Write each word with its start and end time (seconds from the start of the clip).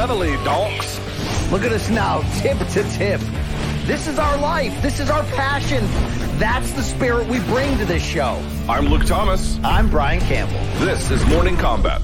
Reveille, 0.00 0.42
donks. 0.44 0.98
Look 1.52 1.62
at 1.62 1.72
us 1.72 1.90
now, 1.90 2.22
tip 2.40 2.56
to 2.56 2.82
tip. 2.84 3.20
This 3.84 4.06
is 4.06 4.18
our 4.18 4.38
life. 4.38 4.80
This 4.80 4.98
is 4.98 5.10
our 5.10 5.22
passion. 5.24 5.84
That's 6.38 6.72
the 6.72 6.82
spirit 6.82 7.26
we 7.28 7.38
bring 7.40 7.76
to 7.76 7.84
this 7.84 8.02
show. 8.02 8.42
I'm 8.66 8.86
Luke 8.86 9.04
Thomas. 9.04 9.58
I'm 9.62 9.90
Brian 9.90 10.20
Campbell. 10.20 10.58
This 10.82 11.10
is 11.10 11.22
Morning 11.26 11.54
Combat. 11.54 12.00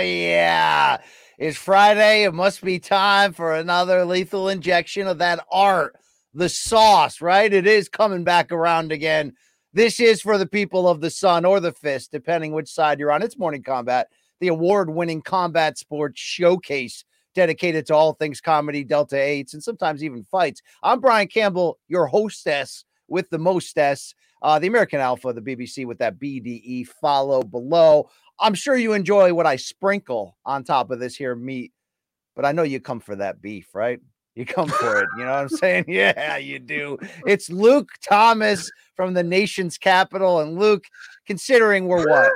yeah. 0.02 0.98
It's 1.38 1.56
Friday. 1.56 2.24
It 2.24 2.34
must 2.34 2.64
be 2.64 2.80
time 2.80 3.32
for 3.32 3.54
another 3.54 4.04
lethal 4.04 4.48
injection 4.48 5.06
of 5.06 5.18
that 5.18 5.46
art, 5.48 5.94
the 6.34 6.48
sauce, 6.48 7.20
right? 7.20 7.52
It 7.52 7.68
is 7.68 7.88
coming 7.88 8.24
back 8.24 8.50
around 8.50 8.90
again. 8.90 9.34
This 9.72 10.00
is 10.00 10.20
for 10.20 10.36
the 10.36 10.48
people 10.48 10.88
of 10.88 11.00
the 11.00 11.10
sun 11.10 11.44
or 11.44 11.60
the 11.60 11.70
fist, 11.70 12.10
depending 12.10 12.52
which 12.52 12.68
side 12.68 12.98
you're 12.98 13.12
on. 13.12 13.22
It's 13.22 13.38
Morning 13.38 13.62
Combat, 13.62 14.08
the 14.40 14.48
award 14.48 14.90
winning 14.90 15.22
combat 15.22 15.78
sports 15.78 16.20
showcase 16.20 17.04
dedicated 17.36 17.86
to 17.86 17.94
all 17.94 18.14
things 18.14 18.40
comedy, 18.40 18.82
Delta 18.82 19.14
8s, 19.14 19.54
and 19.54 19.62
sometimes 19.62 20.02
even 20.02 20.24
fights. 20.24 20.60
I'm 20.82 20.98
Brian 20.98 21.28
Campbell, 21.28 21.78
your 21.86 22.08
hostess 22.08 22.84
with 23.06 23.30
the 23.30 23.38
mostess, 23.38 24.12
uh, 24.42 24.58
the 24.58 24.66
American 24.66 24.98
Alpha, 24.98 25.32
the 25.32 25.40
BBC 25.40 25.86
with 25.86 25.98
that 25.98 26.18
BDE 26.18 26.88
follow 26.88 27.44
below. 27.44 28.10
I'm 28.40 28.54
sure 28.54 28.76
you 28.76 28.94
enjoy 28.94 29.32
what 29.32 29.46
I 29.46 29.54
sprinkle 29.54 30.36
on 30.44 30.64
top 30.64 30.90
of 30.90 30.98
this 30.98 31.14
here 31.14 31.36
meat, 31.36 31.72
but 32.34 32.44
I 32.44 32.50
know 32.50 32.64
you 32.64 32.80
come 32.80 32.98
for 32.98 33.14
that 33.14 33.40
beef, 33.40 33.72
right? 33.72 34.00
You 34.34 34.46
come 34.46 34.68
for 34.68 35.00
it. 35.00 35.08
You 35.16 35.24
know 35.24 35.32
what 35.32 35.40
I'm 35.40 35.48
saying? 35.48 35.84
Yeah, 35.88 36.36
you 36.36 36.58
do. 36.58 36.98
It's 37.26 37.50
Luke 37.50 37.88
Thomas 38.08 38.70
from 38.94 39.14
the 39.14 39.22
nation's 39.22 39.76
capital. 39.76 40.40
And 40.40 40.58
Luke, 40.58 40.84
considering 41.26 41.86
we're 41.88 42.08
what? 42.08 42.32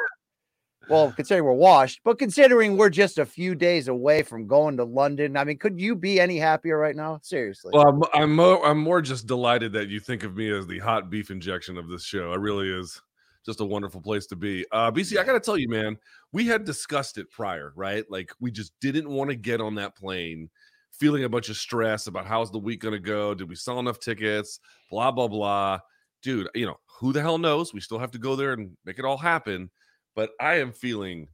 Well, 0.89 1.13
considering 1.13 1.47
we're 1.47 1.55
washed, 1.55 2.01
but 2.05 2.19
considering 2.19 2.77
we're 2.77 2.91
just 2.91 3.19
a 3.19 3.25
few 3.25 3.55
days 3.55 3.89
away 3.89 4.23
from 4.23 4.47
going 4.47 4.77
to 4.77 4.85
London, 4.85 5.35
I 5.35 5.45
mean, 5.45 5.57
could 5.57 5.81
you 5.81 5.95
be 5.95 6.21
any 6.21 6.37
happier 6.37 6.77
right 6.77 6.95
now? 6.95 7.21
Seriously. 7.23 7.71
Well, 7.73 7.89
I'm 7.89 8.03
I'm 8.13 8.37
more, 8.37 8.67
I'm 8.67 8.79
more 8.79 9.01
just 9.01 9.27
delighted 9.27 9.73
that 9.73 9.89
you 9.89 9.99
think 9.99 10.25
of 10.25 10.37
me 10.37 10.51
as 10.51 10.67
the 10.67 10.81
hot 10.81 11.09
beef 11.09 11.31
injection 11.31 11.79
of 11.79 11.89
this 11.89 12.05
show. 12.05 12.35
It 12.35 12.41
really 12.41 12.69
is 12.69 13.01
just 13.47 13.61
a 13.61 13.65
wonderful 13.65 14.01
place 14.01 14.27
to 14.27 14.37
be. 14.37 14.67
Uh, 14.73 14.91
BC, 14.91 15.19
I 15.19 15.25
got 15.25 15.35
to 15.35 15.41
tell 15.41 15.57
you, 15.57 15.69
man, 15.69 15.97
we 16.33 16.47
had 16.47 16.65
discussed 16.65 17.17
it 17.17 17.31
prior, 17.31 17.73
right? 17.77 18.05
Like 18.11 18.31
we 18.41 18.51
just 18.51 18.73
didn't 18.81 19.09
want 19.09 19.31
to 19.31 19.37
get 19.37 19.63
on 19.63 19.77
that 19.77 19.97
plane 19.97 20.51
feeling 20.99 21.25
a 21.25 21.29
bunch 21.29 21.49
of 21.49 21.57
stress 21.57 22.07
about 22.07 22.27
how's 22.27 22.51
the 22.51 22.59
week 22.59 22.81
going 22.81 22.93
to 22.93 22.99
go? 22.99 23.35
Did 23.35 23.49
we 23.49 23.55
sell 23.55 23.79
enough 23.79 23.99
tickets? 23.99 24.61
Blah, 24.91 25.11
blah, 25.11 25.29
blah. 25.29 25.81
Dude, 26.23 26.49
you 26.55 26.67
know, 26.67 26.77
who 26.87 27.13
the 27.13 27.21
hell 27.21 27.39
knows? 27.39 27.75
We 27.75 27.81
still 27.81 27.99
have 27.99 28.11
to 28.13 28.19
go 28.19 28.37
there 28.37 28.53
and 28.53 28.77
make 28.85 28.99
it 28.99 29.05
all 29.05 29.19
happen. 29.19 29.71
But 30.15 30.31
I 30.41 30.55
am 30.55 30.73
feeling 30.73 31.29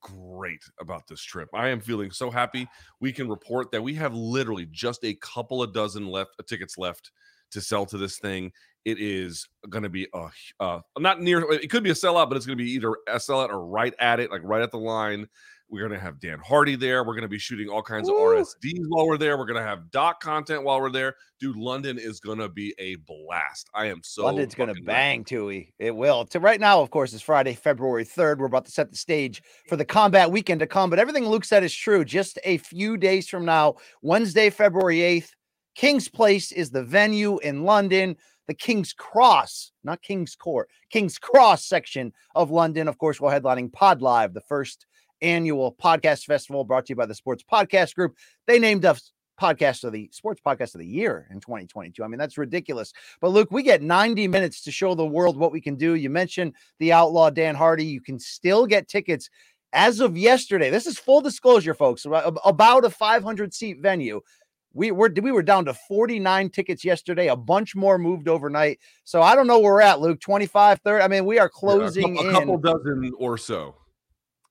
great 0.00 0.62
about 0.80 1.06
this 1.08 1.22
trip. 1.22 1.48
I 1.54 1.68
am 1.68 1.80
feeling 1.80 2.10
so 2.10 2.30
happy. 2.30 2.68
We 3.00 3.12
can 3.12 3.28
report 3.28 3.70
that 3.72 3.82
we 3.82 3.94
have 3.94 4.14
literally 4.14 4.66
just 4.70 5.04
a 5.04 5.14
couple 5.14 5.62
of 5.62 5.72
dozen 5.72 6.06
left 6.06 6.30
uh, 6.38 6.42
tickets 6.46 6.78
left 6.78 7.10
to 7.52 7.60
sell 7.60 7.86
to 7.86 7.98
this 7.98 8.18
thing. 8.18 8.52
It 8.84 9.00
is 9.00 9.48
going 9.68 9.82
to 9.82 9.88
be 9.88 10.06
a 10.14 10.28
uh, 10.60 10.80
not 10.98 11.20
near. 11.20 11.50
It 11.52 11.70
could 11.70 11.82
be 11.82 11.90
a 11.90 11.94
sellout, 11.94 12.28
but 12.28 12.36
it's 12.36 12.46
going 12.46 12.58
to 12.58 12.64
be 12.64 12.70
either 12.70 12.92
a 13.08 13.16
sellout 13.16 13.48
or 13.48 13.66
right 13.66 13.94
at 13.98 14.20
it, 14.20 14.30
like 14.30 14.42
right 14.44 14.62
at 14.62 14.70
the 14.70 14.78
line. 14.78 15.26
We're 15.68 15.80
going 15.80 15.98
to 15.98 15.98
have 15.98 16.20
Dan 16.20 16.38
Hardy 16.38 16.76
there. 16.76 17.02
We're 17.02 17.14
going 17.14 17.22
to 17.22 17.28
be 17.28 17.38
shooting 17.38 17.68
all 17.68 17.82
kinds 17.82 18.08
Ooh. 18.08 18.16
of 18.16 18.20
RSDs 18.20 18.84
while 18.88 19.06
we're 19.06 19.18
there. 19.18 19.36
We're 19.36 19.46
going 19.46 19.60
to 19.60 19.66
have 19.66 19.90
doc 19.90 20.20
content 20.20 20.62
while 20.62 20.80
we're 20.80 20.90
there. 20.90 21.16
Dude, 21.40 21.56
London 21.56 21.98
is 21.98 22.20
going 22.20 22.38
to 22.38 22.48
be 22.48 22.74
a 22.78 22.94
blast. 23.06 23.68
I 23.74 23.86
am 23.86 24.00
so 24.02 24.24
London's 24.24 24.54
going 24.54 24.72
to 24.72 24.80
bang, 24.82 25.24
Tui. 25.24 25.74
It 25.78 25.94
will. 25.94 26.24
To 26.26 26.40
right 26.40 26.60
now, 26.60 26.80
of 26.80 26.90
course, 26.90 27.12
it's 27.12 27.22
Friday, 27.22 27.54
February 27.54 28.04
3rd. 28.04 28.38
We're 28.38 28.46
about 28.46 28.64
to 28.66 28.70
set 28.70 28.90
the 28.90 28.96
stage 28.96 29.42
for 29.68 29.76
the 29.76 29.84
combat 29.84 30.30
weekend 30.30 30.60
to 30.60 30.66
come. 30.66 30.88
But 30.88 31.00
everything 31.00 31.26
Luke 31.26 31.44
said 31.44 31.64
is 31.64 31.74
true. 31.74 32.04
Just 32.04 32.38
a 32.44 32.58
few 32.58 32.96
days 32.96 33.28
from 33.28 33.44
now, 33.44 33.74
Wednesday, 34.02 34.50
February 34.50 34.98
8th, 34.98 35.30
King's 35.74 36.08
Place 36.08 36.52
is 36.52 36.70
the 36.70 36.84
venue 36.84 37.38
in 37.38 37.64
London 37.64 38.16
the 38.46 38.54
King's 38.54 38.92
Cross, 38.92 39.72
not 39.84 40.02
King's 40.02 40.36
Court, 40.36 40.68
King's 40.90 41.18
Cross 41.18 41.66
section 41.66 42.12
of 42.34 42.50
London. 42.50 42.88
Of 42.88 42.98
course, 42.98 43.20
we're 43.20 43.32
headlining 43.32 43.72
Pod 43.72 44.02
Live, 44.02 44.34
the 44.34 44.40
first 44.40 44.86
annual 45.22 45.74
podcast 45.74 46.24
festival 46.24 46.64
brought 46.64 46.86
to 46.86 46.90
you 46.92 46.96
by 46.96 47.06
the 47.06 47.14
Sports 47.14 47.44
Podcast 47.50 47.94
Group. 47.94 48.16
They 48.46 48.58
named 48.58 48.84
us 48.84 49.12
podcast 49.40 49.84
of 49.84 49.92
the 49.92 50.08
sports 50.12 50.40
podcast 50.44 50.74
of 50.74 50.80
the 50.80 50.86
year 50.86 51.26
in 51.30 51.40
2022. 51.40 52.02
I 52.02 52.08
mean, 52.08 52.18
that's 52.18 52.38
ridiculous. 52.38 52.92
But 53.20 53.30
Luke, 53.30 53.50
we 53.50 53.62
get 53.62 53.82
90 53.82 54.28
minutes 54.28 54.62
to 54.62 54.72
show 54.72 54.94
the 54.94 55.06
world 55.06 55.36
what 55.36 55.52
we 55.52 55.60
can 55.60 55.76
do. 55.76 55.94
You 55.94 56.10
mentioned 56.10 56.54
the 56.78 56.92
outlaw 56.92 57.30
Dan 57.30 57.54
Hardy. 57.54 57.84
You 57.84 58.00
can 58.00 58.18
still 58.18 58.66
get 58.66 58.88
tickets 58.88 59.28
as 59.72 60.00
of 60.00 60.16
yesterday. 60.16 60.70
This 60.70 60.86
is 60.86 60.98
full 60.98 61.20
disclosure, 61.20 61.74
folks, 61.74 62.06
about 62.06 62.84
a 62.84 62.90
500 62.90 63.54
seat 63.54 63.78
venue. 63.80 64.20
We 64.72 64.90
were 64.90 65.10
we 65.22 65.32
were 65.32 65.42
down 65.42 65.64
to 65.66 65.74
49 65.74 66.50
tickets 66.50 66.84
yesterday. 66.84 67.28
A 67.28 67.36
bunch 67.36 67.74
more 67.74 67.96
moved 67.98 68.28
overnight. 68.28 68.78
So 69.04 69.22
I 69.22 69.34
don't 69.34 69.46
know 69.46 69.58
where 69.58 69.72
we're 69.72 69.80
at, 69.80 70.00
Luke. 70.00 70.20
25, 70.20 70.80
30. 70.80 71.02
I 71.02 71.08
mean, 71.08 71.24
we 71.24 71.38
are 71.38 71.48
closing 71.48 72.14
yeah, 72.14 72.28
a, 72.28 72.32
couple, 72.32 72.56
a 72.56 72.58
couple 72.58 72.58
dozen 72.58 73.12
or 73.18 73.38
so. 73.38 73.74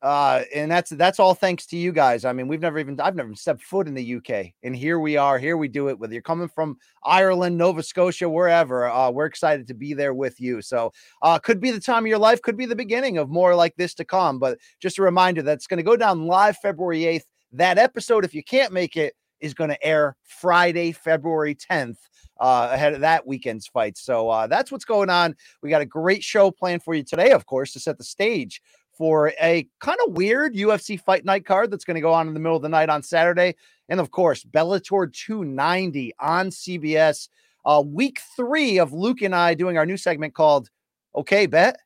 Uh, 0.01 0.43
and 0.53 0.69
that's 0.69 0.91
that's 0.91 1.19
all 1.19 1.33
thanks 1.33 1.65
to 1.65 1.77
you 1.77 1.91
guys. 1.91 2.25
I 2.25 2.33
mean, 2.33 2.47
we've 2.47 2.61
never 2.61 2.77
even 2.79 2.99
I've 2.99 3.15
never 3.15 3.33
stepped 3.33 3.63
foot 3.63 3.87
in 3.87 3.93
the 3.93 4.15
UK, 4.15 4.53
and 4.63 4.75
here 4.75 4.99
we 4.99 5.17
are. 5.17 5.39
Here 5.39 5.57
we 5.57 5.67
do 5.67 5.87
it. 5.87 5.97
Whether 5.97 6.13
you're 6.13 6.21
coming 6.21 6.47
from 6.47 6.77
Ireland, 7.03 7.57
Nova 7.57 7.81
Scotia, 7.81 8.29
wherever, 8.29 8.87
uh, 8.87 9.09
we're 9.09 9.25
excited 9.25 9.67
to 9.67 9.73
be 9.73 9.93
there 9.93 10.13
with 10.13 10.39
you. 10.39 10.61
So, 10.61 10.91
uh, 11.21 11.39
could 11.39 11.59
be 11.59 11.71
the 11.71 11.79
time 11.79 12.03
of 12.03 12.07
your 12.07 12.19
life, 12.19 12.41
could 12.41 12.57
be 12.57 12.65
the 12.65 12.75
beginning 12.75 13.17
of 13.17 13.29
more 13.29 13.55
like 13.55 13.75
this 13.77 13.93
to 13.95 14.05
come. 14.05 14.37
But 14.37 14.59
just 14.79 14.99
a 14.99 15.01
reminder 15.01 15.41
that's 15.41 15.67
going 15.67 15.77
to 15.77 15.83
go 15.83 15.95
down 15.95 16.27
live 16.27 16.57
February 16.57 17.01
8th. 17.01 17.25
That 17.53 17.77
episode, 17.77 18.25
if 18.25 18.33
you 18.33 18.43
can't 18.43 18.73
make 18.73 18.97
it, 18.97 19.13
is 19.39 19.53
going 19.53 19.69
to 19.69 19.85
air 19.85 20.15
Friday, 20.23 20.91
February 20.91 21.55
10th 21.55 21.97
uh, 22.39 22.69
ahead 22.71 22.93
of 22.93 23.01
that 23.01 23.25
weekend's 23.25 23.67
fight. 23.67 23.97
So 23.97 24.29
uh, 24.29 24.47
that's 24.47 24.71
what's 24.71 24.85
going 24.85 25.09
on. 25.09 25.35
We 25.61 25.69
got 25.69 25.81
a 25.81 25.85
great 25.85 26.23
show 26.23 26.51
planned 26.51 26.83
for 26.83 26.93
you 26.93 27.03
today, 27.03 27.31
of 27.31 27.45
course, 27.45 27.73
to 27.73 27.79
set 27.79 27.97
the 27.97 28.03
stage 28.03 28.61
for 28.97 29.33
a 29.41 29.67
kind 29.79 29.97
of 30.05 30.13
weird 30.13 30.55
UFC 30.55 30.99
fight 30.99 31.25
night 31.25 31.45
card 31.45 31.71
that's 31.71 31.85
going 31.85 31.95
to 31.95 32.01
go 32.01 32.13
on 32.13 32.27
in 32.27 32.33
the 32.33 32.39
middle 32.39 32.55
of 32.55 32.61
the 32.61 32.69
night 32.69 32.89
on 32.89 33.03
Saturday. 33.03 33.55
And 33.89 33.99
of 33.99 34.11
course, 34.11 34.43
Bellator 34.43 35.11
290 35.11 36.13
on 36.19 36.49
CBS. 36.49 37.29
Uh, 37.65 37.83
week 37.85 38.19
three 38.35 38.77
of 38.77 38.93
Luke 38.93 39.21
and 39.21 39.35
I 39.35 39.53
doing 39.53 39.77
our 39.77 39.85
new 39.85 39.97
segment 39.97 40.33
called 40.33 40.69
Okay, 41.15 41.45
Bet. 41.45 41.77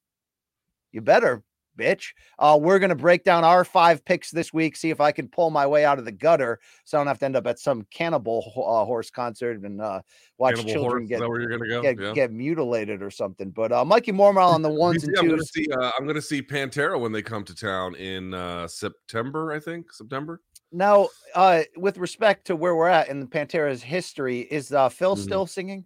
You 0.92 1.01
better 1.01 1.44
bitch. 1.80 2.14
Uh, 2.38 2.58
we're 2.62 2.80
going 2.80 2.90
to 2.90 2.96
break 2.96 3.24
down 3.24 3.44
our 3.44 3.64
five 3.64 4.04
picks 4.04 4.31
this 4.31 4.52
week, 4.52 4.76
see 4.76 4.90
if 4.90 5.00
I 5.00 5.12
can 5.12 5.28
pull 5.28 5.50
my 5.50 5.66
way 5.66 5.86
out 5.86 6.00
of 6.00 6.06
the 6.06 6.12
gutter 6.12 6.60
so 6.84 6.98
I 6.98 7.00
don't 7.00 7.08
have 7.08 7.20
to 7.20 7.26
end 7.26 7.36
up 7.36 7.48
at 7.48 7.60
some 7.60 7.86
cannibal 7.92 8.44
uh, 8.56 8.86
horse 8.86 9.10
concert 9.10 9.62
and 9.64 9.81
uh, 9.81 10.02
watch 10.38 10.56
cannibal 10.56 10.74
children 10.74 11.04
horse? 11.04 11.10
get, 11.10 11.20
where 11.30 11.42
you're 11.42 11.50
gonna 11.50 11.70
go? 11.70 11.81
get, 11.81 12.00
yeah. 12.00 12.14
get 12.14 12.31
mutilated 12.31 13.02
or 13.02 13.12
something. 13.12 13.52
But 13.52 13.72
uh, 13.72 13.86
Mikey 13.86 14.12
Mormile 14.12 14.54
on 14.54 14.62
the 14.62 14.70
ones 14.74 15.04
and 15.04 15.16
2s 15.16 15.20
I'm 15.20 15.28
going 15.28 15.40
to 15.40 15.46
see, 15.46 15.68
uh, 15.72 15.92
I'm 15.98 16.06
gonna 16.06 16.22
see 16.22 16.42
Pantera 16.42 17.00
when 17.00 17.12
they 17.12 17.22
come 17.22 17.44
to 17.46 17.56
town 17.56 17.96
in 17.96 18.34
uh, 18.34 18.68
September, 18.68 19.52
I 19.52 19.60
think. 19.60 19.94
September. 19.94 20.42
Now, 20.72 21.10
uh, 21.34 21.64
with 21.78 21.98
respect 21.98 22.46
to 22.48 22.56
where 22.56 22.76
we're 22.76 22.90
at 22.90 23.10
in 23.10 23.28
Pantera's 23.28 23.81
history, 23.81 24.42
is 24.42 24.72
uh, 24.72 24.90
Phil 24.90 25.16
mm-hmm. 25.16 25.24
still 25.24 25.48
singing? 25.48 25.86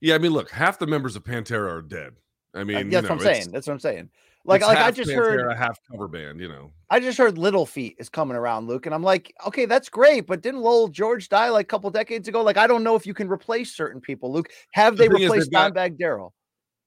Yeah, 0.00 0.14
I 0.14 0.18
mean, 0.18 0.32
look, 0.32 0.50
half 0.50 0.78
the 0.78 0.86
members 0.86 1.16
of 1.16 1.24
Pantera 1.24 1.70
are 1.70 1.82
dead. 1.82 2.14
I 2.54 2.64
mean, 2.64 2.76
that's 2.76 2.84
you 2.84 2.90
know, 2.90 3.00
what 3.02 3.10
I'm 3.10 3.34
saying. 3.34 3.50
That's 3.50 3.66
what 3.66 3.74
I'm 3.74 3.80
saying. 3.80 4.10
Like, 4.48 4.62
It's 4.62 4.68
like 4.68 4.78
I 4.78 4.90
just 4.90 5.10
heard, 5.10 5.52
half 5.56 5.78
cover 5.90 6.08
band. 6.08 6.40
You 6.40 6.48
know, 6.48 6.72
I 6.88 7.00
just 7.00 7.18
heard 7.18 7.36
Little 7.36 7.66
Feat 7.66 7.96
is 7.98 8.08
coming 8.08 8.34
around, 8.34 8.66
Luke, 8.66 8.86
and 8.86 8.94
I'm 8.94 9.02
like, 9.02 9.34
okay, 9.46 9.66
that's 9.66 9.90
great, 9.90 10.26
but 10.26 10.40
didn't 10.40 10.60
Lowell 10.62 10.88
George 10.88 11.28
die 11.28 11.50
like 11.50 11.66
a 11.66 11.68
couple 11.68 11.90
decades 11.90 12.28
ago? 12.28 12.42
Like, 12.42 12.56
I 12.56 12.66
don't 12.66 12.82
know 12.82 12.96
if 12.96 13.06
you 13.06 13.12
can 13.12 13.28
replace 13.28 13.76
certain 13.76 14.00
people, 14.00 14.32
Luke. 14.32 14.48
Have 14.72 14.96
The 14.96 15.02
they 15.04 15.08
replaced 15.10 15.50
got- 15.52 15.74
Daryl? 15.74 16.30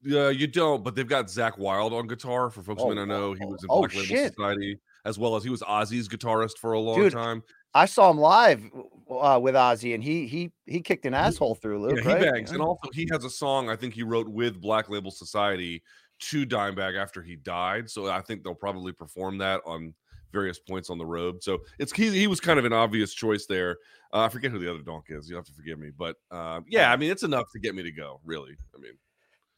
Yeah, 0.04 0.30
you 0.30 0.48
don't, 0.48 0.84
but 0.84 0.96
they've 0.96 1.08
got 1.08 1.28
Zakk 1.28 1.60
Wylde 1.60 1.94
on 1.94 2.08
guitar. 2.08 2.50
For 2.50 2.64
folks 2.64 2.82
who 2.82 2.88
Oh, 2.88 2.90
may 2.90 2.96
not 2.96 3.08
know, 3.08 3.34
he 3.34 3.46
was 3.46 3.62
in 3.64 3.68
oh, 3.70 3.82
Black 3.82 3.94
Label 3.94 4.06
shit. 4.08 4.34
Society, 4.34 4.80
as 5.06 5.20
well 5.20 5.36
as 5.36 5.44
he 5.44 5.52
was 5.52 5.62
Ozzy's 5.62 6.10
guitarist 6.10 6.58
for 6.60 6.74
a 6.74 6.80
long 6.80 7.00
Dude, 7.00 7.14
time. 7.14 7.44
I 7.76 7.86
saw 7.86 8.10
him 8.10 8.18
live 8.18 8.64
uh, 9.12 9.40
with 9.42 9.54
Ozzy, 9.54 9.94
and 9.94 10.04
he 10.04 10.26
he 10.26 10.52
he 10.66 10.82
kicked 10.82 11.06
an 11.06 11.14
asshole 11.14 11.54
through 11.54 11.84
Luke. 11.84 11.98
Yeah, 11.98 12.02
he 12.02 12.08
right? 12.26 12.34
bangs, 12.34 12.52
and 12.52 12.62
also 12.62 12.90
he 12.94 13.08
has 13.12 13.24
a 13.24 13.30
song 13.30 13.70
I 13.70 13.76
think 13.76 13.94
he 13.94 14.02
wrote 14.02 14.28
with 14.28 14.60
Black 14.60 14.90
Label 14.90 15.12
Society 15.12 15.84
to 16.22 16.46
Dimebag 16.46 16.98
after 16.98 17.22
he 17.22 17.36
died. 17.36 17.90
So 17.90 18.10
I 18.10 18.22
think 18.22 18.44
they'll 18.44 18.56
probably 18.56 18.92
perform 18.92 19.38
that 19.40 19.62
on 19.66 19.94
various 20.32 20.60
points 20.60 20.90
on 20.90 20.98
the 20.98 21.06
road. 21.06 21.44
So 21.44 21.60
it's 21.80 21.92
he, 21.92 22.10
he 22.10 22.28
was 22.28 22.40
kind 22.40 22.58
of 22.58 22.66
an 22.66 22.74
obvious 22.74 23.14
choice 23.14 23.46
there. 23.46 23.78
Uh, 24.14 24.22
I 24.22 24.30
forget 24.30 24.52
who 24.52 24.60
the 24.60 24.70
other 24.70 24.82
donk 24.82 25.06
is. 25.10 25.30
You 25.30 25.36
have 25.36 25.46
to 25.46 25.54
forgive 25.54 25.80
me, 25.80 25.92
but 25.98 26.16
uh, 26.32 26.62
yeah, 26.68 26.92
I 26.92 26.98
mean 26.98 27.12
it's 27.12 27.24
enough 27.24 27.52
to 27.54 27.60
get 27.60 27.76
me 27.76 27.84
to 27.84 27.92
go. 27.92 28.20
Really, 28.24 28.56
I 28.76 28.80
mean. 28.80 28.94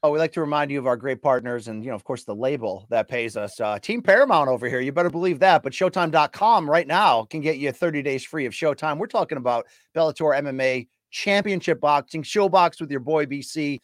Oh, 0.05 0.11
we 0.11 0.19
like 0.19 0.33
to 0.33 0.41
remind 0.41 0.69
you 0.69 0.79
of 0.79 0.85
our 0.85 0.97
great 0.97 1.21
partners 1.21 1.69
and, 1.69 1.81
you 1.81 1.89
know, 1.89 1.95
of 1.95 2.03
course, 2.03 2.25
the 2.25 2.35
label 2.35 2.85
that 2.89 3.07
pays 3.07 3.37
us. 3.37 3.57
Uh, 3.57 3.79
Team 3.79 4.01
Paramount 4.01 4.49
over 4.49 4.67
here. 4.67 4.81
You 4.81 4.91
better 4.91 5.09
believe 5.09 5.39
that. 5.39 5.63
But 5.63 5.71
Showtime.com 5.71 6.69
right 6.69 6.85
now 6.85 7.23
can 7.23 7.39
get 7.39 7.57
you 7.57 7.71
30 7.71 8.01
days 8.01 8.25
free 8.25 8.45
of 8.45 8.51
Showtime. 8.51 8.97
We're 8.97 9.07
talking 9.07 9.37
about 9.37 9.65
Bellator 9.95 10.37
MMA 10.37 10.89
Championship 11.09 11.79
Boxing, 11.79 12.21
Showbox 12.21 12.81
with 12.81 12.91
your 12.91 12.99
boy 12.99 13.25
BC, 13.25 13.79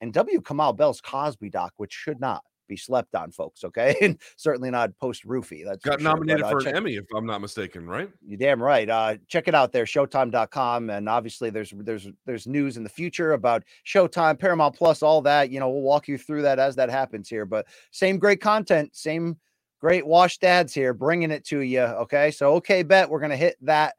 and 0.00 0.12
W. 0.12 0.40
Kamau 0.40 0.76
Bell's 0.76 1.00
Cosby 1.00 1.50
doc, 1.50 1.72
which 1.76 1.92
should 1.92 2.20
not 2.20 2.42
be 2.68 2.76
slept 2.76 3.14
on, 3.14 3.32
folks. 3.32 3.64
Okay. 3.64 3.96
And 4.02 4.18
certainly 4.36 4.70
not 4.70 4.96
post 4.98 5.26
roofie. 5.26 5.64
That's 5.64 5.82
Got 5.82 6.00
sure. 6.00 6.10
But, 6.10 6.18
nominated 6.18 6.44
uh, 6.44 6.50
for 6.50 6.60
check- 6.60 6.72
an 6.72 6.76
Emmy, 6.76 6.96
if 6.96 7.06
I'm 7.14 7.26
not 7.26 7.40
mistaken, 7.40 7.86
right? 7.86 8.10
you're 8.24 8.38
damn 8.38 8.62
right. 8.62 8.88
Uh, 8.88 9.16
check 9.26 9.48
it 9.48 9.54
out 9.54 9.72
there, 9.72 9.84
showtime.com. 9.84 10.90
And 10.90 11.08
obviously 11.08 11.50
there's 11.50 11.72
there's 11.76 12.08
there's 12.26 12.46
news 12.46 12.76
in 12.76 12.84
the 12.84 12.88
future 12.88 13.32
about 13.32 13.64
Showtime, 13.86 14.38
Paramount 14.38 14.76
Plus, 14.76 15.02
all 15.02 15.22
that. 15.22 15.50
You 15.50 15.58
know, 15.58 15.68
we'll 15.70 15.82
walk 15.82 16.06
you 16.06 16.18
through 16.18 16.42
that 16.42 16.58
as 16.58 16.76
that 16.76 16.90
happens 16.90 17.28
here. 17.28 17.46
But 17.46 17.66
same 17.90 18.18
great 18.18 18.40
content, 18.40 18.94
same 18.94 19.38
great 19.80 20.06
wash 20.06 20.38
dads 20.38 20.74
here, 20.74 20.92
bringing 20.92 21.30
it 21.30 21.44
to 21.46 21.60
you. 21.60 21.80
Okay. 21.80 22.30
So 22.30 22.54
okay, 22.56 22.82
bet 22.82 23.08
we're 23.10 23.20
gonna 23.20 23.36
hit 23.36 23.56
that 23.62 23.94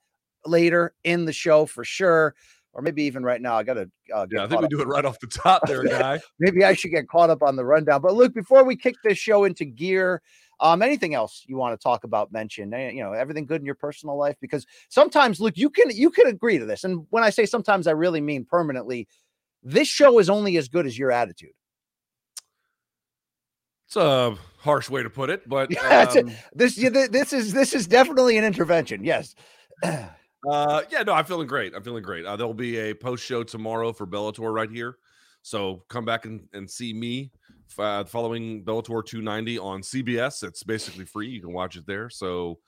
later 0.46 0.94
in 1.04 1.25
the 1.25 1.34
show 1.34 1.66
for 1.66 1.84
sure. 1.84 2.36
Or 2.74 2.81
maybe 2.81 3.04
even 3.04 3.24
right 3.24 3.42
now. 3.42 3.56
I 3.56 3.63
gotta 3.63 3.89
uh, 4.13 4.27
Yeah, 4.30 4.44
I 4.44 4.48
think 4.48 4.62
we 4.62 4.68
do 4.68 4.80
it 4.81 4.88
right 4.88 5.04
off 5.04 5.19
the 5.19 5.27
top 5.27 5.66
there, 5.68 5.83
guy. 5.89 6.19
Maybe 6.39 6.63
I 6.63 6.74
should 6.74 6.92
get 6.92 7.07
caught 7.07 7.30
up 7.30 7.42
on 7.42 7.56
the 7.56 7.66
rundown. 7.66 8.01
But 8.01 8.13
Luke, 8.13 8.33
before 8.33 8.63
we 8.63 8.75
kick 8.75 8.95
this 9.04 9.18
show 9.18 9.45
into 9.45 9.66
gear, 9.66 10.21
um, 10.60 10.81
anything 10.81 11.16
else 11.16 11.44
you 11.48 11.57
want 11.57 11.80
to 11.80 11.81
talk 11.81 12.04
about, 12.04 12.31
mention, 12.31 12.74
eh, 12.74 12.92
you 12.92 13.01
know, 13.01 13.13
everything 13.13 13.45
good 13.45 13.62
in 13.62 13.66
your 13.66 13.75
personal 13.75 14.18
life? 14.18 14.36
Because 14.39 14.68
sometimes, 14.89 15.39
Luke, 15.39 15.57
you 15.57 15.69
can 15.69 15.89
you 15.89 16.12
can 16.12 16.27
agree 16.27 16.60
to 16.60 16.66
this. 16.66 16.83
And 16.83 17.07
when 17.10 17.24
I 17.24 17.31
say 17.31 17.45
sometimes, 17.45 17.88
I 17.88 17.92
really 17.92 18.21
mean 18.21 18.45
permanently. 18.45 19.07
This 19.63 19.88
show 19.88 20.19
is 20.19 20.30
only 20.30 20.56
as 20.57 20.69
good 20.69 20.86
as 20.86 20.98
your 20.98 21.12
attitude. 21.12 21.51
It's 23.88 23.95
a 23.95 24.38
harsh 24.60 24.89
way 24.89 25.01
to 25.01 25.10
put 25.10 25.30
it, 25.31 25.50
but 25.50 25.72
Yeah, 25.74 26.13
a- 26.13 26.19
um, 26.19 26.31
This 26.54 26.75
this 26.75 27.33
is 27.33 27.51
this 27.54 27.74
is 27.74 27.88
definitely 27.88 28.38
an 28.38 28.44
intervention. 28.44 29.04
Yes. 29.04 29.36
Uh, 30.47 30.83
yeah, 30.89 31.03
no, 31.03 31.13
I'm 31.13 31.25
feeling 31.25 31.47
great. 31.47 31.74
I'm 31.75 31.83
feeling 31.83 32.03
great. 32.03 32.25
Uh, 32.25 32.36
there'll 32.36 32.53
be 32.53 32.77
a 32.77 32.94
post 32.94 33.24
show 33.24 33.44
tomorrow 33.44 33.91
for 33.91 34.07
Bellator 34.07 34.53
right 34.53 34.69
here. 34.69 34.97
So 35.41 35.83
come 35.89 36.06
back 36.06 36.25
and, 36.25 36.47
and 36.53 36.69
see 36.69 36.94
me 36.94 37.31
uh, 37.77 38.03
following 38.06 38.63
Bellator 38.63 39.06
290 39.06 39.59
on 39.59 39.81
CBS. 39.81 40.44
It's 40.44 40.63
basically 40.63 41.06
free. 41.06 41.27
You 41.27 41.41
can 41.41 41.53
watch 41.53 41.75
it 41.75 41.86
there. 41.86 42.09
So, 42.09 42.59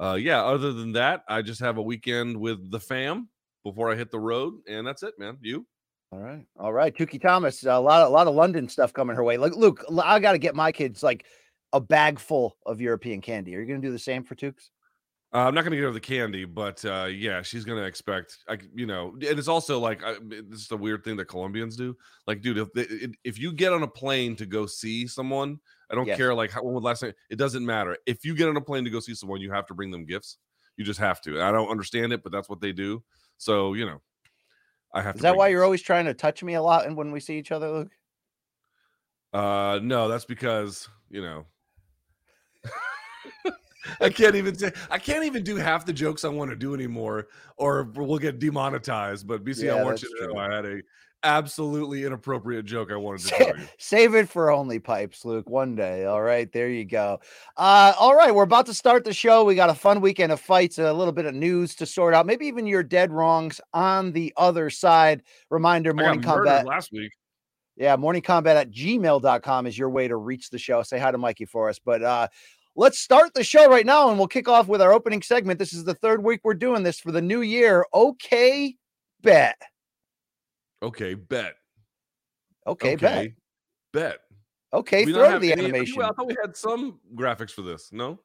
uh, 0.00 0.14
yeah, 0.14 0.44
other 0.44 0.72
than 0.72 0.92
that, 0.92 1.22
I 1.28 1.42
just 1.42 1.60
have 1.60 1.78
a 1.78 1.82
weekend 1.82 2.36
with 2.36 2.70
the 2.70 2.80
fam 2.80 3.28
before 3.64 3.90
I 3.90 3.96
hit 3.96 4.10
the 4.10 4.20
road. 4.20 4.54
And 4.68 4.86
that's 4.86 5.02
it, 5.02 5.14
man. 5.18 5.38
You? 5.40 5.66
All 6.12 6.20
right, 6.20 6.46
all 6.58 6.72
right. 6.72 6.94
Tukey 6.94 7.20
Thomas, 7.20 7.64
a 7.64 7.78
lot, 7.78 8.06
a 8.06 8.08
lot 8.08 8.28
of 8.28 8.34
London 8.34 8.68
stuff 8.68 8.92
coming 8.92 9.16
her 9.16 9.24
way. 9.24 9.36
Like, 9.36 9.56
Luke, 9.56 9.84
I 10.02 10.20
got 10.20 10.32
to 10.32 10.38
get 10.38 10.54
my 10.54 10.70
kids 10.70 11.02
like 11.02 11.26
a 11.72 11.80
bag 11.80 12.20
full 12.20 12.56
of 12.64 12.80
European 12.80 13.20
candy. 13.20 13.56
Are 13.56 13.60
you 13.60 13.66
going 13.66 13.82
to 13.82 13.86
do 13.86 13.92
the 13.92 13.98
same 13.98 14.22
for 14.22 14.36
Tukes? 14.36 14.70
Uh, 15.34 15.38
I'm 15.38 15.54
not 15.54 15.62
going 15.62 15.72
to 15.72 15.76
give 15.76 15.86
her 15.86 15.92
the 15.92 16.00
candy, 16.00 16.44
but 16.44 16.84
uh, 16.84 17.08
yeah, 17.10 17.42
she's 17.42 17.64
going 17.64 17.78
to 17.78 17.84
expect, 17.84 18.38
like, 18.48 18.64
you 18.74 18.86
know, 18.86 19.10
and 19.14 19.38
it's 19.38 19.48
also 19.48 19.78
like 19.78 20.02
I, 20.04 20.14
this 20.22 20.60
is 20.60 20.68
the 20.68 20.76
weird 20.76 21.02
thing 21.04 21.16
that 21.16 21.24
Colombians 21.24 21.76
do. 21.76 21.96
Like, 22.26 22.42
dude, 22.42 22.58
if 22.58 22.72
they, 22.72 22.86
if 23.24 23.38
you 23.38 23.52
get 23.52 23.72
on 23.72 23.82
a 23.82 23.88
plane 23.88 24.36
to 24.36 24.46
go 24.46 24.66
see 24.66 25.06
someone, 25.06 25.58
I 25.90 25.94
don't 25.96 26.06
Yes. 26.06 26.16
care 26.16 26.32
like 26.32 26.52
how 26.52 26.62
when 26.62 26.74
was 26.74 26.84
last 26.84 27.00
time. 27.00 27.12
It 27.28 27.36
doesn't 27.36 27.66
matter. 27.66 27.98
If 28.06 28.24
you 28.24 28.34
get 28.34 28.48
on 28.48 28.56
a 28.56 28.60
plane 28.60 28.84
to 28.84 28.90
go 28.90 29.00
see 29.00 29.14
someone, 29.14 29.40
you 29.40 29.50
have 29.50 29.66
to 29.66 29.74
bring 29.74 29.90
them 29.90 30.06
gifts. 30.06 30.38
You 30.76 30.84
just 30.84 31.00
have 31.00 31.20
to. 31.22 31.42
I 31.42 31.50
don't 31.50 31.68
understand 31.70 32.12
it, 32.12 32.22
but 32.22 32.30
that's 32.32 32.48
what 32.48 32.60
they 32.60 32.72
do. 32.72 33.02
So 33.36 33.74
you 33.74 33.84
know, 33.84 34.00
I 34.94 35.02
have. 35.02 35.16
Is 35.16 35.20
to 35.20 35.22
that 35.22 35.36
why 35.36 35.48
you're 35.48 35.64
always 35.64 35.82
trying 35.82 36.04
to 36.04 36.14
touch 36.14 36.42
me 36.42 36.54
a 36.54 36.62
lot 36.62 36.86
and 36.86 36.96
when 36.96 37.10
we 37.10 37.20
see 37.20 37.36
each 37.36 37.50
other, 37.50 37.70
Luke? 37.70 37.92
Uh, 39.32 39.80
no, 39.82 40.08
that's 40.08 40.24
because 40.24 40.88
you 41.10 41.20
know. 41.20 41.46
I 44.00 44.10
can't 44.10 44.34
even 44.34 44.56
say 44.56 44.72
I 44.90 44.98
can't 44.98 45.24
even 45.24 45.42
do 45.42 45.56
half 45.56 45.86
the 45.86 45.92
jokes 45.92 46.24
I 46.24 46.28
want 46.28 46.50
to 46.50 46.56
do 46.56 46.74
anymore, 46.74 47.28
or 47.56 47.84
we'll 47.94 48.18
get 48.18 48.38
demonetized. 48.38 49.26
But 49.26 49.44
BC, 49.44 49.70
I 49.70 49.82
want 49.82 50.02
you 50.02 50.14
to 50.18 50.26
know. 50.28 50.38
I 50.38 50.54
had 50.54 50.64
a 50.64 50.82
absolutely 51.22 52.04
inappropriate 52.04 52.64
joke 52.64 52.90
I 52.92 52.96
wanted 52.96 53.22
to 53.22 53.28
tell 53.28 53.46
Save, 53.46 53.58
you. 53.58 53.68
save 53.78 54.14
it 54.14 54.28
for 54.28 54.50
only 54.50 54.78
pipes, 54.78 55.24
Luke. 55.24 55.48
One 55.48 55.74
day. 55.74 56.04
All 56.04 56.22
right, 56.22 56.50
there 56.52 56.68
you 56.68 56.84
go. 56.84 57.20
Uh, 57.56 57.92
all 57.98 58.14
right, 58.14 58.34
we're 58.34 58.44
about 58.44 58.66
to 58.66 58.74
start 58.74 59.04
the 59.04 59.12
show. 59.12 59.44
We 59.44 59.54
got 59.54 59.70
a 59.70 59.74
fun 59.74 60.00
weekend 60.00 60.32
of 60.32 60.40
fights, 60.40 60.78
a 60.78 60.92
little 60.92 61.12
bit 61.12 61.26
of 61.26 61.34
news 61.34 61.74
to 61.76 61.86
sort 61.86 62.14
out, 62.14 62.26
maybe 62.26 62.46
even 62.46 62.66
your 62.66 62.82
dead 62.82 63.12
wrongs 63.12 63.60
on 63.74 64.12
the 64.12 64.32
other 64.36 64.70
side. 64.70 65.22
Reminder: 65.50 65.90
I 65.90 65.94
morning 65.94 66.22
combat. 66.22 66.66
last 66.66 66.92
week. 66.92 67.12
Yeah, 67.76 67.96
morning 67.96 68.22
combat 68.22 68.56
at 68.56 68.70
gmail.com 68.70 69.66
is 69.66 69.76
your 69.76 69.90
way 69.90 70.08
to 70.08 70.16
reach 70.16 70.48
the 70.48 70.58
show. 70.58 70.82
Say 70.82 70.98
hi 70.98 71.10
to 71.10 71.18
Mikey 71.18 71.44
for 71.44 71.68
us. 71.68 71.78
But 71.78 72.02
uh 72.02 72.28
let's 72.76 72.98
start 72.98 73.34
the 73.34 73.42
show 73.42 73.68
right 73.68 73.86
now 73.86 74.08
and 74.10 74.18
we'll 74.18 74.28
kick 74.28 74.48
off 74.48 74.68
with 74.68 74.80
our 74.82 74.92
opening 74.92 75.22
segment. 75.22 75.58
This 75.58 75.72
is 75.72 75.84
the 75.84 75.94
third 75.94 76.22
week 76.22 76.40
we're 76.44 76.54
doing 76.54 76.82
this 76.82 77.00
for 77.00 77.10
the 77.10 77.22
new 77.22 77.40
year. 77.40 77.84
Okay, 77.92 78.76
bet. 79.22 79.60
Okay, 80.82 81.14
bet. 81.14 81.54
Okay, 82.66 82.96
bet. 82.96 83.18
okay, 83.18 83.34
bet. 83.92 84.18
Okay, 84.72 85.04
We 85.06 85.12
don't 85.12 85.22
throw 85.22 85.30
have 85.30 85.40
the 85.40 85.52
any- 85.52 85.64
animation. 85.64 86.02
I 86.02 86.08
thought 86.08 86.26
we 86.26 86.36
had 86.42 86.56
some 86.56 87.00
graphics 87.14 87.50
for 87.52 87.62
this. 87.62 87.90
No. 87.92 88.20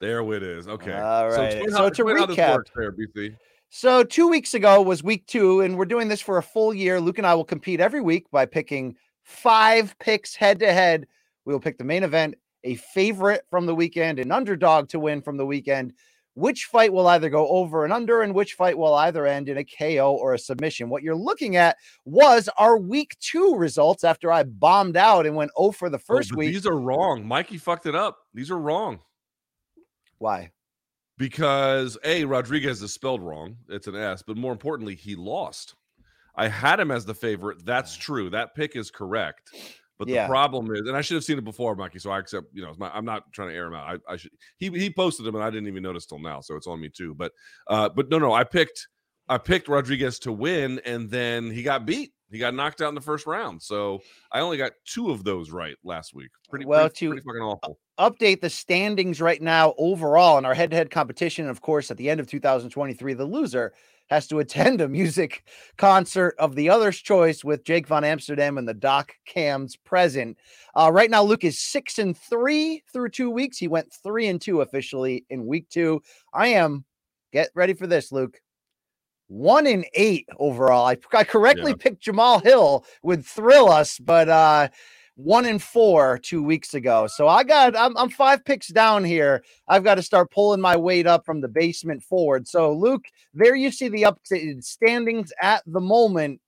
There 0.00 0.20
it 0.32 0.42
is. 0.42 0.66
Okay. 0.68 0.92
All 0.92 1.28
right. 1.30 1.44
explain 1.52 1.70
So 1.70 1.76
how, 1.76 1.82
to 1.82 1.88
explain 1.88 2.16
how 2.16 2.26
this 2.26 2.36
recap- 2.36 2.64
there, 2.74 2.92
BC. 2.92 3.36
So 3.70 4.04
two 4.04 4.28
weeks 4.28 4.54
ago 4.54 4.80
was 4.82 5.02
week 5.02 5.26
two, 5.26 5.60
and 5.60 5.76
we're 5.76 5.84
doing 5.84 6.08
this 6.08 6.20
for 6.20 6.38
a 6.38 6.42
full 6.42 6.72
year. 6.74 7.00
Luke 7.00 7.18
and 7.18 7.26
I 7.26 7.34
will 7.34 7.44
compete 7.44 7.80
every 7.80 8.00
week 8.00 8.30
by 8.30 8.46
picking 8.46 8.96
five 9.22 9.96
picks 9.98 10.34
head 10.34 10.58
to 10.60 10.72
head. 10.72 11.06
We 11.44 11.52
will 11.52 11.60
pick 11.60 11.78
the 11.78 11.84
main 11.84 12.02
event, 12.04 12.34
a 12.64 12.74
favorite 12.76 13.44
from 13.50 13.66
the 13.66 13.74
weekend, 13.74 14.18
an 14.18 14.32
underdog 14.32 14.88
to 14.88 14.98
win 14.98 15.22
from 15.22 15.36
the 15.36 15.46
weekend. 15.46 15.92
Which 16.36 16.64
fight 16.64 16.92
will 16.92 17.06
either 17.06 17.30
go 17.30 17.46
over 17.46 17.84
and 17.84 17.92
under, 17.92 18.22
and 18.22 18.34
which 18.34 18.54
fight 18.54 18.76
will 18.76 18.94
either 18.94 19.24
end 19.24 19.48
in 19.48 19.58
a 19.58 19.64
KO 19.64 20.16
or 20.20 20.34
a 20.34 20.38
submission? 20.38 20.88
What 20.88 21.04
you're 21.04 21.14
looking 21.14 21.54
at 21.54 21.76
was 22.04 22.48
our 22.58 22.76
week 22.76 23.16
two 23.20 23.54
results 23.54 24.02
after 24.02 24.32
I 24.32 24.42
bombed 24.42 24.96
out 24.96 25.26
and 25.26 25.36
went 25.36 25.52
0 25.56 25.70
for 25.70 25.88
the 25.88 25.98
Oh, 25.98 26.02
first 26.04 26.30
but 26.30 26.38
week. 26.38 26.52
These 26.52 26.66
are 26.66 26.76
wrong. 26.76 27.24
Mikey 27.24 27.56
fucked 27.58 27.86
it 27.86 27.94
up. 27.94 28.18
These 28.34 28.50
are 28.50 28.58
wrong. 28.58 28.98
Why? 30.18 30.50
because 31.16 31.96
a 32.04 32.24
Rodriguez 32.24 32.82
is 32.82 32.92
spelled 32.92 33.22
wrong. 33.22 33.56
It's 33.68 33.86
an 33.86 33.94
S, 33.94 34.22
but 34.26 34.36
more 34.36 34.50
importantly, 34.50 34.96
he 34.96 35.14
lost. 35.14 35.76
I 36.34 36.48
had 36.48 36.80
him 36.80 36.90
as 36.90 37.04
the 37.04 37.14
favorite. 37.14 37.64
That's 37.64 37.96
true. 37.96 38.30
That 38.30 38.56
pick 38.56 38.74
is 38.74 38.90
correct. 38.90 39.52
But 39.98 40.08
Yeah. 40.08 40.24
the 40.26 40.28
problem 40.30 40.74
is, 40.74 40.80
and 40.80 40.96
I 40.96 41.00
should 41.02 41.14
have 41.14 41.24
seen 41.24 41.38
it 41.38 41.44
before, 41.44 41.74
Mikey. 41.76 41.98
So 42.00 42.10
I 42.10 42.18
accept. 42.18 42.46
You 42.52 42.62
know, 42.62 42.74
my, 42.78 42.90
I'm 42.92 43.04
not 43.04 43.32
trying 43.32 43.48
to 43.50 43.54
air 43.54 43.66
him 43.66 43.74
out. 43.74 44.00
I, 44.08 44.12
I 44.12 44.16
should. 44.16 44.32
He 44.58 44.68
he 44.70 44.90
posted 44.90 45.26
him, 45.26 45.34
and 45.36 45.44
I 45.44 45.50
didn't 45.50 45.68
even 45.68 45.82
notice 45.82 46.04
till 46.06 46.18
now. 46.18 46.40
So 46.40 46.56
it's 46.56 46.66
on 46.66 46.80
me 46.80 46.88
too. 46.88 47.14
But 47.14 47.32
uh, 47.68 47.88
but 47.90 48.08
no, 48.08 48.18
no, 48.18 48.32
I 48.32 48.42
picked 48.44 48.88
I 49.28 49.38
picked 49.38 49.68
Rodriguez 49.68 50.18
to 50.20 50.32
win, 50.32 50.80
and 50.84 51.08
then 51.10 51.50
he 51.50 51.62
got 51.62 51.86
beat. 51.86 52.12
He 52.30 52.38
got 52.40 52.52
knocked 52.54 52.82
out 52.82 52.88
in 52.88 52.96
the 52.96 53.00
first 53.00 53.26
round. 53.26 53.62
So 53.62 54.00
I 54.32 54.40
only 54.40 54.56
got 54.56 54.72
two 54.84 55.12
of 55.12 55.22
those 55.22 55.52
right 55.52 55.76
last 55.84 56.12
week. 56.14 56.30
Pretty 56.50 56.64
Well, 56.66 56.88
pretty, 56.88 56.96
to- 57.06 57.08
pretty 57.10 57.24
fucking 57.24 57.42
awful. 57.42 57.78
update 58.00 58.40
the 58.40 58.50
standings 58.50 59.20
right 59.20 59.40
now 59.40 59.72
overall 59.78 60.36
in 60.38 60.44
our 60.44 60.54
head-to-head 60.54 60.90
competition. 60.90 61.48
Of 61.48 61.60
course, 61.60 61.92
at 61.92 61.96
the 61.96 62.10
end 62.10 62.18
of 62.18 62.26
2023, 62.26 63.14
the 63.14 63.24
loser 63.24 63.72
has 64.08 64.26
to 64.28 64.38
attend 64.38 64.80
a 64.80 64.88
music 64.88 65.44
concert 65.76 66.34
of 66.38 66.54
the 66.54 66.68
other's 66.68 66.98
choice 66.98 67.42
with 67.42 67.64
Jake 67.64 67.86
Von 67.86 68.04
Amsterdam 68.04 68.58
and 68.58 68.68
the 68.68 68.74
Doc 68.74 69.14
Cams 69.26 69.76
present. 69.76 70.38
Uh, 70.74 70.90
right 70.92 71.10
now, 71.10 71.22
Luke 71.22 71.44
is 71.44 71.58
six 71.58 71.98
and 71.98 72.16
three 72.16 72.82
through 72.92 73.08
two 73.10 73.30
weeks. 73.30 73.58
He 73.58 73.68
went 73.68 73.92
three 74.02 74.28
and 74.28 74.40
two 74.40 74.60
officially 74.60 75.24
in 75.30 75.46
week 75.46 75.68
two. 75.70 76.02
I 76.32 76.48
am. 76.48 76.84
Get 77.32 77.50
ready 77.54 77.74
for 77.74 77.86
this, 77.86 78.12
Luke. 78.12 78.40
One 79.28 79.66
in 79.66 79.84
eight 79.94 80.28
overall. 80.38 80.86
I, 80.86 80.98
I 81.12 81.24
correctly 81.24 81.70
Yeah. 81.72 81.76
picked 81.80 82.04
Jamahal 82.04 82.42
Hill 82.42 82.84
would 83.02 83.24
thrill 83.24 83.70
us, 83.70 83.98
but 83.98 84.28
uh 84.28 84.68
one 85.16 85.46
and 85.46 85.62
four 85.62 86.18
two 86.18 86.42
weeks 86.42 86.74
ago. 86.74 87.06
So 87.06 87.28
I 87.28 87.44
got 87.44 87.76
I'm, 87.76 87.96
I'm 87.96 88.10
five 88.10 88.44
picks 88.44 88.68
down 88.68 89.04
here. 89.04 89.44
I've 89.68 89.84
got 89.84 89.94
to 89.96 90.02
start 90.02 90.30
pulling 90.30 90.60
my 90.60 90.76
weight 90.76 91.06
up 91.06 91.24
from 91.24 91.40
the 91.40 91.48
basement 91.48 92.02
forward. 92.02 92.48
So 92.48 92.72
Luke, 92.72 93.04
there 93.32 93.54
you 93.54 93.70
see 93.70 93.88
the 93.88 94.02
updated 94.02 94.64
standings 94.64 95.32
at 95.40 95.62
the 95.66 95.80
moment. 95.80 96.40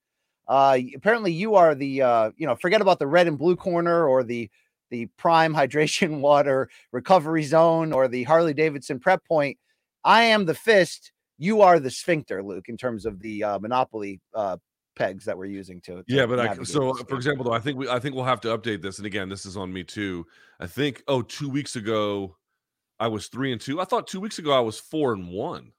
Uh, 0.49 0.79
apparently 0.95 1.33
you 1.33 1.55
are 1.55 1.75
the 1.75 2.03
uh, 2.03 2.31
you 2.37 2.47
know 2.47 2.57
forget 2.57 2.81
about 2.81 2.99
the 2.99 3.07
red 3.07 3.27
and 3.27 3.39
blue 3.39 3.57
corner 3.57 4.07
or 4.07 4.23
the 4.23 4.51
the 4.91 5.07
prime 5.17 5.55
hydration 5.57 6.21
water 6.21 6.69
recovery 6.93 7.45
zone 7.45 7.93
or 7.93 8.09
the 8.09 8.25
Harley 8.25 8.55
Davidson 8.55 8.99
prep 8.99 9.25
point. 9.25 9.59
I 10.05 10.23
am 10.25 10.45
the 10.47 10.55
fist. 10.55 11.13
You 11.39 11.61
are 11.63 11.79
the 11.79 11.91
sphincter, 11.91 12.43
Luke, 12.43 12.69
in 12.69 12.77
terms 12.79 13.05
of 13.05 13.21
the 13.21 13.45
uh, 13.45 13.59
monopoly 13.59 14.21
uh, 14.35 14.57
pegs 14.97 15.25
that 15.27 15.37
we're 15.39 15.45
using 15.45 15.81
to. 15.83 15.97
to 15.97 16.05
yeah, 16.09 16.27
but 16.27 16.41
I, 16.41 16.55
so 16.65 16.93
this 16.95 17.03
for 17.03 17.15
example, 17.15 17.45
though, 17.45 17.53
I 17.53 17.61
think 17.61 17.79
we 17.79 17.89
I 17.89 18.01
think 18.01 18.15
we'll 18.15 18.25
have 18.25 18.41
to 18.41 18.57
update 18.59 18.83
this. 18.83 18.99
And 18.99 19.07
again, 19.07 19.29
this 19.29 19.47
is 19.47 19.57
on 19.57 19.73
me 19.73 19.85
too. 19.85 20.27
I 20.59 20.67
think 20.67 21.05
oh, 21.07 21.23
two 21.23 21.49
weeks 21.49 21.77
ago 21.77 22.37
I 22.99 23.09
was 23.09 23.29
three 23.29 23.53
and 23.53 23.61
two. 23.61 23.81
I 23.81 23.85
thought 23.85 24.07
two 24.07 24.21
weeks 24.21 24.39
ago 24.39 24.53
I 24.53 24.61
was 24.61 24.81
four 24.81 25.13
and 25.13 25.29
one. 25.29 25.73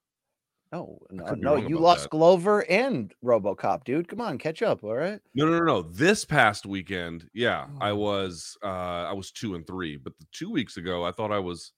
no, 0.72 1.00
no, 1.10 1.34
no, 1.36 1.56
you 1.56 1.80
lost 1.80 2.04
that. 2.04 2.12
Glover 2.12 2.70
and 2.70 3.14
RoboCop, 3.24 3.84
dude. 3.84 4.08
Come 4.08 4.22
on, 4.22 4.38
catch 4.38 4.62
up. 4.62 4.84
All 4.84 4.94
right. 4.96 5.20
No, 5.34 5.46
no, 5.46 5.58
no, 5.60 5.64
no. 5.66 5.82
This 5.82 6.24
past 6.24 6.66
weekend, 6.66 7.28
yeah, 7.34 7.68
I 7.82 7.90
Oh. 7.90 7.96
was 7.96 8.58
uh 8.64 8.68
I 9.10 9.14
was 9.14 9.32
two 9.32 9.56
and 9.56 9.66
three. 9.66 9.98
But 9.98 10.18
the 10.20 10.28
two 10.32 10.52
weeks 10.52 10.78
ago, 10.78 11.04
I 11.04 11.12
thought 11.12 11.32
I 11.32 11.40
was 11.40 11.72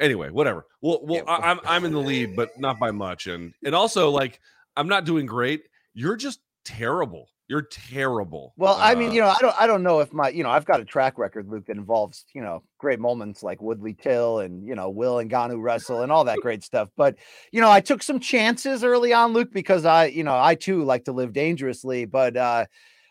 anyway, 0.00 0.30
whatever. 0.30 0.66
Well, 0.80 1.00
well, 1.02 1.24
Yeah, 1.26 1.32
I, 1.32 1.50
I'm 1.50 1.60
I'm 1.64 1.84
in 1.84 1.92
the 1.92 2.00
lead, 2.00 2.36
but 2.36 2.50
not 2.58 2.78
by 2.78 2.92
much. 2.92 3.26
And 3.26 3.52
and 3.64 3.74
also 3.74 4.10
like 4.10 4.40
I'm 4.76 4.88
not 4.88 5.04
doing 5.04 5.26
great. 5.26 5.64
You're 5.94 6.16
just 6.16 6.40
terrible. 6.66 7.28
You're 7.48 7.62
terrible. 7.62 8.54
Well, 8.56 8.76
I 8.80 8.96
mean, 8.96 9.10
Uh, 9.10 9.12
you 9.12 9.20
know, 9.20 9.28
I 9.28 9.38
don't, 9.40 9.54
I 9.60 9.66
don't 9.68 9.84
know 9.84 10.00
if 10.00 10.12
my, 10.12 10.30
you 10.30 10.42
know, 10.42 10.50
I've 10.50 10.64
got 10.64 10.80
a 10.80 10.84
track 10.84 11.16
record, 11.16 11.48
Luke, 11.48 11.66
that 11.66 11.76
involves, 11.76 12.24
you 12.34 12.42
know, 12.42 12.64
great 12.78 12.98
moments 12.98 13.44
like 13.44 13.62
Woodley 13.62 13.94
Till 13.94 14.40
and 14.40 14.66
you 14.66 14.74
know 14.74 14.90
Will 14.90 15.20
and 15.20 15.30
Ganu 15.30 15.62
wrestle 15.62 16.02
and 16.02 16.10
all 16.10 16.24
that 16.24 16.38
great 16.40 16.64
stuff. 16.64 16.88
But 16.96 17.14
you 17.52 17.60
know, 17.60 17.70
I 17.70 17.80
took 17.80 18.02
some 18.02 18.18
chances 18.18 18.82
early 18.82 19.12
on, 19.12 19.32
Luke, 19.32 19.52
because 19.52 19.84
I, 19.84 20.06
you 20.06 20.24
know, 20.24 20.36
I 20.36 20.56
too 20.56 20.82
like 20.82 21.04
to 21.04 21.12
live 21.12 21.32
dangerously. 21.32 22.04
But 22.04 22.36
uh, 22.36 22.66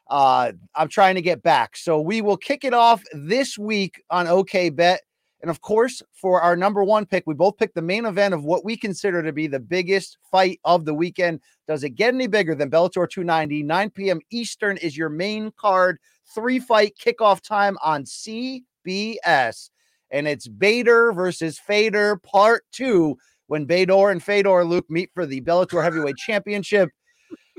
uh, 0.09 0.51
I'm 0.75 0.89
trying 0.89 1.15
to 1.15 1.21
get 1.21 1.41
back. 1.41 1.77
So 1.77 2.01
we 2.01 2.21
will 2.21 2.37
kick 2.37 2.65
it 2.65 2.73
off 2.73 3.03
this 3.13 3.57
week 3.57 4.03
on 4.09 4.27
OK 4.27 4.69
Bet. 4.69 5.01
And 5.45 5.51
of 5.51 5.61
course, 5.61 6.01
for 6.11 6.41
our 6.41 6.55
number 6.55 6.83
one 6.83 7.05
pick, 7.05 7.25
we 7.27 7.35
both 7.35 7.57
picked 7.57 7.75
the 7.75 7.81
main 7.83 8.07
event 8.07 8.33
of 8.33 8.43
what 8.43 8.65
we 8.65 8.75
consider 8.75 9.21
to 9.21 9.31
be 9.31 9.45
the 9.45 9.59
biggest 9.59 10.17
fight 10.31 10.59
of 10.65 10.85
the 10.85 10.93
weekend. 10.95 11.39
Does 11.67 11.83
it 11.83 11.91
get 11.91 12.15
any 12.15 12.25
bigger 12.25 12.55
than 12.55 12.71
Bellator 12.71 13.07
290? 13.07 13.61
9 13.61 13.89
p.m. 13.91 14.21
Eastern 14.31 14.77
is 14.77 14.97
your 14.97 15.09
main 15.09 15.51
card. 15.55 15.99
Three 16.33 16.57
fight 16.57 16.97
kickoff 16.97 17.41
time 17.41 17.77
on 17.83 18.05
CBS. 18.05 19.69
And 20.09 20.27
it's 20.27 20.47
Bader 20.47 21.13
versus 21.13 21.59
Fader 21.59 22.19
part 22.23 22.63
two 22.71 23.15
when 23.45 23.67
Bador 23.67 24.11
and 24.11 24.23
Fedor 24.23 24.65
Luke 24.65 24.89
meet 24.89 25.11
for 25.13 25.27
the 25.27 25.41
Bellator 25.41 25.83
Heavyweight 25.83 26.17
Championship. 26.17 26.89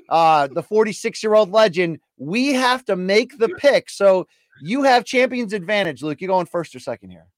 Uh, 0.08 0.48
the 0.48 0.64
46 0.64 1.22
year 1.22 1.34
old 1.34 1.52
legend, 1.52 2.00
we 2.18 2.52
have 2.52 2.84
to 2.86 2.96
make 2.96 3.38
the 3.38 3.50
pick. 3.50 3.88
So 3.90 4.26
you 4.60 4.82
have 4.82 5.04
champion's 5.04 5.52
advantage, 5.52 6.02
Luke. 6.02 6.20
You 6.20 6.26
going 6.26 6.46
first 6.46 6.74
or 6.74 6.80
second 6.80 7.10
here? 7.10 7.28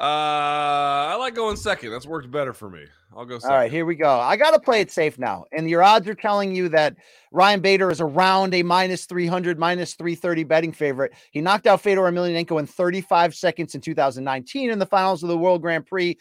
Uh, 0.00 1.12
I 1.12 1.16
like 1.16 1.34
going 1.34 1.56
second. 1.56 1.90
That's 1.90 2.06
worked 2.06 2.30
better 2.30 2.54
for 2.54 2.70
me. 2.70 2.86
I'll 3.14 3.26
go 3.26 3.38
second. 3.38 3.52
All 3.52 3.60
right, 3.60 3.70
here 3.70 3.84
we 3.84 3.96
go. 3.96 4.18
I 4.18 4.34
got 4.36 4.52
to 4.52 4.58
play 4.58 4.80
it 4.80 4.90
safe 4.90 5.18
now. 5.18 5.44
And 5.52 5.68
your 5.68 5.82
odds 5.82 6.08
are 6.08 6.14
telling 6.14 6.54
you 6.54 6.70
that 6.70 6.96
Ryan 7.32 7.60
Bader 7.60 7.90
is 7.90 8.00
around 8.00 8.54
a 8.54 8.62
minus 8.62 9.04
300, 9.04 9.58
minus 9.58 9.94
330 9.96 10.44
betting 10.44 10.72
favorite. 10.72 11.12
He 11.32 11.42
knocked 11.42 11.66
out 11.66 11.82
Fedor 11.82 12.00
Emelianenko 12.00 12.58
in 12.58 12.66
35 12.66 13.34
seconds 13.34 13.74
in 13.74 13.82
2019 13.82 14.70
in 14.70 14.78
the 14.78 14.86
finals 14.86 15.22
of 15.22 15.28
the 15.28 15.36
World 15.36 15.60
Grand 15.60 15.84
Prix. 15.84 16.16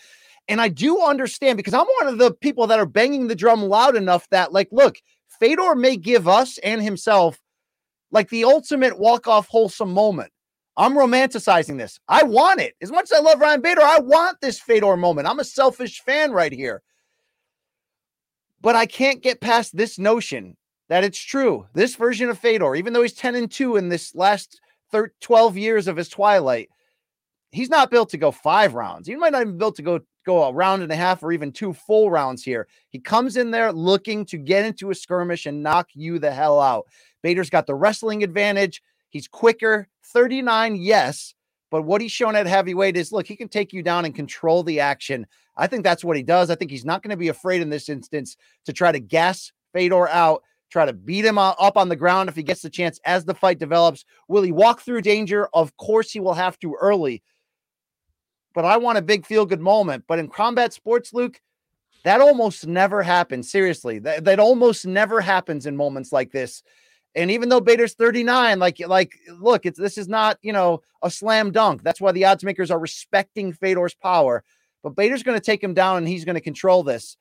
And 0.50 0.60
I 0.60 0.68
do 0.68 1.02
understand 1.02 1.56
because 1.56 1.74
I'm 1.74 1.88
one 2.02 2.08
of 2.08 2.18
the 2.18 2.34
people 2.34 2.68
that 2.68 2.80
are 2.80 2.86
banging 2.86 3.28
the 3.28 3.36
drum 3.36 3.64
loud 3.64 3.96
enough 3.96 4.28
that, 4.32 4.52
like, 4.52 4.68
look, 4.74 4.98
Fedor 5.40 5.76
may 5.76 5.96
give 5.96 6.28
us 6.28 6.58
and 6.58 6.82
himself 6.82 7.40
like 8.12 8.28
the 8.30 8.44
ultimate 8.44 9.00
walk-off 9.00 9.48
wholesome 9.48 9.94
moment. 9.94 10.34
I'm 10.78 10.94
romanticizing 10.94 11.78
this. 11.78 12.00
I 12.08 12.24
want 12.24 12.62
it. 12.62 12.76
As 12.82 12.92
much 12.92 13.12
as 13.12 13.14
I 13.14 13.20
love 13.20 13.40
Ryan 13.40 13.62
Bader, 13.62 13.82
I 13.82 14.00
want 14.00 14.40
this 14.42 14.60
Fedor 14.60 14.96
moment. 14.98 15.28
I'm 15.28 15.40
a 15.40 15.44
selfish 15.44 16.02
fan 16.02 16.32
right 16.32 16.54
here. 16.54 16.82
But 18.62 18.76
I 18.76 18.86
can't 18.86 19.22
get 19.22 19.42
past 19.42 19.76
this 19.76 20.00
notion 20.00 20.56
that 20.90 21.04
it's 21.04 21.20
true. 21.20 21.68
This 21.74 21.96
version 21.96 22.30
of 22.30 22.40
Fedor, 22.40 22.76
even 22.76 22.94
though 22.94 23.02
he's 23.02 23.14
10 23.14 23.36
and 23.36 23.52
2 23.52 23.78
in 23.78 23.90
this 23.90 24.16
last 24.16 24.60
thir- 24.92 25.14
12 25.22 25.58
years 25.58 25.88
of 25.88 25.98
his 25.98 26.10
twilight, 26.10 26.70
he's 27.52 27.70
not 27.70 27.92
built 27.92 28.10
to 28.10 28.18
go 28.18 28.32
five 28.32 28.74
rounds. 28.74 29.08
He 29.08 29.16
might 29.16 29.32
not 29.32 29.42
even 29.42 29.54
be 29.54 29.60
built 29.60 29.76
to 29.78 29.82
go 29.82 30.00
go 30.26 30.44
a 30.44 30.54
round 30.54 30.84
and 30.84 30.92
a 30.92 30.96
half 30.96 31.24
or 31.24 31.32
even 31.32 31.52
two 31.52 31.74
full 31.74 32.12
rounds 32.12 32.44
here. 32.44 32.68
He 32.90 33.00
comes 33.00 33.38
in 33.38 33.52
there 33.52 33.72
looking 33.72 34.26
to 34.26 34.38
get 34.38 34.66
into 34.66 34.92
a 34.92 34.96
skirmish 34.96 35.46
and 35.46 35.64
knock 35.64 35.88
you 35.94 36.20
the 36.20 36.32
hell 36.32 36.60
out. 36.60 36.86
Bader's 37.24 37.50
got 37.50 37.66
the 37.66 37.76
wrestling 37.76 38.22
advantage. 38.24 38.84
He's 39.10 39.28
quicker, 39.28 39.88
39, 40.12 40.76
yes. 40.76 41.34
But 41.72 41.84
what 41.84 42.02
he's 42.02 42.12
shown 42.12 42.36
at 42.36 42.48
heavyweight 42.48 42.98
is 42.98 43.12
look, 43.12 43.28
he 43.28 43.36
can 43.36 43.48
take 43.48 43.74
you 43.74 43.84
down 43.84 44.06
and 44.06 44.16
control 44.16 44.64
the 44.64 44.80
action. 44.80 45.28
I 45.56 45.68
think 45.68 45.84
that's 45.84 46.04
what 46.04 46.18
he 46.18 46.24
does. 46.24 46.50
I 46.50 46.56
think 46.56 46.72
he's 46.72 46.86
not 46.86 47.04
going 47.04 47.12
to 47.12 47.18
be 47.18 47.28
afraid 47.28 47.62
in 47.62 47.70
this 47.70 47.90
instance 47.90 48.38
to 48.66 48.74
try 48.74 48.92
to 48.92 49.00
gas 49.00 49.52
Fedor 49.74 50.08
out, 50.10 50.42
try 50.72 50.86
to 50.86 50.94
beat 50.94 51.26
him 51.26 51.38
o- 51.38 51.56
up 51.60 51.78
on 51.78 51.90
the 51.90 51.96
ground 51.96 52.30
if 52.30 52.36
he 52.36 52.44
gets 52.44 52.62
the 52.62 52.70
chance 52.70 53.00
as 53.06 53.26
the 53.26 53.36
fight 53.36 53.60
develops. 53.60 54.06
Will 54.28 54.42
he 54.42 54.52
walk 54.52 54.82
through 54.82 55.02
danger? 55.02 55.48
Of 55.54 55.76
course, 55.78 56.12
he 56.12 56.20
will 56.20 56.34
have 56.34 56.58
to 56.60 56.76
early. 56.80 57.22
But 58.56 58.66
I 58.66 58.78
want 58.78 58.98
a 58.98 59.04
big 59.04 59.26
feel 59.26 59.46
good 59.46 59.62
moment. 59.62 60.06
But 60.08 60.20
in 60.20 60.28
combat 60.28 60.74
sports, 60.74 61.14
Luke, 61.14 61.40
that 62.04 62.22
almost 62.22 62.66
never 62.66 63.04
happens. 63.04 63.52
Seriously, 63.52 64.00
that, 64.00 64.24
that 64.24 64.40
almost 64.40 64.88
never 64.88 65.22
happens 65.22 65.66
in 65.66 65.76
moments 65.76 66.12
like 66.12 66.32
this. 66.32 66.64
And 67.16 67.32
even 67.32 67.50
though 67.50 67.60
Bader's 67.60 67.96
39, 67.96 68.60
like, 68.60 68.80
like, 68.88 69.14
look, 69.40 69.66
it's 69.66 69.80
this 69.80 69.98
is 69.98 70.08
not, 70.08 70.38
you 70.42 70.54
know, 70.54 70.82
a 71.02 71.10
slam 71.10 71.52
dunk. 71.52 71.84
That's 71.84 72.00
why 72.00 72.12
the 72.12 72.26
odds 72.26 72.44
makers 72.44 72.70
are 72.70 72.80
respecting 72.80 73.52
Fedor's 73.52 73.96
power. 73.96 74.44
But 74.84 74.96
Bader's 74.96 75.24
going 75.24 75.38
to 75.38 75.44
take 75.44 75.64
him 75.64 75.74
down 75.74 75.98
and 75.98 76.08
he's 76.08 76.24
going 76.24 76.36
to 76.36 76.42
control 76.42 76.84
this. 76.84 77.18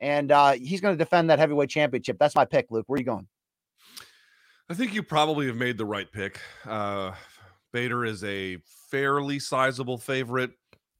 And 0.00 0.32
uh, 0.32 0.52
he's 0.52 0.80
going 0.80 0.94
to 0.94 0.98
defend 0.98 1.30
that 1.30 1.38
heavyweight 1.38 1.70
championship. 1.70 2.18
That's 2.18 2.34
my 2.34 2.44
pick, 2.44 2.66
Luke. 2.70 2.84
Where 2.86 2.96
are 2.96 2.98
you 2.98 3.04
going? 3.04 3.28
I 4.68 4.74
think 4.74 4.94
you 4.94 5.02
probably 5.02 5.46
have 5.46 5.56
made 5.56 5.78
the 5.78 5.86
right 5.86 6.10
pick. 6.10 6.40
Uh, 6.64 7.12
Bader 7.72 8.04
is 8.04 8.24
a 8.24 8.58
fairly 8.90 9.38
sizable 9.38 9.98
favorite. 9.98 10.50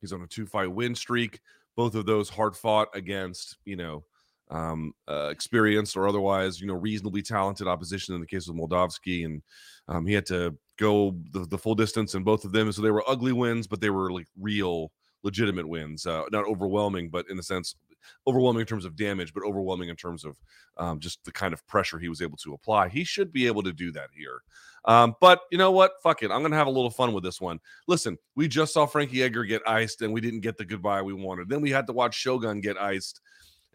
He's 0.00 0.12
on 0.12 0.22
a 0.22 0.26
two 0.26 0.46
fight 0.46 0.70
win 0.70 0.94
streak. 0.94 1.40
Both 1.74 1.94
of 1.94 2.06
those 2.06 2.28
hard 2.28 2.56
fought 2.56 2.88
against, 2.94 3.56
you 3.64 3.76
know, 3.76 4.04
um, 4.50 4.92
uh, 5.08 5.28
experienced 5.30 5.96
or 5.96 6.08
otherwise, 6.08 6.60
you 6.60 6.66
know, 6.66 6.74
reasonably 6.74 7.22
talented 7.22 7.66
opposition 7.66 8.14
in 8.14 8.20
the 8.20 8.26
case 8.26 8.48
of 8.48 8.54
Moldavsky. 8.54 9.24
And 9.24 9.42
um, 9.88 10.06
he 10.06 10.14
had 10.14 10.26
to 10.26 10.56
go 10.78 11.16
the, 11.32 11.46
the 11.46 11.58
full 11.58 11.74
distance 11.74 12.14
in 12.14 12.22
both 12.22 12.44
of 12.44 12.52
them. 12.52 12.70
So 12.72 12.82
they 12.82 12.90
were 12.90 13.04
ugly 13.08 13.32
wins, 13.32 13.66
but 13.66 13.80
they 13.80 13.90
were 13.90 14.12
like 14.12 14.26
real, 14.38 14.92
legitimate 15.22 15.68
wins. 15.68 16.06
Uh, 16.06 16.24
not 16.30 16.46
overwhelming, 16.46 17.08
but 17.08 17.26
in 17.28 17.38
a 17.38 17.42
sense, 17.42 17.74
overwhelming 18.26 18.60
in 18.60 18.66
terms 18.66 18.84
of 18.84 18.96
damage, 18.96 19.34
but 19.34 19.42
overwhelming 19.42 19.88
in 19.88 19.96
terms 19.96 20.24
of 20.24 20.36
um, 20.76 21.00
just 21.00 21.24
the 21.24 21.32
kind 21.32 21.52
of 21.52 21.66
pressure 21.66 21.98
he 21.98 22.08
was 22.08 22.22
able 22.22 22.36
to 22.38 22.54
apply. 22.54 22.88
He 22.88 23.04
should 23.04 23.32
be 23.32 23.46
able 23.46 23.62
to 23.64 23.72
do 23.72 23.90
that 23.92 24.08
here. 24.16 24.42
Um, 24.84 25.16
but 25.20 25.40
you 25.50 25.58
know 25.58 25.72
what? 25.72 25.94
Fuck 26.02 26.22
it. 26.22 26.30
I'm 26.30 26.40
going 26.40 26.52
to 26.52 26.56
have 26.56 26.68
a 26.68 26.70
little 26.70 26.90
fun 26.90 27.12
with 27.12 27.24
this 27.24 27.40
one. 27.40 27.58
Listen, 27.88 28.16
we 28.36 28.46
just 28.46 28.72
saw 28.72 28.86
Frankie 28.86 29.22
Edgar 29.22 29.44
get 29.44 29.66
iced 29.66 30.02
and 30.02 30.12
we 30.12 30.20
didn't 30.20 30.40
get 30.40 30.56
the 30.56 30.64
goodbye 30.64 31.02
we 31.02 31.12
wanted. 31.12 31.48
Then 31.48 31.60
we 31.60 31.70
had 31.70 31.86
to 31.88 31.92
watch 31.92 32.14
Shogun 32.14 32.60
get 32.60 32.78
iced. 32.78 33.20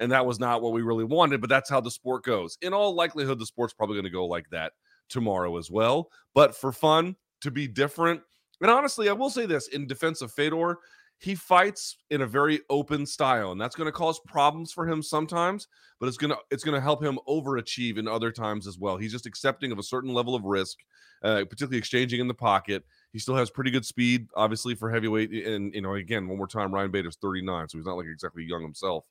And 0.01 0.11
that 0.11 0.25
was 0.25 0.39
not 0.39 0.61
what 0.61 0.73
we 0.73 0.81
really 0.81 1.05
wanted, 1.05 1.39
but 1.39 1.49
that's 1.49 1.69
how 1.69 1.79
the 1.79 1.91
sport 1.91 2.23
goes. 2.23 2.57
In 2.61 2.73
all 2.73 2.93
likelihood, 2.93 3.39
the 3.39 3.45
sport's 3.45 3.73
probably 3.73 3.95
going 3.95 4.03
to 4.05 4.09
go 4.09 4.25
like 4.25 4.49
that 4.49 4.73
tomorrow 5.07 5.57
as 5.57 5.71
well. 5.71 6.09
But 6.33 6.55
for 6.55 6.73
fun, 6.73 7.15
to 7.41 7.51
be 7.51 7.67
different, 7.67 8.21
and 8.61 8.69
honestly, 8.69 9.09
I 9.09 9.13
will 9.13 9.29
say 9.29 9.45
this 9.45 9.67
in 9.69 9.87
defense 9.87 10.21
of 10.21 10.31
Fedor, 10.31 10.77
he 11.21 11.35
fights 11.35 11.97
in 12.09 12.21
a 12.21 12.27
very 12.27 12.61
open 12.69 13.05
style, 13.05 13.51
and 13.51 13.61
that's 13.61 13.75
going 13.75 13.85
to 13.85 13.91
cause 13.91 14.19
problems 14.27 14.71
for 14.71 14.87
him 14.87 15.03
sometimes. 15.03 15.67
But 15.99 16.07
it's 16.07 16.17
gonna 16.17 16.37
it's 16.49 16.63
gonna 16.63 16.81
help 16.81 17.03
him 17.03 17.19
overachieve 17.27 17.99
in 17.99 18.07
other 18.07 18.31
times 18.31 18.65
as 18.65 18.79
well. 18.79 18.97
He's 18.97 19.11
just 19.11 19.27
accepting 19.27 19.71
of 19.71 19.77
a 19.77 19.83
certain 19.83 20.15
level 20.15 20.33
of 20.33 20.43
risk, 20.43 20.79
uh, 21.21 21.45
particularly 21.47 21.77
exchanging 21.77 22.19
in 22.19 22.27
the 22.27 22.33
pocket. 22.33 22.83
He 23.13 23.19
still 23.19 23.35
has 23.35 23.51
pretty 23.51 23.69
good 23.69 23.85
speed, 23.85 24.27
obviously 24.35 24.73
for 24.73 24.89
heavyweight. 24.89 25.31
And 25.45 25.71
you 25.75 25.81
know, 25.81 25.93
again, 25.93 26.27
one 26.27 26.39
more 26.39 26.47
time, 26.47 26.73
Ryan 26.73 26.89
Bader's 26.89 27.17
39, 27.21 27.69
so 27.69 27.77
he's 27.77 27.85
not 27.85 27.97
like 27.97 28.07
exactly 28.07 28.43
young 28.43 28.63
himself. 28.63 29.05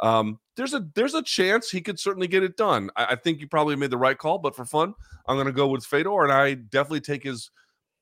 Um, 0.00 0.38
there's 0.56 0.74
a 0.74 0.86
there's 0.94 1.14
a 1.14 1.22
chance 1.22 1.70
he 1.70 1.80
could 1.80 1.98
certainly 1.98 2.28
get 2.28 2.42
it 2.42 2.56
done. 2.56 2.90
I, 2.96 3.06
I 3.06 3.14
think 3.16 3.40
you 3.40 3.48
probably 3.48 3.76
made 3.76 3.90
the 3.90 3.98
right 3.98 4.18
call, 4.18 4.38
but 4.38 4.54
for 4.54 4.64
fun, 4.64 4.94
I'm 5.26 5.36
going 5.36 5.46
to 5.46 5.52
go 5.52 5.68
with 5.68 5.84
Fedor, 5.84 6.24
and 6.24 6.32
I 6.32 6.54
definitely 6.54 7.00
take 7.00 7.22
his 7.22 7.50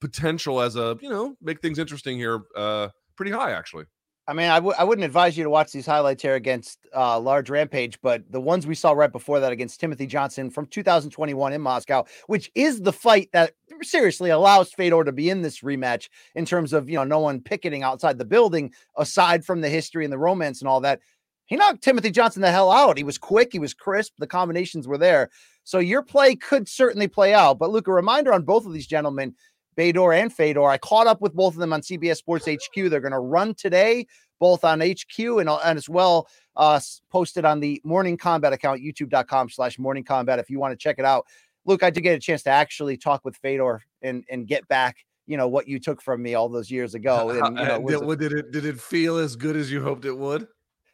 potential 0.01 0.61
as 0.61 0.77
a 0.77 0.97
you 1.01 1.09
know 1.09 1.35
make 1.41 1.61
things 1.63 1.79
interesting 1.79 2.19
here 2.19 2.43
uh 2.55 2.89
pretty 3.17 3.33
high 3.33 3.53
actually. 3.53 3.87
I 4.29 4.33
mean, 4.33 4.51
I 4.51 4.57
w- 4.57 4.75
I 4.77 4.83
wouldn't 4.83 5.05
advise 5.05 5.39
you 5.39 5.45
to 5.45 5.51
watch 5.51 5.71
these 5.71 5.87
highlights 5.87 6.21
here 6.21 6.35
against 6.35 6.81
uh, 6.95 7.19
Large 7.21 7.49
Rampage, 7.49 8.01
but 8.01 8.25
the 8.29 8.41
ones 8.41 8.67
we 8.67 8.75
saw 8.75 8.91
right 8.91 9.13
before 9.13 9.39
that 9.39 9.53
against 9.53 9.79
Timothy 9.79 10.07
Johnson 10.07 10.51
from 10.51 10.67
2021 10.67 11.53
in 11.53 11.61
Moscow, 11.61 12.05
which 12.27 12.51
is 12.57 12.81
the 12.81 12.93
fight 12.93 13.29
that 13.33 13.53
seriously 13.83 14.31
allows 14.31 14.73
Fedor 14.73 15.05
to 15.05 15.13
be 15.13 15.31
in 15.31 15.43
this 15.43 15.61
rematch 15.61 16.09
in 16.35 16.45
terms 16.45 16.73
of 16.73 16.89
you 16.91 16.97
know 16.97 17.05
no 17.05 17.21
one 17.21 17.41
picketing 17.41 17.85
outside 17.85 18.19
the 18.19 18.25
building 18.25 18.73
aside 18.97 19.45
from 19.45 19.61
the 19.61 19.69
history 19.69 20.03
and 20.03 20.13
the 20.13 20.19
romance 20.19 20.61
and 20.61 20.69
all 20.69 20.81
that. 20.81 21.01
He 21.47 21.57
knocked 21.57 21.83
Timothy 21.83 22.11
Johnson 22.11 22.43
the 22.43 22.51
hell 22.51 22.71
out. 22.71 22.97
He 22.97 23.05
was 23.05 23.19
quick, 23.19 23.51
he 23.53 23.59
was 23.59 23.73
crisp, 23.73 24.15
the 24.19 24.27
combinations 24.27 24.87
were 24.87 24.99
there. 24.99 25.31
So 25.65 25.79
your 25.79 26.03
play 26.03 26.35
could 26.37 26.69
certainly 26.69 27.09
play 27.09 27.35
out. 27.35 27.59
But 27.59 27.71
Luke, 27.71 27.89
a 27.89 27.93
reminder 27.93 28.33
on 28.33 28.43
both 28.43 28.67
of 28.67 28.73
these 28.73 28.87
gentlemen, 28.87 29.35
Bador 29.77 30.19
and 30.19 30.33
Fedor. 30.33 30.69
I 30.69 30.79
caught 30.79 31.07
up 31.07 31.21
with 31.21 31.35
both 31.35 31.55
of 31.55 31.61
them 31.61 31.73
on 31.73 31.83
CBS 31.83 32.17
Sports 32.17 32.47
HQ. 32.47 32.75
They're 32.75 33.01
going 33.01 33.13
to 33.13 33.19
run 33.19 33.55
today, 33.55 34.07
both 34.41 34.65
on 34.65 34.81
HQ 34.81 35.19
and, 35.19 35.49
uh, 35.49 35.59
and 35.65 35.77
as 35.77 35.89
well 35.89 36.29
uh, 36.57 36.81
posted 37.11 37.45
on 37.45 37.61
the 37.61 37.81
Morning 37.85 38.17
Combat 38.17 38.53
account, 38.53 38.81
youtube.com 38.81 39.51
slash 39.51 39.79
Morning 39.79 40.05
Combat, 40.05 40.39
if 40.39 40.51
you 40.51 40.59
want 40.59 40.73
to 40.73 40.77
check 40.77 40.99
it 40.99 41.05
out. 41.05 41.27
Luke, 41.65 41.83
I 41.83 41.91
did 41.91 42.03
get 42.03 42.17
a 42.17 42.21
chance 42.21 42.43
to 42.45 42.51
actually 42.51 42.97
talk 42.97 43.25
with 43.25 43.37
Fedor 43.37 43.83
and, 44.03 44.25
and 44.31 44.47
get 44.47 44.67
back 44.69 44.97
you 45.29 45.37
know 45.37 45.49
what 45.49 45.67
you 45.67 45.81
took 45.81 46.01
from 46.01 46.23
me 46.23 46.35
all 46.35 46.49
those 46.49 46.71
years 46.71 46.95
ago. 46.95 47.31
And, 47.45 47.59
you 47.59 47.65
know, 47.65 48.17
did, 48.17 48.31
did, 48.31 48.33
it 48.33 48.53
did 48.53 48.65
it 48.65 48.81
feel 48.81 49.19
as 49.19 49.35
good 49.35 49.57
as 49.57 49.73
you 49.73 49.83
hoped 49.83 50.05
it 50.05 50.17
would? 50.17 50.47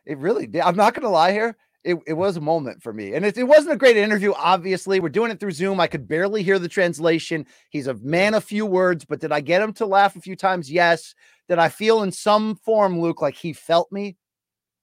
It 0.04 0.18
really 0.18 0.46
did. 0.46 0.62
I'm 0.62 0.76
not 0.76 0.94
going 0.94 1.04
to 1.04 1.08
lie 1.08 1.32
here. 1.32 1.56
It, 1.84 1.98
it 2.06 2.12
was 2.12 2.36
a 2.36 2.40
moment 2.40 2.82
for 2.82 2.92
me. 2.92 3.14
And 3.14 3.24
it, 3.24 3.36
it 3.36 3.44
wasn't 3.44 3.74
a 3.74 3.76
great 3.76 3.96
interview, 3.96 4.32
obviously. 4.36 5.00
We're 5.00 5.08
doing 5.08 5.32
it 5.32 5.40
through 5.40 5.50
Zoom. 5.50 5.80
I 5.80 5.88
could 5.88 6.06
barely 6.06 6.42
hear 6.42 6.58
the 6.60 6.68
translation. 6.68 7.44
He's 7.70 7.88
a 7.88 7.94
man 7.94 8.34
of 8.34 8.44
few 8.44 8.64
words, 8.64 9.04
but 9.04 9.20
did 9.20 9.32
I 9.32 9.40
get 9.40 9.62
him 9.62 9.72
to 9.74 9.86
laugh 9.86 10.14
a 10.14 10.20
few 10.20 10.36
times? 10.36 10.70
Yes. 10.70 11.14
Did 11.48 11.58
I 11.58 11.68
feel 11.68 12.02
in 12.02 12.12
some 12.12 12.54
form, 12.54 13.00
Luke, 13.00 13.20
like 13.20 13.34
he 13.34 13.52
felt 13.52 13.90
me? 13.90 14.16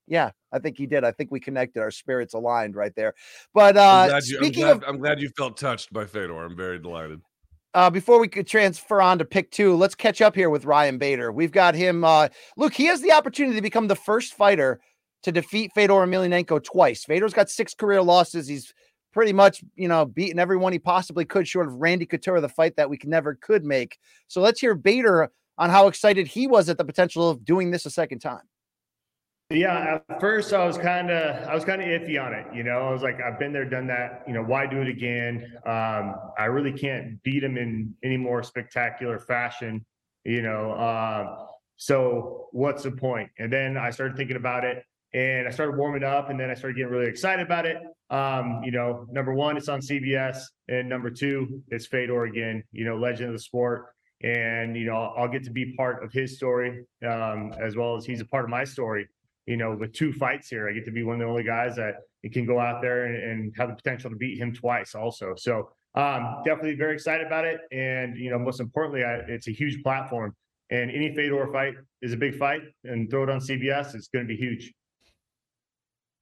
Yeah, 0.08 0.32
I 0.52 0.60
think 0.60 0.78
he 0.78 0.88
did. 0.88 1.04
I 1.04 1.12
think 1.12 1.32
we 1.32 1.40
connected. 1.40 1.82
Our 1.82 1.92
spirits 1.92 2.34
aligned 2.34 2.76
right 2.76 2.94
there. 2.96 3.14
But 3.54 3.78
uh 3.78 3.82
I'm 3.82 4.10
glad 4.10 4.26
you, 4.26 4.38
speaking 4.38 4.64
I'm 4.66 4.80
glad, 4.80 4.84
of 4.90 4.96
I'm 4.96 4.98
glad 5.00 5.22
you 5.22 5.30
felt 5.38 5.56
touched 5.56 5.94
by 5.94 6.06
Fedor. 6.06 6.44
I'm 6.44 6.58
very 6.58 6.80
delighted. 6.80 7.22
uh, 7.74 7.90
before 7.90 8.20
we 8.20 8.28
could 8.28 8.48
transfer 8.48 9.02
on 9.02 9.20
to 9.20 9.26
pick 9.26 9.52
two, 9.52 9.76
let's 9.76 9.96
catch 9.96 10.22
up 10.22 10.36
here 10.36 10.50
with 10.50 10.66
Ryan 10.66 10.98
Bader. 10.98 11.32
We've 11.32 11.52
got 11.52 11.76
him. 11.76 12.04
Uh, 12.04 12.30
look, 12.58 12.74
he 12.74 12.86
has 12.86 13.02
the 13.02 13.12
opportunity 13.12 13.56
to 13.56 13.62
become 13.62 13.88
the 13.88 13.96
first 13.96 14.34
fighter 14.34 14.80
to 15.24 15.32
defeat 15.32 15.72
Fedor 15.76 15.94
Emelianenko 15.94 16.64
twice. 16.64 17.04
Fedor's 17.04 17.34
got 17.34 17.50
six 17.50 17.74
career 17.74 18.02
losses. 18.02 18.48
He's 18.48 18.74
pretty 19.12 19.34
much, 19.34 19.64
you 19.76 19.88
know, 19.88 20.06
beaten 20.06 20.40
everyone 20.40 20.72
he 20.72 20.80
possibly 20.80 21.26
could, 21.26 21.48
short 21.48 21.68
of 21.68 21.74
Randy 21.76 22.06
Couture, 22.06 22.40
the 22.42 22.50
fight 22.50 22.76
that 22.78 22.90
we 22.90 23.00
never 23.04 23.36
could 23.36 23.66
make. 23.66 23.98
So 24.28 24.42
let's 24.42 24.60
hear 24.60 24.76
Bader 24.76 25.30
on 25.58 25.70
how 25.70 25.88
excited 25.88 26.28
he 26.28 26.48
was 26.48 26.70
at 26.70 26.78
the 26.78 26.86
potential 26.86 27.30
of 27.30 27.44
doing 27.44 27.72
this 27.72 27.86
a 27.86 27.90
second 27.90 28.20
time. 28.20 28.44
Yeah, 29.52 30.00
at 30.08 30.22
first 30.22 30.54
I 30.54 30.64
was 30.64 30.78
kind 30.78 31.10
of 31.10 31.48
I 31.48 31.56
was 31.56 31.66
kind 31.66 31.82
of 31.82 31.88
iffy 31.88 32.24
on 32.24 32.34
it. 32.34 32.46
You 32.54 32.62
know, 32.62 32.88
I 32.88 32.92
was 32.92 33.02
like, 33.02 33.20
I've 33.20 33.40
been 33.40 33.52
there, 33.52 33.66
done 33.66 33.88
that. 33.88 34.24
You 34.28 34.34
know, 34.34 34.44
why 34.44 34.68
do 34.68 34.80
it 34.80 34.88
again? 34.88 35.52
Um, 35.66 36.16
I 36.38 36.46
really 36.46 36.72
can't 36.72 37.22
beat 37.24 37.44
him 37.44 37.58
in 37.58 37.96
any 38.04 38.16
more 38.16 38.44
spectacular 38.44 39.18
fashion. 39.18 39.84
You 40.24 40.44
know, 40.44 40.74
uh, 40.74 41.48
so 41.78 42.50
what's 42.52 42.84
the 42.84 42.92
point? 42.92 43.32
And 43.40 43.52
then 43.52 43.76
I 43.76 43.90
started 43.90 44.18
thinking 44.18 44.36
about 44.36 44.66
it, 44.66 44.84
and 45.13 45.48
I 45.48 45.51
started 45.51 45.78
warming 45.78 46.04
up, 46.04 46.30
and 46.30 46.39
then 46.39 46.50
I 46.50 46.54
started 46.54 46.78
getting 46.78 46.92
really 46.92 47.08
excited 47.08 47.46
about 47.46 47.66
it. 47.66 47.78
Um, 48.10 48.62
you 48.63 48.72
know, 48.72 49.06
number 49.12 49.34
one, 49.34 49.58
it's 49.58 49.70
on 49.70 49.82
CBS, 49.82 50.42
and 50.68 50.88
number 50.88 51.10
two, 51.10 51.62
it's 51.70 51.88
Fedor 51.88 52.25
again. 52.25 52.63
You 52.72 52.86
know, 52.86 52.98
legend 52.98 53.30
of 53.30 53.34
the 53.34 53.39
sport, 53.39 53.88
and 54.22 54.75
you 54.75 54.86
know, 54.86 54.96
I'll, 54.96 55.24
I'll 55.24 55.28
get 55.28 55.44
to 55.46 55.51
be 55.51 55.74
part 55.75 56.04
of 56.04 56.12
his 56.12 56.38
story 56.38 56.86
um, 57.08 57.54
as 57.62 57.75
well 57.75 57.96
as 57.96 58.06
he's 58.06 58.22
a 58.22 58.25
part 58.25 58.44
of 58.44 58.50
my 58.50 58.63
story 58.63 59.08
you 59.50 59.58
know, 59.58 59.75
with 59.75 59.94
two 59.94 60.13
fights 60.13 60.48
here, 60.48 60.70
I 60.70 60.74
get 60.74 60.86
to 60.86 60.92
be 60.92 61.01
one 61.01 61.16
of 61.16 61.22
the 61.22 61.25
only 61.25 61.44
guys 61.44 61.75
that 61.78 61.96
can 62.32 62.46
go 62.46 62.60
out 62.60 62.84
there 62.84 63.06
and, 63.06 63.16
and 63.16 63.54
have 63.58 63.70
the 63.70 63.75
potential 63.75 64.12
to 64.12 64.16
beat 64.16 64.38
him 64.38 64.54
twice 64.54 64.94
also. 64.94 65.34
So 65.36 65.72
um, 65.96 66.44
definitely 66.46 66.75
very 66.75 66.94
excited 66.94 67.25
about 67.25 67.46
it. 67.46 67.60
And, 67.72 68.16
you 68.16 68.30
know, 68.30 68.38
most 68.38 68.60
importantly, 68.60 69.04
I, 69.04 69.16
it's 69.28 69.48
a 69.48 69.51
huge 69.51 69.82
platform 69.82 70.36
and 70.70 70.92
any 70.92 71.16
Fedor 71.16 71.50
fight 71.51 71.74
is 72.04 72.13
a 72.13 72.18
big 72.18 72.38
fight 72.38 72.62
and 72.84 73.10
throw 73.10 73.24
it 73.24 73.30
on 73.32 73.39
CBS. 73.39 73.96
It's 73.96 74.08
going 74.08 74.28
to 74.28 74.30
be 74.30 74.36
huge. 74.36 74.72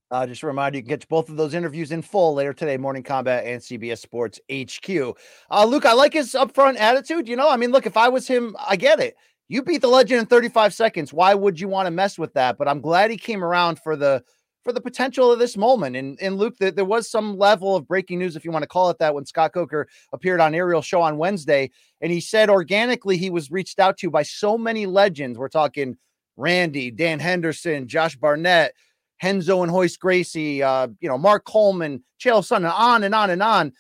Uh, 0.09 0.25
just 0.25 0.43
a 0.43 0.47
reminder, 0.47 0.77
you 0.77 0.83
can 0.83 0.89
get 0.89 1.07
both 1.09 1.27
of 1.27 1.35
those 1.35 1.53
interviews 1.53 1.91
in 1.91 2.01
full 2.01 2.33
later 2.33 2.53
today, 2.53 2.77
Morning 2.77 3.03
Combat 3.03 3.45
and 3.45 3.61
CBS 3.61 3.99
Sports 3.99 4.39
HQ. 4.49 5.17
Uh, 5.51 5.65
Luke, 5.65 5.85
I 5.85 5.93
like 5.93 6.13
his 6.13 6.31
upfront 6.31 6.77
attitude. 6.77 7.27
You 7.27 7.35
know, 7.35 7.49
I 7.49 7.57
mean, 7.57 7.71
look, 7.71 7.85
if 7.85 7.97
I 7.97 8.07
was 8.07 8.25
him, 8.25 8.55
I 8.65 8.77
get 8.77 9.01
it. 9.01 9.15
You 9.49 9.61
beat 9.63 9.81
the 9.81 9.87
legend 9.87 10.21
in 10.21 10.25
35 10.25 10.73
seconds. 10.73 11.13
Why 11.13 11.33
would 11.33 11.59
you 11.59 11.67
want 11.67 11.87
to 11.87 11.91
mess 11.91 12.17
with 12.17 12.33
that? 12.33 12.57
But 12.57 12.69
I'm 12.69 12.79
glad 12.79 13.11
he 13.11 13.17
came 13.17 13.43
around 13.43 13.79
for 13.79 13.95
the 13.95 14.23
for 14.63 14.73
the 14.73 14.81
potential 14.81 15.31
of 15.31 15.39
this 15.39 15.57
moment. 15.57 15.95
And 15.97 16.17
and 16.21 16.37
Luke, 16.37 16.55
there, 16.57 16.71
there 16.71 16.85
was 16.85 17.09
some 17.09 17.37
level 17.37 17.75
of 17.75 17.87
breaking 17.87 18.19
news, 18.19 18.35
if 18.37 18.45
you 18.45 18.51
want 18.51 18.63
to 18.63 18.67
call 18.67 18.89
it 18.89 18.99
that, 18.99 19.13
when 19.13 19.25
Scott 19.25 19.53
Coker 19.53 19.87
appeared 20.13 20.39
on 20.39 20.55
Ariel 20.55 20.81
Show 20.81 21.01
on 21.01 21.17
Wednesday, 21.17 21.69
and 21.99 22.11
he 22.13 22.21
said 22.21 22.49
organically 22.49 23.17
he 23.17 23.29
was 23.29 23.51
reached 23.51 23.79
out 23.79 23.97
to 23.97 24.09
by 24.09 24.23
so 24.23 24.57
many 24.57 24.85
legends. 24.85 25.37
We're 25.37 25.49
talking 25.49 25.97
Randy, 26.37 26.91
Dan 26.91 27.19
Henderson, 27.19 27.87
Josh 27.87 28.15
Barnett, 28.15 28.73
Renzo 29.23 29.63
and 29.63 29.71
Royce 29.71 29.97
Gracie, 29.97 30.61
uh, 30.63 30.87
you 30.99 31.09
know, 31.09 31.17
Mark 31.17 31.45
Coleman, 31.45 32.03
Chael 32.19 32.41
Sonnen, 32.41 32.71
on 32.71 33.03
and 33.03 33.15
on 33.15 33.29
and 33.29 33.43
on. 33.43 33.73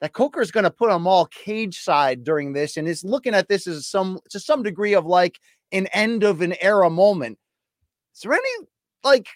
That 0.00 0.12
Coker 0.12 0.42
is 0.42 0.50
going 0.50 0.64
to 0.64 0.70
put 0.70 0.90
them 0.90 1.06
all 1.06 1.26
cage 1.26 1.78
side 1.78 2.22
during 2.22 2.52
this, 2.52 2.76
and 2.76 2.86
is 2.86 3.02
looking 3.02 3.34
at 3.34 3.48
this 3.48 3.66
as 3.66 3.86
some 3.86 4.18
to 4.30 4.38
some 4.38 4.62
degree 4.62 4.94
of 4.94 5.06
like 5.06 5.40
an 5.72 5.86
end 5.88 6.22
of 6.22 6.42
an 6.42 6.54
era 6.60 6.90
moment. 6.90 7.38
Is 8.14 8.20
there 8.20 8.32
any 8.32 8.66
like 9.02 9.28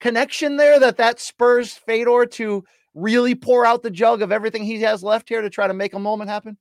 connection 0.00 0.56
there 0.56 0.80
that 0.80 0.96
that 0.96 1.20
spurs 1.20 1.74
Fedor 1.74 2.26
to 2.26 2.64
really 2.94 3.34
pour 3.34 3.64
out 3.64 3.82
the 3.82 3.90
jug 3.90 4.22
of 4.22 4.32
everything 4.32 4.64
he 4.64 4.80
has 4.82 5.02
left 5.02 5.28
here 5.28 5.42
to 5.42 5.50
try 5.50 5.66
to 5.66 5.74
make 5.74 5.94
a 5.94 5.98
moment 5.98 6.30
happen? 6.30 6.56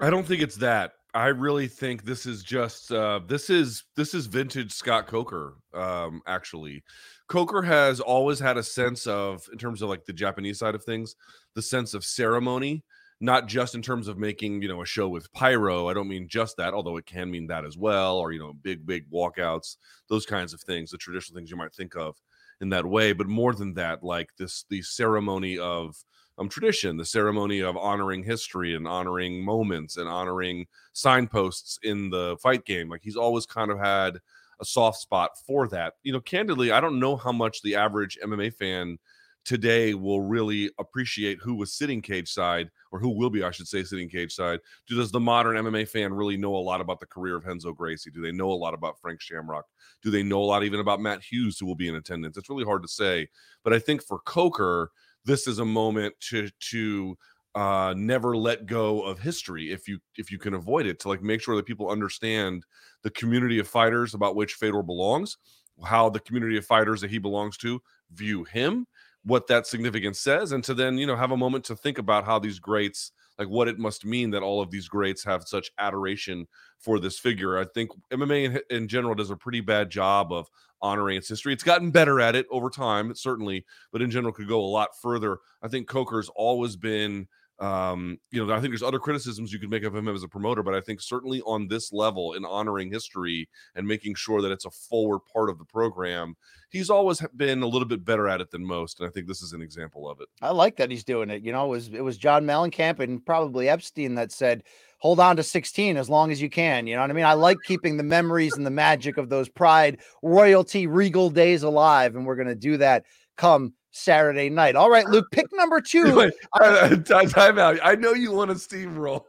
I 0.00 0.10
don't 0.10 0.26
think 0.26 0.42
it's 0.42 0.56
that. 0.56 0.94
I 1.14 1.26
really 1.28 1.68
think 1.68 2.04
this 2.04 2.24
is 2.24 2.42
just 2.42 2.90
uh 2.90 3.20
this 3.26 3.50
is 3.50 3.84
this 3.96 4.14
is 4.14 4.26
vintage 4.26 4.72
Scott 4.72 5.06
Coker 5.06 5.56
um 5.74 6.22
actually. 6.26 6.82
Coker 7.28 7.62
has 7.62 8.00
always 8.00 8.38
had 8.38 8.56
a 8.56 8.62
sense 8.62 9.06
of 9.06 9.46
in 9.52 9.58
terms 9.58 9.82
of 9.82 9.88
like 9.88 10.04
the 10.06 10.12
Japanese 10.12 10.58
side 10.58 10.74
of 10.74 10.84
things, 10.84 11.14
the 11.54 11.62
sense 11.62 11.92
of 11.94 12.04
ceremony, 12.04 12.82
not 13.20 13.46
just 13.46 13.74
in 13.74 13.82
terms 13.82 14.08
of 14.08 14.18
making, 14.18 14.62
you 14.62 14.68
know, 14.68 14.82
a 14.82 14.86
show 14.86 15.08
with 15.08 15.30
pyro. 15.32 15.88
I 15.88 15.94
don't 15.94 16.08
mean 16.08 16.28
just 16.28 16.56
that, 16.56 16.72
although 16.74 16.96
it 16.96 17.06
can 17.06 17.30
mean 17.30 17.46
that 17.48 17.64
as 17.66 17.76
well 17.76 18.16
or 18.16 18.32
you 18.32 18.38
know, 18.38 18.54
big 18.62 18.86
big 18.86 19.10
walkouts, 19.10 19.76
those 20.08 20.24
kinds 20.26 20.54
of 20.54 20.60
things, 20.62 20.90
the 20.90 20.98
traditional 20.98 21.36
things 21.36 21.50
you 21.50 21.56
might 21.56 21.74
think 21.74 21.94
of 21.94 22.16
in 22.62 22.70
that 22.70 22.86
way, 22.86 23.12
but 23.12 23.26
more 23.26 23.52
than 23.54 23.74
that 23.74 24.02
like 24.02 24.30
this 24.38 24.64
the 24.70 24.80
ceremony 24.80 25.58
of 25.58 25.94
um, 26.38 26.48
tradition, 26.48 26.96
the 26.96 27.04
ceremony 27.04 27.60
of 27.60 27.76
honoring 27.76 28.22
history 28.22 28.74
and 28.74 28.86
honoring 28.86 29.44
moments 29.44 29.96
and 29.96 30.08
honoring 30.08 30.66
signposts 30.92 31.78
in 31.82 32.10
the 32.10 32.36
fight 32.42 32.64
game. 32.64 32.88
Like 32.88 33.02
he's 33.02 33.16
always 33.16 33.46
kind 33.46 33.70
of 33.70 33.78
had 33.78 34.18
a 34.60 34.64
soft 34.64 34.98
spot 34.98 35.30
for 35.46 35.68
that. 35.68 35.94
You 36.02 36.12
know, 36.12 36.20
candidly, 36.20 36.72
I 36.72 36.80
don't 36.80 37.00
know 37.00 37.16
how 37.16 37.32
much 37.32 37.62
the 37.62 37.74
average 37.74 38.18
MMA 38.24 38.54
fan 38.54 38.98
today 39.44 39.92
will 39.94 40.20
really 40.20 40.70
appreciate 40.78 41.38
who 41.42 41.54
was 41.54 41.72
sitting 41.72 42.00
cage 42.00 42.30
side 42.30 42.70
or 42.92 43.00
who 43.00 43.08
will 43.08 43.30
be, 43.30 43.42
I 43.42 43.50
should 43.50 43.66
say, 43.66 43.82
sitting 43.82 44.08
cage 44.08 44.32
side. 44.32 44.60
Do, 44.86 44.96
Does 44.96 45.10
the 45.10 45.20
modern 45.20 45.56
MMA 45.56 45.88
fan 45.88 46.14
really 46.14 46.36
know 46.36 46.54
a 46.54 46.58
lot 46.58 46.80
about 46.80 47.00
the 47.00 47.06
career 47.06 47.36
of 47.36 47.44
Renzo 47.44 47.72
Gracie? 47.72 48.10
Do 48.10 48.22
they 48.22 48.32
know 48.32 48.50
a 48.50 48.54
lot 48.54 48.74
about 48.74 49.00
Frank 49.00 49.20
Shamrock? 49.20 49.64
Do 50.02 50.10
they 50.10 50.22
know 50.22 50.40
a 50.40 50.44
lot 50.44 50.64
even 50.64 50.80
about 50.80 51.00
Matt 51.00 51.22
Hughes, 51.22 51.58
who 51.58 51.66
will 51.66 51.74
be 51.74 51.88
in 51.88 51.96
attendance? 51.96 52.36
It's 52.36 52.50
really 52.50 52.64
hard 52.64 52.82
to 52.82 52.88
say. 52.88 53.28
But 53.64 53.72
I 53.72 53.78
think 53.78 54.02
for 54.02 54.20
Coker, 54.20 54.90
this 55.24 55.46
is 55.46 55.58
a 55.58 55.64
moment 55.64 56.14
to 56.20 56.48
to 56.60 57.16
uh 57.54 57.94
never 57.96 58.36
let 58.36 58.66
go 58.66 59.02
of 59.02 59.18
history 59.18 59.70
if 59.70 59.86
you 59.86 59.98
if 60.16 60.30
you 60.30 60.38
can 60.38 60.54
avoid 60.54 60.86
it 60.86 60.98
to 60.98 61.08
like 61.08 61.22
make 61.22 61.40
sure 61.40 61.54
that 61.56 61.66
people 61.66 61.90
understand 61.90 62.64
the 63.02 63.10
community 63.10 63.58
of 63.58 63.68
fighters 63.68 64.14
about 64.14 64.36
which 64.36 64.54
Fedor 64.54 64.82
belongs 64.82 65.36
how 65.84 66.08
the 66.08 66.20
community 66.20 66.56
of 66.56 66.64
fighters 66.64 67.00
that 67.00 67.10
he 67.10 67.18
belongs 67.18 67.56
to 67.58 67.80
view 68.12 68.44
him 68.44 68.86
what 69.24 69.46
that 69.46 69.66
significance 69.66 70.18
says 70.18 70.52
and 70.52 70.64
to 70.64 70.74
then 70.74 70.96
you 70.96 71.06
know 71.06 71.16
have 71.16 71.32
a 71.32 71.36
moment 71.36 71.64
to 71.64 71.76
think 71.76 71.98
about 71.98 72.24
how 72.24 72.38
these 72.38 72.58
greats 72.58 73.12
like 73.38 73.48
what 73.48 73.68
it 73.68 73.78
must 73.78 74.04
mean 74.04 74.30
that 74.30 74.42
all 74.42 74.60
of 74.60 74.70
these 74.70 74.88
greats 74.88 75.24
have 75.24 75.44
such 75.44 75.70
adoration 75.78 76.46
for 76.78 76.98
this 76.98 77.18
figure. 77.18 77.58
I 77.58 77.64
think 77.64 77.90
mma 78.10 78.44
in, 78.44 78.60
in 78.70 78.88
general 78.88 79.14
does 79.14 79.30
a 79.30 79.36
pretty 79.36 79.60
bad 79.60 79.90
job 79.90 80.32
of 80.32 80.48
honoring 80.80 81.16
its 81.16 81.28
history. 81.28 81.52
It's 81.52 81.62
gotten 81.62 81.90
better 81.90 82.20
at 82.20 82.34
it 82.34 82.46
over 82.50 82.68
time 82.68 83.14
certainly 83.14 83.64
but 83.92 84.02
in 84.02 84.10
general 84.10 84.32
could 84.32 84.48
go 84.48 84.60
a 84.60 84.66
lot 84.66 84.90
further. 85.00 85.38
I 85.62 85.68
think 85.68 85.88
coker's 85.88 86.30
always 86.34 86.76
been 86.76 87.28
um, 87.62 88.18
you 88.32 88.44
know, 88.44 88.52
I 88.52 88.58
think 88.58 88.72
there's 88.72 88.82
other 88.82 88.98
criticisms 88.98 89.52
you 89.52 89.60
could 89.60 89.70
make 89.70 89.84
of 89.84 89.94
him 89.94 90.08
as 90.08 90.24
a 90.24 90.28
promoter, 90.28 90.64
but 90.64 90.74
I 90.74 90.80
think 90.80 91.00
certainly 91.00 91.40
on 91.42 91.68
this 91.68 91.92
level 91.92 92.32
in 92.32 92.44
honoring 92.44 92.90
history 92.90 93.48
and 93.76 93.86
making 93.86 94.16
sure 94.16 94.42
that 94.42 94.50
it's 94.50 94.64
a 94.64 94.70
forward 94.70 95.20
part 95.32 95.48
of 95.48 95.58
the 95.58 95.64
program, 95.64 96.34
he's 96.70 96.90
always 96.90 97.24
been 97.36 97.62
a 97.62 97.66
little 97.68 97.86
bit 97.86 98.04
better 98.04 98.26
at 98.26 98.40
it 98.40 98.50
than 98.50 98.66
most. 98.66 98.98
And 98.98 99.08
I 99.08 99.12
think 99.12 99.28
this 99.28 99.42
is 99.42 99.52
an 99.52 99.62
example 99.62 100.10
of 100.10 100.20
it. 100.20 100.26
I 100.40 100.50
like 100.50 100.74
that 100.78 100.90
he's 100.90 101.04
doing 101.04 101.30
it. 101.30 101.44
You 101.44 101.52
know, 101.52 101.66
it 101.66 101.68
was 101.68 101.88
it 101.88 102.02
was 102.02 102.18
John 102.18 102.44
Mellencamp 102.44 102.98
and 102.98 103.24
probably 103.24 103.68
Epstein 103.68 104.16
that 104.16 104.32
said, 104.32 104.64
hold 104.98 105.20
on 105.20 105.36
to 105.36 105.44
16 105.44 105.96
as 105.96 106.10
long 106.10 106.32
as 106.32 106.42
you 106.42 106.50
can. 106.50 106.88
You 106.88 106.96
know 106.96 107.02
what 107.02 107.10
I 107.10 107.14
mean? 107.14 107.24
I 107.24 107.34
like 107.34 107.58
keeping 107.64 107.96
the 107.96 108.02
memories 108.02 108.56
and 108.56 108.66
the 108.66 108.70
magic 108.70 109.18
of 109.18 109.28
those 109.28 109.48
pride, 109.48 110.00
royalty, 110.22 110.88
regal 110.88 111.30
days 111.30 111.62
alive. 111.62 112.16
And 112.16 112.26
we're 112.26 112.36
gonna 112.36 112.56
do 112.56 112.76
that 112.78 113.04
come 113.36 113.74
Saturday 113.90 114.50
night. 114.50 114.76
All 114.76 114.90
right, 114.90 115.06
Luke, 115.06 115.26
pick 115.32 115.46
number 115.52 115.80
two. 115.86 116.16
Wait, 116.16 116.34
uh, 116.60 116.96
time 116.96 117.58
out. 117.58 117.78
I 117.82 117.94
know 117.94 118.12
you 118.12 118.32
want 118.32 118.50
to 118.50 118.56
steamroll. 118.56 119.24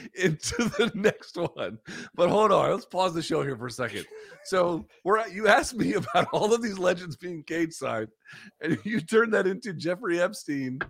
into 0.14 0.64
the 0.64 0.90
next 0.94 1.36
one. 1.36 1.78
But 2.14 2.30
hold 2.30 2.52
on, 2.52 2.70
let's 2.70 2.86
pause 2.86 3.14
the 3.14 3.22
show 3.22 3.42
here 3.42 3.56
for 3.56 3.66
a 3.66 3.70
second. 3.70 4.06
So 4.44 4.86
we're 5.04 5.18
at, 5.18 5.32
you 5.32 5.48
asked 5.48 5.74
me 5.74 5.92
about 5.94 6.28
all 6.32 6.52
of 6.52 6.62
these 6.62 6.78
legends 6.78 7.16
being 7.16 7.42
cage 7.42 7.72
side, 7.72 8.08
and 8.60 8.78
you 8.84 9.00
turned 9.00 9.34
that 9.34 9.46
into 9.46 9.72
Jeffrey 9.72 10.20
Epstein 10.20 10.80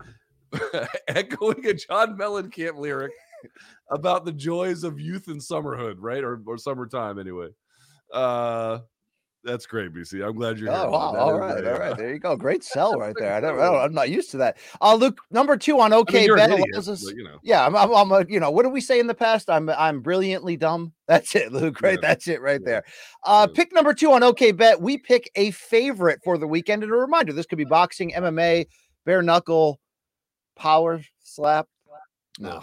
echoing 1.09 1.67
a 1.67 1.75
John 1.75 2.17
Mellencamp 2.17 2.77
lyric 2.77 3.13
about 3.91 4.25
the 4.25 4.33
joys 4.33 4.85
of 4.85 5.01
youth 5.01 5.29
and 5.29 5.41
summerhood, 5.41 5.97
right? 5.99 6.23
Or 6.23 6.43
or 6.47 6.59
summertime 6.59 7.19
anyway. 7.19 7.49
Uh 8.13 8.81
that's 9.45 9.67
great, 9.67 9.93
BC. 9.93 10.25
I'm 10.27 10.35
glad 10.37 10.59
you're 10.59 10.71
here. 10.73 10.81
Oh 10.85 10.91
wow! 10.91 11.15
All 11.17 11.39
right, 11.39 11.65
all 11.65 11.73
right. 11.79 11.93
uh, 11.93 11.95
There 11.95 12.13
you 12.13 12.19
go. 12.19 12.37
Great 12.37 12.63
sell 12.75 12.95
right 12.99 13.15
there. 13.19 13.35
I 13.35 13.41
don't, 13.41 13.59
I 13.59 13.65
don't 13.65 13.81
I'm 13.81 13.93
not 13.95 14.09
used 14.11 14.31
to 14.33 14.37
that. 14.39 14.59
Uh, 14.81 14.95
Luke, 14.95 15.21
number 15.31 15.57
two 15.57 15.81
on 15.81 15.93
I 15.93 15.97
mean, 15.97 16.01
OK 16.03 16.25
you're 16.25 16.39
an 16.39 16.51
Bet 16.51 16.59
allows 16.61 16.89
us- 16.89 17.05
but, 17.05 17.17
you 17.17 17.25
know. 17.25 17.39
Yeah, 17.43 17.65
I'm, 17.67 17.75
I'm, 17.77 17.93
I'm 17.95 18.13
a, 18.13 18.25
you 18.29 18.39
know, 18.41 18.51
what 18.51 18.63
did 18.63 18.73
we 18.73 18.81
say 18.81 19.01
in 19.01 19.07
the 19.07 19.15
past? 19.15 19.51
I'm, 19.51 19.69
I'm 19.71 20.01
brilliantly 20.01 20.57
dumb. 20.57 20.93
That's 21.09 21.35
it, 21.35 21.53
Luke. 21.53 21.81
Right, 21.83 21.99
Yeah. 22.03 22.09
that's 22.09 22.29
it, 22.29 22.41
right 22.41 22.61
Yeah. 22.63 22.67
there. 22.71 22.85
Uh, 23.25 23.47
Yeah. 23.49 23.55
pick 23.55 23.73
number 23.73 23.93
two 23.95 24.13
on 24.13 24.23
OK 24.23 24.53
Bet. 24.53 24.81
We 24.81 24.97
pick 24.99 25.31
a 25.35 25.51
favorite 25.51 26.21
for 26.25 26.39
the 26.39 26.47
weekend, 26.47 26.83
and 26.85 26.93
a 26.93 26.95
reminder: 26.97 27.33
this 27.33 27.47
could 27.47 27.59
be 27.59 27.65
boxing, 27.65 28.13
MMA, 28.13 28.67
bare 29.05 29.23
knuckle, 29.23 29.81
power 30.57 31.03
slap. 31.21 31.67
No. 32.39 32.61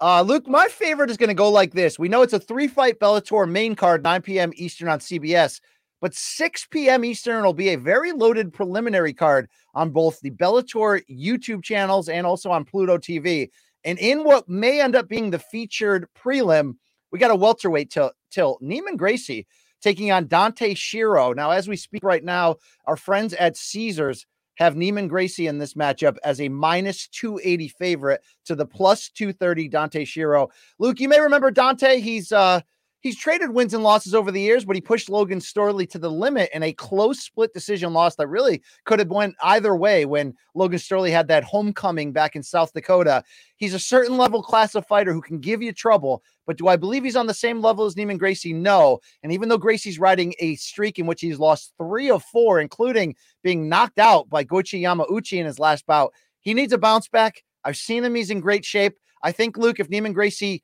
Uh, 0.00 0.22
Luke, 0.22 0.46
my 0.46 0.66
favorite 0.68 1.10
is 1.10 1.16
going 1.16 1.28
to 1.28 1.34
go 1.34 1.50
like 1.50 1.72
this. 1.72 1.98
We 1.98 2.08
know 2.08 2.22
it's 2.22 2.32
a 2.32 2.38
three 2.38 2.68
fight 2.68 2.98
Bellator 2.98 3.48
main 3.50 3.74
card, 3.74 4.02
9 4.02 4.22
p.m. 4.22 4.52
Eastern 4.56 4.88
on 4.88 4.98
CBS, 4.98 5.60
but 6.04 6.12
6 6.12 6.66
p.m. 6.66 7.02
Eastern 7.02 7.42
will 7.42 7.54
be 7.54 7.70
a 7.70 7.78
very 7.78 8.12
loaded 8.12 8.52
preliminary 8.52 9.14
card 9.14 9.48
on 9.74 9.88
both 9.88 10.20
the 10.20 10.32
Bellator 10.32 11.00
YouTube 11.10 11.64
channels 11.64 12.10
and 12.10 12.26
also 12.26 12.50
on 12.50 12.66
Pluto 12.66 12.98
TV. 12.98 13.48
And 13.84 13.98
in 13.98 14.22
what 14.22 14.46
may 14.46 14.82
end 14.82 14.96
up 14.96 15.08
being 15.08 15.30
the 15.30 15.38
featured 15.38 16.06
prelim, 16.14 16.74
we 17.10 17.18
got 17.18 17.30
a 17.30 17.34
welterweight 17.34 17.90
till 18.30 18.58
Neiman 18.62 18.98
Gracie 18.98 19.46
taking 19.80 20.12
on 20.12 20.26
Dante 20.26 20.74
Schiro. 20.74 21.34
Now, 21.34 21.52
as 21.52 21.68
we 21.68 21.76
speak 21.76 22.02
right 22.04 22.22
now, 22.22 22.56
our 22.84 22.98
friends 22.98 23.32
at 23.32 23.56
Caesars 23.56 24.26
have 24.56 24.74
Neiman 24.74 25.08
Gracie 25.08 25.46
in 25.46 25.56
this 25.56 25.72
matchup 25.72 26.18
as 26.22 26.38
a 26.38 26.50
minus 26.50 27.08
280 27.08 27.68
favorite 27.68 28.20
to 28.44 28.54
the 28.54 28.66
plus 28.66 29.08
230 29.08 29.68
Dante 29.68 30.04
Schiro. 30.04 30.50
Luke, 30.78 31.00
you 31.00 31.08
may 31.08 31.20
remember 31.20 31.50
Dante. 31.50 31.98
He's 32.00 32.30
uh 32.30 32.60
he's 33.04 33.16
traded 33.16 33.50
wins 33.50 33.74
and 33.74 33.84
losses 33.84 34.14
over 34.14 34.32
the 34.32 34.40
years, 34.40 34.64
but 34.64 34.74
he 34.74 34.80
pushed 34.80 35.10
Logan 35.10 35.38
Storley 35.38 35.88
to 35.90 35.98
the 35.98 36.10
limit 36.10 36.48
in 36.54 36.62
a 36.62 36.72
close 36.72 37.20
split 37.20 37.52
decision 37.52 37.92
loss 37.92 38.16
that 38.16 38.28
really 38.28 38.62
could 38.86 38.98
have 38.98 39.10
went 39.10 39.36
either 39.42 39.76
way 39.76 40.06
when 40.06 40.34
Logan 40.54 40.78
Storley 40.78 41.10
had 41.10 41.28
that 41.28 41.44
homecoming 41.44 42.12
back 42.12 42.34
in 42.34 42.42
South 42.42 42.72
Dakota. 42.72 43.22
He's 43.56 43.74
a 43.74 43.78
certain 43.78 44.16
level 44.16 44.42
class 44.42 44.74
of 44.74 44.86
fighter 44.86 45.12
who 45.12 45.20
can 45.20 45.38
give 45.38 45.62
you 45.62 45.70
trouble, 45.70 46.22
but 46.46 46.56
do 46.56 46.66
I 46.66 46.76
believe 46.76 47.04
he's 47.04 47.14
on 47.14 47.26
the 47.26 47.34
same 47.34 47.60
level 47.60 47.84
as 47.84 47.94
Neiman 47.94 48.18
Gracie? 48.18 48.54
No. 48.54 49.00
And 49.22 49.30
even 49.30 49.50
though 49.50 49.58
Gracie's 49.58 49.98
riding 49.98 50.34
a 50.40 50.56
streak 50.56 50.98
in 50.98 51.06
which 51.06 51.20
he's 51.20 51.38
lost 51.38 51.74
three 51.76 52.10
of 52.10 52.24
four, 52.24 52.58
including 52.58 53.14
being 53.42 53.68
knocked 53.68 53.98
out 53.98 54.30
by 54.30 54.44
Goiti 54.44 54.80
Yamauchi 54.80 55.38
in 55.38 55.44
his 55.44 55.58
last 55.58 55.86
bout, 55.86 56.14
he 56.40 56.54
needs 56.54 56.72
a 56.72 56.78
bounce 56.78 57.08
back. 57.08 57.44
I've 57.64 57.76
seen 57.76 58.02
him. 58.02 58.14
He's 58.14 58.30
in 58.30 58.40
great 58.40 58.64
shape. 58.64 58.96
I 59.22 59.32
think, 59.32 59.58
Luke, 59.58 59.80
if 59.80 59.88
Neiman 59.88 60.12
Gracie 60.14 60.62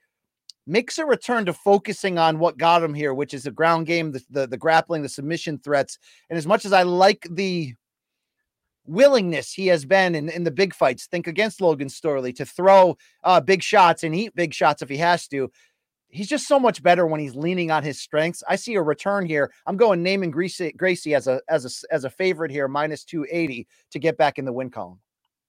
makes 0.67 0.99
a 0.99 1.07
return 1.07 1.47
to 1.47 1.53
focusing 1.53 2.19
on 2.19 2.39
what 2.39 2.59
got 2.59 2.83
him 2.83 2.95
here, 2.95 3.15
which 3.15 3.35
is 3.35 3.45
the 3.45 3.51
ground 3.51 3.87
game, 3.87 4.13
the, 4.13 4.23
the, 4.31 4.47
the 4.47 4.57
grappling, 4.57 5.03
the 5.03 5.09
submission 5.09 5.59
threats, 5.59 5.99
and 6.29 6.39
as 6.39 6.47
much 6.47 6.65
as 6.65 6.73
I 6.73 6.83
like 6.83 7.27
the 7.31 7.75
willingness 8.87 9.53
he 9.53 9.69
has 9.69 9.85
been 9.85 10.15
in, 10.15 10.29
in 10.29 10.45
the 10.45 10.51
big 10.51 10.75
fights, 10.75 11.07
think 11.07 11.27
against 11.27 11.61
Logan 11.61 11.89
Storley 11.89 12.35
to 12.37 12.45
throw 12.45 12.97
uh, 13.25 13.41
big 13.41 13.63
shots 13.63 14.03
and 14.05 14.15
eat 14.15 14.35
big 14.35 14.53
shots 14.53 14.83
if 14.83 14.89
he 14.89 14.97
has 14.97 15.29
to. 15.29 15.51
He's 16.09 16.29
just 16.29 16.49
so 16.49 16.59
much 16.59 16.83
better 16.83 17.07
when 17.07 17.21
he's 17.21 17.37
leaning 17.37 17.71
on 17.71 17.85
his 17.85 18.01
strengths. 18.01 18.43
I 18.49 18.57
see 18.57 18.75
a 18.75 18.83
return 18.83 19.27
here. 19.27 19.53
I'm 19.67 19.77
going 19.77 20.03
Neiman 20.03 20.33
Gracie, 20.33 20.73
Gracie 20.73 21.15
as 21.15 21.29
a 21.29 21.41
as 21.49 21.65
a 21.65 21.95
as 21.95 22.05
a 22.05 22.11
favorite 22.11 22.51
here, 22.51 22.67
minus 22.67 23.05
280 23.05 23.69
to 23.93 23.99
get 24.01 24.17
back 24.17 24.39
in 24.39 24.45
the 24.45 24.53
win 24.53 24.71
column. 24.71 24.99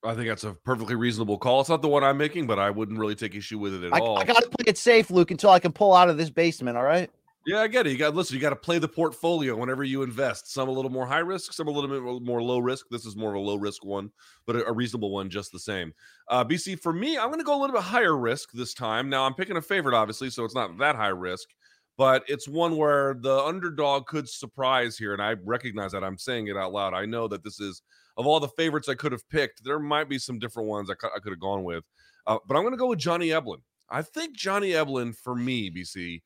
I 0.04 0.16
think 0.16 0.28
that's 0.28 0.44
a 0.44 0.54
perfectly 0.54 0.96
reasonable 0.96 1.38
call. 1.38 1.62
It's 1.62 1.70
not 1.70 1.82
the 1.82 1.88
one 1.88 2.04
I'm 2.04 2.18
making, 2.18 2.48
but 2.48 2.58
I 2.58 2.72
wouldn't 2.72 2.98
really 2.98 3.16
take 3.16 3.36
issue 3.36 3.60
with 3.60 3.76
it 3.76 3.84
at 3.84 3.94
I, 3.94 4.00
all. 4.00 4.18
I 4.18 4.24
gotta 4.24 4.50
play 4.50 4.66
it 4.68 4.78
safe, 4.78 5.12
Luke, 5.12 5.32
until 5.32 5.52
I 5.52 5.60
can 5.60 5.72
pull 5.72 5.94
out 5.94 6.10
of 6.10 6.18
this 6.18 6.30
basement. 6.30 6.78
All 6.78 6.84
right. 6.84 7.10
Yeah, 7.46 7.62
I 7.62 7.68
get 7.68 7.88
it. 7.88 7.92
You 7.92 7.98
got 7.98 8.14
listen. 8.14 8.36
You 8.36 8.42
got 8.42 8.52
to 8.52 8.56
play 8.56 8.78
the 8.78 8.88
portfolio 8.88 9.56
whenever 9.56 9.84
you 9.84 10.04
invest. 10.04 10.52
Some 10.52 10.70
a 10.70 10.72
little 10.72 10.92
more 10.92 11.08
high 11.08 11.20
risk, 11.20 11.54
some 11.54 11.68
a 11.68 11.72
little 11.72 11.90
bit 11.90 12.24
more 12.24 12.42
low 12.42 12.60
risk. 12.60 12.86
This 12.92 13.06
is 13.06 13.16
more 13.16 13.32
of 13.32 13.36
a 13.36 13.40
low 13.40 13.56
risk 13.56 13.84
one, 13.84 14.12
but 14.46 14.56
a, 14.56 14.68
a 14.68 14.72
reasonable 14.72 15.12
one 15.12 15.28
just 15.28 15.52
the 15.52 15.60
same. 15.60 15.92
Uh, 16.28 16.46
BC 16.46 16.80
for 16.80 16.94
me, 16.94 17.18
I'm 17.18 17.30
going 17.30 17.40
to 17.40 17.44
go 17.44 17.58
a 17.58 17.60
little 17.60 17.76
bit 17.76 17.84
higher 17.84 18.16
risk 18.16 18.52
this 18.52 18.76
time. 18.76 19.10
Now 19.10 19.24
I'm 19.24 19.34
picking 19.34 19.58
a 19.58 19.62
favorite, 19.62 19.96
obviously, 19.96 20.30
so 20.30 20.46
it's 20.46 20.54
not 20.54 20.78
that 20.78 20.96
high 20.96 21.08
risk, 21.08 21.50
but 21.98 22.24
it's 22.28 22.48
one 22.48 22.78
where 22.78 23.16
the 23.20 23.40
underdog 23.40 24.06
could 24.06 24.30
surprise 24.30 24.96
here, 24.96 25.14
and 25.14 25.22
I 25.22 25.36
recognize 25.44 25.94
that. 25.94 26.04
I'm 26.04 26.20
saying 26.20 26.48
it 26.48 26.58
out 26.58 26.74
loud. 26.74 26.94
I 26.94 27.08
know 27.08 27.28
that 27.28 27.44
this 27.44 27.60
is 27.60 27.82
of 28.18 28.28
all 28.28 28.40
the 28.40 28.48
favorites 28.50 28.90
I 28.90 28.96
could 28.96 29.12
have 29.12 29.28
picked. 29.30 29.64
There 29.64 29.80
might 29.80 30.10
be 30.10 30.20
some 30.20 30.40
different 30.40 30.70
ones 30.70 30.90
I, 30.90 30.94
I 30.94 31.20
could 31.20 31.32
have 31.32 31.40
gone 31.40 31.64
with, 31.64 31.84
uh, 32.28 32.38
but 32.48 32.56
I'm 32.56 32.64
going 32.64 32.74
to 32.74 32.78
go 32.78 32.88
with 32.88 33.00
Johnny 33.00 33.30
Eblen. 33.30 33.62
I 33.90 34.02
think 34.02 34.36
Johnny 34.36 34.72
Eblen 34.72 35.16
for 35.16 35.36
me, 35.36 35.70
BC, 35.70 36.22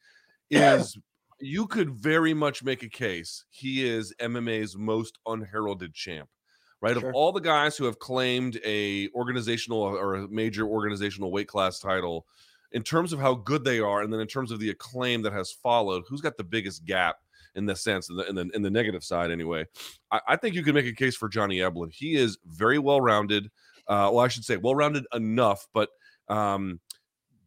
is 0.49 0.97
you 1.39 1.67
could 1.67 1.91
very 1.91 2.33
much 2.33 2.63
make 2.63 2.83
a 2.83 2.89
case 2.89 3.45
he 3.49 3.87
is 3.87 4.13
MMA's 4.21 4.77
most 4.77 5.17
unheralded 5.25 5.93
champ. 5.93 6.29
Right 6.81 6.97
Sure. 6.99 7.09
of 7.09 7.15
all 7.15 7.31
the 7.31 7.39
guys 7.39 7.77
who 7.77 7.85
have 7.85 7.99
claimed 7.99 8.59
a 8.63 9.09
organizational 9.15 9.79
or 9.79 10.15
a 10.15 10.27
major 10.27 10.67
organizational 10.67 11.31
weight 11.31 11.47
class 11.47 11.79
title, 11.79 12.27
in 12.73 12.83
terms 12.83 13.13
of 13.13 13.19
how 13.19 13.33
good 13.33 13.63
they 13.63 13.79
are, 13.79 14.01
and 14.01 14.11
then 14.11 14.19
in 14.19 14.27
terms 14.27 14.51
of 14.51 14.59
the 14.59 14.69
acclaim 14.69 15.21
that 15.23 15.33
has 15.33 15.51
followed, 15.51 16.03
who's 16.07 16.21
got 16.21 16.37
the 16.37 16.43
biggest 16.43 16.85
gap 16.85 17.17
in 17.55 17.65
the 17.65 17.75
sense, 17.75 18.09
in 18.09 18.17
the 18.17 18.29
in 18.29 18.35
the, 18.35 18.49
in 18.53 18.61
the 18.61 18.69
negative 18.69 19.03
side 19.03 19.31
anyway? 19.31 19.65
I, 20.11 20.21
I 20.29 20.35
think 20.35 20.55
you 20.55 20.63
can 20.63 20.75
make 20.75 20.85
a 20.85 20.93
case 20.93 21.15
for 21.15 21.29
Johnny 21.29 21.57
Eblen. 21.57 21.91
He 21.91 22.15
is 22.15 22.37
very 22.45 22.79
well 22.79 23.01
rounded. 23.01 23.45
Uh, 23.87 24.09
well, 24.13 24.19
I 24.19 24.27
should 24.27 24.45
say 24.45 24.57
well 24.57 24.75
rounded 24.75 25.05
enough, 25.13 25.67
but 25.73 25.89
um, 26.27 26.79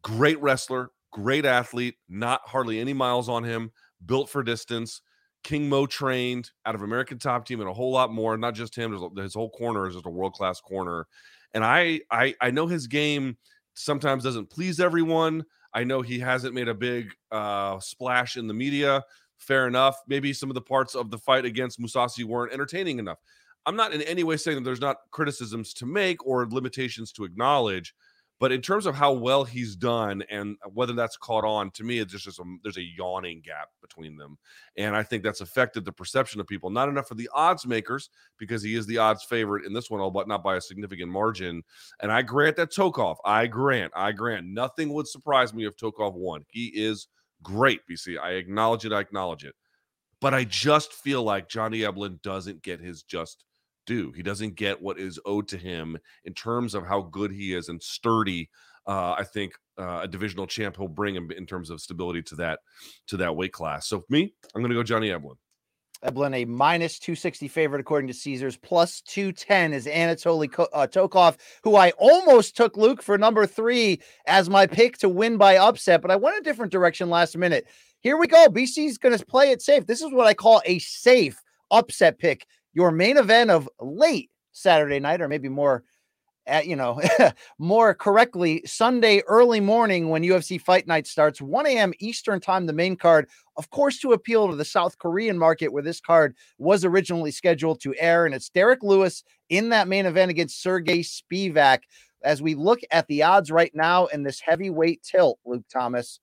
great 0.01 0.41
wrestler, 0.41 0.91
great 1.11 1.45
athlete, 1.45 1.95
not 2.07 2.41
hardly 2.45 2.79
any 2.79 2.93
miles 2.93 3.29
on 3.29 3.43
him, 3.43 3.71
built 4.05 4.29
for 4.29 4.43
distance. 4.43 5.01
King 5.43 5.69
Mo 5.69 5.85
trained 5.85 6.51
out 6.65 6.75
of 6.75 6.81
American 6.81 7.17
Top 7.17 7.45
Team 7.45 7.61
and 7.61 7.69
a 7.69 7.73
whole 7.73 7.91
lot 7.91 8.11
more. 8.11 8.37
Not 8.37 8.55
just 8.55 8.75
him; 8.75 8.97
his 9.17 9.33
whole 9.33 9.49
corner 9.51 9.87
is 9.87 9.95
just 9.95 10.05
a 10.05 10.09
world 10.09 10.33
class 10.33 10.59
corner. 10.59 11.07
And 11.53 11.63
I, 11.63 12.01
I, 12.11 12.35
I 12.41 12.51
know 12.51 12.67
his 12.67 12.87
game 12.87 13.37
sometimes 13.73 14.23
doesn't 14.23 14.49
please 14.49 14.79
everyone. 14.79 15.45
I 15.73 15.83
know 15.83 16.01
he 16.01 16.19
hasn't 16.19 16.53
made 16.53 16.67
a 16.67 16.73
big 16.73 17.13
uh, 17.31 17.79
splash 17.79 18.37
in 18.37 18.47
the 18.47 18.53
media. 18.53 19.03
Fair 19.39 19.67
enough. 19.67 19.97
Maybe 20.07 20.31
some 20.33 20.49
of 20.49 20.53
the 20.53 20.61
parts 20.61 20.95
of 20.95 21.09
the 21.09 21.17
fight 21.17 21.45
against 21.45 21.81
Mousasi 21.81 22.23
weren't 22.23 22.53
entertaining 22.53 22.99
enough. 22.99 23.17
I'm 23.65 23.75
not 23.75 23.93
in 23.93 24.01
any 24.03 24.23
way 24.23 24.37
saying 24.37 24.57
that 24.57 24.63
there's 24.63 24.81
not 24.81 24.97
criticisms 25.11 25.73
to 25.75 25.85
make 25.85 26.25
or 26.25 26.47
limitations 26.47 27.11
to 27.13 27.23
acknowledge, 27.23 27.93
but 28.39 28.53
in 28.53 28.61
terms 28.61 28.85
of 28.85 28.95
how 28.95 29.11
well 29.11 29.43
he's 29.43 29.75
done 29.75 30.23
and 30.29 30.55
whether 30.73 30.93
that's 30.93 31.17
caught 31.17 31.43
on, 31.43 31.71
to 31.71 31.83
me, 31.83 31.99
it's 31.99 32.11
just, 32.11 32.23
just 32.23 32.39
a, 32.39 32.43
there's 32.63 32.77
a 32.77 32.95
yawning 32.97 33.41
gap 33.41 33.67
between 33.81 34.15
them, 34.15 34.37
and 34.77 34.95
I 34.95 35.03
think 35.03 35.23
that's 35.23 35.41
affected 35.41 35.83
the 35.83 35.91
perception 35.91 36.39
of 36.39 36.47
people. 36.47 36.69
Not 36.69 36.87
enough 36.87 37.09
for 37.09 37.15
the 37.15 37.29
odds 37.33 37.67
makers 37.67 38.09
because 38.37 38.63
he 38.63 38.75
is 38.75 38.85
the 38.85 38.97
odds 38.97 39.25
favorite 39.25 39.65
in 39.65 39.73
this 39.73 39.89
one, 39.89 39.99
all 39.99 40.09
but 40.09 40.27
not 40.27 40.41
by 40.41 40.55
a 40.55 40.61
significant 40.61 41.11
margin. 41.11 41.61
And 41.99 42.11
I 42.13 42.21
grant 42.21 42.55
that 42.55 42.71
Tokov, 42.71 43.17
I 43.25 43.45
grant, 43.45 43.91
I 43.93 44.13
grant, 44.13 44.47
nothing 44.47 44.93
would 44.93 45.07
surprise 45.07 45.53
me 45.53 45.65
if 45.65 45.75
Tokov 45.75 46.13
won. 46.13 46.45
He 46.49 46.67
is 46.67 47.09
great, 47.43 47.81
BC. 47.89 48.19
I 48.19 48.31
acknowledge 48.31 48.85
it. 48.85 48.93
I 48.93 48.99
acknowledge 48.99 49.45
it. 49.45 49.55
But 50.21 50.33
I 50.33 50.43
just 50.43 50.93
feel 50.93 51.23
like 51.23 51.47
Johnny 51.47 51.79
Eblen 51.79 52.21
doesn't 52.21 52.61
get 52.61 52.81
his 52.81 53.03
just 53.03 53.45
due. 53.85 54.11
He 54.11 54.21
doesn't 54.21 54.55
get 54.55 54.81
what 54.81 54.99
is 54.99 55.19
owed 55.25 55.47
to 55.49 55.57
him 55.57 55.97
in 56.25 56.33
terms 56.33 56.75
of 56.75 56.85
how 56.85 57.01
good 57.01 57.31
he 57.31 57.53
is 57.53 57.69
and 57.69 57.81
sturdy. 57.81 58.49
Uh, 58.85 59.15
I 59.17 59.23
think 59.23 59.53
uh, 59.79 60.01
a 60.03 60.07
divisional 60.07 60.47
champ 60.47 60.75
he'll 60.77 60.87
bring 60.87 61.15
him 61.15 61.31
in 61.31 61.45
terms 61.45 61.69
of 61.69 61.79
stability 61.79 62.21
to 62.23 62.35
that 62.35 62.59
to 63.07 63.17
that 63.17 63.35
weight 63.35 63.53
class. 63.53 63.87
So 63.87 64.03
me, 64.09 64.33
I'm 64.53 64.61
going 64.61 64.71
to 64.71 64.75
go 64.75 64.83
Johnny 64.83 65.09
Eblen. 65.09 65.35
Eblen, 66.03 66.35
a 66.35 66.45
minus 66.45 66.97
260 66.99 67.47
favorite 67.47 67.81
according 67.81 68.07
to 68.07 68.13
Caesars, 68.13 68.55
plus 68.57 69.01
210 69.01 69.73
is 69.73 69.85
Anatoly 69.85 70.51
Ko- 70.51 70.69
uh, 70.73 70.87
Tokov, 70.87 71.37
who 71.63 71.75
I 71.75 71.91
almost 71.97 72.55
took 72.55 72.77
Luke 72.77 73.01
for 73.01 73.17
number 73.17 73.45
three 73.45 73.99
as 74.25 74.49
my 74.49 74.65
pick 74.65 74.97
to 74.99 75.09
win 75.09 75.37
by 75.37 75.57
upset, 75.57 76.01
but 76.01 76.11
I 76.11 76.15
went 76.15 76.37
a 76.37 76.43
different 76.43 76.71
direction 76.71 77.09
last 77.09 77.37
minute. 77.37 77.67
Here 77.99 78.15
we 78.15 78.27
go. 78.27 78.47
BC's 78.47 78.97
going 78.97 79.17
to 79.17 79.25
play 79.25 79.51
it 79.51 79.61
safe. 79.61 79.85
This 79.85 80.01
is 80.01 80.13
what 80.13 80.27
I 80.27 80.33
call 80.33 80.61
a 80.65 80.79
safe 80.79 81.41
upset 81.69 82.17
pick. 82.17 82.45
Your 82.73 82.91
main 82.91 83.17
event 83.17 83.51
of 83.51 83.67
late 83.81 84.29
Saturday 84.53 84.99
night, 84.99 85.21
or 85.21 85.27
maybe 85.27 85.49
more 85.49 85.83
at 86.49 86.67
you 86.67 86.75
know 86.75 86.99
more 87.59 87.93
correctly 87.93 88.61
sunday 88.65 89.21
early 89.27 89.59
morning 89.59 90.09
when 90.09 90.23
ufc 90.23 90.59
fight 90.61 90.87
night 90.87 91.07
starts 91.07 91.41
1 91.41 91.65
a.m 91.67 91.93
eastern 91.99 92.39
time 92.39 92.65
the 92.65 92.73
main 92.73 92.95
card 92.95 93.27
of 93.55 93.69
course 93.69 93.99
to 93.99 94.13
appeal 94.13 94.49
to 94.49 94.55
the 94.55 94.65
south 94.65 94.97
korean 94.97 95.37
market 95.37 95.71
where 95.71 95.83
this 95.83 96.01
card 96.01 96.35
was 96.57 96.83
originally 96.83 97.31
scheduled 97.31 97.79
to 97.79 97.95
air 97.97 98.25
and 98.25 98.35
it's 98.35 98.49
derrick 98.49 98.83
lewis 98.83 99.23
in 99.49 99.69
that 99.69 99.87
main 99.87 100.05
event 100.05 100.31
against 100.31 100.61
sergey 100.61 100.99
spivak. 100.99 101.79
As 102.23 102.41
we 102.41 102.55
look 102.55 102.79
at 102.91 103.07
the 103.07 103.23
odds 103.23 103.51
right 103.51 103.71
now 103.73 104.05
in 104.07 104.23
this 104.23 104.39
heavyweight 104.39 105.03
tilt, 105.03 105.39
Luke 105.45 105.65
Thomas, 105.71 106.19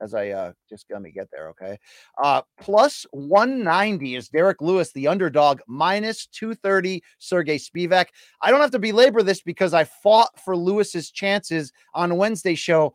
as 0.00 0.14
I 0.14 0.30
uh 0.30 0.52
just 0.68 0.86
let 0.90 1.02
me 1.02 1.10
get 1.10 1.28
there, 1.30 1.48
okay. 1.50 1.78
Uh 2.22 2.42
plus 2.60 3.06
190 3.12 4.16
is 4.16 4.28
Derrick 4.28 4.60
Lewis, 4.60 4.92
the 4.92 5.08
underdog, 5.08 5.60
minus 5.66 6.26
230, 6.26 7.02
Sergey 7.18 7.58
Spivak. 7.58 8.06
I 8.42 8.50
don't 8.50 8.60
have 8.60 8.70
to 8.72 8.78
belabor 8.78 9.22
this 9.22 9.42
because 9.42 9.74
I 9.74 9.84
fought 9.84 10.38
for 10.40 10.56
Lewis's 10.56 11.10
chances 11.10 11.72
on 11.94 12.16
Wednesday 12.16 12.54
show 12.54 12.94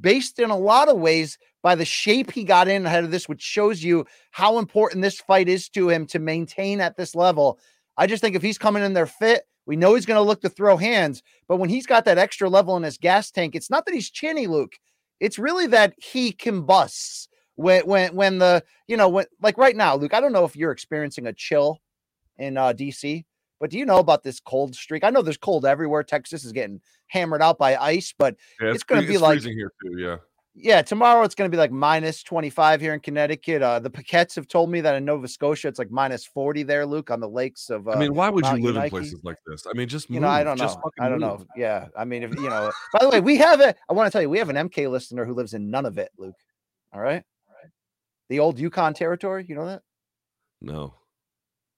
based 0.00 0.38
in 0.38 0.50
a 0.50 0.56
lot 0.58 0.88
of 0.88 0.98
ways 0.98 1.38
by 1.62 1.74
the 1.74 1.84
shape 1.84 2.30
he 2.30 2.44
got 2.44 2.68
in 2.68 2.84
ahead 2.84 3.04
of 3.04 3.10
this, 3.10 3.28
which 3.28 3.40
shows 3.40 3.82
you 3.82 4.04
how 4.30 4.58
important 4.58 5.02
this 5.02 5.20
fight 5.20 5.48
is 5.48 5.68
to 5.70 5.88
him 5.88 6.06
to 6.06 6.18
maintain 6.18 6.80
at 6.80 6.96
this 6.96 7.14
level. 7.14 7.58
I 7.96 8.06
just 8.06 8.20
think 8.20 8.36
if 8.36 8.42
he's 8.42 8.58
coming 8.58 8.82
in 8.82 8.92
there 8.92 9.06
fit, 9.06 9.44
we 9.66 9.76
know 9.76 9.94
he's 9.94 10.06
going 10.06 10.18
to 10.18 10.26
look 10.26 10.42
to 10.42 10.48
throw 10.50 10.76
hands, 10.76 11.22
but 11.48 11.56
when 11.56 11.70
he's 11.70 11.86
got 11.86 12.04
that 12.04 12.18
extra 12.18 12.50
level 12.50 12.76
in 12.76 12.82
his 12.82 12.98
gas 12.98 13.30
tank, 13.30 13.54
it's 13.54 13.70
not 13.70 13.86
that 13.86 13.94
he's 13.94 14.10
chinny, 14.10 14.46
Luke. 14.46 14.74
It's 15.24 15.38
really 15.38 15.66
that 15.68 15.94
he 15.96 16.32
combusts 16.32 17.28
when 17.54 17.86
when 17.86 18.14
when 18.14 18.38
the 18.38 18.62
you 18.86 18.98
know 18.98 19.08
when 19.08 19.24
like 19.40 19.56
right 19.56 19.74
now, 19.74 19.96
Luke. 19.96 20.12
I 20.12 20.20
don't 20.20 20.32
know 20.32 20.44
if 20.44 20.54
you're 20.54 20.70
experiencing 20.70 21.26
a 21.26 21.32
chill 21.32 21.80
in 22.36 22.58
uh, 22.58 22.74
DC, 22.74 23.24
but 23.58 23.70
do 23.70 23.78
you 23.78 23.86
know 23.86 24.00
about 24.00 24.22
this 24.22 24.38
cold 24.38 24.74
streak? 24.74 25.02
I 25.02 25.08
know 25.08 25.22
there's 25.22 25.38
cold 25.38 25.64
everywhere. 25.64 26.02
Texas 26.02 26.44
is 26.44 26.52
getting 26.52 26.82
hammered 27.06 27.40
out 27.40 27.56
by 27.56 27.74
ice, 27.76 28.12
but 28.18 28.36
Yeah, 28.60 28.72
it's, 28.72 28.82
going 28.82 29.00
to 29.00 29.08
be 29.08 29.16
like 29.16 29.36
freezing 29.36 29.56
here 29.56 29.72
too. 29.82 29.98
Yeah. 29.98 30.16
Yeah, 30.56 30.82
tomorrow 30.82 31.24
it's 31.24 31.34
going 31.34 31.50
to 31.50 31.54
be 31.54 31.58
like 31.58 31.72
minus 31.72 32.22
25 32.22 32.80
here 32.80 32.94
in 32.94 33.00
Connecticut. 33.00 33.60
Uh, 33.60 33.80
the 33.80 33.90
Paquettes 33.90 34.36
have 34.36 34.46
told 34.46 34.70
me 34.70 34.80
that 34.82 34.94
in 34.94 35.04
Nova 35.04 35.26
Scotia 35.26 35.66
it's 35.66 35.80
like 35.80 35.90
minus 35.90 36.24
40 36.24 36.62
there, 36.62 36.86
Luke, 36.86 37.10
on 37.10 37.18
the 37.18 37.28
lakes 37.28 37.70
of. 37.70 37.88
Uh, 37.88 37.92
I 37.92 37.98
mean, 37.98 38.14
why 38.14 38.30
would 38.30 38.44
you 38.44 38.52
Mount 38.52 38.62
live 38.62 38.76
in 38.76 38.90
places 38.90 39.20
like 39.24 39.38
this? 39.46 39.66
I 39.68 39.72
mean, 39.72 39.88
just 39.88 40.08
you 40.08 40.20
know, 40.20 40.28
I 40.28 40.44
don't 40.44 40.56
know. 40.56 40.64
just 40.64 40.76
fucking 40.76 41.02
I 41.02 41.08
don't 41.08 41.20
move. 41.20 41.40
know. 41.40 41.46
Yeah, 41.56 41.88
I 41.96 42.04
mean, 42.04 42.22
if 42.22 42.34
you 42.36 42.48
know. 42.48 42.70
By 42.92 43.04
the 43.04 43.08
way, 43.08 43.20
we 43.20 43.36
have 43.38 43.60
a. 43.60 43.74
I 43.88 43.92
want 43.92 44.06
to 44.06 44.12
tell 44.12 44.22
you, 44.22 44.30
we 44.30 44.38
have 44.38 44.48
an 44.48 44.56
MK 44.68 44.88
listener 44.90 45.24
who 45.24 45.34
lives 45.34 45.54
in 45.54 45.70
none 45.70 45.86
of 45.86 45.98
it, 45.98 46.10
Luke. 46.18 46.36
All 46.92 47.00
right, 47.00 47.24
the 48.28 48.38
old 48.38 48.58
Yukon 48.58 48.94
territory. 48.94 49.44
You 49.48 49.56
know 49.56 49.66
that 49.66 49.82
No. 50.60 50.94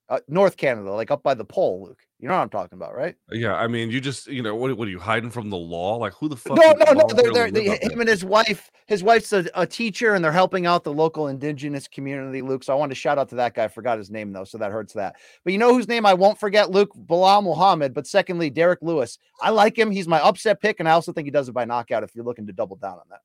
Uh, 0.08 0.20
North 0.28 0.56
Canada, 0.56 0.92
like 0.92 1.10
up 1.10 1.22
by 1.24 1.34
the 1.34 1.44
pole, 1.44 1.84
Luke. 1.84 1.98
You 2.20 2.28
know 2.28 2.34
what 2.34 2.40
I'm 2.40 2.48
talking 2.48 2.78
about, 2.78 2.94
right? 2.94 3.14
Yeah, 3.30 3.56
I 3.56 3.66
mean, 3.66 3.90
you 3.90 4.00
just, 4.00 4.26
you 4.28 4.40
know, 4.40 4.54
what, 4.54 4.74
what 4.78 4.88
are 4.88 4.90
you 4.90 5.00
hiding 5.00 5.30
from 5.30 5.50
the 5.50 5.56
law? 5.56 5.96
Like, 5.96 6.14
who 6.14 6.28
the 6.28 6.36
fuck? 6.36 6.56
No, 6.56 6.72
no, 6.72 6.92
no. 6.92 7.06
They're, 7.08 7.32
they're, 7.32 7.50
they, 7.50 7.76
him 7.76 8.00
and 8.00 8.08
his 8.08 8.24
wife. 8.24 8.70
His 8.86 9.02
wife's 9.02 9.32
a, 9.34 9.46
a 9.54 9.66
teacher, 9.66 10.14
and 10.14 10.24
they're 10.24 10.32
helping 10.32 10.64
out 10.64 10.84
the 10.84 10.92
local 10.92 11.28
indigenous 11.28 11.88
community, 11.88 12.40
Luke. 12.40 12.64
So 12.64 12.72
I 12.72 12.76
wanted 12.76 12.94
to 12.94 13.00
shout 13.00 13.18
out 13.18 13.28
to 13.30 13.34
that 13.34 13.54
guy. 13.54 13.64
I 13.64 13.68
forgot 13.68 13.98
his 13.98 14.10
name 14.10 14.32
though, 14.32 14.44
so 14.44 14.56
that 14.58 14.70
hurts 14.72 14.94
that. 14.94 15.16
But 15.44 15.52
you 15.52 15.58
know 15.58 15.74
whose 15.74 15.88
name 15.88 16.06
I 16.06 16.14
won't 16.14 16.40
forget, 16.40 16.70
Luke 16.70 16.92
Belal 16.94 17.42
Muhammad. 17.42 17.92
But 17.92 18.06
secondly, 18.06 18.48
Derrick 18.48 18.78
Lewis. 18.80 19.18
I 19.42 19.50
like 19.50 19.76
him. 19.76 19.90
He's 19.90 20.08
my 20.08 20.20
upset 20.20 20.60
pick, 20.62 20.80
and 20.80 20.88
I 20.88 20.92
also 20.92 21.12
think 21.12 21.26
he 21.26 21.32
does 21.32 21.48
it 21.48 21.52
by 21.52 21.66
knockout. 21.66 22.02
If 22.02 22.14
you're 22.14 22.24
looking 22.24 22.46
to 22.46 22.52
double 22.52 22.76
down 22.76 22.94
on 22.94 23.04
that. 23.10 23.20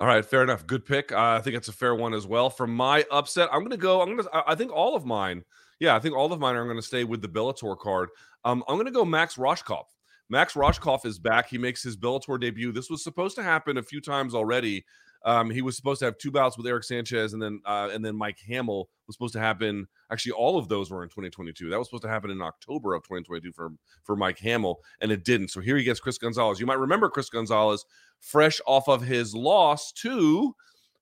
All 0.00 0.06
right, 0.06 0.24
fair 0.24 0.42
enough. 0.42 0.66
Good 0.66 0.86
pick. 0.86 1.12
Uh, 1.12 1.18
I 1.18 1.40
think 1.40 1.56
it's 1.56 1.68
a 1.68 1.72
fair 1.72 1.94
one 1.94 2.14
as 2.14 2.26
well. 2.26 2.48
For 2.48 2.66
my 2.66 3.04
upset, 3.10 3.48
I'm 3.52 3.60
going 3.60 3.70
to 3.72 3.76
go. 3.76 4.00
I'm 4.00 4.14
going 4.14 4.22
to. 4.22 4.30
I 4.32 4.52
I 4.52 4.54
think 4.54 4.72
all 4.72 4.96
of 4.96 5.04
mine. 5.04 5.44
Yeah, 5.84 5.94
I 5.94 5.98
think 5.98 6.16
all 6.16 6.32
of 6.32 6.40
mine 6.40 6.56
are 6.56 6.64
going 6.64 6.78
to 6.78 6.82
stay 6.82 7.04
with 7.04 7.20
the 7.20 7.28
Bellator 7.28 7.78
card. 7.78 8.08
Um, 8.42 8.64
I'm 8.66 8.76
going 8.76 8.86
to 8.86 8.92
go 8.92 9.04
Max 9.04 9.36
Rohskopf. 9.36 9.84
Max 10.30 10.54
Rohskopf 10.54 11.04
is 11.04 11.18
back. 11.18 11.50
He 11.50 11.58
makes 11.58 11.82
his 11.82 11.94
Bellator 11.94 12.40
debut. 12.40 12.72
This 12.72 12.88
was 12.88 13.04
supposed 13.04 13.36
to 13.36 13.42
happen 13.42 13.76
a 13.76 13.82
few 13.82 14.00
times 14.00 14.34
already. 14.34 14.86
Um, 15.26 15.50
he 15.50 15.60
was 15.60 15.76
supposed 15.76 15.98
to 15.98 16.06
have 16.06 16.16
two 16.16 16.30
bouts 16.30 16.56
with 16.56 16.66
Eric 16.66 16.84
Sanchez, 16.84 17.34
and 17.34 17.42
then 17.42 17.60
uh, 17.66 17.90
and 17.92 18.02
then 18.02 18.16
Mike 18.16 18.38
Hamill 18.46 18.88
was 19.06 19.14
supposed 19.14 19.34
to 19.34 19.40
happen. 19.40 19.86
Actually, 20.10 20.32
all 20.32 20.56
of 20.56 20.68
those 20.68 20.90
were 20.90 21.02
in 21.02 21.10
2022. 21.10 21.68
That 21.68 21.78
was 21.78 21.88
supposed 21.88 22.04
to 22.04 22.08
happen 22.08 22.30
in 22.30 22.40
October 22.40 22.94
of 22.94 23.02
2022 23.02 23.52
for 23.52 23.72
for 24.04 24.16
Mike 24.16 24.38
Hamill, 24.38 24.80
and 25.02 25.12
it 25.12 25.22
didn't. 25.22 25.48
So 25.48 25.60
here 25.60 25.76
he 25.76 25.84
gets 25.84 26.00
Chris 26.00 26.16
Gonzalez. 26.16 26.60
You 26.60 26.66
might 26.66 26.78
remember 26.78 27.10
Chris 27.10 27.28
Gonzalez, 27.28 27.84
fresh 28.20 28.58
off 28.66 28.88
of 28.88 29.02
his 29.02 29.34
loss 29.34 29.92
to 29.92 30.54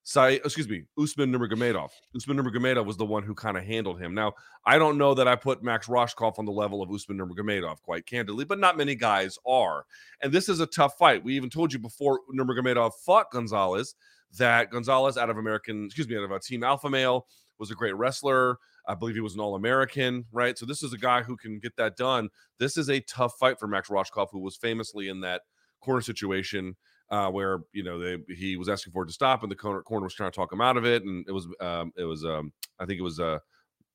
Excuse 0.05 0.67
me, 0.67 0.83
Usman 1.01 1.31
Nurmagomedov. 1.31 1.89
Usman 2.15 2.37
Nurmagomedov 2.37 2.85
was 2.85 2.97
the 2.97 3.05
one 3.05 3.23
who 3.23 3.33
kind 3.33 3.57
of 3.57 3.63
handled 3.63 4.01
him. 4.01 4.13
Now, 4.13 4.33
I 4.65 4.77
don't 4.77 4.97
know 4.97 5.13
that 5.13 5.29
I 5.29 5.35
put 5.37 5.63
Max 5.63 5.87
Rohskopf 5.87 6.37
on 6.37 6.45
the 6.45 6.51
level 6.51 6.81
of 6.81 6.91
Usman 6.91 7.17
Nurmagomedov, 7.17 7.81
quite 7.81 8.05
candidly, 8.05 8.43
but 8.43 8.59
not 8.59 8.77
many 8.77 8.95
guys 8.95 9.37
are. 9.47 9.85
And 10.21 10.33
this 10.33 10.49
is 10.49 10.59
a 10.59 10.65
tough 10.65 10.97
fight. 10.97 11.23
We 11.23 11.35
even 11.37 11.49
told 11.49 11.71
you 11.71 11.79
before 11.79 12.19
Nurmagomedov 12.33 12.91
fought 13.05 13.31
Gonzalez 13.31 13.95
that 14.37 14.71
Gonzalez 14.71 15.17
out 15.17 15.29
of 15.29 15.37
American, 15.37 15.85
excuse 15.85 16.09
me, 16.09 16.17
out 16.17 16.23
of 16.23 16.31
a 16.31 16.39
Team 16.39 16.63
Alpha 16.63 16.89
Male 16.89 17.25
was 17.57 17.71
a 17.71 17.75
great 17.75 17.95
wrestler. 17.95 18.57
I 18.85 18.95
believe 18.95 19.15
he 19.15 19.21
was 19.21 19.35
an 19.35 19.39
All 19.39 19.55
American, 19.55 20.25
right? 20.33 20.57
So 20.57 20.65
this 20.65 20.83
is 20.83 20.91
a 20.91 20.97
guy 20.97 21.21
who 21.21 21.37
can 21.37 21.59
get 21.59 21.77
that 21.77 21.95
done. 21.95 22.29
This 22.59 22.75
is 22.75 22.89
a 22.89 22.99
tough 23.01 23.35
fight 23.39 23.57
for 23.57 23.67
Max 23.67 23.87
Rohskopf, 23.87 24.27
who 24.31 24.39
was 24.39 24.57
famously 24.57 25.07
in 25.07 25.21
that 25.21 25.43
corner 25.79 26.01
situation 26.01 26.75
uh, 27.09 27.29
where 27.29 27.59
you 27.73 27.83
know 27.83 27.99
they 27.99 28.17
he 28.33 28.57
was 28.57 28.69
asking 28.69 28.93
for 28.93 29.03
it 29.03 29.07
to 29.07 29.13
stop, 29.13 29.43
and 29.43 29.51
the 29.51 29.55
corner, 29.55 29.81
corner 29.81 30.05
was 30.05 30.13
trying 30.13 30.31
to 30.31 30.35
talk 30.35 30.51
him 30.51 30.61
out 30.61 30.77
of 30.77 30.85
it, 30.85 31.03
and 31.03 31.25
it 31.27 31.31
was 31.31 31.47
um, 31.59 31.91
it 31.97 32.05
was 32.05 32.25
um, 32.25 32.51
I 32.79 32.85
think 32.85 32.99
it 32.99 33.03
was 33.03 33.19
uh, 33.19 33.39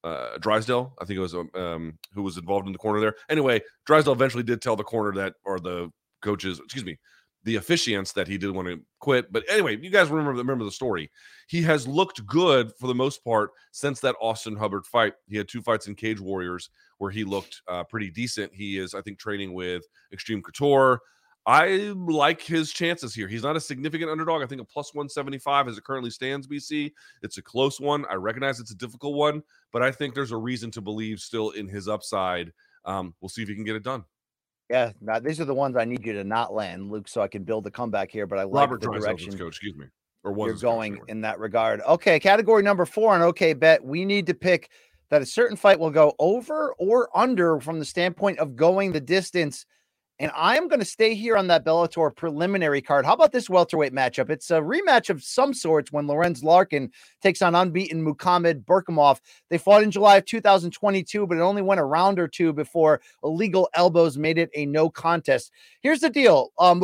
uh, 0.04 0.38
Drysdale, 0.38 0.94
I 1.00 1.04
think 1.04 1.16
it 1.16 1.20
was 1.20 1.34
um, 1.34 1.50
um, 1.54 1.98
who 2.14 2.22
was 2.22 2.36
involved 2.36 2.66
in 2.66 2.72
the 2.72 2.78
corner 2.78 3.00
there. 3.00 3.14
Anyway, 3.28 3.60
Drysdale 3.86 4.12
eventually 4.12 4.42
did 4.42 4.62
tell 4.62 4.76
the 4.76 4.84
corner 4.84 5.12
that 5.20 5.34
or 5.44 5.58
the 5.58 5.90
coaches, 6.22 6.60
excuse 6.60 6.84
me, 6.84 6.98
the 7.44 7.56
officiants 7.56 8.12
that 8.14 8.28
he 8.28 8.38
did 8.38 8.50
want 8.50 8.68
to 8.68 8.80
quit. 9.00 9.32
But 9.32 9.44
anyway, 9.48 9.78
you 9.80 9.90
guys 9.90 10.08
remember 10.08 10.32
remember 10.32 10.64
the 10.64 10.70
story. 10.70 11.10
He 11.48 11.62
has 11.62 11.86
looked 11.86 12.24
good 12.26 12.72
for 12.78 12.86
the 12.86 12.94
most 12.94 13.24
part 13.24 13.50
since 13.72 14.00
that 14.00 14.16
Austin 14.20 14.56
Hubbard 14.56 14.86
fight. 14.86 15.14
He 15.28 15.36
had 15.36 15.48
two 15.48 15.62
fights 15.62 15.86
in 15.86 15.94
Cage 15.94 16.20
Warriors 16.20 16.70
where 16.98 17.10
he 17.10 17.24
looked 17.24 17.62
uh, 17.68 17.84
pretty 17.84 18.10
decent. 18.10 18.52
He 18.54 18.78
is, 18.78 18.94
I 18.94 19.02
think, 19.02 19.18
training 19.18 19.54
with 19.54 19.84
Extreme 20.12 20.42
Couture. 20.42 21.00
I 21.48 21.94
like 21.96 22.42
his 22.42 22.72
chances 22.72 23.14
here. 23.14 23.26
He's 23.26 23.42
not 23.42 23.56
a 23.56 23.60
significant 23.60 24.10
underdog. 24.10 24.42
I 24.42 24.46
think 24.46 24.60
a 24.60 24.64
plus 24.66 24.92
175 24.92 25.68
as 25.68 25.78
it 25.78 25.84
currently 25.84 26.10
stands, 26.10 26.46
BC. 26.46 26.92
It's 27.22 27.38
a 27.38 27.42
close 27.42 27.80
one. 27.80 28.04
I 28.10 28.16
recognize 28.16 28.60
it's 28.60 28.70
a 28.70 28.76
difficult 28.76 29.14
one, 29.14 29.42
but 29.72 29.82
I 29.82 29.90
think 29.90 30.14
there's 30.14 30.30
a 30.30 30.36
reason 30.36 30.70
to 30.72 30.82
believe 30.82 31.20
still 31.20 31.50
in 31.52 31.66
his 31.66 31.88
upside. 31.88 32.52
Um, 32.84 33.14
we'll 33.22 33.30
see 33.30 33.40
if 33.40 33.48
he 33.48 33.54
can 33.54 33.64
get 33.64 33.76
it 33.76 33.82
done. 33.82 34.04
Yeah, 34.68 34.92
now 35.00 35.20
these 35.20 35.40
are 35.40 35.46
the 35.46 35.54
ones 35.54 35.74
I 35.74 35.86
need 35.86 36.04
you 36.04 36.12
to 36.12 36.24
not 36.24 36.52
land, 36.52 36.90
Luke, 36.90 37.08
so 37.08 37.22
I 37.22 37.28
can 37.28 37.44
build 37.44 37.66
a 37.66 37.70
comeback 37.70 38.10
here. 38.10 38.26
But 38.26 38.40
I 38.40 38.42
like 38.42 38.68
Robert 38.68 38.82
the 38.82 38.92
direction 38.92 39.32
coach, 39.38 39.48
excuse 39.48 39.74
me. 39.74 39.86
Or 40.24 40.32
was 40.32 40.48
you're 40.48 40.52
his 40.52 40.60
coach, 40.60 40.70
going 40.70 41.00
in 41.08 41.22
that 41.22 41.38
regard. 41.38 41.80
Okay, 41.88 42.20
category 42.20 42.62
number 42.62 42.84
four 42.84 43.14
on 43.14 43.22
OK 43.22 43.54
Bet. 43.54 43.82
We 43.82 44.04
need 44.04 44.26
to 44.26 44.34
pick 44.34 44.68
that 45.08 45.22
a 45.22 45.26
certain 45.26 45.56
fight 45.56 45.80
will 45.80 45.88
go 45.88 46.14
over 46.18 46.74
or 46.78 47.08
under 47.16 47.58
from 47.58 47.78
the 47.78 47.86
standpoint 47.86 48.38
of 48.38 48.54
going 48.54 48.92
the 48.92 49.00
distance. 49.00 49.64
And 50.20 50.32
I'm 50.34 50.66
going 50.66 50.80
to 50.80 50.84
stay 50.84 51.14
here 51.14 51.36
on 51.36 51.46
that 51.46 51.64
Bellator 51.64 52.14
preliminary 52.14 52.82
card. 52.82 53.06
How 53.06 53.12
about 53.12 53.30
this 53.30 53.48
welterweight 53.48 53.92
matchup? 53.92 54.30
It's 54.30 54.50
a 54.50 54.60
rematch 54.60 55.10
of 55.10 55.22
some 55.22 55.54
sorts 55.54 55.92
when 55.92 56.08
Lorenz 56.08 56.42
Larkin 56.42 56.90
takes 57.22 57.40
on 57.40 57.54
unbeaten 57.54 58.02
Muhammad 58.02 58.66
Berkhamov. 58.66 59.20
They 59.48 59.58
fought 59.58 59.84
in 59.84 59.92
July 59.92 60.16
of 60.16 60.24
2022, 60.24 61.26
but 61.26 61.38
it 61.38 61.40
only 61.40 61.62
went 61.62 61.80
a 61.80 61.84
round 61.84 62.18
or 62.18 62.26
two 62.26 62.52
before 62.52 63.00
illegal 63.22 63.68
elbows 63.74 64.18
made 64.18 64.38
it 64.38 64.50
a 64.54 64.66
no 64.66 64.90
contest. 64.90 65.52
Here's 65.82 66.00
the 66.00 66.10
deal. 66.10 66.52
Um, 66.58 66.82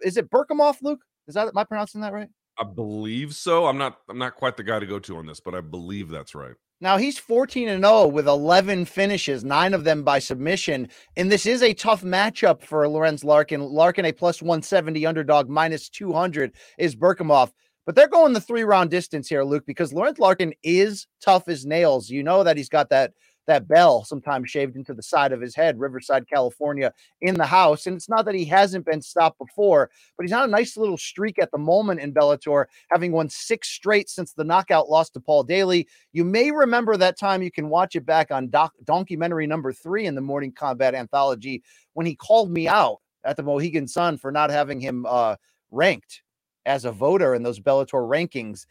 is 0.00 0.16
it 0.16 0.30
Berkhamov, 0.30 0.76
Luke? 0.82 1.00
Is 1.26 1.34
that, 1.34 1.48
am 1.48 1.58
I 1.58 1.64
pronouncing 1.64 2.00
that 2.02 2.12
right? 2.12 2.28
I 2.58 2.64
believe 2.64 3.34
so. 3.34 3.66
I'm 3.66 3.78
not 3.78 3.98
I'm 4.08 4.18
not 4.18 4.34
quite 4.34 4.56
the 4.56 4.64
guy 4.64 4.80
to 4.80 4.86
go 4.86 4.98
to 4.98 5.16
on 5.16 5.26
this, 5.26 5.38
but 5.38 5.54
I 5.54 5.60
believe 5.60 6.08
that's 6.08 6.34
right. 6.34 6.54
Now 6.80 6.96
he's 6.96 7.18
14 7.18 7.68
and 7.68 7.84
0 7.84 8.06
with 8.06 8.28
11 8.28 8.84
finishes, 8.84 9.42
nine 9.42 9.74
of 9.74 9.82
them 9.82 10.04
by 10.04 10.20
submission. 10.20 10.88
And 11.16 11.30
this 11.30 11.44
is 11.44 11.60
a 11.60 11.74
tough 11.74 12.02
matchup 12.02 12.62
for 12.62 12.88
Lorenz 12.88 13.24
Larkin. 13.24 13.60
Larkin, 13.60 14.04
a 14.04 14.12
plus 14.12 14.40
170 14.40 15.04
underdog, 15.04 15.48
minus 15.48 15.88
200 15.88 16.54
is 16.78 16.94
Berkhamov. 16.94 17.50
But 17.84 17.96
they're 17.96 18.06
going 18.06 18.32
the 18.32 18.40
three 18.40 18.62
round 18.62 18.90
distance 18.90 19.28
here, 19.28 19.42
Luke, 19.42 19.64
because 19.66 19.92
Lorenz 19.92 20.20
Larkin 20.20 20.52
is 20.62 21.08
tough 21.20 21.48
as 21.48 21.66
nails. 21.66 22.10
You 22.10 22.22
know 22.22 22.44
that 22.44 22.56
he's 22.56 22.68
got 22.68 22.90
that 22.90 23.12
that 23.48 23.66
bell 23.66 24.04
sometimes 24.04 24.50
shaved 24.50 24.76
into 24.76 24.94
the 24.94 25.02
side 25.02 25.32
of 25.32 25.40
his 25.40 25.54
head, 25.54 25.80
Riverside, 25.80 26.28
California, 26.28 26.92
in 27.22 27.34
the 27.34 27.46
house. 27.46 27.86
And 27.86 27.96
it's 27.96 28.08
not 28.08 28.26
that 28.26 28.34
he 28.34 28.44
hasn't 28.44 28.84
been 28.86 29.02
stopped 29.02 29.38
before, 29.38 29.90
but 30.16 30.24
he's 30.24 30.32
on 30.32 30.44
a 30.44 30.52
nice 30.52 30.76
little 30.76 30.98
streak 30.98 31.38
at 31.40 31.50
the 31.50 31.58
moment 31.58 32.00
in 32.00 32.14
Bellator, 32.14 32.66
having 32.90 33.10
won 33.10 33.28
six 33.28 33.68
straight 33.68 34.08
since 34.08 34.32
the 34.34 34.44
knockout 34.44 34.88
loss 34.88 35.10
to 35.10 35.20
Paul 35.20 35.42
Daly. 35.42 35.88
You 36.12 36.24
may 36.24 36.50
remember 36.50 36.96
that 36.96 37.18
time. 37.18 37.42
You 37.42 37.50
can 37.50 37.70
watch 37.70 37.96
it 37.96 38.06
back 38.06 38.30
on 38.30 38.50
doc- 38.50 38.74
documentary 38.84 39.46
number 39.46 39.72
three 39.72 40.06
in 40.06 40.14
the 40.14 40.20
Morning 40.20 40.52
Combat 40.52 40.94
Anthology 40.94 41.62
when 41.94 42.06
he 42.06 42.14
called 42.14 42.50
me 42.50 42.68
out 42.68 42.98
at 43.24 43.36
the 43.36 43.42
Mohegan 43.42 43.88
Sun 43.88 44.18
for 44.18 44.30
not 44.30 44.50
having 44.50 44.78
him 44.78 45.06
uh, 45.08 45.36
ranked 45.70 46.22
as 46.66 46.84
a 46.84 46.92
voter 46.92 47.34
in 47.34 47.42
those 47.42 47.58
Bellator 47.58 48.06
rankings. 48.06 48.66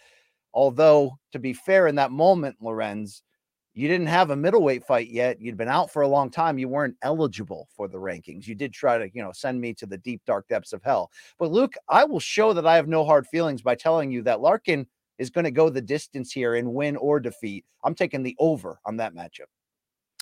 Although, 0.53 1.17
to 1.31 1.39
be 1.39 1.53
fair, 1.53 1.87
in 1.87 1.95
that 1.95 2.11
moment, 2.11 2.57
Lorenz, 2.61 3.23
you 3.77 3.87
didn't 3.87 4.07
have 4.07 4.31
a 4.31 4.35
middleweight 4.35 4.83
fight 4.83 5.07
yet. 5.11 5.39
You'd 5.39 5.55
been 5.55 5.67
out 5.67 5.93
for 5.93 6.01
a 6.01 6.07
long 6.07 6.31
time. 6.31 6.57
You 6.57 6.67
weren't 6.67 6.97
eligible 7.03 7.69
for 7.75 7.87
the 7.87 7.99
rankings. 7.99 8.47
You 8.47 8.55
did 8.55 8.73
try 8.73 8.97
to, 8.97 9.07
you 9.13 9.21
know, 9.21 9.31
send 9.31 9.61
me 9.61 9.71
to 9.75 9.85
the 9.85 9.99
deep, 9.99 10.23
dark 10.25 10.47
depths 10.47 10.73
of 10.73 10.81
hell. 10.81 11.11
But 11.37 11.51
Luke, 11.51 11.75
I 11.87 12.03
will 12.03 12.19
show 12.19 12.53
that 12.53 12.65
I 12.65 12.75
have 12.75 12.87
no 12.87 13.05
hard 13.05 13.27
feelings 13.27 13.61
by 13.61 13.75
telling 13.75 14.09
you 14.09 14.23
that 14.23 14.41
Larkin 14.41 14.87
is 15.19 15.29
going 15.29 15.45
to 15.45 15.51
go 15.51 15.69
the 15.69 15.79
distance 15.79 16.31
here 16.31 16.55
and 16.55 16.73
win 16.73 16.95
or 16.95 17.19
defeat. 17.19 17.65
I'm 17.83 17.93
taking 17.93 18.23
the 18.23 18.35
over 18.39 18.79
on 18.83 18.97
that 18.97 19.13
matchup. 19.13 19.45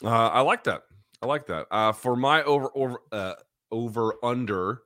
Uh, 0.03 0.09
I 0.09 0.41
like 0.41 0.65
that. 0.65 0.81
I 1.21 1.25
like 1.25 1.47
that. 1.47 1.67
Uh, 1.71 1.93
for 1.93 2.17
my 2.17 2.43
over 2.43 2.69
over 2.75 2.97
uh, 3.13 3.35
over 3.71 4.15
under. 4.21 4.81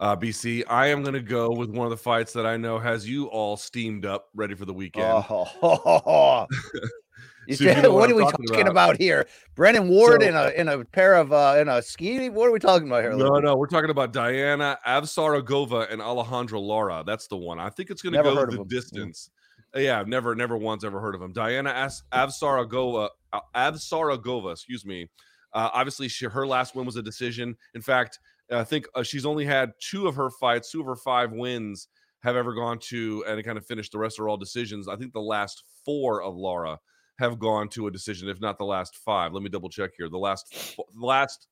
Uh, 0.00 0.16
BC, 0.16 0.64
I 0.68 0.88
am 0.88 1.02
going 1.02 1.14
to 1.14 1.20
go 1.20 1.50
with 1.50 1.70
one 1.70 1.84
of 1.84 1.90
the 1.90 1.96
fights 1.96 2.32
that 2.32 2.46
I 2.46 2.56
know 2.56 2.78
has 2.78 3.08
you 3.08 3.26
all 3.26 3.56
steamed 3.56 4.06
up, 4.06 4.28
ready 4.32 4.54
for 4.54 4.64
the 4.64 4.72
weekend. 4.72 5.24
Oh, 5.28 6.46
You 7.48 7.52
you 7.66 7.72
said- 7.72 7.82
know 7.82 7.92
what, 7.92 8.00
what 8.00 8.10
are 8.10 8.14
we 8.14 8.22
talking 8.24 8.46
talking 8.46 8.60
about. 8.68 8.90
about. 8.90 8.96
here? 8.98 9.26
Brennan 9.54 9.88
Ward 9.88 10.22
So- 10.22 10.28
in 10.28 10.36
a 10.36 10.48
in 10.50 10.68
a 10.68 10.84
pair 10.84 11.14
of 11.14 11.32
uh 11.32 11.56
in 11.58 11.68
a 11.68 11.80
ski. 11.82 12.28
What 12.28 12.46
are 12.48 12.52
we 12.52 12.58
talking 12.58 12.86
about 12.88 13.02
here? 13.02 13.14
No, 13.14 13.38
no, 13.38 13.56
we're 13.56 13.66
talking 13.66 13.90
about 13.90 14.12
Diana 14.12 14.78
Avsaragova 14.86 15.90
and 15.90 16.00
Alejandra 16.00 16.60
Lara. 16.60 17.02
That's 17.06 17.26
the 17.26 17.36
one. 17.36 17.58
I 17.58 17.70
think 17.70 17.90
it's 17.90 18.02
going 18.02 18.12
to 18.14 18.22
go 18.22 18.34
the. 18.46 18.58
Mm. 18.58 18.68
distance. 18.68 19.30
Uh, 19.74 19.80
Yeah, 19.80 19.98
I've 20.00 20.08
never, 20.08 20.34
never 20.34 20.56
once 20.56 20.84
ever 20.84 21.00
heard 21.00 21.14
of 21.14 21.22
him. 21.22 21.32
Diana 21.32 21.70
As- 21.70 22.02
Avsaragova, 22.12 23.08
uh, 23.32 23.40
Avsaragova, 23.54 24.52
excuse 24.52 24.84
me. 24.84 25.08
Uh, 25.54 25.70
obviously, 25.72 26.08
she, 26.08 26.26
her 26.26 26.46
last 26.46 26.74
win 26.74 26.84
was 26.86 26.96
a 26.96 27.02
decision. 27.02 27.56
In 27.74 27.80
fact, 27.82 28.18
I 28.50 28.64
think 28.64 28.86
uh, 28.94 29.02
she's 29.02 29.24
only 29.26 29.44
had 29.44 29.72
two 29.80 30.06
of 30.06 30.14
her 30.16 30.30
fights, 30.30 30.70
two 30.70 30.80
of 30.80 30.86
her 30.86 30.96
five 30.96 31.32
wins 31.32 31.88
have 32.22 32.34
ever 32.36 32.52
gone 32.54 32.78
to 32.80 33.24
and 33.26 33.42
kind 33.44 33.56
of 33.58 33.64
finished. 33.66 33.92
The 33.92 33.98
rest 33.98 34.18
are 34.18 34.28
all 34.28 34.36
decisions. 34.36 34.88
I 34.88 34.96
think 34.96 35.12
the 35.12 35.20
last 35.20 35.64
four 35.84 36.22
of 36.22 36.34
Lara 36.36 36.78
have 37.18 37.38
gone 37.38 37.68
to 37.70 37.86
a 37.86 37.90
decision, 37.90 38.28
if 38.28 38.40
not 38.40 38.58
the 38.58 38.64
last 38.64 38.96
five. 38.96 39.32
Let 39.32 39.42
me 39.42 39.48
double 39.48 39.68
check 39.68 39.90
here. 39.96 40.08
The 40.08 40.18
last, 40.18 40.76
the 40.76 41.06
last, 41.06 41.48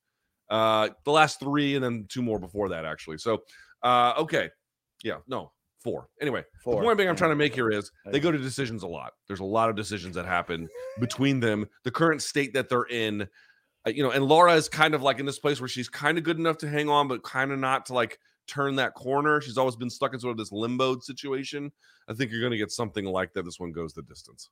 uh, 0.49 0.91
the 1.05 1.11
last 1.11 1.41
three, 1.41 1.75
and 1.75 1.85
then 1.85 2.07
two 2.09 2.23
more 2.23 2.39
before 2.39 2.69
that, 2.69 2.85
actually. 2.85 3.19
So, 3.19 3.43
uh, 3.83 4.15
okay, 4.19 4.51
yeah, 5.03 5.17
no, 5.27 5.53
four. 5.83 6.09
Anyway, 6.21 6.43
the 6.55 6.61
Four, 6.61 6.83
point 6.83 6.99
being 6.99 7.09
I'm 7.09 7.17
trying 7.17 7.31
to 7.31 7.37
make 7.37 7.55
here 7.55 7.71
is 7.71 7.91
they 8.07 8.21
go 8.21 8.31
to 8.33 8.39
decisions 8.39 8.83
a 8.83 8.89
lot. 8.89 9.13
There's 9.27 9.41
a 9.41 9.45
lot 9.45 9.71
of 9.71 9.77
decisions 9.77 10.15
that 10.15 10.27
happen 10.27 10.69
between 11.01 11.41
them. 11.41 11.67
The 11.85 11.91
current 11.91 12.23
state 12.23 12.55
that 12.55 12.69
they're 12.69 12.85
in, 12.85 13.23
uh, 13.87 13.91
you 13.91 14.03
know, 14.03 14.11
and 14.11 14.25
Lara 14.25 14.55
is 14.55 14.69
kind 14.69 14.95
of 14.95 15.03
like 15.03 15.19
in 15.19 15.27
this 15.27 15.39
place 15.39 15.61
where 15.61 15.69
she's 15.69 15.89
kind 15.89 16.19
of 16.19 16.25
good 16.25 16.39
enough 16.39 16.59
to 16.59 16.69
hang 16.69 16.89
on, 16.89 17.09
but 17.09 17.23
kind 17.23 17.53
of 17.53 17.59
not 17.59 17.87
to 17.87 17.95
like 17.95 18.19
turn 18.47 18.77
that 18.77 18.95
corner. 18.95 19.41
She's 19.41 19.59
always 19.59 19.77
been 19.77 19.91
stuck 19.91 20.15
in 20.15 20.21
sort 20.21 20.33
of 20.33 20.39
this 20.39 20.53
limbo 20.53 20.99
situation. 21.01 21.73
I 22.09 22.15
think 22.15 22.31
you're 22.31 22.41
going 22.41 22.53
to 22.53 22.59
get 22.59 22.71
something 22.71 23.05
like 23.05 23.33
that. 23.35 23.45
This 23.45 23.59
one 23.59 23.73
goes 23.73 23.93
the 23.93 24.03
distance. 24.03 24.49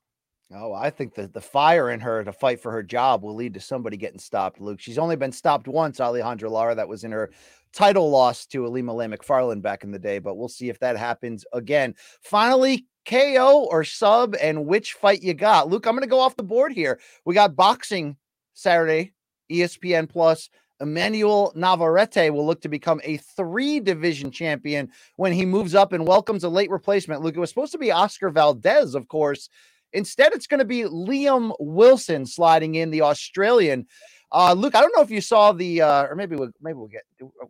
Oh, 0.53 0.73
I 0.73 0.91
think 0.91 1.15
the 1.15 1.27
the 1.27 1.41
fire 1.41 1.89
in 1.89 1.99
her 2.01 2.23
to 2.23 2.31
fight 2.31 2.61
for 2.61 2.71
her 2.71 2.83
job 2.83 3.23
will 3.23 3.33
lead 3.33 3.55
to 3.55 3.59
somebody 3.59 3.97
getting 3.97 4.19
stopped. 4.19 4.61
Luke, 4.61 4.79
she's 4.79 4.99
only 4.99 5.15
been 5.15 5.31
stopped 5.31 5.67
once. 5.67 5.99
Alejandra 5.99 6.49
Lara, 6.49 6.75
that 6.75 6.87
was 6.87 7.03
in 7.03 7.11
her 7.11 7.31
title 7.73 8.09
loss 8.09 8.45
to 8.47 8.61
Ilima-Lei 8.61 9.07
Macfarlane 9.07 9.61
back 9.61 9.83
in 9.83 9.91
the 9.91 9.99
day, 9.99 10.19
but 10.19 10.35
we'll 10.35 10.47
see 10.47 10.69
if 10.69 10.79
that 10.79 10.97
happens 10.97 11.45
again. 11.51 11.95
Finally, 12.21 12.85
KO 13.05 13.67
or 13.69 13.83
sub, 13.83 14.35
and 14.39 14.65
which 14.65 14.93
fight 14.93 15.21
you 15.21 15.33
got, 15.33 15.67
Luke? 15.67 15.85
I'm 15.85 15.93
going 15.93 16.01
to 16.01 16.07
go 16.07 16.19
off 16.19 16.37
the 16.37 16.43
board 16.43 16.73
here. 16.73 16.99
We 17.25 17.33
got 17.33 17.55
boxing 17.55 18.15
Saturday, 18.53 19.13
ESPN 19.51 20.07
Plus. 20.07 20.49
Emmanuel 20.79 21.53
Navarrete 21.55 22.33
will 22.33 22.45
look 22.45 22.61
to 22.61 22.69
become 22.69 22.99
a 23.03 23.17
three 23.17 23.79
division 23.79 24.29
champion 24.29 24.91
when 25.15 25.31
he 25.31 25.45
moves 25.45 25.73
up 25.73 25.93
and 25.93 26.05
welcomes 26.05 26.43
a 26.43 26.49
late 26.49 26.69
replacement. 26.69 27.21
Luke, 27.21 27.35
it 27.35 27.39
was 27.39 27.49
supposed 27.49 27.71
to 27.71 27.77
be 27.77 27.91
Oscar 27.91 28.29
Valdez, 28.29 28.93
of 28.93 29.07
course. 29.07 29.49
Instead, 29.95 30.33
it's 30.33 30.45
going 30.45 30.59
to 30.59 30.65
be 30.65 30.83
Liam 30.83 31.53
Wilson 31.59 32.25
sliding 32.25 32.75
in, 32.75 32.91
the 32.91 33.01
Australian. 33.01 33.87
Uh, 34.31 34.53
Luke, 34.53 34.75
I 34.75 34.81
don't 34.81 34.93
know 34.95 35.01
if 35.01 35.09
you 35.09 35.21
saw 35.21 35.53
the, 35.53 35.81
uh, 35.81 36.07
or 36.07 36.15
maybe 36.15 36.35
we'll 36.35 36.51
maybe 36.61 36.75
we'll 36.75 36.87
get. 36.87 37.03
Do, 37.17 37.31
uh, 37.41 37.47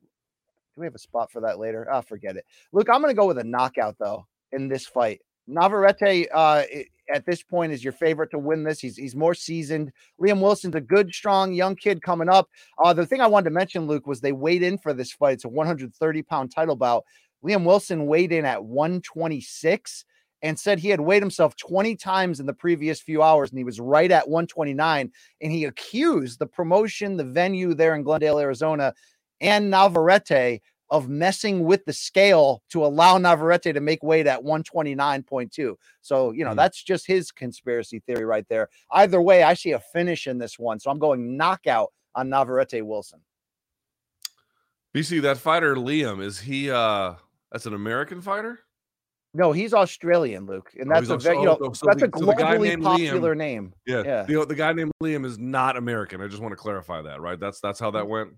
we 0.76 0.86
have 0.86 0.96
a 0.96 1.00
spot 1.00 1.32
for 1.32 1.42
that 1.42 1.58
later? 1.58 1.88
Ah, 1.92 2.02
forget 2.02 2.36
it. 2.36 2.46
Luke, 2.72 2.88
I'm 2.92 3.02
going 3.02 3.14
to 3.14 3.20
go 3.20 3.26
with 3.26 3.40
a 3.40 3.44
knockout 3.44 3.96
though 3.98 4.28
in 4.52 4.68
this 4.68 4.86
fight. 4.86 5.22
Navarrete, 5.48 6.28
uh, 6.34 6.64
at 7.14 7.26
this 7.26 7.42
point, 7.42 7.72
is 7.72 7.84
your 7.84 7.94
favorite 7.94 8.32
to 8.32 8.40
win 8.40 8.64
this. 8.64 8.80
He's 8.80 8.96
he's 8.96 9.16
more 9.16 9.34
seasoned. 9.34 9.92
Liam 10.22 10.40
Wilson's 10.40 10.76
a 10.76 10.82
good, 10.82 11.14
strong 11.14 11.54
young 11.54 11.76
kid 11.76 12.02
coming 12.04 12.30
up. 12.30 12.50
Uh, 12.84 12.94
the 12.94 13.06
thing 13.06 13.22
I 13.22 13.28
wanted 13.28 13.46
to 13.46 13.56
mention, 13.56 13.88
Luke, 13.88 14.06
was 14.06 14.22
they 14.22 14.34
weighed 14.34 14.64
in 14.64 14.78
for 14.78 14.94
this 14.94 15.12
fight. 15.12 15.34
It's 15.34 15.46
a 15.46 15.50
130 15.50 16.22
pound 16.24 16.52
title 16.52 16.76
bout. 16.76 17.06
Liam 17.44 17.66
Wilson 17.66 18.06
weighed 18.06 18.32
in 18.32 18.46
at 18.46 18.64
126 18.64 20.06
and 20.46 20.60
said 20.60 20.78
he 20.78 20.90
had 20.90 21.02
weighed 21.02 21.24
himself 21.24 21.56
20 21.56 21.96
times 21.96 22.40
in 22.40 22.46
the 22.46 22.54
previous 22.54 23.02
few 23.02 23.24
hours 23.24 23.50
and 23.50 23.58
he 23.58 23.64
was 23.64 23.80
right 23.80 24.12
at 24.12 24.30
129 24.30 25.12
and 25.42 25.52
he 25.52 25.66
accused 25.66 26.38
the 26.38 26.46
promotion 26.46 27.18
the 27.18 27.24
venue 27.24 27.74
there 27.74 27.96
in 27.96 28.04
glendale 28.04 28.38
arizona 28.38 28.94
and 29.42 29.72
navarrete 29.72 30.62
of 30.92 31.10
messing 31.10 31.64
with 31.64 31.84
the 31.86 31.94
scale 31.94 32.62
to 32.70 32.86
allow 32.86 33.18
navarrete 33.18 33.74
to 33.74 33.82
make 33.82 34.04
weight 34.04 34.28
at 34.28 34.40
129.2 34.40 35.76
so 36.02 36.32
you 36.32 36.46
know 36.46 36.52
Hmm. 36.52 36.58
that's 36.58 36.84
just 36.84 37.08
his 37.08 37.32
conspiracy 37.32 38.00
theory 38.06 38.24
right 38.24 38.48
there 38.48 38.70
either 38.92 39.22
way 39.22 39.42
i 39.42 39.56
see 39.56 39.72
a 39.72 39.80
finish 39.80 40.28
in 40.28 40.38
this 40.38 40.60
one 40.60 40.80
so 40.80 40.92
i'm 40.92 41.00
going 41.00 41.36
knockout 41.36 41.92
on 42.14 42.30
navarrete 42.30 42.86
wilson 42.86 43.20
BC, 44.94 45.22
that 45.24 45.38
fighter 45.38 45.76
Liam, 45.76 46.22
is 46.24 46.40
he 46.40 46.70
uh 46.72 47.16
that's 47.52 47.66
an 47.66 47.74
American 47.74 48.22
fighter? 48.22 48.60
No 49.36 49.52
he's 49.52 49.74
australian 49.74 50.45
luke 50.45 50.71
and 50.80 50.89
Oh, 50.89 50.95
that's 50.95 51.08
he's 51.08 51.10
a 51.12 51.17
very, 51.17 51.41
you 51.41 51.50
oh, 51.50 51.58
know, 51.62 51.74
so 51.74 51.86
that's 51.88 52.00
the- 52.00 52.08
a 52.08 52.17
so 52.17 52.26
globally 52.26 52.76
Liam- 52.76 52.84
popular 52.84 53.36
name 53.36 53.74
Yeah. 53.86 54.04
Yeah. 54.06 54.24
The, 54.24 54.45
the 54.45 54.56
guy 54.56 54.74
named 54.74 54.91
Liam 55.04 55.26
is 55.26 55.38
not 55.38 55.78
American. 55.78 56.21
I 56.21 56.28
just 56.28 56.41
want 56.41 56.52
to 56.52 56.58
clarify 56.58 57.02
that, 57.02 57.21
right? 57.21 57.39
That's 57.39 57.60
that's 57.60 57.80
how 57.80 57.91
that 57.91 58.06
mm. 58.06 58.10
went. 58.10 58.34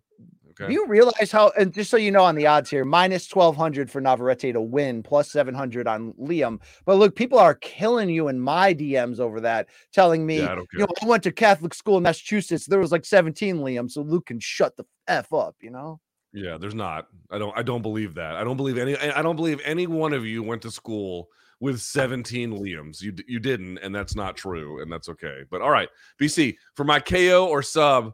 Okay. 0.60 0.68
Do 0.68 0.74
you 0.74 0.88
realize 0.88 1.32
how? 1.32 1.52
And 1.58 1.72
just 1.72 1.92
so 1.92 1.98
you 1.98 2.10
know, 2.10 2.24
on 2.24 2.34
the 2.34 2.48
odds 2.48 2.70
here, 2.70 2.84
minus 2.84 3.28
twelve 3.28 3.56
hundred 3.56 3.92
for 3.92 4.02
Navarrete 4.02 4.54
to 4.54 4.62
win, 4.62 5.04
plus 5.04 5.32
seven 5.32 5.54
hundred 5.54 5.88
on 5.88 6.14
Liam. 6.14 6.60
But 6.86 6.96
look, 6.96 7.16
people 7.16 7.38
are 7.38 7.54
killing 7.54 8.10
you 8.10 8.28
in 8.28 8.40
my 8.40 8.74
DMs 8.74 9.20
over 9.20 9.40
that, 9.42 9.68
telling 9.94 10.26
me, 10.26 10.40
Yeah, 10.40 10.56
you 10.74 10.80
know. 10.80 10.88
I 11.02 11.06
went 11.06 11.24
to 11.24 11.32
Catholic 11.32 11.76
school 11.76 11.98
in 11.98 12.04
Massachusetts. 12.04 12.66
There 12.66 12.80
was 12.80 12.92
like 12.92 13.06
seventeen 13.06 13.58
Liam, 13.58 13.90
so 13.90 14.02
Luke 14.02 14.26
can 14.28 14.40
shut 14.40 14.76
the 14.78 14.86
f 15.08 15.32
up. 15.32 15.56
You 15.62 15.70
know? 15.70 16.00
Yeah, 16.38 16.58
there's 16.60 16.76
not. 16.76 17.08
I 17.32 17.40
don't. 17.40 17.58
I 17.58 17.64
don't 17.64 17.82
believe 17.82 18.14
that. 18.14 18.36
I 18.36 18.44
don't 18.44 18.58
believe 18.58 18.78
any. 18.78 18.96
I 18.96 19.24
don't 19.24 19.36
believe 19.36 19.60
any 19.64 19.88
one 19.88 20.14
of 20.14 20.24
you 20.24 20.44
went 20.44 20.62
to 20.62 20.72
school 20.72 21.30
with 21.60 21.82
17 21.82 22.52
Liams. 22.52 23.02
You 23.02 23.16
you 23.28 23.40
didn't, 23.40 23.80
and 23.80 23.94
that's 23.94 24.16
not 24.16 24.38
true, 24.38 24.82
and 24.82 24.92
that's 24.92 25.10
okay. 25.10 25.46
But 25.50 25.62
all 25.62 25.72
right, 25.72 25.90
BC 26.22 26.58
for 26.76 26.84
my 26.84 27.00
KO 27.00 27.48
or 27.48 27.64
sub. 27.64 28.14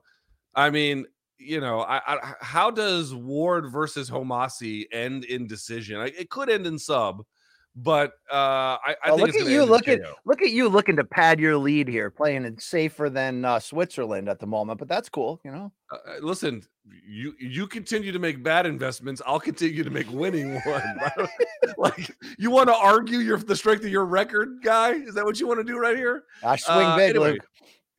I 0.56 0.70
mean, 0.70 1.06
you 1.38 1.60
know, 1.60 1.82
I, 1.82 2.02
I 2.08 2.34
how 2.40 2.72
does 2.72 3.14
Ward 3.14 3.70
versus 3.70 4.10
Homasi 4.10 4.86
end 4.94 5.26
in 5.26 5.46
decision? 5.46 6.00
I, 6.00 6.06
it 6.18 6.30
could 6.30 6.50
end 6.50 6.66
in 6.66 6.80
sub, 6.80 7.26
but 7.76 8.12
uh, 8.32 8.78
I, 8.78 8.96
I 9.04 9.10
think 9.10 9.22
look 9.22 9.36
at 9.36 9.48
you 9.48 9.64
in 9.64 9.70
looking. 9.70 10.00
Look 10.26 10.42
at 10.42 10.52
you 10.52 10.70
looking 10.70 10.96
to 10.98 11.04
pad 11.04 11.40
your 11.40 11.58
lead 11.58 11.88
here, 11.88 12.12
playing 12.12 12.46
it 12.46 12.62
safer 12.62 13.10
than 13.10 13.46
uh, 13.46 13.60
Switzerland 13.60 14.30
at 14.30 14.40
the 14.40 14.46
moment. 14.46 14.78
But 14.78 14.88
that's 14.88 15.10
cool, 15.10 15.42
you 15.44 15.52
know. 15.52 15.72
Uh, 15.92 15.96
uh, 15.96 16.18
listen, 16.22 16.62
you 17.08 17.34
you 17.40 17.66
continue 17.66 18.12
to 18.12 18.20
make 18.20 18.44
bad 18.44 18.68
investments. 18.68 19.24
I'll 19.26 19.40
continue 19.40 19.84
to 19.84 19.90
make 19.90 20.10
winning 20.12 20.54
ones. 20.66 21.30
like 21.78 22.16
you 22.38 22.52
want 22.52 22.70
to 22.70 22.76
argue 22.76 23.20
your 23.20 23.38
the 23.38 23.56
strength 23.56 23.84
of 23.84 23.90
your 23.90 24.06
record, 24.06 24.60
guy? 24.64 24.92
Is 24.92 25.16
that 25.16 25.26
what 25.26 25.40
you 25.40 25.48
want 25.48 25.60
to 25.60 25.64
do 25.64 25.80
right 25.80 25.98
here? 25.98 26.26
I 26.44 26.56
swing 26.58 26.86
Uh, 26.86 26.98
big, 26.98 27.10
anyway, 27.12 27.32
Luke. 27.34 27.42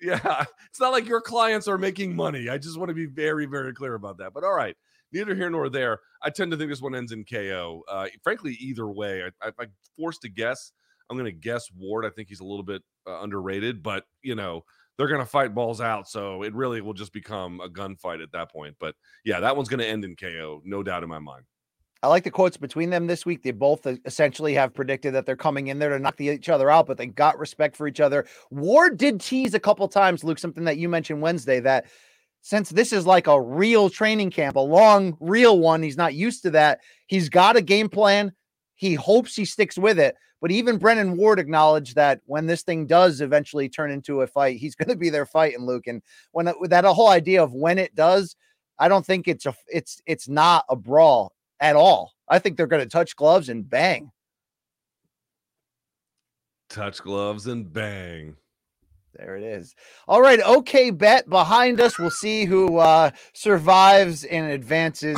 Yeah, 0.01 0.45
it's 0.69 0.81
not 0.81 0.93
like 0.93 1.07
your 1.07 1.23
clients 1.23 1.67
are 1.67 1.79
making 1.79 2.15
money. 2.15 2.51
I 2.51 2.59
just 2.59 2.79
want 2.79 2.91
to 2.91 2.95
be 2.95 3.07
very 3.07 3.47
very 3.47 3.73
clear 3.73 3.95
about 3.95 4.19
that. 4.19 4.35
But 4.35 4.45
all 4.45 4.53
right, 4.53 4.77
neither 5.15 5.35
here 5.35 5.49
nor 5.49 5.71
there. 5.71 6.01
I 6.23 6.31
tend 6.31 6.51
to 6.51 6.59
think 6.59 6.71
this 6.71 6.83
one 6.83 6.95
ends 6.95 7.13
in 7.13 7.25
KO. 7.25 7.83
Uh, 7.89 8.09
frankly, 8.23 8.57
either 8.61 8.89
way, 8.89 9.31
I, 9.41 9.53
I'm 9.59 9.73
forced 9.97 10.23
to 10.23 10.29
guess. 10.29 10.73
I'm 11.09 11.17
going 11.17 11.31
to 11.31 11.33
guess 11.33 11.71
Ward. 11.77 12.05
I 12.05 12.11
think 12.11 12.29
he's 12.29 12.41
a 12.41 12.45
little 12.45 12.65
bit 12.65 12.83
uh, 13.07 13.21
underrated, 13.21 13.83
but 13.83 14.05
you 14.23 14.35
know 14.35 14.65
they're 14.97 15.09
going 15.09 15.21
to 15.21 15.27
fight 15.27 15.55
balls 15.55 15.81
out, 15.81 16.09
so 16.09 16.43
it 16.43 16.55
really 16.55 16.81
will 16.81 16.95
just 16.95 17.13
become 17.13 17.61
a 17.61 17.69
gunfight 17.69 18.23
at 18.23 18.33
that 18.33 18.51
point. 18.51 18.77
But 18.79 18.95
yeah, 19.25 19.41
that 19.41 19.57
one's 19.57 19.69
going 19.69 19.81
to 19.81 19.87
end 19.87 20.05
in 20.05 20.17
KO, 20.17 20.63
no 20.65 20.83
doubt 20.83 21.03
in 21.03 21.09
my 21.09 21.19
mind. 21.19 21.45
I 22.03 22.09
like 22.09 22.25
the 22.25 22.31
quotes 22.31 22.59
between 22.59 22.91
them 22.91 23.07
this 23.07 23.25
week. 23.25 23.43
They 23.43 23.51
both 23.51 23.87
uh, 23.87 23.95
essentially 24.05 24.53
have 24.55 24.75
predicted 24.75 25.15
that 25.15 25.25
they're 25.25 25.37
coming 25.37 25.69
in 25.69 25.79
there 25.79 25.91
to 25.91 25.99
knock 25.99 26.21
each 26.21 26.51
other 26.51 26.71
out, 26.71 26.87
but 26.87 26.99
they 26.99 27.07
got 27.07 27.39
respect 27.39 27.77
for 27.77 27.89
each 27.89 28.01
other. 28.01 28.27
Ward 28.51 28.99
did 28.99 29.21
tease 29.21 29.55
a 29.55 29.61
couple 29.61 29.89
times, 29.89 30.23
Luke, 30.23 30.39
something 30.39 30.65
that 30.65 30.77
you 30.77 30.89
mentioned 30.89 31.23
Wednesday 31.23 31.61
that 31.61 31.87
since 32.45 32.69
this 32.69 32.93
is 32.93 33.07
like 33.07 33.27
a 33.27 33.41
real 33.41 33.89
training 33.89 34.31
camp, 34.31 34.57
a 34.57 34.61
long, 34.61 35.17
real 35.19 35.59
one, 35.59 35.83
he's 35.83 35.97
not 35.97 36.13
used 36.13 36.43
to 36.43 36.51
that. 36.51 36.81
He's 37.07 37.31
got 37.31 37.57
a 37.57 37.63
game 37.63 37.89
plan. 37.89 38.35
He 38.75 38.93
hopes 38.93 39.35
he 39.35 39.47
sticks 39.47 39.79
with 39.79 39.99
it. 39.99 40.15
But 40.43 40.51
even 40.51 40.77
Brennan 40.77 41.17
Ward 41.17 41.39
acknowledged 41.39 41.95
that 41.95 42.21
when 42.27 42.45
this 42.45 42.61
thing 42.61 42.87
does 42.87 43.23
eventually 43.23 43.71
turn 43.71 43.91
into 43.91 44.21
a 44.21 44.27
fight, 44.27 44.59
he's 44.59 44.75
going 44.77 44.91
to 44.91 44.95
be 44.97 45.09
there 45.09 45.25
fighting 45.25 45.65
Luke. 45.65 45.87
And 45.87 46.03
when 46.33 46.49
it- 46.49 46.57
that 46.69 46.85
whole 46.85 47.09
idea 47.09 47.43
of 47.43 47.55
when 47.55 47.79
it 47.79 47.95
does, 47.95 48.37
I 48.79 48.89
don't 48.89 49.07
think 49.07 49.27
it's 49.27 49.47
a 49.47 49.55
it's 49.73 50.03
it's 50.05 50.29
not 50.29 50.67
a 50.69 50.77
brawl 50.77 51.33
at 51.61 51.77
all. 51.77 52.13
I 52.29 52.41
think 52.41 52.59
they're 52.59 52.67
going 52.67 52.83
to 52.83 52.89
touch 52.91 53.17
gloves 53.17 53.49
and 53.49 53.67
bang. 53.67 54.11
Touch 56.69 57.01
gloves 57.01 57.47
and 57.47 57.73
bang. 57.73 58.37
There 59.17 59.37
it 59.37 59.45
is. 59.45 59.77
All 60.09 60.21
right. 60.21 60.41
Okay, 60.41 60.91
bet 60.91 61.29
behind 61.29 61.81
us. 61.81 61.99
We'll 62.01 62.11
see 62.11 62.45
who 62.47 62.79
uh, 62.79 63.11
survives 63.33 64.25
and 64.25 64.51
advances 64.51 65.17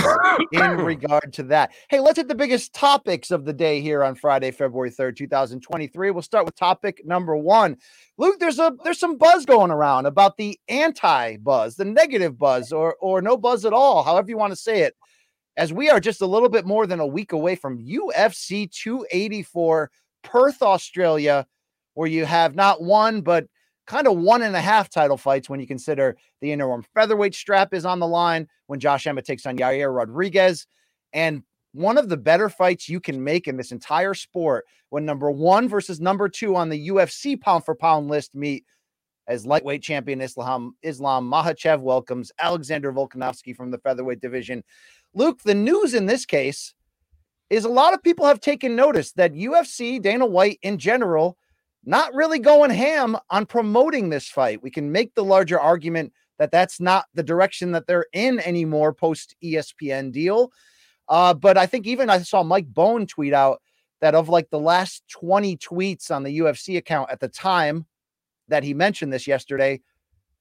in 0.52 0.70
regard 0.76 1.32
to 1.34 1.42
that. 1.44 1.70
Hey, 1.88 2.00
let's 2.00 2.18
hit 2.18 2.28
the 2.28 2.34
biggest 2.34 2.74
topics 2.74 3.30
of 3.30 3.46
the 3.46 3.54
day 3.54 3.80
here 3.80 4.04
on 4.04 4.14
Friday, 4.14 4.50
February 4.50 4.90
3rd, 4.90 5.16
2023. 5.16 6.10
We'll 6.10 6.20
start 6.20 6.44
with 6.44 6.54
topic 6.56 7.06
number 7.06 7.36
one. 7.36 7.78
Luke, 8.18 8.38
there's 8.38 8.58
a 8.58 8.72
there's 8.84 9.00
some 9.00 9.16
buzz 9.16 9.46
going 9.46 9.70
around 9.70 10.04
about 10.04 10.36
the 10.36 10.60
anti-buzz, 10.68 11.76
the 11.76 11.84
negative 11.86 12.38
buzz, 12.38 12.72
or 12.72 12.96
or 13.00 13.22
no 13.22 13.38
buzz 13.38 13.64
at 13.64 13.72
all, 13.72 14.02
however 14.02 14.28
you 14.28 14.36
want 14.36 14.52
to 14.52 14.56
say 14.56 14.82
it. 14.82 14.94
As 15.56 15.72
we 15.72 15.88
are 15.88 16.00
just 16.00 16.20
a 16.20 16.26
little 16.26 16.50
bit 16.50 16.66
more 16.66 16.86
than 16.86 17.00
a 17.00 17.06
week 17.06 17.32
away 17.32 17.56
from 17.56 17.78
UFC 17.78 18.70
284, 18.70 19.90
Perth, 20.22 20.60
Australia, 20.60 21.46
where 21.94 22.08
you 22.08 22.26
have 22.26 22.54
not 22.54 22.82
one 22.82 23.22
but 23.22 23.46
kind 23.86 24.06
of 24.06 24.16
one 24.16 24.42
and 24.42 24.56
a 24.56 24.60
half 24.60 24.90
title 24.90 25.16
fights 25.16 25.48
when 25.48 25.60
you 25.60 25.66
consider 25.66 26.16
the 26.40 26.52
interim 26.52 26.84
featherweight 26.94 27.34
strap 27.34 27.72
is 27.72 27.84
on 27.84 28.00
the 28.00 28.06
line 28.06 28.48
when 28.66 28.80
Josh 28.80 29.06
Emmett 29.06 29.24
takes 29.24 29.46
on 29.46 29.56
Yair 29.56 29.94
Rodriguez. 29.94 30.66
And 31.12 31.42
one 31.72 31.98
of 31.98 32.08
the 32.08 32.16
better 32.16 32.48
fights 32.48 32.88
you 32.88 33.00
can 33.00 33.22
make 33.22 33.46
in 33.46 33.56
this 33.56 33.72
entire 33.72 34.14
sport 34.14 34.64
when 34.90 35.04
number 35.04 35.30
one 35.30 35.68
versus 35.68 36.00
number 36.00 36.28
two 36.28 36.56
on 36.56 36.68
the 36.68 36.88
UFC 36.88 37.40
pound 37.40 37.64
for 37.64 37.74
pound 37.74 38.08
list 38.08 38.34
meet 38.34 38.64
as 39.28 39.46
lightweight 39.46 39.82
champion 39.82 40.20
Islam 40.20 40.74
Islam 40.82 41.30
Makhachev 41.30 41.80
welcomes 41.80 42.32
Alexander 42.38 42.92
Volkanovski 42.92 43.54
from 43.54 43.70
the 43.70 43.78
featherweight 43.78 44.20
division. 44.20 44.62
Luke, 45.14 45.42
the 45.42 45.54
news 45.54 45.94
in 45.94 46.06
this 46.06 46.24
case 46.24 46.74
is 47.50 47.64
a 47.64 47.68
lot 47.68 47.94
of 47.94 48.02
people 48.02 48.26
have 48.26 48.40
taken 48.40 48.74
notice 48.74 49.12
that 49.12 49.32
UFC, 49.34 50.00
Dana 50.00 50.26
White 50.26 50.58
in 50.62 50.78
general, 50.78 51.36
not 51.86 52.12
really 52.12 52.40
going 52.40 52.70
ham 52.70 53.16
on 53.30 53.46
promoting 53.46 54.10
this 54.10 54.28
fight. 54.28 54.62
We 54.62 54.70
can 54.70 54.90
make 54.90 55.14
the 55.14 55.24
larger 55.24 55.58
argument 55.58 56.12
that 56.38 56.50
that's 56.50 56.80
not 56.80 57.06
the 57.14 57.22
direction 57.22 57.72
that 57.72 57.86
they're 57.86 58.06
in 58.12 58.40
anymore 58.40 58.92
post 58.92 59.36
ESPN 59.42 60.12
deal. 60.12 60.52
Uh, 61.08 61.32
but 61.32 61.56
I 61.56 61.66
think 61.66 61.86
even 61.86 62.10
I 62.10 62.18
saw 62.18 62.42
Mike 62.42 62.66
Bohn 62.66 63.06
tweet 63.06 63.32
out 63.32 63.62
that 64.00 64.14
of 64.14 64.28
like 64.28 64.50
the 64.50 64.58
last 64.58 65.04
20 65.08 65.56
tweets 65.56 66.10
on 66.10 66.24
the 66.24 66.38
UFC 66.40 66.76
account 66.76 67.10
at 67.10 67.20
the 67.20 67.28
time 67.28 67.86
that 68.48 68.64
he 68.64 68.74
mentioned 68.74 69.12
this 69.12 69.26
yesterday, 69.26 69.80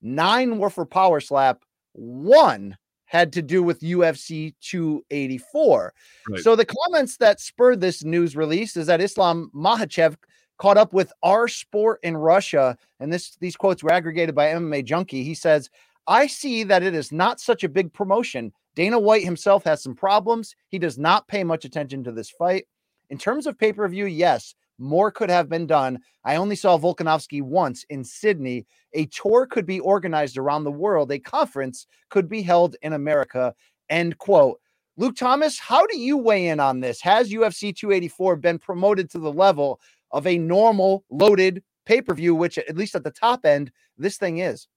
nine 0.01 0.57
were 0.57 0.71
for 0.71 0.85
Power 0.85 1.19
Slap, 1.19 1.63
one 1.93 2.75
had 3.05 3.31
to 3.33 3.41
do 3.41 3.61
with 3.61 3.81
UFC 3.81 4.55
284. 4.61 5.93
Right. 6.27 6.41
So 6.41 6.55
the 6.55 6.65
comments 6.65 7.17
that 7.17 7.39
spurred 7.39 7.79
this 7.79 8.03
news 8.03 8.35
release 8.35 8.75
is 8.75 8.87
that 8.87 8.99
Islam 8.99 9.51
Makhachev 9.55 10.15
caught 10.57 10.77
up 10.77 10.93
with 10.93 11.11
our 11.23 11.47
sport 11.47 11.99
in 12.03 12.17
Russia, 12.17 12.77
and 12.99 13.11
this 13.11 13.35
these 13.37 13.55
quotes 13.55 13.83
were 13.83 13.91
aggregated 13.91 14.35
by 14.35 14.47
MMA 14.47 14.83
Junkie. 14.83 15.23
He 15.23 15.35
says, 15.35 15.69
"I 16.07 16.27
see 16.27 16.63
that 16.63 16.83
it 16.83 16.93
is 16.93 17.11
not 17.11 17.39
such 17.39 17.63
a 17.63 17.69
big 17.69 17.93
promotion. 17.93 18.53
Dana 18.75 18.99
White 18.99 19.23
himself 19.23 19.63
has 19.63 19.81
some 19.81 19.95
problems. 19.95 20.55
He 20.67 20.79
does 20.79 20.97
not 20.97 21.27
pay 21.27 21.43
much 21.43 21.65
attention 21.65 22.03
to 22.03 22.11
this 22.11 22.29
fight. 22.29 22.67
In 23.09 23.17
terms 23.17 23.47
of 23.47 23.57
pay 23.57 23.73
per 23.73 23.87
view, 23.87 24.05
yes." 24.05 24.55
More 24.77 25.09
could 25.09 25.29
have 25.29 25.47
been 25.47 25.67
done. 25.67 25.99
I 26.25 26.35
only 26.35 26.57
saw 26.57 26.77
Volkanovski 26.77 27.41
once 27.41 27.85
in 27.89 28.03
Sydney. 28.03 28.65
A 28.93 29.05
tour 29.05 29.45
could 29.45 29.65
be 29.65 29.79
organized 29.79 30.37
around 30.37 30.65
the 30.65 30.71
world. 30.71 31.11
A 31.11 31.19
conference 31.19 31.87
could 32.09 32.27
be 32.27 32.41
held 32.41 32.75
in 32.81 32.91
America. 32.91 33.55
End 33.89 34.17
quote. 34.17 34.59
Luke 34.97 35.15
Thomas, 35.15 35.59
how 35.59 35.85
do 35.87 35.97
you 35.97 36.17
weigh 36.17 36.47
in 36.47 36.59
on 36.59 36.79
this? 36.79 37.01
Has 37.01 37.31
UFC 37.31 37.73
284 37.73 38.37
been 38.37 38.59
promoted 38.59 39.09
to 39.11 39.19
the 39.19 39.31
level 39.31 39.79
of 40.15 40.25
a 40.25 40.37
normal 40.37 41.03
loaded 41.11 41.61
pay 41.85 42.01
per 42.01 42.15
view, 42.15 42.33
which 42.33 42.57
at 42.57 42.77
least 42.77 42.95
at 42.95 43.03
the 43.03 43.11
top 43.11 43.45
end, 43.45 43.71
this 43.97 44.17
thing 44.17 44.39
is. 44.39 44.67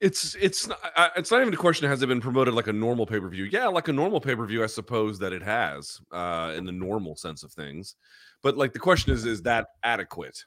It's 0.00 0.36
it's 0.36 0.66
not, 0.66 0.78
it's 1.16 1.30
not 1.30 1.40
even 1.40 1.52
a 1.52 1.56
question. 1.56 1.88
Has 1.88 2.02
it 2.02 2.06
been 2.06 2.20
promoted 2.20 2.54
like 2.54 2.68
a 2.68 2.72
normal 2.72 3.06
pay 3.06 3.20
per 3.20 3.28
view? 3.28 3.44
Yeah, 3.44 3.66
like 3.66 3.88
a 3.88 3.92
normal 3.92 4.20
pay 4.20 4.36
per 4.36 4.46
view, 4.46 4.62
I 4.62 4.66
suppose 4.66 5.18
that 5.18 5.32
it 5.32 5.42
has 5.42 6.00
uh, 6.12 6.54
in 6.56 6.64
the 6.64 6.72
normal 6.72 7.16
sense 7.16 7.42
of 7.42 7.52
things. 7.52 7.96
But 8.42 8.56
like 8.56 8.72
the 8.72 8.78
question 8.78 9.12
is, 9.12 9.24
is 9.24 9.42
that 9.42 9.68
adequate? 9.82 10.44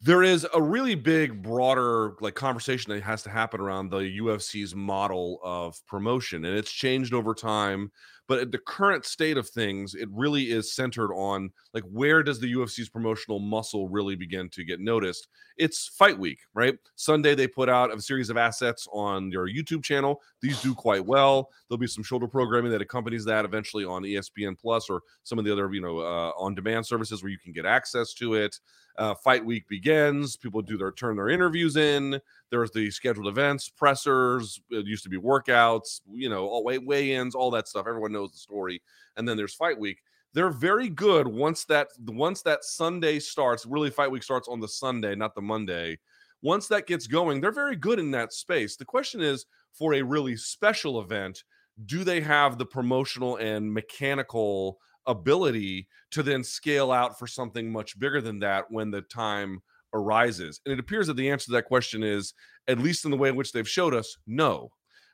There 0.00 0.22
is 0.22 0.46
a 0.52 0.60
really 0.60 0.94
big, 0.94 1.42
broader 1.42 2.14
like 2.20 2.34
conversation 2.34 2.92
that 2.92 3.02
has 3.02 3.22
to 3.22 3.30
happen 3.30 3.60
around 3.60 3.90
the 3.90 4.18
UFC's 4.18 4.74
model 4.74 5.40
of 5.42 5.80
promotion, 5.86 6.44
and 6.44 6.56
it's 6.56 6.72
changed 6.72 7.14
over 7.14 7.34
time 7.34 7.90
but 8.26 8.38
at 8.38 8.52
the 8.52 8.58
current 8.58 9.04
state 9.04 9.36
of 9.36 9.48
things, 9.48 9.94
it 9.94 10.08
really 10.10 10.50
is 10.50 10.74
centered 10.74 11.12
on 11.12 11.50
like 11.74 11.84
where 11.84 12.22
does 12.22 12.40
the 12.40 12.52
UFC's 12.54 12.88
promotional 12.88 13.38
muscle 13.38 13.88
really 13.88 14.16
begin 14.16 14.48
to 14.50 14.64
get 14.64 14.80
noticed? 14.80 15.28
It's 15.58 15.88
fight 15.88 16.18
week, 16.18 16.38
right? 16.54 16.74
Sunday 16.96 17.34
they 17.34 17.46
put 17.46 17.68
out 17.68 17.94
a 17.94 18.00
series 18.00 18.30
of 18.30 18.36
assets 18.36 18.88
on 18.92 19.30
your 19.30 19.48
YouTube 19.48 19.84
channel. 19.84 20.20
These 20.40 20.62
do 20.62 20.74
quite 20.74 21.04
well. 21.04 21.50
There'll 21.68 21.78
be 21.78 21.86
some 21.86 22.04
shoulder 22.04 22.26
programming 22.26 22.72
that 22.72 22.82
accompanies 22.82 23.24
that 23.26 23.44
eventually 23.44 23.84
on 23.84 24.02
ESPN 24.02 24.58
Plus 24.58 24.88
or 24.88 25.02
some 25.22 25.38
of 25.38 25.44
the 25.44 25.52
other, 25.52 25.72
you 25.72 25.80
know, 25.80 25.98
uh, 25.98 26.32
on 26.38 26.54
demand 26.54 26.86
services 26.86 27.22
where 27.22 27.30
you 27.30 27.38
can 27.38 27.52
get 27.52 27.66
access 27.66 28.14
to 28.14 28.34
it. 28.34 28.58
Uh, 28.96 29.12
fight 29.12 29.44
week 29.44 29.66
begins. 29.68 30.36
People 30.36 30.62
do 30.62 30.78
their 30.78 30.92
turn 30.92 31.16
their 31.16 31.28
interviews 31.28 31.76
in. 31.76 32.20
There's 32.50 32.70
the 32.70 32.90
scheduled 32.92 33.26
events, 33.26 33.68
pressers. 33.68 34.60
It 34.70 34.86
used 34.86 35.02
to 35.02 35.08
be 35.08 35.18
workouts. 35.18 36.00
You 36.12 36.28
know, 36.28 36.46
all 36.46 36.62
weigh 36.62 36.78
weigh-ins, 36.78 37.34
all 37.34 37.50
that 37.50 37.66
stuff. 37.66 37.86
Everyone 37.88 38.12
knows 38.14 38.32
the 38.32 38.38
story. 38.38 38.82
And 39.16 39.28
then 39.28 39.36
there's 39.36 39.54
fight 39.54 39.78
week. 39.78 39.98
They're 40.32 40.50
very 40.50 40.88
good 40.88 41.28
once 41.28 41.64
that 41.66 41.88
once 42.06 42.42
that 42.42 42.64
Sunday 42.64 43.20
starts. 43.20 43.66
Really, 43.66 43.90
fight 43.90 44.10
week 44.10 44.22
starts 44.22 44.48
on 44.48 44.60
the 44.60 44.68
Sunday, 44.68 45.14
not 45.14 45.34
the 45.34 45.42
Monday. 45.42 45.98
Once 46.42 46.66
that 46.68 46.86
gets 46.86 47.06
going, 47.06 47.40
they're 47.40 47.52
very 47.52 47.76
good 47.76 47.98
in 47.98 48.10
that 48.10 48.32
space. 48.32 48.76
The 48.76 48.84
question 48.84 49.20
is, 49.20 49.46
for 49.72 49.94
a 49.94 50.02
really 50.02 50.36
special 50.36 51.00
event, 51.00 51.44
do 51.86 52.04
they 52.04 52.20
have 52.20 52.58
the 52.58 52.66
promotional 52.66 53.36
and 53.36 53.72
mechanical 53.72 54.78
ability 55.06 55.88
to 56.10 56.22
then 56.22 56.44
scale 56.44 56.92
out 56.92 57.18
for 57.18 57.26
something 57.26 57.70
much 57.70 57.98
bigger 57.98 58.20
than 58.20 58.38
that 58.40 58.70
when 58.70 58.90
the 58.90 59.02
time 59.02 59.62
arises? 59.92 60.60
And 60.66 60.72
it 60.72 60.78
appears 60.78 61.06
that 61.06 61.16
the 61.16 61.30
answer 61.30 61.46
to 61.46 61.52
that 61.52 61.66
question 61.66 62.02
is, 62.02 62.34
at 62.68 62.78
least 62.78 63.04
in 63.04 63.10
the 63.10 63.16
way 63.16 63.28
in 63.28 63.36
which 63.36 63.52
they've 63.52 63.68
showed 63.68 63.94
us, 63.94 64.16
no, 64.26 64.70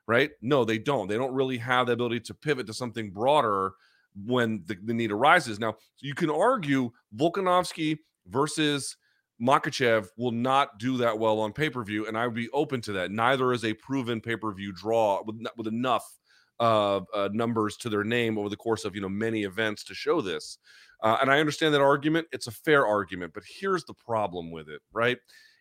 right? 0.06 0.30
No, 0.42 0.64
they 0.64 0.78
don't. 0.78 1.08
They 1.08 1.16
don't 1.16 1.34
really 1.34 1.58
have 1.58 1.86
the 1.86 1.92
ability 1.92 2.20
to 2.20 2.34
pivot 2.34 2.66
to 2.66 2.74
something 2.74 3.10
broader 3.10 3.72
when 4.14 4.62
the, 4.66 4.76
the 4.84 4.94
need 4.94 5.12
arises. 5.12 5.58
Now, 5.58 5.76
you 6.00 6.14
can 6.14 6.30
argue 6.30 6.90
Volkanovski 7.16 7.98
versus 8.26 8.96
Makhachev 9.40 10.08
will 10.16 10.32
not 10.32 10.78
do 10.78 10.98
that 10.98 11.18
well 11.18 11.40
on 11.40 11.52
pay 11.52 11.70
per 11.70 11.82
view, 11.82 12.06
and 12.06 12.16
I 12.16 12.26
would 12.26 12.34
be 12.34 12.50
open 12.50 12.80
to 12.82 12.92
that. 12.92 13.10
Neither 13.10 13.52
is 13.52 13.64
a 13.64 13.74
proven 13.74 14.20
pay 14.20 14.36
per 14.36 14.52
view 14.52 14.72
draw 14.72 15.22
with, 15.24 15.36
with 15.56 15.66
enough 15.66 16.04
uh, 16.60 17.00
uh, 17.14 17.30
numbers 17.32 17.76
to 17.78 17.88
their 17.88 18.04
name 18.04 18.36
over 18.36 18.50
the 18.50 18.56
course 18.56 18.84
of 18.84 18.94
you 18.94 19.00
know 19.00 19.08
many 19.08 19.44
events 19.44 19.82
to 19.84 19.94
show 19.94 20.20
this. 20.20 20.58
Uh, 21.02 21.16
and 21.22 21.30
I 21.30 21.40
understand 21.40 21.72
that 21.72 21.80
argument; 21.80 22.26
it's 22.32 22.46
a 22.46 22.52
fair 22.52 22.86
argument. 22.86 23.32
But 23.32 23.44
here's 23.60 23.84
the 23.84 23.94
problem 23.94 24.50
with 24.50 24.68
it, 24.68 24.82
right? 24.92 25.16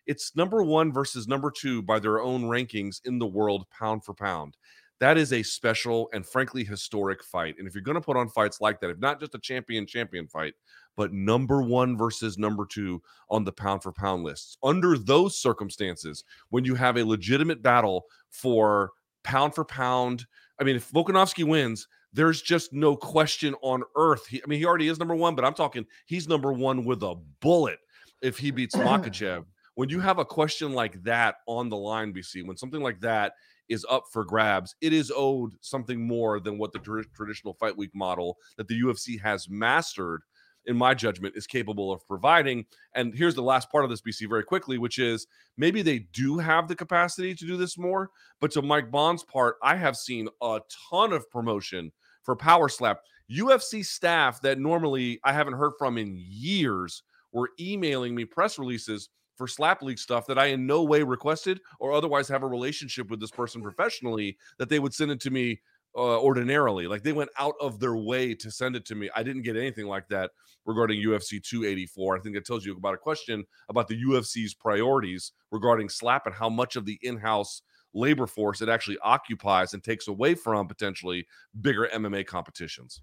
It's 0.06 0.34
number 0.36 0.62
one 0.62 0.92
versus 0.92 1.28
number 1.28 1.50
two 1.50 1.82
by 1.82 1.98
their 1.98 2.20
own 2.20 2.44
rankings 2.44 3.00
in 3.04 3.18
the 3.18 3.26
world, 3.26 3.66
pound 3.70 4.04
for 4.04 4.14
pound. 4.14 4.56
That 4.98 5.16
is 5.16 5.32
a 5.32 5.42
special 5.42 6.10
and 6.12 6.26
frankly 6.26 6.62
historic 6.62 7.24
fight. 7.24 7.54
And 7.58 7.66
if 7.66 7.74
you're 7.74 7.82
going 7.82 7.94
to 7.94 8.02
put 8.02 8.18
on 8.18 8.28
fights 8.28 8.60
like 8.60 8.80
that, 8.80 8.90
if 8.90 8.98
not 8.98 9.18
just 9.18 9.34
a 9.34 9.38
champion 9.38 9.86
champion 9.86 10.26
fight, 10.26 10.54
but 10.96 11.12
number 11.12 11.62
one 11.62 11.96
versus 11.96 12.36
number 12.36 12.66
two 12.66 13.00
on 13.30 13.44
the 13.44 13.52
pound 13.52 13.82
for 13.82 13.92
pound 13.92 14.24
lists, 14.24 14.58
under 14.62 14.98
those 14.98 15.38
circumstances, 15.38 16.24
when 16.50 16.64
you 16.64 16.74
have 16.74 16.98
a 16.98 17.04
legitimate 17.04 17.62
battle 17.62 18.04
for 18.30 18.90
pound 19.24 19.54
for 19.54 19.64
pound 19.64 20.26
I 20.60 20.64
mean, 20.64 20.76
if 20.76 20.90
Volkanovski 20.92 21.44
wins, 21.44 21.88
there's 22.12 22.42
just 22.42 22.72
no 22.72 22.94
question 22.94 23.54
on 23.62 23.82
earth. 23.96 24.26
He, 24.26 24.42
I 24.42 24.46
mean, 24.46 24.58
he 24.58 24.66
already 24.66 24.88
is 24.88 24.98
number 24.98 25.14
one, 25.14 25.34
but 25.34 25.44
I'm 25.44 25.54
talking 25.54 25.86
he's 26.06 26.28
number 26.28 26.52
one 26.52 26.84
with 26.84 27.02
a 27.02 27.14
bullet 27.40 27.78
if 28.20 28.36
he 28.36 28.50
beats 28.50 28.76
Makhachev. 28.76 29.44
When 29.74 29.88
you 29.88 30.00
have 30.00 30.18
a 30.18 30.24
question 30.24 30.72
like 30.72 31.02
that 31.04 31.36
on 31.46 31.68
the 31.68 31.76
line, 31.76 32.12
BC, 32.12 32.46
when 32.46 32.56
something 32.56 32.82
like 32.82 33.00
that 33.00 33.32
is 33.68 33.86
up 33.88 34.04
for 34.12 34.24
grabs, 34.24 34.74
it 34.80 34.92
is 34.92 35.12
owed 35.14 35.52
something 35.60 36.06
more 36.06 36.40
than 36.40 36.58
what 36.58 36.72
the 36.72 36.80
tr- 36.80 37.02
traditional 37.14 37.54
fight 37.54 37.76
week 37.76 37.94
model 37.94 38.36
that 38.56 38.68
the 38.68 38.80
UFC 38.80 39.20
has 39.20 39.48
mastered 39.48 40.22
in 40.66 40.76
my 40.76 40.94
judgment, 40.94 41.36
is 41.36 41.46
capable 41.46 41.90
of 41.90 42.06
providing. 42.06 42.64
And 42.94 43.14
here's 43.14 43.34
the 43.34 43.42
last 43.42 43.70
part 43.70 43.84
of 43.84 43.90
this, 43.90 44.02
BC, 44.02 44.28
very 44.28 44.44
quickly, 44.44 44.78
which 44.78 44.98
is 44.98 45.26
maybe 45.56 45.82
they 45.82 46.00
do 46.12 46.38
have 46.38 46.68
the 46.68 46.76
capacity 46.76 47.34
to 47.34 47.46
do 47.46 47.56
this 47.56 47.78
more. 47.78 48.10
But 48.40 48.50
to 48.52 48.62
Mike 48.62 48.90
Bohn's 48.90 49.24
part, 49.24 49.56
I 49.62 49.76
have 49.76 49.96
seen 49.96 50.28
a 50.42 50.60
ton 50.90 51.12
of 51.12 51.30
promotion 51.30 51.92
for 52.22 52.36
Power 52.36 52.68
Slap. 52.68 53.00
UFC 53.30 53.84
staff 53.84 54.40
that 54.42 54.58
normally 54.58 55.20
I 55.24 55.32
haven't 55.32 55.54
heard 55.54 55.72
from 55.78 55.96
in 55.96 56.16
years 56.18 57.02
were 57.32 57.50
emailing 57.60 58.14
me 58.14 58.24
press 58.24 58.58
releases 58.58 59.08
for 59.40 59.48
slap 59.48 59.80
league 59.80 59.98
stuff 59.98 60.26
that 60.26 60.38
I 60.38 60.48
in 60.48 60.66
no 60.66 60.82
way 60.82 61.02
requested 61.02 61.60
or 61.78 61.94
otherwise 61.94 62.28
have 62.28 62.42
a 62.42 62.46
relationship 62.46 63.08
with 63.08 63.20
this 63.20 63.30
person 63.30 63.62
professionally 63.62 64.36
that 64.58 64.68
they 64.68 64.78
would 64.78 64.92
send 64.92 65.10
it 65.10 65.18
to 65.20 65.30
me 65.30 65.62
uh, 65.96 66.20
ordinarily. 66.20 66.86
Like 66.86 67.02
they 67.02 67.14
went 67.14 67.30
out 67.38 67.54
of 67.58 67.80
their 67.80 67.96
way 67.96 68.34
to 68.34 68.50
send 68.50 68.76
it 68.76 68.84
to 68.84 68.94
me. 68.94 69.08
I 69.16 69.22
didn't 69.22 69.40
get 69.40 69.56
anything 69.56 69.86
like 69.86 70.06
that 70.08 70.32
regarding 70.66 71.02
UFC 71.02 71.42
284. 71.42 72.18
I 72.18 72.20
think 72.20 72.36
it 72.36 72.44
tells 72.44 72.66
you 72.66 72.76
about 72.76 72.92
a 72.92 72.98
question 72.98 73.42
about 73.70 73.88
the 73.88 74.04
UFC's 74.04 74.52
priorities 74.52 75.32
regarding 75.50 75.88
slap 75.88 76.26
and 76.26 76.34
how 76.34 76.50
much 76.50 76.76
of 76.76 76.84
the 76.84 76.98
in-house 77.00 77.62
labor 77.94 78.26
force 78.26 78.60
it 78.60 78.68
actually 78.68 78.98
occupies 78.98 79.72
and 79.72 79.82
takes 79.82 80.06
away 80.06 80.34
from 80.34 80.68
potentially 80.68 81.26
bigger 81.62 81.88
MMA 81.94 82.26
competitions. 82.26 83.00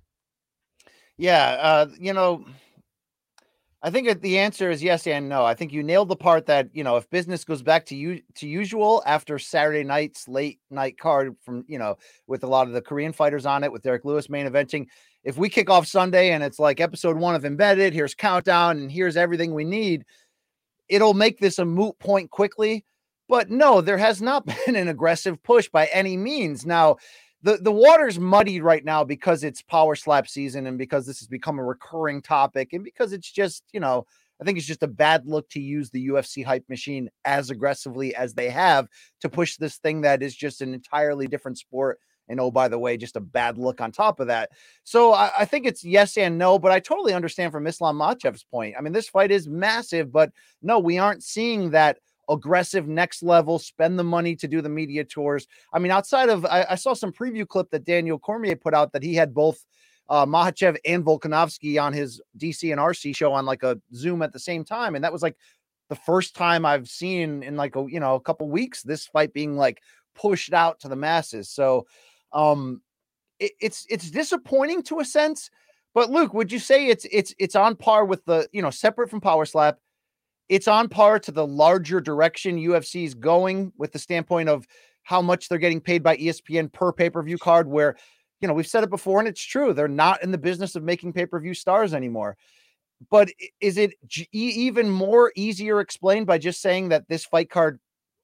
Yeah, 1.18 1.58
uh, 1.60 1.88
you 2.00 2.14
know, 2.14 2.46
I 3.84 3.92
think 3.92 4.22
the 4.22 4.40
answer 4.40 4.72
is 4.72 4.82
yes 4.82 5.06
and 5.06 5.30
no. 5.30 5.46
I 5.46 5.54
think 5.54 5.72
you 5.72 5.84
nailed 5.84 6.10
the 6.10 6.16
part 6.16 6.48
that 6.48 6.70
you 6.74 6.84
know 6.84 6.98
if 6.98 7.10
business 7.12 7.44
goes 7.44 7.62
back 7.62 7.86
to 7.88 7.96
you 7.96 8.22
to 8.36 8.48
usual 8.48 9.04
after 9.06 9.38
Saturday 9.38 9.84
night's 9.84 10.28
late 10.28 10.60
night 10.72 10.98
card 10.98 11.36
from 11.44 11.64
you 11.68 11.78
know 11.78 11.98
with 12.26 12.44
a 12.44 12.48
lot 12.48 12.68
of 12.68 12.74
the 12.74 12.82
Korean 12.82 13.14
fighters 13.14 13.46
on 13.46 13.64
it 13.64 13.72
with 13.72 13.84
Derrick 13.84 14.04
Lewis 14.04 14.30
main 14.30 14.48
eventing. 14.48 14.88
If 15.24 15.38
we 15.38 15.50
kick 15.50 15.70
off 15.70 15.86
Sunday 15.86 16.32
and 16.32 16.44
it's 16.44 16.58
like 16.58 16.80
episode 16.80 17.18
one 17.18 17.36
of 17.36 17.46
Embedded, 17.46 17.94
here's 17.94 18.16
countdown 18.16 18.78
and 18.78 18.92
here's 18.92 19.18
everything 19.18 19.54
we 19.54 19.66
need, 19.66 20.06
it'll 20.90 21.14
make 21.14 21.40
this 21.40 21.60
a 21.60 21.66
moot 21.66 22.00
point 22.00 22.32
quickly. 22.32 22.84
But 23.30 23.52
no, 23.52 23.82
there 23.82 23.98
has 23.98 24.22
not 24.22 24.46
been 24.66 24.76
an 24.76 24.88
aggressive 24.88 25.42
push 25.44 25.70
by 25.70 25.86
any 25.88 26.18
means. 26.18 26.66
Now, 26.66 26.98
the 27.44 27.58
the 27.58 27.72
water's 27.72 28.20
muddy 28.20 28.62
right 28.62 28.84
now 28.84 29.04
because 29.04 29.44
it's 29.44 29.62
power 29.62 29.96
slap 29.96 30.28
season 30.28 30.68
and 30.68 30.78
because 30.78 31.06
this 31.06 31.20
has 31.20 31.28
become 31.28 31.60
a 31.60 31.64
recurring 31.64 32.22
topic 32.22 32.74
and 32.74 32.84
because 32.84 33.14
it's 33.14 33.32
just 33.32 33.64
you 33.74 33.80
know 33.80 34.06
I 34.40 34.44
think 34.44 34.58
it's 34.58 34.68
just 34.68 34.84
a 34.84 34.88
bad 34.88 35.26
look 35.26 35.50
to 35.50 35.60
use 35.60 35.90
the 35.90 36.10
UFC 36.10 36.46
hype 36.46 36.66
machine 36.70 37.10
as 37.26 37.50
aggressively 37.50 38.16
as 38.16 38.34
they 38.34 38.50
have 38.50 38.88
to 39.22 39.30
push 39.30 39.58
this 39.58 39.78
thing 39.78 40.02
that 40.02 40.22
is 40.22 40.36
just 40.36 40.62
an 40.62 40.74
entirely 40.74 41.28
different 41.28 41.58
sport. 41.58 42.00
And 42.30 42.40
oh, 42.40 42.52
by 42.52 42.68
the 42.68 42.78
way, 42.78 42.98
just 42.98 43.16
a 43.16 43.22
bad 43.22 43.58
look 43.58 43.80
on 43.80 43.92
top 43.92 44.20
of 44.20 44.28
that. 44.28 44.50
So 44.84 45.14
I, 45.14 45.32
I 45.40 45.46
think 45.46 45.66
it's 45.66 45.84
yes 45.84 46.18
and 46.18 46.38
no, 46.38 46.60
but 46.60 46.72
I 46.72 46.80
totally 46.80 47.14
understand 47.14 47.52
from 47.52 47.68
Islam 47.68 47.98
Makhachev's 47.98 48.44
point. 48.44 48.76
I 48.78 48.82
mean, 48.82 48.94
this 48.94 49.08
fight 49.08 49.32
is 49.32 49.48
massive, 49.48 50.12
but 50.12 50.32
no, 50.62 50.78
we 50.78 50.98
aren't 50.98 51.24
seeing 51.24 51.72
that 51.72 52.00
aggressive 52.30 52.88
next 52.88 53.24
level, 53.24 53.60
spend 53.60 53.98
the 53.98 54.04
money 54.04 54.36
to 54.36 54.48
do 54.48 54.62
the 54.62 54.70
media 54.70 55.04
tours. 55.04 55.48
I 55.74 55.80
mean, 55.80 55.92
outside 55.92 56.30
of, 56.30 56.46
I, 56.46 56.66
I 56.72 56.76
saw 56.76 56.94
some 56.94 57.12
preview 57.12 57.48
clip 57.48 57.70
that 57.72 57.86
Daniel 57.86 58.20
Cormier 58.20 58.56
put 58.56 58.74
out 58.74 58.92
that 58.94 59.04
he 59.04 59.14
had 59.14 59.34
both 59.34 59.66
uh, 60.10 60.26
Makhachev 60.26 60.78
and 60.86 61.04
Volkanovski 61.04 61.82
on 61.82 61.94
his 61.94 62.22
DC 62.38 62.72
and 62.72 62.80
RC 62.80 63.16
show 63.16 63.34
on 63.34 63.46
like 63.46 63.64
a 63.64 63.80
Zoom 63.94 64.22
at 64.22 64.34
the 64.34 64.40
same 64.40 64.64
time. 64.64 64.96
And 64.96 65.04
that 65.04 65.14
was 65.14 65.22
like 65.22 65.36
the 65.90 65.96
first 65.96 66.36
time 66.36 66.66
I've 66.66 66.88
seen 66.88 67.44
in 67.44 67.56
like 67.56 67.76
a, 67.76 67.86
you 67.90 68.00
know, 68.00 68.16
a 68.16 68.22
couple 68.22 68.50
weeks 68.50 68.84
this 68.84 69.06
fight 69.06 69.34
being 69.34 69.58
like 69.58 69.82
pushed 70.16 70.54
out 70.54 70.80
to 70.82 70.88
the 70.88 70.96
masses. 70.96 71.50
So, 71.50 71.88
um, 72.34 72.82
it, 73.40 73.52
it's, 73.62 73.86
it's 73.90 74.10
disappointing 74.10 74.84
to 74.84 75.00
a 75.00 75.06
sense. 75.06 75.50
But 75.98 76.12
Luke, 76.12 76.34
would 76.36 76.52
you 76.52 76.60
say 76.60 76.90
it's 76.90 77.08
it's 77.12 77.34
it's 77.40 77.56
on 77.56 77.76
par 77.76 78.06
with 78.06 78.24
the 78.26 78.48
you 78.52 78.62
know 78.62 78.70
separate 78.70 79.10
from 79.10 79.20
Power 79.20 79.46
Slap, 79.46 79.80
it's 80.50 80.68
on 80.68 80.90
par 80.90 81.20
to 81.20 81.32
the 81.32 81.46
larger 81.46 82.00
direction 82.00 82.58
UFC 82.58 83.06
is 83.06 83.14
going 83.14 83.72
with 83.78 83.92
the 83.92 84.00
standpoint 84.00 84.50
of 84.50 84.68
how 85.04 85.22
much 85.22 85.50
they're 85.50 85.58
getting 85.58 85.82
paid 85.82 86.04
by 86.04 86.18
ESPN 86.18 86.72
per 86.72 86.92
pay 86.92 87.10
per 87.10 87.22
view 87.22 87.38
card. 87.38 87.68
Where, 87.68 87.96
you 88.42 88.48
know, 88.48 88.54
we've 88.54 88.68
said 88.68 88.84
it 88.84 88.90
before 88.90 89.20
and 89.20 89.28
it's 89.28 89.44
true. 89.44 89.74
They're 89.74 89.88
not 89.88 90.24
in 90.24 90.32
the 90.32 90.38
business 90.38 90.76
of 90.76 90.84
making 90.84 91.14
pay 91.14 91.26
per 91.26 91.40
view 91.40 91.54
stars 91.54 91.94
anymore. 91.94 92.38
But 93.12 93.30
is 93.62 93.78
it 93.78 93.94
even 94.32 94.90
more 94.90 95.32
easier 95.36 95.80
explained 95.80 96.26
by 96.26 96.40
just 96.40 96.62
saying 96.62 96.90
that 96.90 97.08
this 97.08 97.26
fight 97.26 97.50
card 97.50 97.80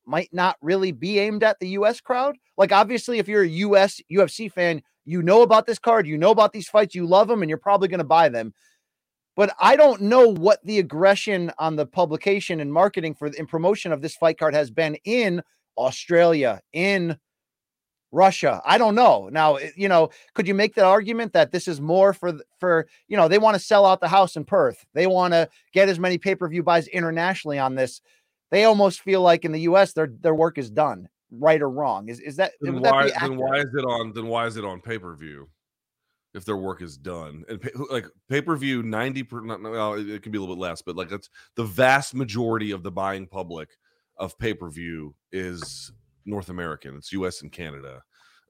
might 0.06 0.30
not 0.34 0.58
really 0.62 0.92
be 0.92 1.20
aimed 1.20 1.44
at 1.44 1.60
the 1.60 1.70
US 1.70 2.02
crowd? 2.02 2.38
Like, 2.58 2.72
obviously, 2.72 3.20
if 3.20 3.28
you're 3.28 3.44
a 3.44 3.48
US 3.48 4.02
UFC 4.12 4.52
fan, 4.52 4.82
you 5.06 5.22
know 5.22 5.42
about 5.42 5.68
this 5.68 5.80
card, 5.80 6.08
you 6.08 6.18
know 6.18 6.32
about 6.32 6.54
these 6.54 6.70
fights, 6.70 6.96
you 6.96 7.06
love 7.06 7.28
them, 7.28 7.44
and 7.44 7.50
you're 7.50 7.58
probably 7.58 7.88
going 7.88 8.00
to 8.00 8.06
buy 8.06 8.30
them 8.30 8.54
but 9.36 9.56
I 9.60 9.76
don't 9.76 10.02
know 10.02 10.28
what 10.28 10.64
the 10.64 10.80
aggression 10.80 11.52
on 11.58 11.76
the 11.76 11.86
publication 11.86 12.60
and 12.60 12.72
marketing 12.72 13.16
for 13.16 13.28
in 13.28 13.48
promotion 13.48 13.92
of 13.92 14.02
this 14.02 14.16
fight 14.16 14.38
card 14.38 14.54
has 14.54 14.70
been 14.70 14.96
in 15.06 15.42
Australia, 15.78 16.62
in 16.72 17.18
Russia. 18.12 18.62
I 18.64 18.78
don't 18.78 18.96
know. 18.96 19.28
Now, 19.32 19.56
eh, 19.56 19.72
you 19.76 19.90
know, 19.90 20.10
could 20.36 20.48
you 20.48 20.54
make 20.54 20.76
the 20.76 20.86
argument 20.86 21.34
that 21.34 21.52
this 21.52 21.68
is 21.68 21.82
more 21.82 22.14
for 22.14 22.34
for 22.60 22.88
you 23.08 23.18
know 23.18 23.28
they 23.28 23.40
want 23.40 23.56
to 23.56 23.60
sell 23.60 23.86
out 23.86 24.00
the 24.00 24.08
house 24.08 24.36
in 24.36 24.46
Perth? 24.46 24.86
They 24.94 25.08
want 25.08 25.34
to 25.34 25.50
get 25.74 25.90
as 25.90 26.00
many 26.00 26.18
pay 26.18 26.36
per 26.36 26.48
view 26.48 26.64
buys 26.64 26.88
internationally 26.88 27.60
on 27.60 27.76
this. 27.76 28.02
They 28.52 28.66
almost 28.66 29.02
feel 29.02 29.22
like 29.22 29.46
in 29.46 29.52
the 29.52 29.62
U.S. 29.62 29.94
their 29.94 30.14
their 30.22 30.36
work 30.36 30.60
is 30.60 30.70
done, 30.70 31.10
right 31.32 31.62
or 31.62 31.70
wrong. 31.70 32.08
Is 32.08 32.20
is 32.20 32.36
that? 32.36 32.54
Then 32.62 32.80
why, 32.80 33.10
then 33.20 33.36
why 33.36 33.58
is 33.58 33.74
it 33.74 33.84
on? 33.84 34.14
Then 34.14 34.28
why 34.28 34.46
is 34.46 34.58
it 34.58 34.64
on 34.64 34.80
pay 34.80 35.00
per 35.00 35.16
view? 35.16 35.50
If 36.34 36.46
their 36.46 36.58
work 36.58 36.82
is 36.82 36.98
done 36.98 37.44
and 37.48 37.62
pay, 37.62 37.70
like 37.90 38.06
pay-per-view 38.30 38.84
90 38.84 39.24
per 39.24 39.42
not, 39.42 39.62
well, 39.62 39.94
it 39.94 40.24
can 40.24 40.32
be 40.32 40.38
a 40.38 40.42
little 40.42 40.56
bit 40.56 40.62
less 40.62 40.82
but 40.82 40.96
like 40.96 41.10
that's 41.10 41.30
the 41.56 41.64
vast 41.64 42.16
majority 42.16 42.72
of 42.72 42.84
the 42.84 42.92
buying 42.92 43.28
public 43.28 43.70
of 44.18 44.38
pay-per-view 44.38 45.14
is 45.32 45.92
north 46.26 46.50
american. 46.50 46.96
It's 46.96 47.12
us 47.14 47.42
and 47.42 47.52
canada. 47.52 48.02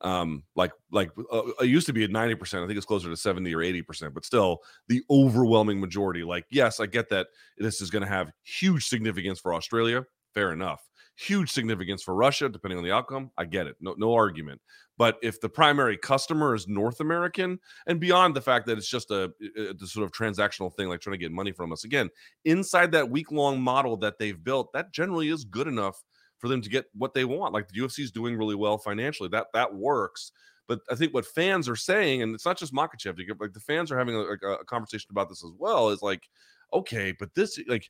Um 0.01 0.43
like 0.55 0.71
like 0.91 1.11
uh, 1.31 1.43
it 1.61 1.67
used 1.67 1.87
to 1.87 1.93
be 1.93 2.03
at 2.03 2.09
90% 2.09 2.63
i 2.63 2.67
think 2.67 2.77
it's 2.77 2.85
closer 2.85 3.09
to 3.09 3.17
70 3.17 3.53
or 3.53 3.59
80% 3.59 4.13
but 4.13 4.25
still 4.25 4.59
the 4.87 5.01
overwhelming 5.09 5.79
majority 5.79 6.23
like 6.23 6.45
yes 6.49 6.79
i 6.79 6.85
get 6.85 7.09
that 7.09 7.27
this 7.57 7.81
is 7.81 7.89
going 7.89 8.03
to 8.03 8.09
have 8.09 8.31
huge 8.43 8.87
significance 8.87 9.39
for 9.39 9.53
australia. 9.53 10.05
Fair 10.33 10.51
enough 10.51 10.81
huge 11.15 11.51
significance 11.51 12.01
for 12.01 12.15
Russia, 12.15 12.49
depending 12.49 12.77
on 12.77 12.83
the 12.83 12.91
outcome. 12.91 13.31
I 13.37 13.45
get 13.45 13.67
it. 13.67 13.75
No, 13.79 13.95
no 13.97 14.13
argument. 14.13 14.61
But 14.97 15.17
if 15.21 15.41
the 15.41 15.49
primary 15.49 15.97
customer 15.97 16.53
is 16.55 16.67
North 16.67 16.99
American, 16.99 17.59
and 17.87 17.99
beyond 17.99 18.35
the 18.35 18.41
fact 18.41 18.65
that 18.67 18.77
it's 18.77 18.89
just 18.89 19.11
a, 19.11 19.31
a 19.57 19.87
sort 19.87 20.05
of 20.05 20.11
transactional 20.11 20.73
thing, 20.73 20.87
like 20.87 21.01
trying 21.01 21.13
to 21.13 21.23
get 21.23 21.31
money 21.31 21.51
from 21.51 21.71
us, 21.71 21.83
again, 21.83 22.09
inside 22.45 22.91
that 22.91 23.09
week 23.09 23.31
long 23.31 23.61
model 23.61 23.97
that 23.97 24.19
they've 24.19 24.43
built, 24.43 24.71
that 24.73 24.91
generally 24.91 25.29
is 25.29 25.43
good 25.45 25.67
enough 25.67 26.03
for 26.37 26.47
them 26.47 26.61
to 26.61 26.69
get 26.69 26.85
what 26.93 27.13
they 27.13 27.25
want. 27.25 27.53
Like 27.53 27.69
the 27.69 27.79
UFC 27.79 27.99
is 27.99 28.11
doing 28.11 28.35
really 28.35 28.55
well 28.55 28.77
financially. 28.77 29.29
That 29.29 29.47
that 29.53 29.73
works. 29.73 30.31
But 30.67 30.79
I 30.89 30.95
think 30.95 31.13
what 31.13 31.25
fans 31.25 31.67
are 31.67 31.75
saying, 31.75 32.21
and 32.21 32.33
it's 32.33 32.45
not 32.45 32.57
just 32.57 32.73
Makhachev, 32.73 33.17
like 33.39 33.53
the 33.53 33.59
fans 33.59 33.91
are 33.91 33.97
having 33.97 34.15
a, 34.15 34.47
a 34.47 34.65
conversation 34.65 35.07
about 35.11 35.29
this 35.29 35.43
as 35.43 35.51
well, 35.57 35.89
is 35.89 36.01
like, 36.01 36.29
okay, 36.73 37.13
but 37.17 37.33
this 37.33 37.59
like 37.67 37.89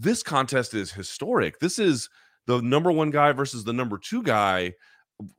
this 0.00 0.22
contest 0.22 0.74
is 0.74 0.90
historic. 0.90 1.58
This 1.60 1.78
is 1.78 2.08
the 2.46 2.60
number 2.62 2.90
one 2.90 3.10
guy 3.10 3.32
versus 3.32 3.64
the 3.64 3.72
number 3.72 3.98
two 3.98 4.22
guy 4.22 4.72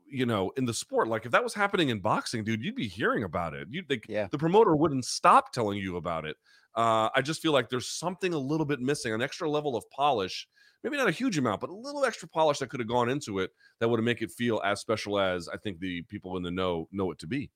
you 0.06 0.28
know 0.28 0.52
in 0.58 0.66
the 0.66 0.74
sport 0.74 1.08
like 1.08 1.26
if 1.26 1.32
that 1.32 1.44
was 1.44 1.56
happening 1.56 1.90
in 1.90 2.00
boxing 2.00 2.44
dude 2.44 2.64
you'd 2.64 2.76
be 2.76 2.88
hearing 2.88 3.24
about 3.24 3.56
it 3.56 3.68
you 3.72 3.82
think 3.82 4.04
yeah. 4.08 4.28
the 4.30 4.38
promoter 4.38 4.76
wouldn't 4.76 5.04
stop 5.04 5.52
telling 5.52 5.80
you 5.80 5.98
about 5.98 6.24
it 6.24 6.38
uh 6.76 7.10
i 7.16 7.22
just 7.22 7.42
feel 7.42 7.52
like 7.52 7.68
there's 7.68 7.88
something 7.88 8.36
a 8.36 8.38
little 8.38 8.66
bit 8.66 8.80
missing 8.80 9.12
an 9.12 9.24
extra 9.24 9.50
level 9.50 9.76
of 9.76 9.84
polish 9.90 10.48
maybe 10.84 10.98
not 10.98 11.08
a 11.08 11.12
huge 11.12 11.38
amount 11.40 11.60
but 11.60 11.72
a 11.72 11.76
little 11.76 12.06
extra 12.06 12.28
polish 12.28 12.60
that 12.60 12.70
could 12.70 12.80
have 12.80 12.90
gone 12.90 13.10
into 13.10 13.40
it 13.40 13.50
that 13.80 13.90
would 13.90 13.98
have 13.98 14.06
make 14.06 14.22
it 14.22 14.30
feel 14.30 14.62
as 14.64 14.80
special 14.80 15.20
as 15.20 15.50
i 15.50 15.58
think 15.58 15.80
the 15.80 16.04
people 16.04 16.38
in 16.38 16.44
the 16.44 16.52
know 16.52 16.88
know 16.92 17.10
it 17.10 17.18
to 17.18 17.26
be 17.26 17.50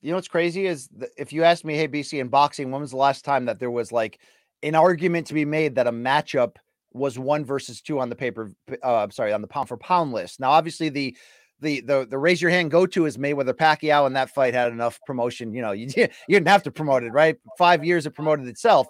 you 0.00 0.10
know 0.10 0.16
what's 0.16 0.28
crazy 0.28 0.66
is 0.66 0.88
if 1.18 1.30
you 1.30 1.44
asked 1.44 1.64
me 1.64 1.74
hey 1.74 1.88
bc 1.88 2.18
in 2.18 2.28
boxing 2.28 2.70
when 2.70 2.80
was 2.80 2.92
the 2.92 2.96
last 2.96 3.22
time 3.22 3.44
that 3.44 3.58
there 3.58 3.70
was 3.70 3.92
like 3.92 4.18
an 4.66 4.74
argument 4.74 5.28
to 5.28 5.34
be 5.34 5.44
made 5.44 5.76
that 5.76 5.86
a 5.86 5.92
matchup 5.92 6.56
was 6.92 7.18
one 7.18 7.44
versus 7.44 7.80
two 7.80 8.00
on 8.00 8.08
the 8.08 8.16
paper. 8.16 8.52
Uh, 8.82 8.96
I'm 8.96 9.10
sorry, 9.10 9.32
on 9.32 9.42
the 9.42 9.48
pound 9.48 9.68
for 9.68 9.76
pound 9.76 10.12
list. 10.12 10.40
Now, 10.40 10.50
obviously, 10.50 10.88
the 10.88 11.16
the 11.60 11.80
the 11.82 12.06
the 12.08 12.18
raise 12.18 12.42
your 12.42 12.50
hand 12.50 12.70
go 12.70 12.86
to 12.86 13.06
is 13.06 13.16
Mayweather 13.16 13.52
Pacquiao, 13.54 14.06
and 14.06 14.16
that 14.16 14.30
fight 14.30 14.54
had 14.54 14.72
enough 14.72 14.98
promotion. 15.06 15.52
You 15.52 15.62
know, 15.62 15.72
you 15.72 15.86
you 15.86 16.08
didn't 16.28 16.48
have 16.48 16.64
to 16.64 16.70
promote 16.70 17.02
it, 17.02 17.12
right? 17.12 17.36
Five 17.58 17.84
years 17.84 18.06
it 18.06 18.10
promoted 18.10 18.48
itself. 18.48 18.86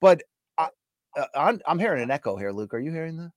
But 0.00 0.22
I, 0.56 0.68
uh, 1.16 1.26
I'm 1.34 1.60
I'm 1.66 1.78
hearing 1.78 2.02
an 2.02 2.10
echo 2.10 2.36
here, 2.36 2.52
Luke. 2.52 2.74
Are 2.74 2.78
you 2.78 2.92
hearing 2.92 3.16
that? 3.16 3.30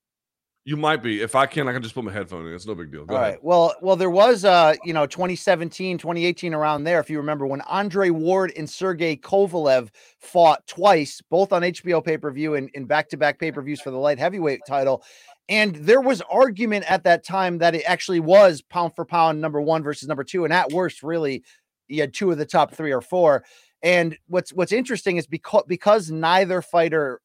You 0.63 0.77
might 0.77 1.01
be. 1.01 1.21
If 1.21 1.33
I 1.33 1.47
can, 1.47 1.67
I 1.67 1.73
can 1.73 1.81
just 1.81 1.95
put 1.95 2.03
my 2.03 2.11
headphone 2.11 2.45
in. 2.45 2.53
It's 2.53 2.67
no 2.67 2.75
big 2.75 2.91
deal. 2.91 3.03
Go 3.03 3.15
All 3.15 3.21
ahead. 3.21 3.33
right. 3.33 3.43
Well, 3.43 3.73
well, 3.81 3.95
there 3.95 4.11
was 4.11 4.45
uh, 4.45 4.75
you 4.83 4.93
know, 4.93 5.07
2017, 5.07 5.97
2018 5.97 6.53
around 6.53 6.83
there, 6.83 6.99
if 6.99 7.09
you 7.09 7.17
remember, 7.17 7.47
when 7.47 7.61
Andre 7.61 8.11
Ward 8.11 8.53
and 8.55 8.69
Sergey 8.69 9.15
Kovalev 9.15 9.89
fought 10.19 10.65
twice, 10.67 11.19
both 11.31 11.51
on 11.51 11.63
HBO 11.63 12.03
pay-per-view 12.03 12.53
and 12.55 12.69
in 12.75 12.85
back-to-back 12.85 13.39
pay-per-views 13.39 13.81
for 13.81 13.89
the 13.89 13.97
light 13.97 14.19
heavyweight 14.19 14.61
title. 14.67 15.03
And 15.49 15.75
there 15.77 15.99
was 15.99 16.21
argument 16.29 16.89
at 16.89 17.03
that 17.05 17.25
time 17.25 17.57
that 17.57 17.73
it 17.73 17.83
actually 17.87 18.19
was 18.19 18.61
pound 18.61 18.95
for 18.95 19.03
pound 19.03 19.41
number 19.41 19.59
one 19.59 19.81
versus 19.81 20.07
number 20.07 20.23
two. 20.23 20.45
And 20.45 20.53
at 20.53 20.71
worst, 20.71 21.01
really, 21.01 21.43
you 21.87 22.01
had 22.01 22.13
two 22.13 22.29
of 22.29 22.37
the 22.37 22.45
top 22.45 22.71
three 22.71 22.93
or 22.93 23.01
four. 23.01 23.43
And 23.81 24.15
what's 24.27 24.53
what's 24.53 24.71
interesting 24.71 25.17
is 25.17 25.25
because 25.25 25.63
because 25.67 26.11
neither 26.11 26.61
fighter 26.61 27.19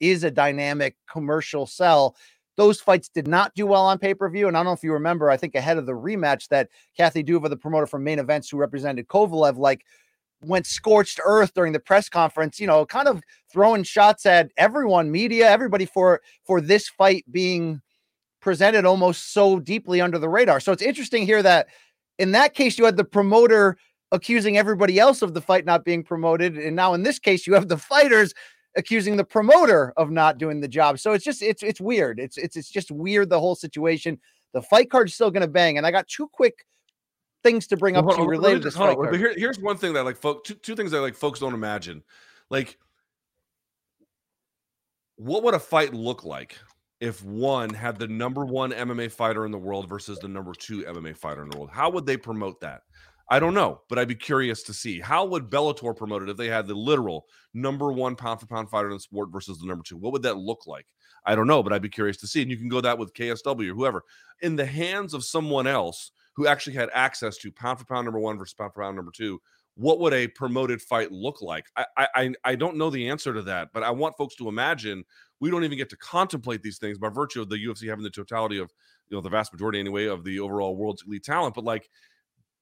is 0.00 0.24
a 0.24 0.30
dynamic 0.30 0.96
commercial 1.10 1.66
sell 1.66 2.16
those 2.56 2.80
fights 2.80 3.08
did 3.08 3.26
not 3.26 3.54
do 3.54 3.66
well 3.66 3.84
on 3.84 3.98
pay 3.98 4.14
per 4.14 4.28
view. 4.28 4.48
And 4.48 4.56
I 4.56 4.60
don't 4.60 4.66
know 4.66 4.72
if 4.72 4.82
you 4.82 4.92
remember, 4.92 5.30
I 5.30 5.36
think 5.36 5.54
ahead 5.54 5.78
of 5.78 5.86
the 5.86 5.92
rematch 5.92 6.48
that 6.48 6.68
Kathy 6.96 7.24
Duva, 7.24 7.48
the 7.48 7.56
promoter 7.56 7.86
from 7.86 8.04
main 8.04 8.18
events 8.18 8.48
who 8.48 8.56
represented 8.56 9.08
Kovalev, 9.08 9.56
like 9.56 9.84
went 10.42 10.66
scorched 10.66 11.20
earth 11.24 11.52
during 11.54 11.72
the 11.72 11.80
press 11.80 12.08
conference, 12.08 12.60
you 12.60 12.66
know, 12.66 12.84
kind 12.86 13.08
of 13.08 13.22
throwing 13.50 13.82
shots 13.82 14.26
at 14.26 14.50
everyone, 14.56 15.10
media, 15.10 15.50
everybody 15.50 15.86
for 15.86 16.20
for 16.44 16.60
this 16.60 16.88
fight 16.88 17.24
being 17.30 17.80
presented 18.40 18.84
almost 18.84 19.32
so 19.32 19.58
deeply 19.58 20.00
under 20.00 20.18
the 20.18 20.28
radar. 20.28 20.60
So 20.60 20.70
it's 20.70 20.82
interesting 20.82 21.24
here 21.24 21.42
that 21.42 21.68
in 22.18 22.32
that 22.32 22.54
case, 22.54 22.78
you 22.78 22.84
had 22.84 22.96
the 22.96 23.04
promoter 23.04 23.76
accusing 24.12 24.56
everybody 24.56 24.98
else 24.98 25.22
of 25.22 25.34
the 25.34 25.40
fight 25.40 25.64
not 25.64 25.84
being 25.84 26.04
promoted. 26.04 26.56
And 26.56 26.76
now 26.76 26.94
in 26.94 27.02
this 27.02 27.18
case, 27.18 27.46
you 27.46 27.54
have 27.54 27.68
the 27.68 27.78
fighters 27.78 28.32
accusing 28.76 29.16
the 29.16 29.24
promoter 29.24 29.92
of 29.96 30.10
not 30.10 30.38
doing 30.38 30.60
the 30.60 30.68
job. 30.68 30.98
So 30.98 31.12
it's 31.12 31.24
just 31.24 31.42
it's 31.42 31.62
it's 31.62 31.80
weird. 31.80 32.18
It's 32.18 32.36
it's 32.36 32.56
it's 32.56 32.70
just 32.70 32.90
weird 32.90 33.30
the 33.30 33.40
whole 33.40 33.54
situation. 33.54 34.20
The 34.52 34.62
fight 34.62 34.90
card's 34.90 35.14
still 35.14 35.30
gonna 35.30 35.48
bang. 35.48 35.78
And 35.78 35.86
I 35.86 35.90
got 35.90 36.08
two 36.08 36.28
quick 36.28 36.66
things 37.42 37.66
to 37.68 37.76
bring 37.76 37.96
up 37.96 38.06
Well, 38.06 38.16
to 38.16 38.24
related 38.24 38.62
to 38.62 38.68
this 38.68 38.76
fight 38.76 38.96
on. 38.96 39.10
But 39.10 39.18
here, 39.18 39.34
here's 39.36 39.58
one 39.58 39.76
thing 39.76 39.92
that 39.92 40.04
like 40.04 40.16
folk 40.16 40.44
two, 40.44 40.54
two 40.54 40.74
things 40.74 40.90
that 40.90 41.00
like 41.00 41.14
folks 41.14 41.40
don't 41.40 41.54
imagine. 41.54 42.02
Like, 42.50 42.78
what 45.16 45.42
would 45.44 45.54
a 45.54 45.60
fight 45.60 45.94
look 45.94 46.24
like 46.24 46.58
if 47.00 47.22
one 47.24 47.70
had 47.70 47.98
the 47.98 48.08
number 48.08 48.44
one 48.44 48.72
MMA 48.72 49.10
fighter 49.12 49.44
in 49.46 49.52
the 49.52 49.58
world 49.58 49.88
versus 49.88 50.18
the 50.18 50.28
number 50.28 50.52
two 50.54 50.82
MMA 50.82 51.16
fighter 51.16 51.42
in 51.42 51.50
the 51.50 51.56
world? 51.56 51.70
How 51.72 51.90
would 51.90 52.06
they 52.06 52.16
promote 52.16 52.60
that? 52.60 52.82
I 53.30 53.38
don't 53.40 53.54
know, 53.54 53.80
but 53.88 53.98
I'd 53.98 54.08
be 54.08 54.14
curious 54.14 54.62
to 54.64 54.74
see 54.74 55.00
how 55.00 55.24
would 55.24 55.50
Bellator 55.50 55.96
promote 55.96 56.22
it 56.22 56.28
if 56.28 56.36
they 56.36 56.48
had 56.48 56.66
the 56.66 56.74
literal 56.74 57.26
number 57.54 57.90
one 57.92 58.16
pound 58.16 58.40
for 58.40 58.46
pound 58.46 58.68
fighter 58.68 58.88
in 58.88 58.94
the 58.94 59.00
sport 59.00 59.30
versus 59.32 59.58
the 59.58 59.66
number 59.66 59.82
two. 59.82 59.96
What 59.96 60.12
would 60.12 60.22
that 60.22 60.36
look 60.36 60.66
like? 60.66 60.86
I 61.24 61.34
don't 61.34 61.46
know, 61.46 61.62
but 61.62 61.72
I'd 61.72 61.80
be 61.82 61.88
curious 61.88 62.18
to 62.18 62.26
see. 62.26 62.42
And 62.42 62.50
you 62.50 62.58
can 62.58 62.68
go 62.68 62.82
that 62.82 62.98
with 62.98 63.14
KSW 63.14 63.70
or 63.70 63.74
whoever 63.74 64.02
in 64.42 64.56
the 64.56 64.66
hands 64.66 65.14
of 65.14 65.24
someone 65.24 65.66
else 65.66 66.10
who 66.34 66.46
actually 66.46 66.74
had 66.76 66.90
access 66.92 67.38
to 67.38 67.50
pound 67.50 67.78
for 67.78 67.86
pound 67.86 68.04
number 68.04 68.18
one 68.18 68.36
versus 68.36 68.54
pound 68.54 68.74
for 68.74 68.82
pound 68.82 68.96
number 68.96 69.12
two. 69.12 69.40
What 69.76 69.98
would 70.00 70.12
a 70.12 70.28
promoted 70.28 70.82
fight 70.82 71.10
look 71.10 71.40
like? 71.42 71.66
I 71.76 71.86
I 72.14 72.32
I- 72.44 72.54
don't 72.54 72.76
know 72.76 72.90
the 72.90 73.08
answer 73.08 73.32
to 73.32 73.42
that, 73.42 73.70
but 73.72 73.82
I 73.82 73.90
want 73.90 74.16
folks 74.16 74.36
to 74.36 74.48
imagine 74.48 75.02
we 75.40 75.50
don't 75.50 75.64
even 75.64 75.78
get 75.78 75.88
to 75.90 75.96
contemplate 75.96 76.62
these 76.62 76.78
things 76.78 76.98
by 76.98 77.08
virtue 77.08 77.40
of 77.42 77.48
the 77.48 77.58
UFC 77.58 77.88
having 77.88 78.04
the 78.04 78.10
totality 78.10 78.58
of 78.58 78.72
you 79.08 79.16
know 79.16 79.20
the 79.20 79.30
vast 79.30 79.52
majority 79.52 79.80
anyway 79.80 80.06
of 80.06 80.22
the 80.24 80.38
overall 80.38 80.76
world's 80.76 81.02
elite 81.06 81.24
talent. 81.24 81.54
But 81.54 81.64
like 81.64 81.88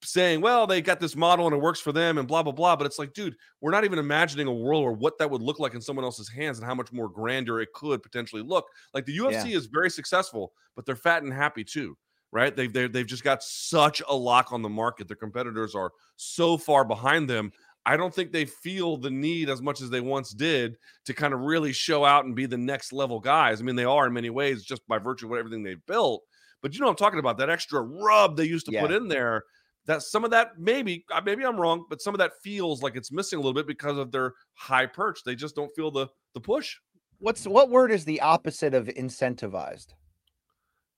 saying, 0.03 0.41
well, 0.41 0.67
they 0.67 0.81
got 0.81 0.99
this 0.99 1.15
model 1.15 1.45
and 1.45 1.55
it 1.55 1.61
works 1.61 1.79
for 1.79 1.91
them 1.91 2.17
and 2.17 2.27
blah, 2.27 2.43
blah, 2.43 2.51
blah. 2.51 2.75
But 2.75 2.85
it's 2.85 2.99
like, 2.99 3.13
dude, 3.13 3.35
we're 3.61 3.71
not 3.71 3.83
even 3.83 3.99
imagining 3.99 4.47
a 4.47 4.53
world 4.53 4.83
where 4.83 4.93
what 4.93 5.17
that 5.17 5.29
would 5.29 5.41
look 5.41 5.59
like 5.59 5.73
in 5.73 5.81
someone 5.81 6.05
else's 6.05 6.29
hands 6.29 6.57
and 6.57 6.67
how 6.67 6.75
much 6.75 6.91
more 6.91 7.09
grander 7.09 7.61
it 7.61 7.73
could 7.73 8.03
potentially 8.03 8.41
look. 8.41 8.65
Like 8.93 9.05
the 9.05 9.17
UFC 9.17 9.55
is 9.55 9.65
very 9.65 9.89
successful, 9.89 10.53
but 10.75 10.85
they're 10.85 10.95
fat 10.95 11.23
and 11.23 11.33
happy 11.33 11.63
too, 11.63 11.97
right? 12.31 12.55
They've, 12.55 12.71
they've, 12.71 12.91
they've 12.91 13.07
just 13.07 13.23
got 13.23 13.43
such 13.43 14.01
a 14.07 14.15
lock 14.15 14.53
on 14.53 14.61
the 14.61 14.69
market. 14.69 15.07
Their 15.07 15.17
competitors 15.17 15.75
are 15.75 15.91
so 16.15 16.57
far 16.57 16.85
behind 16.85 17.29
them. 17.29 17.51
I 17.85 17.97
don't 17.97 18.13
think 18.13 18.31
they 18.31 18.45
feel 18.45 18.97
the 18.97 19.09
need 19.09 19.49
as 19.49 19.61
much 19.61 19.81
as 19.81 19.89
they 19.89 19.99
once 19.99 20.31
did 20.31 20.77
to 21.05 21.13
kind 21.13 21.33
of 21.33 21.41
really 21.41 21.73
show 21.73 22.05
out 22.05 22.25
and 22.25 22.35
be 22.35 22.45
the 22.45 22.57
next 22.57 22.93
level 22.93 23.19
guys. 23.19 23.59
I 23.59 23.63
mean, 23.63 23.75
they 23.75 23.83
are 23.83 24.07
in 24.07 24.13
many 24.13 24.29
ways 24.29 24.63
just 24.63 24.87
by 24.87 24.99
virtue 24.99 25.31
of 25.33 25.37
everything 25.37 25.63
they've 25.63 25.85
built. 25.85 26.23
But 26.61 26.73
you 26.73 26.79
know, 26.79 26.85
what 26.87 26.91
I'm 26.91 26.97
talking 26.97 27.19
about 27.19 27.37
that 27.39 27.49
extra 27.49 27.81
rub 27.81 28.37
they 28.37 28.45
used 28.45 28.65
to 28.67 28.79
put 28.79 28.93
in 28.93 29.09
there 29.09 29.43
that 29.85 30.01
some 30.01 30.23
of 30.23 30.31
that 30.31 30.59
maybe 30.59 31.05
uh, 31.11 31.21
maybe 31.23 31.45
I'm 31.45 31.59
wrong, 31.59 31.85
but 31.89 32.01
some 32.01 32.13
of 32.13 32.19
that 32.19 32.31
feels 32.41 32.81
like 32.81 32.95
it's 32.95 33.11
missing 33.11 33.37
a 33.37 33.41
little 33.41 33.53
bit 33.53 33.67
because 33.67 33.97
of 33.97 34.11
their 34.11 34.33
high 34.53 34.85
perch. 34.85 35.23
They 35.23 35.35
just 35.35 35.55
don't 35.55 35.73
feel 35.75 35.91
the 35.91 36.07
the 36.33 36.39
push. 36.39 36.75
What's 37.19 37.45
what 37.45 37.69
word 37.69 37.91
is 37.91 38.05
the 38.05 38.21
opposite 38.21 38.73
of 38.73 38.87
incentivized? 38.87 39.87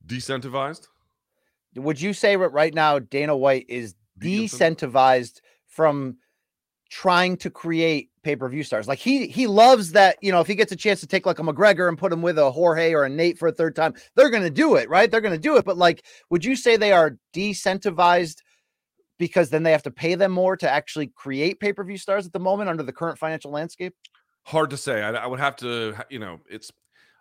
Decentivized. 0.06 0.88
Would 1.76 2.00
you 2.00 2.14
say 2.14 2.36
that 2.36 2.50
right 2.50 2.74
now 2.74 3.00
Dana 3.00 3.36
White 3.36 3.66
is 3.68 3.96
decentivized 4.20 5.42
from 5.68 6.18
trying 6.90 7.36
to 7.36 7.50
create 7.50 8.12
pay-per-view 8.24 8.64
stars? 8.64 8.88
Like 8.88 9.00
he 9.00 9.28
he 9.28 9.48
loves 9.48 9.92
that, 9.92 10.18
you 10.22 10.32
know, 10.32 10.40
if 10.40 10.48
he 10.48 10.56
gets 10.56 10.72
a 10.72 10.78
chance 10.78 11.00
to 11.02 11.08
take 11.08 11.26
like 11.26 11.40
a 11.40 11.44
McGregor 11.44 11.90
and 11.90 11.98
put 11.98 12.14
him 12.14 12.22
with 12.22 12.38
a 12.38 12.50
Jorge 12.50 12.94
or 12.94 13.04
a 13.04 13.10
Nate 13.10 13.38
for 13.38 13.48
a 13.48 13.52
third 13.52 13.76
time, 13.76 13.94
they're 14.16 14.30
gonna 14.30 14.50
do 14.50 14.76
it, 14.76 14.88
right? 14.90 15.12
They're 15.12 15.22
gonna 15.22 15.38
do 15.38 15.58
it. 15.58 15.66
But 15.66 15.78
like, 15.78 16.06
would 16.30 16.46
you 16.46 16.56
say 16.56 16.78
they 16.78 16.94
are 16.94 17.18
decentivized 17.34 18.38
because 19.18 19.49
then 19.49 19.63
they 19.63 19.72
have 19.72 19.84
to 19.84 19.91
pay 19.91 20.16
them 20.16 20.32
more 20.32 20.57
to 20.57 20.70
actually 20.70 21.07
create 21.07 21.59
pay-per-view 21.59 21.97
stars 21.97 22.26
at 22.26 22.34
the 22.34 22.39
moment 22.39 22.70
under 22.70 22.84
the 22.84 22.93
current 22.93 23.18
financial 23.18 23.51
landscape? 23.51 23.93
Hard 24.43 24.70
to 24.70 24.78
say. 24.78 25.01
I, 25.01 25.11
I 25.11 25.28
would 25.28 25.39
have 25.39 25.55
to, 25.57 25.95
you 26.09 26.20
know, 26.20 26.39
it's 26.49 26.72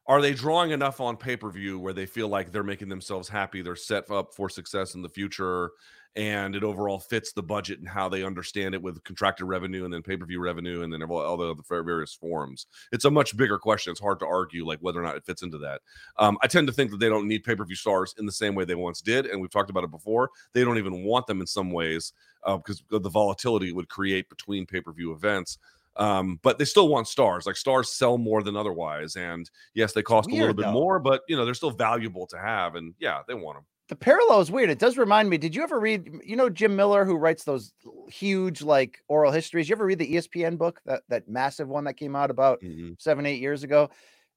are 0.07 0.21
they 0.21 0.35
drawing 0.35 0.71
enough 0.71 1.01
on 1.01 1.17
pay 1.17 1.37
per 1.37 1.51
view 1.51 1.79
where 1.79 1.93
they 1.93 2.07
feel 2.07 2.29
like 2.29 2.53
they're 2.53 2.63
making 2.63 2.89
themselves 2.89 3.29
happy, 3.29 3.63
they're 3.63 3.77
set 3.77 4.11
up 4.11 4.35
for 4.35 4.49
success 4.49 4.95
in 4.95 5.03
the 5.03 5.09
future, 5.09 5.71
and 6.17 6.55
it 6.55 6.63
overall 6.63 6.99
fits 6.99 7.33
the 7.33 7.43
budget 7.43 7.81
and 7.81 7.89
how 7.89 8.09
they 8.09 8.23
understand 8.23 8.75
it 8.75 8.83
with 8.83 9.03
contracted 9.05 9.47
revenue 9.47 9.85
and 9.85 9.93
then 9.93 10.03
pay 10.03 10.17
per 10.17 10.27
view 10.27 10.41
revenue 10.41 10.83
and 10.83 10.93
then 10.93 11.03
all, 11.03 11.37
the 11.37 11.51
other 11.51 11.83
various 11.83 12.15
forms. 12.15 12.67
It's 12.93 13.05
a 13.05 13.11
much 13.11 13.37
bigger 13.37 13.59
question. 13.59 13.91
It's 13.91 14.01
hard 14.01 14.21
to 14.21 14.27
argue 14.27 14.67
like 14.67 14.79
whether 14.81 15.01
or 15.01 15.05
not 15.05 15.17
it 15.17 15.25
fits 15.25 15.43
into 15.43 15.59
that. 15.59 15.81
Um, 16.19 16.39
I 16.43 16.47
tend 16.47 16.67
to 16.69 16.73
think 16.73 16.91
that 16.91 16.99
they 17.01 17.09
don't 17.09 17.27
need 17.27 17.43
pay 17.43 17.57
per 17.57 17.65
view 17.65 17.77
stars 17.77 18.15
in 18.19 18.27
the 18.27 18.33
same 18.33 18.55
way 18.55 18.65
they 18.65 18.75
once 18.75 19.01
did, 19.01 19.27
and 19.27 19.41
we've 19.41 19.51
talked 19.51 19.71
about 19.71 19.85
it 19.85 19.91
before. 19.91 20.31
They 20.53 20.65
don't 20.65 20.79
even 20.79 21.03
want 21.05 21.27
them 21.27 21.41
in 21.41 21.47
some 21.47 21.71
ways 21.71 22.13
because 22.45 22.83
of 22.93 23.03
the 23.03 23.11
volatility 23.11 23.69
it 23.69 23.77
would 23.77 23.89
create 23.89 24.29
between 24.29 24.67
pay 24.67 24.81
per 24.81 24.93
view 24.93 25.13
events. 25.13 25.59
Um, 25.97 26.40
but 26.42 26.59
they 26.59 26.64
still 26.64 26.88
want 26.88 27.07
stars. 27.09 27.47
Like 27.47 27.57
stars 27.57 27.90
sell 27.92 28.18
more 28.18 28.42
than 28.42 28.57
otherwise, 28.57 29.16
and 29.16 29.49
yes, 29.74 29.92
they 29.92 30.03
cost 30.03 30.28
a 30.30 30.34
little 30.34 30.53
bit 30.55 30.64
though. 30.66 30.72
more, 30.72 30.99
but 30.99 31.22
you 31.28 31.36
know 31.36 31.45
they're 31.45 31.55
still 31.55 31.70
valuable 31.70 32.26
to 32.28 32.38
have, 32.38 32.74
and 32.74 32.95
yeah, 32.99 33.20
they 33.28 33.34
want 33.34 33.57
them. 33.59 33.64
the 33.88 33.95
parallel 33.97 34.40
is 34.40 34.51
weird. 34.51 34.70
It 34.70 34.78
does 34.80 34.99
remind 34.99 35.30
me. 35.30 35.38
Did 35.38 35.55
you 35.55 35.62
ever 35.62 35.78
read? 35.78 36.11
You 36.24 36.34
know 36.36 36.51
Jim 36.51 36.74
Miller, 36.74 37.05
who 37.05 37.16
writes 37.16 37.45
those 37.45 37.72
huge 38.09 38.61
like 38.62 38.99
oral 39.09 39.30
histories. 39.30 39.68
You 39.68 39.76
ever 39.76 39.86
read 39.86 39.99
the 40.01 40.14
ESPN 40.14 40.59
book 40.59 40.80
that 40.86 41.03
that 41.11 41.28
massive 41.28 41.68
one 41.68 41.84
that 41.84 41.95
came 41.95 42.16
out 42.16 42.30
about 42.30 42.61
seven 42.99 43.24
eight 43.26 43.40
years 43.40 43.62
ago? 43.62 43.88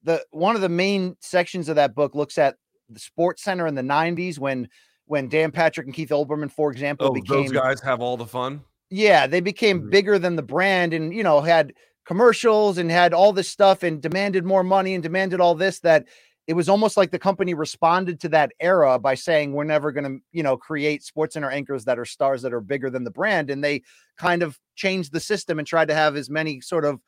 The 0.03 0.23
one 0.29 0.55
of 0.55 0.61
the 0.61 0.69
main 0.69 1.15
sections 1.21 1.69
of 1.69 1.75
that 1.77 1.95
book 1.95 2.13
looks 2.13 2.37
at 2.37 2.55
the 2.89 2.99
Sports 2.99 3.41
Center 3.43 3.65
in 3.65 3.73
the 3.73 3.81
'90s 3.81 4.37
when 4.37 4.69
when 5.05 5.27
Dan 5.27 5.51
Patrick 5.51 5.87
and 5.87 5.95
Keith 5.95 6.09
Olbermann, 6.09 6.51
for 6.51 6.69
example, 6.71 7.07
Oh, 7.07 7.13
became 7.13 7.43
those 7.43 7.51
guys 7.51 7.81
have 7.81 8.01
all 8.01 8.15
the 8.17 8.25
fun. 8.27 8.61
Yeah, 8.89 9.27
they 9.27 9.41
became 9.41 9.81
Mhm. 9.81 9.89
bigger 9.89 10.17
than 10.19 10.35
the 10.35 10.43
brand 10.43 10.93
and, 10.93 11.13
you 11.13 11.23
know, 11.23 11.41
had 11.41 11.73
commercials 12.05 12.77
and 12.77 12.89
had 12.89 13.13
all 13.13 13.33
this 13.33 13.49
stuff 13.49 13.83
and 13.83 14.01
demanded 14.01 14.45
more 14.45 14.63
money 14.63 14.93
and 14.93 15.03
demanded 15.03 15.41
all 15.41 15.55
this 15.55 15.79
that 15.81 16.05
it 16.47 16.53
was 16.53 16.69
almost 16.69 16.95
like 16.95 17.11
the 17.11 17.19
company 17.19 17.53
responded 17.53 18.21
to 18.21 18.29
that 18.29 18.53
era 18.61 18.97
by 18.97 19.13
saying 19.15 19.51
we're 19.51 19.65
never 19.65 19.91
going 19.91 20.05
to, 20.05 20.23
you 20.31 20.41
know, 20.41 20.55
create 20.55 21.03
sports 21.03 21.33
center 21.33 21.51
anchors 21.51 21.83
that 21.83 21.99
are 21.99 22.05
stars 22.05 22.41
that 22.41 22.53
are 22.53 22.61
bigger 22.61 22.89
than 22.89 23.03
the 23.03 23.11
brand 23.11 23.49
and 23.49 23.61
they 23.61 23.81
kind 24.17 24.41
of 24.41 24.57
changed 24.75 25.11
the 25.11 25.19
system 25.19 25.59
and 25.59 25.67
tried 25.67 25.89
to 25.89 25.93
have 25.93 26.15
as 26.15 26.29
many 26.29 26.61
sort 26.61 26.85
of 26.85 27.01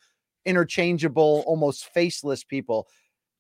interchangeable 0.46 1.44
almost 1.48 1.86
faceless 1.94 2.44
people. 2.44 2.88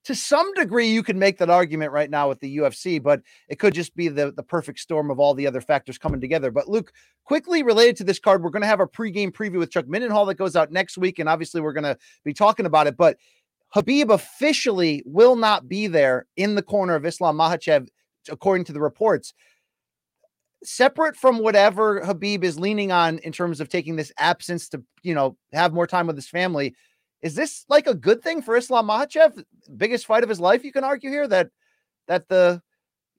To 0.06 0.16
some 0.16 0.54
degree 0.54 0.88
you 0.88 1.04
can 1.04 1.20
make 1.20 1.38
that 1.38 1.50
argument 1.50 1.91
right 1.91 2.10
now 2.10 2.30
with 2.30 2.39
the 2.39 2.58
UFC, 2.58 3.04
but 3.04 3.22
it 3.50 3.60
could 3.60 3.74
just 3.74 3.95
be 3.95 4.08
the 4.08 4.32
the 4.32 4.43
perfect 4.43 4.80
storm 4.80 5.12
of 5.12 5.20
all 5.20 5.34
the 5.34 5.45
other 5.45 5.62
factors 5.62 5.97
coming 5.97 6.22
together. 6.22 6.52
But 6.52 6.70
Luke, 6.70 6.91
quickly 7.26 7.64
related 7.64 7.97
to 7.97 8.04
this 8.04 8.20
card, 8.20 8.41
we're 8.41 8.50
going 8.50 8.62
to 8.62 8.68
have 8.68 8.80
a 8.80 8.88
pregame 8.88 9.32
preview 9.32 9.60
with 9.60 9.72
Chuck 9.72 9.86
Mindenhall 9.86 10.26
that 10.28 10.36
goes 10.36 10.56
out 10.56 10.72
next 10.72 10.97
week, 10.97 11.20
and 11.20 11.28
obviously 11.28 11.62
we're 11.62 11.74
going 11.74 11.84
to 11.84 11.97
be 12.24 12.34
talking 12.34 12.66
about 12.66 12.88
it. 12.88 12.97
But 12.97 13.18
Khabib 13.76 14.10
officially 14.12 15.04
will 15.06 15.36
not 15.36 15.70
be 15.70 15.88
there 15.88 16.26
in 16.36 16.56
the 16.56 16.64
corner 16.64 16.95
of 16.95 17.06
Islam 17.06 17.38
Makhachev, 17.38 17.88
according 18.30 18.66
to 18.66 18.74
the 18.74 18.82
reports. 18.82 19.34
Separate 20.64 21.16
from 21.16 21.39
whatever 21.39 22.02
Khabib 22.02 22.43
is 22.43 22.60
leaning 22.60 22.91
on 22.91 23.20
in 23.20 23.32
terms 23.32 23.62
of 23.62 23.70
taking 23.70 23.95
this 23.95 24.12
absence 24.18 24.70
to, 24.70 24.84
you 25.04 25.14
know, 25.14 25.38
have 25.54 25.74
more 25.74 25.88
time 25.88 26.08
with 26.08 26.16
his 26.16 26.28
family, 26.28 26.76
is 27.22 27.36
this 27.36 27.66
like 27.70 27.88
a 27.88 27.94
good 27.94 28.22
thing 28.22 28.42
for 28.42 28.56
Islam 28.56 28.88
Makhachev? 28.88 29.44
Biggest 29.76 30.06
fight 30.06 30.24
of 30.24 30.30
his 30.30 30.40
life, 30.40 30.64
you 30.64 30.72
can 30.72 30.84
argue 30.84 31.10
here 31.10 31.28
that 31.28 31.50
that 32.08 32.28
the, 32.28 32.62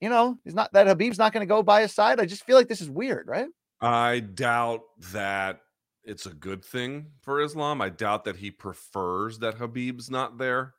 you 0.01 0.09
know, 0.09 0.39
he's 0.45 0.55
not 0.55 0.73
that 0.73 0.87
Khabib's 0.87 1.19
not 1.19 1.33
going 1.33 1.47
to 1.47 1.53
go 1.53 1.63
by 1.63 1.83
his 1.83 1.93
side. 1.93 2.21
I 2.21 2.27
just 2.27 2.45
feel 2.45 2.57
like 2.57 2.69
this 2.69 2.81
is 2.81 2.91
weird, 2.91 3.29
right? 3.29 3.49
I 3.81 4.21
doubt 4.21 4.83
that 5.13 5.61
it's 6.05 6.27
a 6.27 6.33
good 6.35 6.65
thing 6.65 7.07
for 7.23 7.41
Islam. 7.41 7.81
I 7.81 7.89
doubt 7.89 8.25
that 8.25 8.37
he 8.37 8.51
prefers 8.51 9.39
that 9.39 9.59
Khabib's 9.59 10.11
not 10.11 10.39
there. 10.39 10.75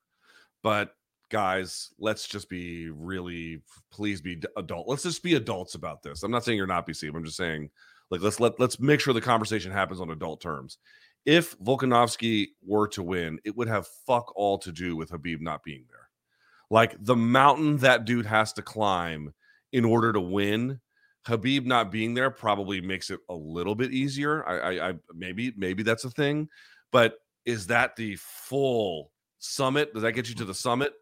But 0.64 0.94
guys, 1.30 1.90
let's 2.00 2.28
just 2.28 2.50
be 2.50 2.90
really 2.90 3.62
please 3.92 4.22
be 4.22 4.42
adult. 4.58 4.88
Let's 4.88 5.04
just 5.04 5.24
be 5.24 5.36
adults 5.36 5.76
about 5.76 6.04
this. 6.04 6.24
I'm 6.24 6.32
not 6.32 6.44
saying 6.44 6.58
you're 6.58 6.68
not 6.68 6.88
BC. 6.88 7.16
I'm 7.16 7.24
just 7.24 7.38
saying 7.38 7.70
like 8.10 8.22
let's 8.22 8.40
let 8.40 8.60
let's 8.60 8.80
make 8.80 9.00
sure 9.00 9.14
the 9.14 9.22
conversation 9.22 9.72
happens 9.72 10.02
on 10.02 10.10
adult 10.10 10.42
terms. 10.42 10.78
If 11.26 11.58
Volkanovski 11.60 12.48
were 12.66 12.88
to 12.90 13.04
win, 13.04 13.40
it 13.46 13.56
would 13.56 13.68
have 13.68 13.88
fuck 14.08 14.32
all 14.36 14.58
to 14.60 14.72
do 14.72 14.96
with 14.96 15.12
Khabib 15.12 15.42
not 15.42 15.64
being 15.64 15.86
there. 15.90 16.10
Like 16.70 16.96
the 17.00 17.16
mountain 17.16 17.78
that 17.78 18.06
dude 18.06 18.26
has 18.26 18.54
to 18.54 18.62
climb 18.62 19.34
in 19.72 19.86
order 19.86 20.14
to 20.14 20.22
win 20.22 20.80
Khabib 21.26 21.66
not 21.66 21.92
being 21.92 22.14
there 22.14 22.32
probably 22.32 22.82
makes 22.82 23.10
it 23.10 23.20
a 23.30 23.36
little 23.36 23.76
bit 23.76 23.92
easier. 23.92 24.48
I, 24.48 24.58
I, 24.58 24.90
I 24.90 24.94
maybe 25.14 25.54
maybe 25.56 25.84
that's 25.84 26.04
a 26.04 26.10
thing, 26.10 26.50
but 26.92 27.16
is 27.46 27.68
that 27.68 27.96
the 27.96 28.16
full 28.20 29.12
summit? 29.40 29.94
Does 29.94 30.04
that 30.04 30.14
get 30.14 30.30
you 30.30 30.36
to 30.36 30.46
the 30.46 30.54
summit 30.54 30.94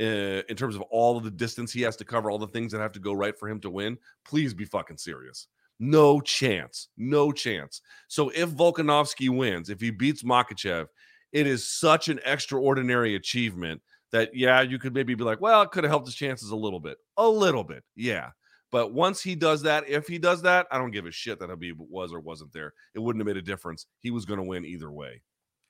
uh, 0.00 0.42
in 0.48 0.56
terms 0.56 0.76
of 0.76 0.82
all 0.82 1.16
of 1.16 1.24
the 1.24 1.30
distance 1.30 1.72
he 1.72 1.82
has 1.82 1.96
to 1.96 2.04
cover, 2.04 2.30
all 2.30 2.38
the 2.38 2.46
things 2.46 2.72
that 2.72 2.80
have 2.80 2.92
to 2.92 3.00
go 3.00 3.12
right 3.12 3.38
for 3.38 3.48
him 3.48 3.60
to 3.60 3.70
win? 3.70 3.98
Please 4.24 4.54
be 4.54 4.64
fucking 4.64 4.98
serious. 4.98 5.48
No 5.78 6.20
chance. 6.20 6.88
No 6.96 7.32
chance. 7.32 7.82
So 8.08 8.30
if 8.30 8.50
Volkanovski 8.50 9.28
wins, 9.28 9.68
if 9.68 9.80
he 9.80 9.90
beats 9.90 10.22
Makhachev, 10.22 10.86
it 11.32 11.46
is 11.46 11.68
such 11.68 12.08
an 12.08 12.20
extraordinary 12.24 13.14
achievement 13.14 13.82
that 14.12 14.30
yeah, 14.34 14.62
you 14.62 14.78
could 14.78 14.94
maybe 14.94 15.14
be 15.14 15.24
like, 15.24 15.40
well, 15.40 15.62
it 15.62 15.70
could 15.70 15.84
have 15.84 15.90
helped 15.90 16.06
his 16.06 16.14
chances 16.14 16.50
a 16.50 16.56
little 16.56 16.80
bit, 16.80 16.96
a 17.16 17.28
little 17.28 17.64
bit, 17.64 17.82
yeah 17.96 18.30
But 18.70 18.94
once 18.94 19.20
he 19.22 19.34
does 19.34 19.62
that, 19.62 19.88
if 19.88 20.06
he 20.06 20.18
does 20.18 20.42
that, 20.42 20.66
I 20.70 20.78
don't 20.78 20.92
give 20.92 21.06
a 21.06 21.10
shit 21.10 21.38
that 21.40 21.50
Khabib 21.50 21.74
was 21.78 22.12
or 22.12 22.20
wasn't 22.20 22.52
there. 22.52 22.72
It 22.94 23.00
wouldn't 23.00 23.20
have 23.20 23.26
made 23.26 23.36
a 23.36 23.42
difference. 23.42 23.86
He 24.00 24.10
was 24.10 24.24
going 24.24 24.38
to 24.38 24.46
win 24.46 24.64
either 24.64 24.90
way. 24.90 25.22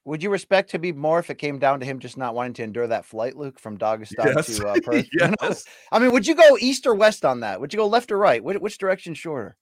Would 0.05 0.23
you 0.23 0.31
respect 0.31 0.73
Khabib 0.73 0.95
more 0.95 1.19
if 1.19 1.31
it 1.31 1.39
came 1.39 1.59
down 1.59 1.81
to 1.81 1.87
him 1.87 1.99
just 1.99 2.17
not 2.17 2.35
wanting 2.35 2.55
to 2.55 2.63
endure 2.63 2.87
that 2.87 3.05
flight, 3.05 3.37
Luke, 3.37 3.59
from 3.59 3.77
Dagestan 3.77 4.37
Yes. 4.37 4.57
to 4.57 4.69
uh, 4.69 4.77
Perth? 4.85 5.09
Yes. 5.43 5.65
I 5.91 5.99
mean, 5.99 6.13
would 6.13 6.27
you 6.27 6.37
go 6.37 6.57
east 6.61 6.87
or 6.87 6.95
west 6.95 7.25
on 7.25 7.41
that? 7.41 7.61
Would 7.61 7.73
you 7.73 7.79
go 7.79 7.89
left 7.89 8.13
or 8.13 8.19
right? 8.19 8.45
Which, 8.45 8.59
which 8.59 8.79
direction 8.79 9.15
shorter? 9.15 9.57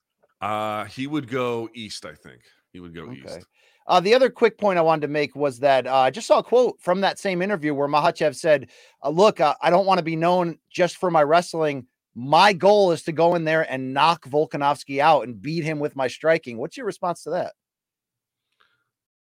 Uh, 0.45 0.85
he 0.85 1.07
would 1.07 1.29
go 1.29 1.71
east, 1.75 2.05
I 2.05 2.15
think. 2.15 2.43
He 2.73 2.81
would 2.81 2.95
go 2.95 3.05
Okay. 3.05 3.23
east. 3.25 3.47
Uh, 3.87 4.01
the 4.01 4.15
other 4.15 4.31
quick 4.31 4.59
point 4.59 4.79
I 4.79 4.83
wanted 4.83 5.03
to 5.03 5.09
make 5.09 5.35
was 5.37 5.59
that 5.61 5.87
uh, 5.87 5.97
I 5.97 6.11
just 6.11 6.27
saw 6.27 6.39
a 6.39 6.43
quote 6.43 6.81
from 6.81 7.01
that 7.03 7.19
same 7.19 7.41
interview 7.43 7.75
where 7.75 7.89
Makhachev 7.89 8.35
said, 8.35 8.69
uh, 9.03 9.09
"Look, 9.11 9.41
uh, 9.41 9.55
I 9.61 9.71
don't 9.71 9.87
want 9.87 9.99
to 9.99 10.05
be 10.05 10.17
known 10.17 10.59
just 10.71 10.97
for 10.97 11.11
my 11.11 11.23
wrestling. 11.23 11.87
My 12.15 12.53
goal 12.53 12.93
is 12.93 13.03
to 13.05 13.13
go 13.13 13.35
in 13.35 13.45
there 13.45 13.71
and 13.71 13.93
knock 13.95 14.25
Volkanovski 14.27 15.01
out 15.01 15.25
and 15.27 15.41
beat 15.41 15.65
him 15.65 15.79
with 15.81 15.97
my 15.97 16.09
striking." 16.09 16.59
What's 16.59 16.77
your 16.77 16.87
response 16.87 17.23
to 17.25 17.31
that? 17.31 17.53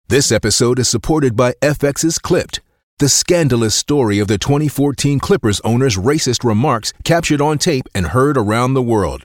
This 0.08 0.32
episode 0.32 0.78
is 0.78 0.88
supported 0.88 1.36
by 1.36 1.52
FX's 1.60 2.18
Clipped, 2.18 2.60
the 2.98 3.10
scandalous 3.10 3.74
story 3.74 4.18
of 4.18 4.28
the 4.28 4.38
2014 4.38 5.18
Clippers 5.20 5.60
owner's 5.60 5.96
racist 5.96 6.42
remarks 6.44 6.92
captured 7.04 7.42
on 7.42 7.58
tape 7.58 7.86
and 7.94 8.08
heard 8.08 8.38
around 8.38 8.72
the 8.74 8.82
world. 8.82 9.24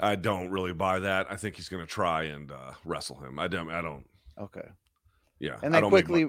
I 0.00 0.14
don't 0.16 0.50
really 0.50 0.72
buy 0.72 1.00
that. 1.00 1.26
I 1.30 1.36
think 1.36 1.56
he's 1.56 1.68
going 1.68 1.84
to 1.84 1.90
try 1.90 2.24
and 2.24 2.50
uh, 2.50 2.72
wrestle 2.84 3.16
him. 3.20 3.38
I 3.38 3.48
don't. 3.48 3.70
I 3.70 3.82
don't. 3.82 4.04
Okay. 4.38 4.68
Yeah. 5.40 5.56
And 5.62 5.74
then 5.74 5.88
quickly, 5.88 6.28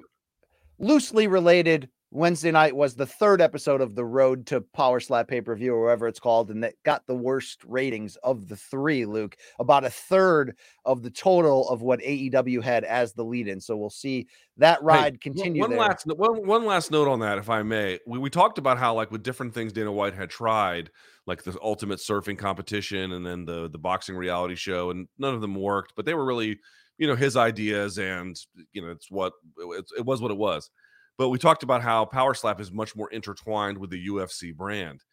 loosely 0.79 1.27
related, 1.27 1.89
Wednesday 2.11 2.49
night 2.49 2.75
was 2.75 2.95
the 2.95 3.05
third 3.05 3.39
episode 3.39 3.81
of 3.81 3.93
the 3.93 4.03
Road 4.03 4.47
to 4.47 4.61
Power 4.61 4.99
Slap 4.99 5.27
pay 5.27 5.41
per 5.41 5.55
view, 5.55 5.75
or 5.75 5.83
whatever 5.83 6.07
it's 6.07 6.19
called, 6.19 6.49
and 6.49 6.63
that 6.63 6.73
got 6.83 7.05
the 7.05 7.15
worst 7.15 7.63
ratings 7.65 8.15
of 8.23 8.47
the 8.47 8.55
three. 8.55 9.05
Luke, 9.05 9.35
about 9.59 9.85
a 9.85 9.91
third 9.91 10.55
of 10.85 11.03
the 11.03 11.11
total 11.11 11.69
of 11.69 11.83
what 11.83 11.99
AEW 11.99 12.63
had 12.63 12.83
as 12.83 13.13
the 13.13 13.23
lead-in. 13.23 13.61
So 13.61 13.77
we'll 13.77 13.91
see 13.91 14.27
that 14.57 14.81
ride 14.81 15.13
one- 15.13 15.19
continue. 15.19 15.61
One 15.61 15.69
there. 15.71 15.79
last 15.79 16.07
one, 16.07 16.47
one 16.47 16.65
last 16.65 16.89
note 16.89 17.07
on 17.07 17.19
that, 17.19 17.37
if 17.37 17.49
I 17.49 17.61
may. 17.61 17.99
We, 18.07 18.17
we 18.17 18.31
talked 18.31 18.57
about 18.57 18.79
how 18.79 18.95
like 18.95 19.11
with 19.11 19.21
different 19.21 19.53
things 19.53 19.71
Dana 19.71 19.91
White 19.91 20.15
had 20.15 20.31
tried, 20.31 20.89
like 21.29 21.43
the 21.43 21.57
ultimate 21.61 21.99
surfing 21.99 22.37
competition 22.37 23.13
and 23.13 23.25
then 23.25 23.45
the 23.45 23.69
the 23.69 23.77
boxing 23.77 24.15
reality 24.15 24.55
show, 24.55 24.89
and 24.89 25.07
none 25.19 25.35
of 25.35 25.41
them 25.41 25.55
worked, 25.55 25.93
but 25.95 26.05
they 26.05 26.15
were 26.15 26.25
really, 26.25 26.59
you 26.97 27.07
know, 27.07 27.15
his 27.15 27.37
ideas, 27.37 27.99
and 27.99 28.35
you 28.73 28.81
know, 28.81 28.89
it's 28.89 29.09
what 29.09 29.33
it, 29.57 29.85
it 29.99 30.05
was 30.05 30.21
what 30.21 30.31
it 30.31 30.37
was. 30.37 30.69
But 31.17 31.29
we 31.29 31.37
talked 31.37 31.63
about 31.63 31.83
how 31.83 32.05
Power 32.05 32.33
Slap 32.33 32.59
is 32.59 32.71
much 32.71 32.95
more 32.95 33.11
intertwined 33.11 33.77
with 33.77 33.91
the 33.91 34.07
UFC 34.07 34.55
brand. 34.55 35.03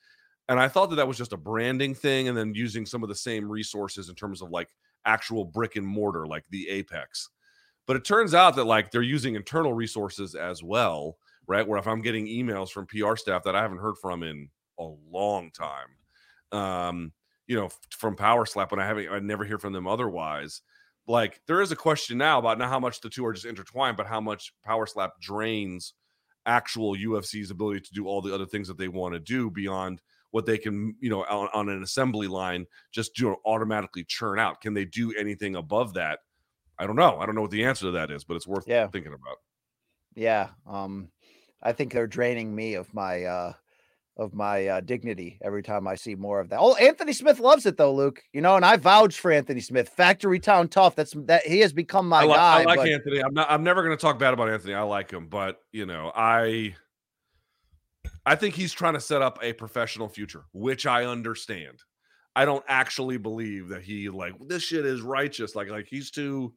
And 0.49 0.59
I 0.59 0.69
thought 0.69 0.91
that 0.91 0.97
that 0.97 1.09
was 1.09 1.19
just 1.19 1.33
a 1.33 1.37
branding 1.37 1.95
thing, 1.95 2.29
and 2.29 2.37
then 2.37 2.55
using 2.55 2.87
some 2.87 3.03
of 3.03 3.09
the 3.09 3.15
same 3.15 3.51
resources 3.51 4.09
in 4.09 4.15
terms 4.15 4.41
of 4.41 4.51
like 4.51 4.69
actual 5.05 5.45
brick 5.45 5.77
and 5.77 5.87
mortar, 5.87 6.27
like 6.27 6.45
the 6.51 6.69
Apex. 6.69 7.29
But 7.87 7.97
it 7.97 8.05
turns 8.05 8.35
out 8.35 8.57
that 8.57 8.65
like 8.65 8.91
they're 8.91 9.03
using 9.03 9.35
internal 9.35 9.75
resources 9.75 10.35
as 10.35 10.63
well, 10.63 11.19
right? 11.47 11.67
Where 11.67 11.79
if 11.79 11.87
I'm 11.87 12.03
getting 12.03 12.27
emails 12.27 12.71
from 12.71 12.87
PR 12.87 13.17
staff 13.17 13.45
that 13.45 13.55
I 13.55 13.63
haven't 13.63 13.79
heard 13.79 13.97
from 14.01 14.23
in 14.23 14.49
a 14.79 14.89
long 15.11 15.51
time, 15.51 15.96
um, 16.57 17.13
you 17.47 17.57
know, 17.57 17.69
from 17.91 18.17
Power 18.17 18.47
Slap, 18.47 18.71
when 18.71 18.81
I 18.81 18.87
haven't, 18.87 19.09
I 19.09 19.19
never 19.21 19.45
hear 19.45 19.59
from 19.59 19.73
them 19.73 19.87
otherwise. 19.87 20.63
Like 21.07 21.41
there 21.47 21.61
is 21.61 21.71
a 21.71 21.77
question 21.77 22.19
now 22.19 22.39
about 22.39 22.59
not 22.59 22.69
how 22.69 22.81
much 22.81 23.01
the 23.01 23.09
two 23.11 23.25
are 23.25 23.33
just 23.33 23.47
intertwined, 23.47 23.97
but 23.97 24.07
how 24.07 24.21
much 24.21 24.53
Power 24.65 24.87
Slap 24.87 25.21
drains 25.21 25.95
actual 26.47 26.97
UFC's 26.97 27.51
ability 27.51 27.81
to 27.81 27.93
do 27.93 28.07
all 28.07 28.23
the 28.23 28.35
other 28.35 28.47
things 28.47 28.69
that 28.69 28.79
they 28.79 28.89
want 28.89 29.15
to 29.15 29.21
do 29.21 29.51
beyond 29.51 30.01
what 30.33 30.47
they 30.47 30.59
can, 30.59 30.97
you 31.01 31.09
know, 31.11 31.23
on, 31.25 31.49
on 31.53 31.69
an 31.69 31.83
assembly 31.83 32.27
line 32.27 32.67
just 32.93 33.15
do 33.15 33.37
automatically 33.45 34.05
churn 34.05 34.39
out. 34.39 34.61
Can 34.61 34.75
they 34.75 34.85
do 34.85 35.13
anything 35.17 35.57
above 35.57 35.95
that? 35.95 36.21
I 36.79 36.87
don't 36.87 36.97
know. 36.97 37.19
I 37.19 37.27
don't 37.27 37.35
know 37.35 37.43
what 37.43 37.51
the 37.53 37.65
answer 37.65 37.87
to 37.87 37.91
that 37.93 38.11
is, 38.11 38.25
but 38.25 38.35
it's 38.35 38.47
worth 38.47 38.67
Yeah. 38.67 38.89
thinking 38.89 39.13
about. 39.15 39.37
Yeah. 40.15 40.51
Um, 40.67 41.11
I 41.63 41.73
think 41.73 41.93
they're 41.93 42.07
draining 42.07 42.55
me 42.55 42.75
of 42.75 42.93
my 42.93 43.25
uh 43.25 43.53
of 44.17 44.33
my 44.33 44.67
uh, 44.67 44.81
dignity 44.81 45.39
every 45.43 45.63
time 45.63 45.87
I 45.87 45.95
see 45.95 46.15
more 46.15 46.41
of 46.41 46.49
that. 46.49 46.59
Oh, 46.59 46.75
Anthony 46.77 47.13
Smith 47.13 47.39
loves 47.39 47.67
it 47.67 47.77
though, 47.77 47.95
Luke. 47.95 48.23
You 48.33 48.41
know, 48.41 48.57
and 48.57 48.65
I 48.65 48.77
vouch 48.77 49.21
for 49.21 49.31
Anthony 49.31 49.61
Smith. 49.61 49.89
Factory 49.91 50.41
Town 50.41 50.69
Tough. 50.69 50.97
That's 50.97 51.13
that 51.25 51.47
he 51.47 51.61
has 51.61 51.73
become 51.73 52.09
my 52.09 52.21
I, 52.21 52.25
li- 52.25 52.35
guy. 52.35 52.61
I 52.61 52.65
like 52.65 52.79
but- 52.79 52.89
Anthony. 52.89 53.21
I'm 53.21 53.35
not. 53.35 53.51
I'm 53.51 53.63
never 53.63 53.83
going 53.83 53.97
to 53.97 54.01
talk 54.01 54.19
bad 54.19 54.33
about 54.33 54.49
Anthony. 54.49 54.75
I 54.75 54.83
like 54.83 55.11
him, 55.11 55.29
but 55.29 55.61
you 55.73 55.87
know, 55.87 56.13
I, 56.15 56.75
I 58.25 58.37
think 58.37 58.55
he's 58.55 58.73
trying 58.73 58.95
to 58.95 59.01
set 59.01 59.23
up 59.23 59.39
a 59.43 59.53
professional 59.53 60.09
future, 60.09 60.45
which 60.53 60.87
I 60.87 61.05
understand. 61.05 61.83
I 62.35 62.45
don't 62.45 62.65
actually 62.69 63.17
believe 63.17 63.69
that 63.69 63.83
he 63.83 64.09
like 64.09 64.35
this 64.47 64.63
shit 64.63 64.85
is 64.85 65.01
righteous. 65.01 65.55
Like, 65.55 65.69
like 65.69 65.87
he's 65.89 66.11
too, 66.11 66.53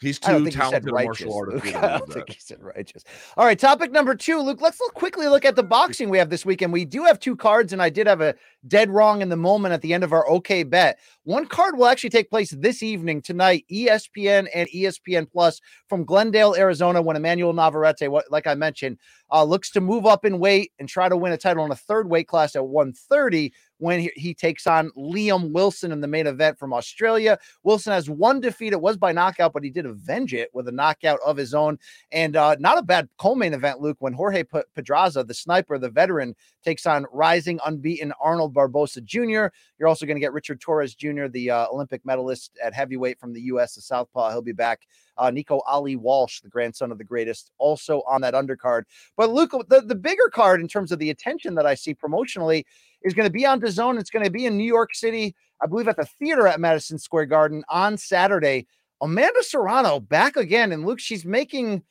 he's 0.00 0.18
too 0.18 0.32
think 0.32 0.46
he 0.46 0.50
talented 0.52 0.88
a 0.88 0.92
martial 0.92 1.36
artist. 1.36 1.64
Luke. 1.64 1.74
to 1.74 1.78
I 1.78 1.98
don't 1.98 2.12
think 2.12 2.30
he 2.30 2.40
said 2.40 2.62
righteous. 2.62 3.04
All 3.36 3.44
right, 3.44 3.58
topic 3.58 3.92
number 3.92 4.14
two, 4.14 4.40
Luke. 4.40 4.60
Let's 4.60 4.80
look 4.80 4.94
quickly 4.94 5.28
look 5.28 5.44
at 5.44 5.56
the 5.56 5.62
boxing 5.62 6.10
we 6.10 6.18
have 6.18 6.30
this 6.30 6.44
weekend. 6.44 6.72
We 6.72 6.84
do 6.84 7.04
have 7.04 7.18
two 7.18 7.36
cards, 7.36 7.72
and 7.72 7.82
I 7.82 7.90
did 7.90 8.06
have 8.06 8.20
a 8.20 8.34
dead 8.66 8.90
wrong 8.90 9.22
in 9.22 9.28
the 9.28 9.36
moment 9.36 9.74
at 9.74 9.82
the 9.82 9.92
end 9.92 10.04
of 10.04 10.12
our 10.12 10.28
OK 10.28 10.62
bet. 10.62 10.98
One 11.24 11.46
card 11.46 11.76
will 11.76 11.86
actually 11.86 12.10
take 12.10 12.30
place 12.30 12.50
this 12.50 12.82
evening 12.82 13.22
tonight, 13.22 13.64
ESPN 13.70 14.48
and 14.54 14.68
ESPN 14.68 15.30
Plus 15.30 15.60
from 15.88 16.04
Glendale, 16.04 16.54
Arizona, 16.54 17.00
when 17.00 17.16
Emmanuel 17.16 17.52
Navarrete, 17.52 18.08
like 18.30 18.46
I 18.46 18.54
mentioned, 18.54 18.98
uh, 19.32 19.44
looks 19.44 19.70
to 19.72 19.80
move 19.80 20.06
up 20.06 20.24
in 20.24 20.38
weight 20.38 20.72
and 20.78 20.88
try 20.88 21.08
to 21.08 21.16
win 21.16 21.32
a 21.32 21.38
title 21.38 21.64
in 21.64 21.72
a 21.72 21.76
third 21.76 22.08
weight 22.08 22.28
class 22.28 22.56
at 22.56 22.66
130 22.66 23.52
when 23.78 24.00
he, 24.00 24.10
he 24.14 24.34
takes 24.34 24.66
on 24.66 24.90
Liam 24.96 25.52
Wilson 25.52 25.92
in 25.92 26.00
the 26.00 26.08
main 26.08 26.26
event 26.26 26.58
from 26.58 26.72
Australia. 26.72 27.38
Wilson 27.62 27.92
has 27.92 28.08
one 28.08 28.40
defeat. 28.40 28.72
It 28.72 28.80
was 28.80 28.96
by 28.96 29.12
knockout, 29.12 29.52
but 29.52 29.64
he 29.64 29.70
did 29.70 29.86
avenge 29.86 30.34
it 30.34 30.50
with 30.52 30.68
a 30.68 30.72
knockout 30.72 31.18
of 31.24 31.36
his 31.36 31.54
own. 31.54 31.78
And 32.12 32.36
uh, 32.36 32.56
not 32.58 32.78
a 32.78 32.82
bad 32.82 33.08
co-main 33.18 33.54
event, 33.54 33.80
Luke, 33.80 33.96
when 34.00 34.12
Jorge 34.12 34.44
P- 34.44 34.60
Pedraza, 34.74 35.24
the 35.24 35.34
sniper, 35.34 35.78
the 35.78 35.90
veteran, 35.90 36.34
takes 36.64 36.86
on 36.86 37.06
rising 37.12 37.60
unbeaten 37.66 38.12
Arnold 38.20 38.54
Barboza 38.54 39.00
Jr. 39.02 39.46
You're 39.78 39.88
also 39.88 40.06
going 40.06 40.16
to 40.16 40.20
get 40.20 40.32
Richard 40.32 40.60
Torrez 40.60 40.96
Jr., 40.96 41.26
the 41.28 41.50
uh, 41.50 41.66
Olympic 41.70 42.04
medalist 42.04 42.52
at 42.62 42.74
heavyweight 42.74 43.18
from 43.18 43.32
the 43.32 43.42
U.S. 43.42 43.74
The 43.74 43.82
Southpaw. 43.82 44.30
He'll 44.30 44.42
be 44.42 44.52
back. 44.52 44.86
Uh, 45.16 45.30
Nico 45.30 45.60
Ali 45.66 45.96
Walsh, 45.96 46.40
the 46.40 46.48
grandson 46.48 46.90
of 46.92 46.98
the 46.98 47.04
greatest, 47.04 47.50
also 47.58 48.02
on 48.08 48.20
that 48.22 48.34
undercard. 48.34 48.82
But 49.16 49.30
Luke, 49.30 49.52
the, 49.68 49.80
the 49.80 49.94
bigger 49.94 50.28
card 50.32 50.60
in 50.60 50.68
terms 50.68 50.92
of 50.92 50.98
the 50.98 51.10
attention 51.10 51.54
that 51.54 51.66
I 51.66 51.74
see 51.74 51.94
promotionally 51.94 52.64
is 53.02 53.14
going 53.14 53.26
to 53.26 53.32
be 53.32 53.46
on 53.46 53.60
DAZN. 53.60 53.98
It's 53.98 54.10
going 54.10 54.24
to 54.24 54.30
be 54.30 54.46
in 54.46 54.56
New 54.56 54.64
York 54.64 54.94
City, 54.94 55.34
I 55.62 55.66
believe, 55.66 55.88
at 55.88 55.96
the 55.96 56.06
theater 56.18 56.46
at 56.46 56.60
Madison 56.60 56.98
Square 56.98 57.26
Garden 57.26 57.64
on 57.68 57.96
Saturday. 57.96 58.66
Amanda 59.00 59.42
Serrano 59.42 60.00
back 60.00 60.36
again, 60.36 60.72
and 60.72 60.86
Luke, 60.86 61.00
she's 61.00 61.24
making 61.24 61.82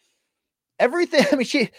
everything. 0.79 1.25
I 1.31 1.35
mean, 1.35 1.45
she 1.45 1.69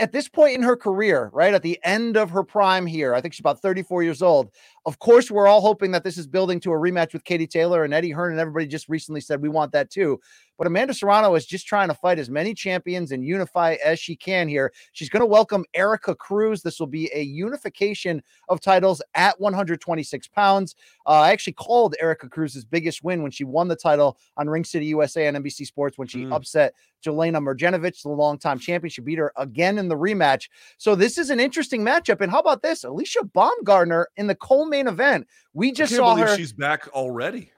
at 0.00 0.12
this 0.12 0.28
point 0.28 0.56
in 0.56 0.62
her 0.62 0.76
career, 0.76 1.30
right 1.32 1.54
at 1.54 1.62
the 1.62 1.78
end 1.84 2.16
of 2.16 2.30
her 2.30 2.42
prime 2.42 2.86
here, 2.86 3.14
I 3.14 3.20
think 3.20 3.34
she's 3.34 3.40
about 3.40 3.60
34 3.60 4.02
years 4.02 4.22
old. 4.22 4.50
Of 4.88 4.98
course, 5.00 5.30
we're 5.30 5.46
all 5.46 5.60
hoping 5.60 5.90
that 5.90 6.02
this 6.02 6.16
is 6.16 6.26
building 6.26 6.60
to 6.60 6.72
a 6.72 6.74
rematch 6.74 7.12
with 7.12 7.22
Katie 7.24 7.46
Taylor 7.46 7.84
and 7.84 7.92
Eddie 7.92 8.10
Hearn, 8.10 8.30
and 8.32 8.40
everybody 8.40 8.66
just 8.66 8.88
recently 8.88 9.20
said 9.20 9.42
we 9.42 9.50
want 9.50 9.70
that 9.72 9.90
too. 9.90 10.18
But 10.56 10.66
Amanda 10.66 10.94
Serrano 10.94 11.34
is 11.34 11.44
just 11.44 11.66
trying 11.66 11.88
to 11.88 11.94
fight 11.94 12.18
as 12.18 12.30
many 12.30 12.54
champions 12.54 13.12
and 13.12 13.22
unify 13.22 13.76
as 13.84 14.00
she 14.00 14.16
can 14.16 14.48
here. 14.48 14.72
She's 14.92 15.10
going 15.10 15.20
to 15.20 15.26
welcome 15.26 15.66
Erica 15.74 16.14
Cruz. 16.14 16.62
This 16.62 16.80
will 16.80 16.86
be 16.88 17.10
a 17.14 17.20
unification 17.22 18.22
of 18.48 18.60
titles 18.62 19.02
at 19.14 19.38
126 19.38 20.26
pounds. 20.28 20.74
Uh, 21.06 21.10
I 21.20 21.30
actually 21.32 21.52
called 21.52 21.94
Erica 22.00 22.28
Cruz's 22.30 22.64
biggest 22.64 23.04
win 23.04 23.22
when 23.22 23.30
she 23.30 23.44
won 23.44 23.68
the 23.68 23.76
title 23.76 24.16
on 24.38 24.48
Ring 24.48 24.64
City 24.64 24.86
USA 24.86 25.26
and 25.26 25.36
NBC 25.36 25.66
Sports 25.66 25.98
when 25.98 26.08
she 26.08 26.24
Mm. 26.24 26.32
upset 26.34 26.74
Jelena 27.04 27.38
Mrdjenovich, 27.40 28.02
the 28.02 28.08
longtime 28.08 28.58
champion. 28.58 28.90
She 28.90 29.02
beat 29.02 29.18
her 29.18 29.32
again 29.36 29.78
in 29.78 29.88
the 29.88 29.94
rematch. 29.94 30.48
So 30.78 30.96
this 30.96 31.18
is 31.18 31.30
an 31.30 31.38
interesting 31.38 31.84
matchup. 31.84 32.20
And 32.20 32.32
how 32.32 32.40
about 32.40 32.62
this? 32.62 32.82
Alycia 32.82 33.30
Baumgardner 33.30 34.06
in 34.16 34.26
the 34.26 34.34
co-main 34.78 34.92
event. 34.92 35.26
We 35.52 35.72
just 35.72 35.94
saw 35.94 36.16
her. 36.16 36.36
she's 36.36 36.52
back 36.52 36.88
already. 36.88 37.52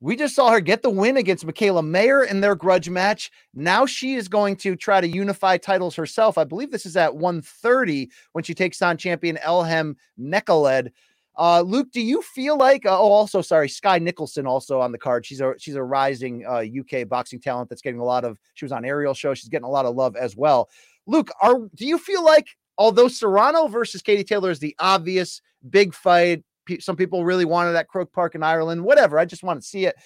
We 0.00 0.16
just 0.16 0.34
saw 0.34 0.50
her 0.50 0.60
get 0.60 0.82
the 0.82 0.90
win 0.90 1.16
against 1.16 1.46
Mikaela 1.46 1.86
Mayer 1.86 2.24
in 2.24 2.40
their 2.40 2.56
grudge 2.56 2.90
match. 2.90 3.30
Now 3.54 3.86
she 3.86 4.14
is 4.14 4.26
going 4.26 4.56
to 4.56 4.74
try 4.74 5.00
to 5.00 5.06
unify 5.06 5.58
titles 5.58 5.94
herself. 5.94 6.36
I 6.36 6.44
believe 6.44 6.72
this 6.72 6.86
is 6.86 6.96
at 6.96 7.14
130 7.14 8.10
when 8.32 8.42
she 8.42 8.52
takes 8.52 8.82
on 8.82 8.96
champion 8.96 9.36
Elhem 9.36 9.94
Mekhaled. 10.18 10.90
Uh, 11.38 11.62
Luke, 11.62 11.92
do 11.92 12.00
you 12.00 12.20
feel 12.20 12.58
like? 12.58 12.84
Uh, 12.84 12.98
oh, 12.98 13.10
also, 13.12 13.40
sorry, 13.40 13.68
Skye 13.68 14.00
Nicolson 14.00 14.44
also 14.44 14.80
on 14.80 14.92
the 14.92 14.98
card. 14.98 15.24
She's 15.24 15.40
a 15.40 15.54
she's 15.56 15.76
a 15.76 15.82
rising 15.82 16.44
uh, 16.46 16.62
UK 16.80 17.08
boxing 17.08 17.40
talent 17.40 17.70
that's 17.70 17.80
getting 17.80 18.00
a 18.00 18.04
lot 18.04 18.24
of. 18.24 18.38
She 18.54 18.66
was 18.66 18.72
on 18.72 18.84
Ariel 18.84 19.14
show. 19.14 19.32
She's 19.32 19.48
getting 19.48 19.64
a 19.64 19.70
lot 19.70 19.86
of 19.86 19.94
love 19.94 20.14
as 20.14 20.36
well. 20.36 20.68
Luke, 21.06 21.30
are 21.40 21.58
do 21.74 21.86
you 21.86 21.96
feel 21.96 22.22
like 22.22 22.48
although 22.76 23.08
Serrano 23.08 23.66
versus 23.68 24.02
Katie 24.02 24.24
Taylor 24.24 24.50
is 24.50 24.58
the 24.58 24.76
obvious 24.78 25.40
big 25.70 25.94
fight, 25.94 26.44
some 26.80 26.96
people 26.96 27.24
really 27.24 27.44
wanted 27.44 27.72
that 27.72 27.88
Croke 27.88 28.12
Park 28.12 28.34
in 28.34 28.42
Ireland. 28.42 28.84
Whatever, 28.84 29.18
I 29.18 29.24
just 29.24 29.42
want 29.42 29.60
to 29.60 29.66
see 29.66 29.86
it. 29.86 29.96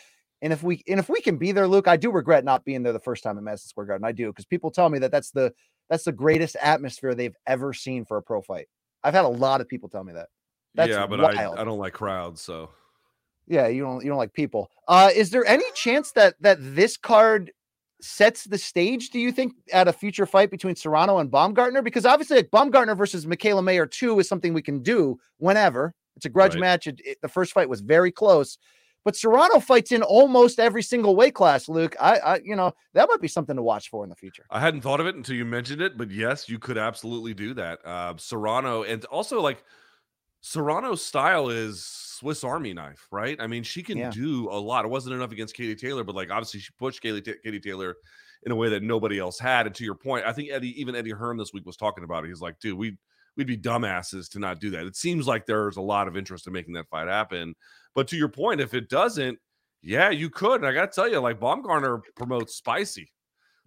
And 0.43 0.53
if 0.53 0.63
we 0.63 0.83
and 0.87 1.01
if 1.01 1.09
we 1.09 1.21
can 1.21 1.39
be 1.39 1.53
there, 1.53 1.67
Luke, 1.67 1.89
I 1.89 1.97
do 1.97 2.11
regret 2.11 2.45
not 2.45 2.65
being 2.65 2.83
there 2.83 2.93
the 2.93 3.01
first 3.01 3.23
time 3.23 3.39
at 3.39 3.45
Madison 3.45 3.69
Square 3.69 3.87
Garden. 3.87 4.05
I 4.05 4.13
do 4.13 4.29
because 4.29 4.45
people 4.45 4.71
tell 4.71 4.89
me 4.89 4.99
that 4.99 5.11
that's 5.11 5.31
the 5.31 5.53
that's 5.89 6.05
the 6.05 6.13
greatest 6.13 6.57
atmosphere 6.61 7.15
they've 7.15 7.37
ever 7.47 7.73
seen 7.73 8.05
for 8.05 8.17
a 8.17 8.23
pro 8.23 8.43
fight. 8.43 8.67
I've 9.03 9.15
had 9.15 9.25
a 9.25 9.29
lot 9.29 9.61
of 9.61 9.69
people 9.69 9.89
tell 9.89 10.05
me 10.05 10.13
that. 10.13 10.29
That's 10.75 10.91
yeah, 10.91 11.07
but 11.07 11.21
wild. 11.21 11.59
I, 11.59 11.63
I 11.63 11.65
don't 11.65 11.79
like 11.79 11.95
crowds, 11.95 12.43
so 12.43 12.71
Yeah, 13.47 13.69
you 13.69 13.83
don't 13.83 14.05
you 14.05 14.11
don't 14.11 14.19
like 14.19 14.35
people. 14.35 14.71
Uh 14.89 15.11
is 15.15 15.31
there 15.31 15.47
any 15.47 15.65
chance 15.75 16.13
that 16.13 16.35
that 16.41 16.59
this 16.61 16.97
card 16.97 17.51
sets 18.01 18.45
the 18.45 18.59
stage, 18.59 19.11
do 19.11 19.19
you 19.19 19.33
think, 19.33 19.55
at 19.73 19.89
a 19.89 19.93
future 19.93 20.27
fight 20.27 20.51
between 20.51 20.77
Serrano 20.77 21.19
and 21.19 21.31
Baumgardner? 21.31 21.83
Because 21.83 22.05
obviously 22.05 22.37
like 22.37 22.51
Baumgardner 22.51 22.97
versus 22.97 23.27
Mikaela 23.27 23.65
Mayer 23.65 23.87
2 23.87 24.21
is 24.21 24.29
something 24.29 24.53
we 24.53 24.63
can 24.63 24.83
do 24.83 25.19
whenever. 25.39 25.95
It's 26.17 26.27
a 26.27 26.31
grudge 26.31 26.55
Right. 26.55 26.61
match. 26.61 26.87
It, 26.87 27.01
it- 27.05 27.19
the 27.23 27.29
first 27.29 27.53
fight 27.53 27.69
was 27.69 27.81
very 27.81 28.11
close. 28.11 28.59
But 29.05 29.15
Serrano 29.15 29.61
fights 29.61 29.93
in 29.93 30.03
almost 30.03 30.59
every 30.59 30.83
single 30.83 31.15
weight 31.15 31.35
class, 31.35 31.69
Luke. 31.69 31.95
I, 32.01 32.17
I 32.19 32.41
you 32.43 32.57
know, 32.57 32.73
that 32.95 33.09
might 33.09 33.21
be 33.21 33.29
something 33.29 33.55
to 33.55 33.63
watch 33.63 33.89
for 33.89 34.03
in 34.03 34.11
the 34.11 34.17
future. 34.17 34.45
I 34.51 34.59
hadn't 34.59 34.81
thought 34.81 34.99
of 34.99 35.07
it 35.07 35.15
until 35.15 35.37
you 35.37 35.45
mentioned 35.45 35.81
it, 35.81 35.97
but 35.97 36.11
yes, 36.11 36.49
you 36.49 36.59
could 36.59 36.77
absolutely 36.77 37.33
do 37.33 37.55
that. 37.55 37.79
Uh, 37.87 38.15
Serrano, 38.17 38.83
and 38.83 39.05
also 39.05 39.41
like 39.41 39.63
Serrano's 40.41 41.05
style 41.05 41.49
is 41.51 41.85
Swiss 41.85 42.45
Army 42.45 42.73
knife, 42.73 43.07
right? 43.11 43.37
I 43.41 43.47
mean, 43.47 43.63
she 43.63 43.83
can 43.83 43.99
Yeah. 43.99 44.11
do 44.11 44.49
a 44.51 44.59
lot. 44.59 44.85
It 44.85 44.89
wasn't 44.89 45.15
enough 45.15 45.33
against 45.33 45.55
Katie 45.55 45.75
Taylor, 45.77 46.05
but 46.05 46.15
like 46.15 46.31
obviously 46.31 46.61
she 46.61 46.73
pushed 46.79 47.01
Katie, 47.03 47.21
Ta- 47.23 47.39
Katie 47.45 47.61
Taylor 47.61 47.97
in 48.45 48.53
a 48.53 48.57
way 48.57 48.69
that 48.71 48.83
nobody 48.83 49.19
else 49.19 49.39
had. 49.39 49.67
And 49.67 49.75
to 49.77 49.85
your 49.85 49.95
point, 49.95 50.25
I 50.25 50.33
think 50.33 50.51
Eddie, 50.51 50.81
even 50.81 50.95
Eddie 50.97 51.11
Hearn 51.11 51.37
this 51.37 51.53
week 51.53 51.67
was 51.67 51.77
talking 51.77 52.05
about 52.05 52.25
it. 52.25 52.29
He's 52.29 52.41
like, 52.41 52.59
dude, 52.61 52.79
we 52.79 52.97
we'd 53.37 53.47
be 53.47 53.57
dumbasses 53.57 54.29
to 54.31 54.39
not 54.39 54.61
do 54.61 54.71
that. 54.71 54.87
It 54.87 54.97
seems 54.97 55.27
like 55.27 55.47
there's 55.47 55.77
a 55.77 55.83
lot 55.83 56.09
of 56.09 56.17
interest 56.17 56.47
in 56.47 56.53
making 56.53 56.75
that 56.75 56.89
fight 56.89 57.09
happen. 57.09 57.55
But 57.95 58.09
to 58.09 58.17
your 58.17 58.29
point, 58.29 58.61
if 58.61 58.75
it 58.75 58.89
doesn't, 58.89 59.39
yeah, 59.83 60.11
you 60.11 60.31
could. 60.31 60.57
And 60.57 60.67
I 60.67 60.73
got 60.73 60.91
to 60.91 60.95
tell 60.95 61.09
you, 61.11 61.19
like 61.21 61.39
Baumgardner 61.41 62.01
promotes 62.17 62.55
spicy. 62.57 63.11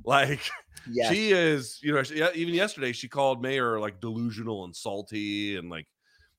Like 0.06 0.40
Yes. 0.90 1.12
she 1.12 1.32
is, 1.34 1.78
you 1.84 1.92
know, 1.94 2.04
she, 2.04 2.24
even 2.34 2.54
yesterday 2.54 2.94
she 2.94 3.10
called 3.10 3.42
Mayer 3.42 3.82
like 3.82 4.00
delusional 4.00 4.64
and 4.64 4.74
salty 4.74 5.58
and 5.58 5.70
like, 5.70 5.88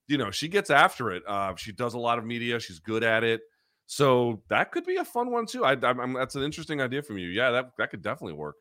you 0.08 0.16
know, 0.16 0.30
she 0.30 0.48
gets 0.48 0.70
after 0.70 1.10
it. 1.10 1.22
Uh, 1.28 1.54
she 1.56 1.70
does 1.72 1.92
a 1.92 1.98
lot 1.98 2.18
of 2.18 2.24
media. 2.24 2.58
She's 2.58 2.78
good 2.78 3.04
at 3.04 3.22
it. 3.22 3.42
So 3.84 4.42
that 4.48 4.72
could 4.72 4.86
be 4.86 4.96
a 4.96 5.04
fun 5.04 5.30
one 5.30 5.44
too. 5.44 5.62
I, 5.66 5.72
I'm, 5.72 6.00
I'm- 6.00 6.12
that's 6.14 6.36
an 6.36 6.42
interesting 6.42 6.80
idea 6.80 7.02
from 7.02 7.18
you. 7.18 7.28
Yeah, 7.28 7.50
that 7.50 7.72
that 7.76 7.90
could 7.90 8.00
definitely 8.00 8.32
work. 8.32 8.56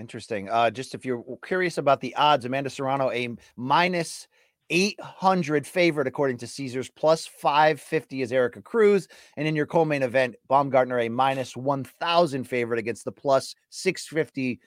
Interesting. 0.00 0.48
Uh, 0.48 0.70
just 0.70 0.94
if 0.94 1.04
you're 1.04 1.22
curious 1.44 1.76
about 1.76 2.00
the 2.00 2.14
odds, 2.16 2.46
Amanda 2.46 2.70
Serrano 2.70 3.10
a 3.10 3.28
minus 3.56 4.26
800 4.70 5.66
favorite 5.66 6.06
according 6.06 6.38
to 6.38 6.46
Caesars, 6.46 6.88
plus 6.88 7.26
550 7.26 8.22
is 8.22 8.32
Erica 8.32 8.62
Cruz, 8.62 9.08
and 9.36 9.46
in 9.46 9.54
your 9.54 9.66
co-main 9.66 10.02
event, 10.02 10.36
Baumgardner 10.48 11.04
a 11.04 11.08
minus 11.10 11.54
1,000 11.54 12.44
favorite 12.44 12.78
against 12.78 13.04
the 13.04 13.12
plus 13.12 13.54
650 13.68 14.58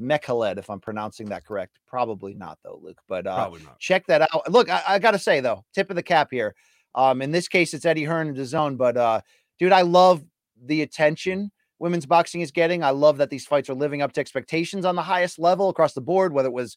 Mekhaled, 0.00 0.58
if 0.58 0.68
I'm 0.68 0.80
pronouncing 0.80 1.26
that 1.26 1.46
correct. 1.46 1.78
Probably 1.86 2.34
not 2.34 2.58
though, 2.62 2.80
Luke. 2.82 3.00
But 3.08 3.26
uh, 3.26 3.50
check 3.78 4.06
that 4.08 4.22
out. 4.22 4.50
Look, 4.50 4.68
I, 4.68 4.82
I 4.86 4.98
gotta 4.98 5.18
say 5.18 5.40
though, 5.40 5.64
tip 5.74 5.88
of 5.88 5.96
the 5.96 6.02
cap 6.02 6.28
here. 6.30 6.54
Um, 6.94 7.22
in 7.22 7.30
this 7.30 7.48
case, 7.48 7.72
it's 7.72 7.86
Eddie 7.86 8.04
Hearn 8.04 8.28
and 8.28 8.36
DAZN, 8.36 8.76
but 8.76 8.98
uh, 8.98 9.20
dude, 9.58 9.72
I 9.72 9.82
love 9.82 10.22
the 10.62 10.82
attention 10.82 11.50
women's 11.82 12.06
boxing 12.06 12.40
is 12.40 12.52
getting. 12.52 12.82
I 12.82 12.90
love 12.90 13.18
that 13.18 13.28
these 13.28 13.44
fights 13.44 13.68
are 13.68 13.74
living 13.74 14.00
up 14.00 14.12
to 14.12 14.20
expectations 14.20 14.84
on 14.84 14.94
the 14.94 15.02
highest 15.02 15.38
level 15.38 15.68
across 15.68 15.92
the 15.92 16.00
board, 16.00 16.32
whether 16.32 16.48
it 16.48 16.52
was 16.52 16.76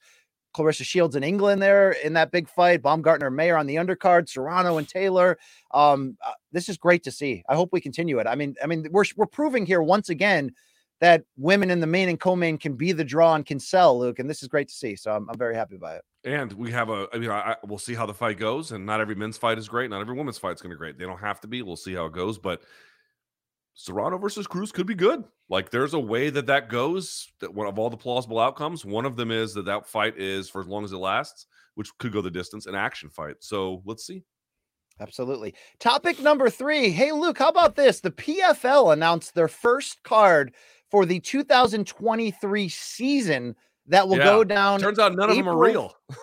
Claressa 0.55 0.83
Shields 0.83 1.15
in 1.15 1.23
England 1.23 1.61
there 1.61 1.91
in 1.91 2.13
that 2.13 2.31
big 2.31 2.49
fight, 2.49 2.81
Baumgardner 2.81 3.31
Mayer 3.31 3.55
on 3.55 3.67
the 3.67 3.75
undercard, 3.75 4.27
Serrano 4.27 4.77
and 4.77 4.89
Taylor. 4.89 5.37
Um, 5.73 6.17
uh, 6.25 6.31
this 6.51 6.69
is 6.69 6.77
great 6.77 7.03
to 7.03 7.11
see. 7.11 7.43
I 7.47 7.55
hope 7.55 7.69
we 7.71 7.81
continue 7.81 8.19
it. 8.19 8.25
I 8.27 8.35
mean, 8.35 8.55
I 8.63 8.67
mean, 8.67 8.87
we're 8.89 9.05
we're 9.15 9.27
proving 9.27 9.65
here 9.65 9.81
once 9.81 10.09
again 10.09 10.53
that 11.01 11.23
women 11.37 11.69
in 11.69 11.81
the 11.81 11.87
main 11.87 12.09
and 12.09 12.19
co-main 12.19 12.57
can 12.57 12.73
be 12.73 12.91
the 12.91 13.03
draw 13.03 13.35
and 13.35 13.45
can 13.45 13.59
sell, 13.59 13.99
Luke, 13.99 14.19
and 14.19 14.29
this 14.29 14.41
is 14.41 14.47
great 14.47 14.69
to 14.69 14.73
see. 14.73 14.95
So 14.95 15.11
I'm, 15.11 15.29
I'm 15.29 15.37
very 15.37 15.53
happy 15.53 15.75
about 15.75 15.97
it. 15.97 16.03
And 16.23 16.51
we 16.53 16.71
have 16.71 16.89
a, 16.89 17.07
I 17.13 17.19
mean, 17.19 17.29
I, 17.29 17.51
I, 17.51 17.55
we'll 17.67 17.77
see 17.77 17.93
how 17.93 18.05
the 18.05 18.13
fight 18.13 18.39
goes. 18.39 18.71
And 18.71 18.85
not 18.85 19.01
every 19.01 19.13
men's 19.13 19.37
fight 19.37 19.57
is 19.57 19.67
great. 19.67 19.89
Not 19.89 20.01
every 20.01 20.15
women's 20.15 20.37
fight 20.37 20.55
is 20.55 20.61
going 20.61 20.71
to 20.71 20.75
be 20.75 20.79
great. 20.79 20.97
They 20.97 21.05
don't 21.05 21.19
have 21.19 21.41
to 21.41 21.47
be. 21.47 21.61
We'll 21.61 21.75
see 21.75 21.93
how 21.93 22.05
it 22.05 22.13
goes. 22.13 22.39
But 22.39 22.61
Serrano 23.75 24.17
versus 24.17 24.47
Cruz 24.47 24.71
could 24.71 24.87
be 24.87 24.95
good. 24.95 25.23
Like 25.49 25.69
there's 25.69 25.93
a 25.93 25.99
way 25.99 26.29
that 26.29 26.47
that 26.47 26.69
goes. 26.69 27.27
That 27.41 27.53
one 27.53 27.67
of 27.67 27.77
all 27.77 27.89
the 27.89 27.97
plausible 27.97 28.39
outcomes, 28.39 28.85
one 28.85 29.05
of 29.05 29.15
them 29.15 29.31
is 29.31 29.53
that 29.53 29.65
that 29.65 29.85
fight 29.87 30.17
is 30.17 30.49
for 30.49 30.61
as 30.61 30.67
long 30.67 30.83
as 30.85 30.93
it 30.93 30.97
lasts, 30.97 31.45
which 31.75 31.95
could 31.97 32.13
go 32.13 32.21
the 32.21 32.31
distance, 32.31 32.65
an 32.65 32.75
action 32.75 33.09
fight. 33.09 33.35
So 33.39 33.81
let's 33.85 34.05
see. 34.07 34.23
Absolutely. 34.99 35.53
Topic 35.79 36.21
number 36.21 36.49
three. 36.49 36.89
Hey, 36.89 37.11
Luke, 37.11 37.37
how 37.37 37.49
about 37.49 37.75
this? 37.75 37.99
The 37.99 38.11
PFL 38.11 38.93
announced 38.93 39.35
their 39.35 39.49
first 39.49 40.01
card 40.03 40.53
for 40.89 41.05
the 41.05 41.19
2023 41.19 42.69
season 42.69 43.55
that 43.87 44.07
will 44.07 44.17
Yeah. 44.17 44.23
go 44.23 44.43
down. 44.45 44.79
Turns 44.79 44.99
out 44.99 45.13
none 45.15 45.29
of 45.29 45.35
them 45.35 45.49
are 45.49 45.57
real. 45.57 45.93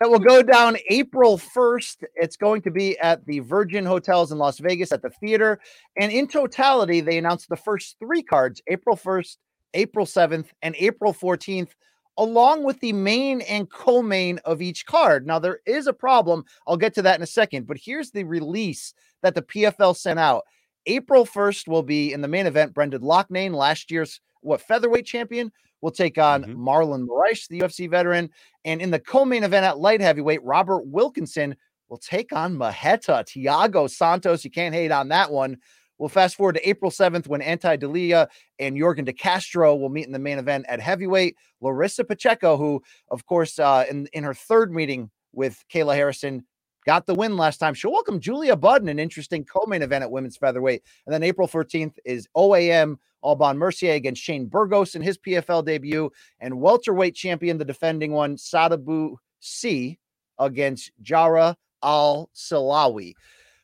That 0.00 0.10
will 0.10 0.18
go 0.18 0.42
down 0.42 0.76
April 0.90 1.38
1st. 1.38 2.04
It's 2.16 2.36
going 2.36 2.62
to 2.62 2.70
be 2.70 2.98
at 2.98 3.24
the 3.26 3.38
Virgin 3.38 3.86
Hotels 3.86 4.32
in 4.32 4.38
Las 4.38 4.58
Vegas 4.58 4.90
at 4.90 5.02
the 5.02 5.10
theater. 5.10 5.60
And 5.96 6.10
in 6.10 6.26
totality, 6.26 7.00
they 7.00 7.16
announced 7.16 7.48
the 7.48 7.56
first 7.56 7.96
three 8.00 8.22
cards 8.22 8.60
April 8.66 8.96
1st, 8.96 9.36
April 9.74 10.04
7th, 10.04 10.46
and 10.62 10.74
April 10.78 11.14
14th, 11.14 11.70
along 12.18 12.64
with 12.64 12.80
the 12.80 12.92
main 12.92 13.40
and 13.42 13.70
co 13.70 14.02
main 14.02 14.38
of 14.44 14.60
each 14.60 14.84
card. 14.84 15.26
Now, 15.26 15.38
there 15.38 15.60
is 15.64 15.86
a 15.86 15.92
problem. 15.92 16.44
I'll 16.66 16.76
get 16.76 16.94
to 16.94 17.02
that 17.02 17.16
in 17.16 17.22
a 17.22 17.26
second, 17.26 17.68
but 17.68 17.78
here's 17.80 18.10
the 18.10 18.24
release 18.24 18.94
that 19.22 19.36
the 19.36 19.42
PFL 19.42 19.96
sent 19.96 20.18
out. 20.18 20.42
April 20.86 21.24
1st 21.24 21.68
will 21.68 21.84
be 21.84 22.12
in 22.12 22.20
the 22.20 22.28
main 22.28 22.46
event. 22.46 22.74
Brendan 22.74 23.02
Loughnane, 23.02 23.54
last 23.54 23.92
year's 23.92 24.20
what 24.40 24.60
featherweight 24.60 25.06
champion, 25.06 25.52
will 25.84 25.90
take 25.90 26.16
on 26.16 26.42
Mhm. 26.44 26.56
Marlon 26.56 27.06
Moraes, 27.06 27.46
the 27.46 27.58
UFC 27.60 27.86
veteran. 27.86 28.30
And 28.64 28.80
in 28.80 28.90
the 28.90 28.98
co-main 28.98 29.44
event 29.44 29.66
at 29.66 29.78
light 29.78 30.00
heavyweight, 30.00 30.42
Robert 30.42 30.86
Wilkinson 30.86 31.54
will 31.90 31.98
take 31.98 32.32
on 32.32 32.56
Marreta, 32.56 33.22
Thiago 33.26 33.90
Santos. 33.90 34.46
You 34.46 34.50
can't 34.50 34.74
hate 34.74 34.90
on 34.90 35.08
that 35.08 35.30
one. 35.30 35.58
We'll 35.98 36.08
fast 36.08 36.36
forward 36.36 36.54
to 36.54 36.66
April 36.66 36.90
7th 36.90 37.28
when 37.28 37.42
Ante 37.42 37.76
Delija 37.76 38.28
and 38.58 38.76
Yorgan 38.78 39.04
De 39.04 39.12
Castro 39.12 39.76
will 39.76 39.90
meet 39.90 40.06
in 40.06 40.12
the 40.12 40.18
main 40.18 40.38
event 40.38 40.64
at 40.70 40.80
heavyweight. 40.80 41.36
Larissa 41.60 42.02
Pacheco, 42.02 42.56
who, 42.56 42.82
of 43.10 43.26
course, 43.26 43.58
uh, 43.58 43.84
in, 43.90 44.08
in 44.14 44.24
her 44.24 44.32
third 44.34 44.72
meeting 44.72 45.10
with 45.32 45.62
Kayla 45.70 45.94
Harrison, 45.94 46.46
got 46.84 47.06
the 47.06 47.14
win 47.14 47.36
last 47.36 47.58
time. 47.58 47.74
She'll 47.74 47.92
welcome 47.92 48.20
Julia 48.20 48.56
Budd 48.56 48.82
in 48.82 48.88
an 48.88 48.98
interesting 48.98 49.44
co-main 49.44 49.82
event 49.82 50.02
at 50.02 50.10
women's 50.10 50.36
featherweight. 50.36 50.82
And 51.06 51.12
then 51.12 51.22
April 51.22 51.48
14th 51.48 51.96
is 52.04 52.28
OAM 52.36 52.96
Aubin-Mercier 53.22 53.94
against 53.94 54.22
Shane 54.22 54.46
Burgos 54.46 54.94
in 54.94 55.02
his 55.02 55.18
PFL 55.18 55.64
debut, 55.64 56.10
and 56.40 56.60
welterweight 56.60 57.14
champion, 57.14 57.58
the 57.58 57.64
defending 57.64 58.12
one, 58.12 58.36
Sadibou 58.36 59.16
Sy 59.40 59.96
against 60.38 60.92
Jara 61.02 61.56
Al 61.82 62.30
Salawi. 62.34 63.14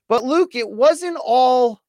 But 0.08 0.24
Luke, 0.24 0.54
it 0.54 0.68
wasn't 0.68 1.18
all 1.24 1.80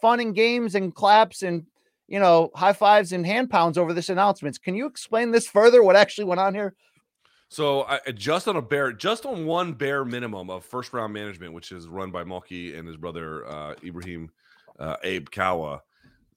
fun 0.00 0.20
and 0.20 0.34
games 0.34 0.74
and 0.74 0.94
claps 0.94 1.42
and 1.42 1.66
you 2.08 2.18
know 2.18 2.50
high 2.54 2.72
fives 2.72 3.12
and 3.12 3.26
hand 3.26 3.50
pounds 3.50 3.76
over 3.76 3.92
this 3.92 4.08
announcements. 4.08 4.58
Can 4.58 4.74
you 4.74 4.86
explain 4.86 5.30
this 5.30 5.46
further? 5.46 5.82
What 5.82 5.96
actually 5.96 6.24
went 6.24 6.40
on 6.40 6.54
here? 6.54 6.74
So 7.50 7.82
I, 7.82 7.98
just 8.12 8.46
on 8.46 8.54
a 8.54 8.62
bare, 8.62 8.92
just 8.92 9.26
on 9.26 9.44
one 9.44 9.72
bare 9.72 10.04
minimum 10.04 10.50
of 10.50 10.64
first 10.64 10.92
round 10.92 11.12
management, 11.12 11.52
which 11.52 11.72
is 11.72 11.88
run 11.88 12.12
by 12.12 12.22
Malki 12.22 12.78
and 12.78 12.86
his 12.86 12.96
brother 12.96 13.44
uh, 13.44 13.74
Ibrahim 13.84 14.30
uh, 14.78 14.94
Abe 15.02 15.28
Kawa, 15.28 15.82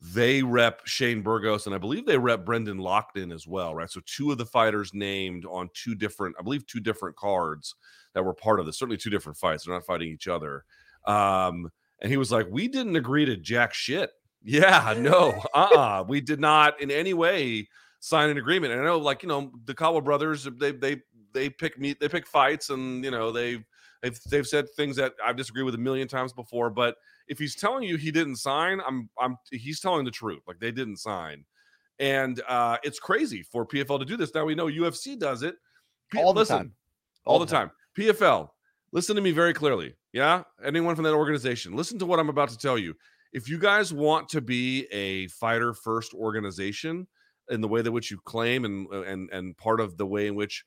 they 0.01 0.41
rep 0.41 0.82
Shane 0.86 1.22
Burgos 1.22 1.68
and 1.68 1.76
I 1.76 1.78
believe 1.78 2.07
they 2.07 2.18
rep 2.18 2.43
Brendan 2.43 2.80
Loughnane 2.80 3.32
as 3.32 3.45
well, 3.45 3.76
right? 3.76 3.91
So 3.91 4.01
two 4.07 4.32
of 4.32 4.39
the 4.39 4.45
fighters 4.47 4.91
named 4.95 5.45
on 5.45 5.70
two 5.76 5.93
different, 5.93 6.36
I 6.39 6.41
believe 6.41 6.66
two 6.66 6.80
different 6.80 7.16
cards 7.16 7.76
that 8.16 8.26
were 8.26 8.34
part 8.34 8.59
of 8.59 8.66
this. 8.66 8.80
Certainly 8.80 8.97
two 8.97 9.11
different 9.11 9.38
fights. 9.38 9.66
They're 9.66 9.76
not 9.76 9.86
fighting 9.86 10.09
each 10.09 10.28
other. 10.28 10.66
Um, 11.05 11.70
and 12.01 12.09
he 12.09 12.18
was 12.18 12.32
like, 12.32 12.47
"We 12.49 12.68
didn't 12.68 12.95
agree 12.95 13.26
to 13.26 13.38
jack 13.38 13.74
shit." 13.74 14.11
Yeah, 14.45 14.93
no, 14.97 15.41
uh, 15.53 15.57
uh 15.57 16.05
we 16.05 16.20
did 16.20 16.41
not 16.41 16.82
in 16.82 16.91
any 16.91 17.14
way 17.14 17.70
sign 18.04 18.30
an 18.30 18.38
agreement. 18.38 18.74
And 18.74 18.82
I 18.82 18.86
know, 18.86 18.97
like 18.97 19.24
you 19.24 19.30
know, 19.30 19.49
the 19.64 19.74
Kawa 19.74 20.01
brothers, 20.01 20.43
they 20.60 20.72
they 20.74 21.01
they 21.34 21.49
pick 21.49 21.80
me, 21.80 21.95
they 21.99 22.10
pick 22.10 22.28
fights, 22.28 22.70
and 22.70 23.04
you 23.04 23.12
know 23.12 23.32
they 23.32 23.64
they've 24.01 24.20
they've 24.30 24.45
said 24.47 24.66
things 24.76 24.97
that 24.97 25.14
I've 25.24 25.38
disagreed 25.38 25.64
with 25.66 25.76
a 25.76 25.80
million 25.80 26.08
times 26.10 26.34
before. 26.34 26.70
But 26.70 26.95
if 27.30 27.39
he's 27.39 27.56
telling 27.56 27.84
you 27.84 27.95
he 27.95 28.12
didn't 28.12 28.36
sign, 28.36 28.82
I'm 28.86 29.10
I'm 29.18 29.38
he's 29.51 29.80
telling 29.80 30.04
the 30.04 30.12
truth. 30.12 30.41
Like 30.45 30.60
they 30.60 30.72
didn't 30.72 30.97
sign, 30.97 31.45
and 31.97 32.41
uh 32.47 32.78
it's 32.84 32.99
crazy 32.99 33.41
for 33.41 33.66
PFL 33.66 33.99
to 33.99 34.06
do 34.06 34.18
this. 34.18 34.36
Now 34.36 34.43
we 34.43 34.54
know 34.54 34.68
UFC 34.68 35.18
does 35.18 35.41
it 35.41 35.56
P- 36.12 36.20
all 36.20 36.34
the 36.34 36.41
listen, 36.41 36.58
time. 36.58 36.74
all, 37.26 37.39
the 37.39 37.45
time. 37.45 37.72
PFL, 37.97 38.49
listen 38.91 39.16
to 39.16 39.22
me 39.22 39.32
very 39.32 39.54
clearly. 39.54 39.95
Yeah, 40.12 40.43
anyone 40.64 40.95
from 40.95 41.06
that 41.06 41.14
organization, 41.14 41.74
listen 41.74 41.97
to 41.99 42.06
what 42.06 42.20
I'm 42.20 42.30
about 42.30 42.49
to 42.49 42.58
tell 42.58 42.78
you. 42.78 42.95
If 43.32 43.49
you 43.49 43.58
guys 43.58 43.93
want 43.93 44.28
to 44.30 44.41
be 44.41 44.88
a 44.91 45.28
fighter 45.30 45.74
first 45.74 46.14
organization 46.14 47.08
in 47.49 47.61
the 47.61 47.67
way 47.67 47.81
that 47.81 47.91
which 47.91 48.11
you 48.11 48.19
claim 48.25 48.65
and 48.65 48.87
and 48.91 49.29
and 49.31 49.57
part 49.57 49.79
of 49.79 49.97
the 49.97 50.05
way 50.05 50.27
in 50.27 50.35
which 50.35 50.63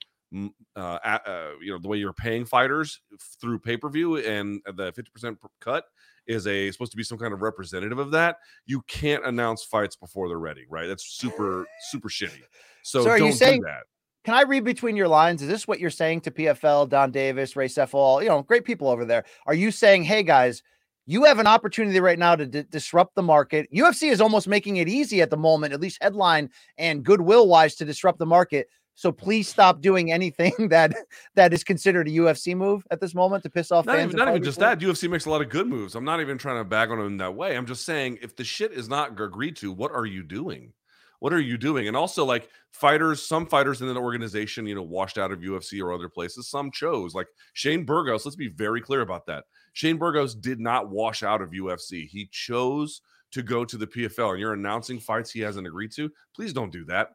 uh, 0.75 0.79
uh, 0.79 1.51
you 1.63 1.73
know 1.73 1.79
the 1.79 1.89
way 1.89 1.97
you're 1.97 2.13
paying 2.13 2.45
fighters 2.45 3.01
through 3.41 3.59
pay 3.59 3.77
per 3.77 3.89
view 3.89 4.17
and 4.17 4.61
the 4.75 4.93
50% 4.93 5.37
cut 5.61 5.85
is 6.27 6.47
a 6.49 6.71
supposed 6.73 6.91
to 6.91 6.97
be 6.97 7.05
some 7.05 7.19
kind 7.19 7.33
of 7.33 7.41
representative 7.43 7.99
of 7.99 8.11
that. 8.11 8.39
You 8.67 8.83
can't 8.89 9.25
announce 9.25 9.63
fights 9.63 9.95
before 9.97 10.29
they're 10.29 10.39
ready, 10.39 10.67
right? 10.69 10.87
That's 10.89 11.07
super 11.17 11.67
super 11.91 12.09
shitty. 12.09 12.43
So, 12.83 13.05
So 13.05 13.11
are 13.11 13.19
you 13.19 13.25
don't 13.25 13.33
saying- 13.33 13.61
do 13.61 13.67
that. 13.67 13.85
Can 14.25 14.35
I 14.35 14.43
read 14.43 14.65
between 14.65 14.97
your 14.97 15.07
lines? 15.07 15.41
Is 15.41 15.47
this 15.49 15.69
what 15.69 15.79
you're 15.79 15.89
saying 15.89 16.23
to 16.23 16.33
PFL, 16.33 16.89
Donn 16.89 17.13
Davis, 17.13 17.55
Ray 17.55 17.69
Sefo, 17.69 18.21
you 18.21 18.29
know, 18.29 18.43
great 18.43 18.65
people 18.65 18.89
over 18.89 19.05
there? 19.05 19.25
Are 19.47 19.55
you 19.55 19.71
saying, 19.71 20.03
hey 20.03 20.25
guys, 20.25 20.65
you 21.07 21.25
have 21.25 21.39
an 21.39 21.47
opportunity 21.47 22.01
right 22.01 22.19
now 22.19 22.35
to 22.37 22.47
di- 22.47 22.65
disrupt 22.71 23.15
the 23.15 23.23
market? 23.23 23.73
UFC 23.73 24.11
is 24.11 24.21
almost 24.21 24.49
making 24.49 24.77
it 24.77 24.89
easy 24.89 25.23
at 25.23 25.31
the 25.31 25.37
moment, 25.37 25.73
at 25.73 25.81
least 25.81 25.99
headline 26.03 26.51
and 26.79 27.05
goodwill 27.05 27.49
wise, 27.49 27.77
to 27.77 27.85
disrupt 27.85 28.19
the 28.19 28.27
market. 28.27 28.69
So 28.97 29.13
please 29.13 29.47
stop 29.47 29.83
doing 29.83 30.11
anything 30.11 30.53
that 30.71 30.95
that 31.35 31.53
is 31.53 31.63
considered 31.63 32.09
a 32.09 32.11
UFC 32.11 32.57
move 32.57 32.87
at 32.91 33.01
this 33.01 33.15
moment 33.15 33.43
to 33.45 33.51
piss 33.51 33.71
off 33.71 33.87
Not 33.87 33.97
fans. 33.97 34.15
even, 34.15 34.19
not 34.19 34.29
even 34.29 34.43
just 34.43 34.59
that. 34.59 34.79
UFC 34.81 35.09
makes 35.09 35.27
a 35.27 35.31
lot 35.31 35.43
of 35.43 35.49
good 35.51 35.67
moves. 35.67 35.95
I'm 35.95 36.05
not 36.05 36.21
even 36.21 36.39
trying 36.39 36.59
to 36.59 36.65
bag 36.65 36.91
on 36.91 36.99
them 36.99 37.19
that 37.19 37.35
way. 37.35 37.57
I'm 37.57 37.67
just 37.67 37.85
saying 37.85 38.19
if 38.23 38.35
the 38.35 38.45
shit 38.45 38.73
is 38.73 38.89
not 38.89 39.21
agreed 39.21 39.57
to, 39.57 39.71
what 39.71 39.93
are 39.93 40.07
you 40.07 40.23
doing? 40.23 40.73
What 41.27 41.33
are 41.33 41.41
you 41.41 41.59
doing? 41.59 41.89
And 41.89 41.97
also, 41.97 42.25
like 42.25 42.51
fighters, 42.71 43.21
some 43.21 43.47
fighters 43.47 43.83
in 43.83 43.89
an 43.89 43.97
organization, 43.97 44.65
you 44.65 44.77
know, 44.77 44.83
washed 44.85 45.19
out 45.19 45.33
of 45.33 45.41
UFC 45.41 45.83
or 45.83 45.93
other 45.93 46.09
places, 46.09 46.49
some 46.49 46.71
chose. 46.71 47.17
Like 47.17 47.27
Shane 47.53 47.85
Burgos, 47.85 48.25
let's 48.25 48.37
be 48.37 48.47
very 48.47 48.81
clear 48.81 49.01
about 49.01 49.27
that. 49.27 49.43
Shane 49.73 49.97
Burgos 49.97 50.37
did 50.37 50.61
not 50.61 50.89
wash 50.89 51.25
out 51.25 51.43
of 51.43 51.51
UFC. 51.51 52.07
He 52.07 52.29
chose 52.31 53.01
to 53.33 53.43
go 53.43 53.65
to 53.65 53.77
the 53.77 53.89
PFL, 53.89 54.31
and 54.31 54.39
you're 54.39 54.53
announcing 54.53 55.01
fights 55.01 55.33
he 55.33 55.41
hasn't 55.41 55.67
agreed 55.67 55.91
to. 55.97 56.13
Please 56.33 56.53
don't 56.53 56.71
do 56.71 56.85
that. 56.85 57.09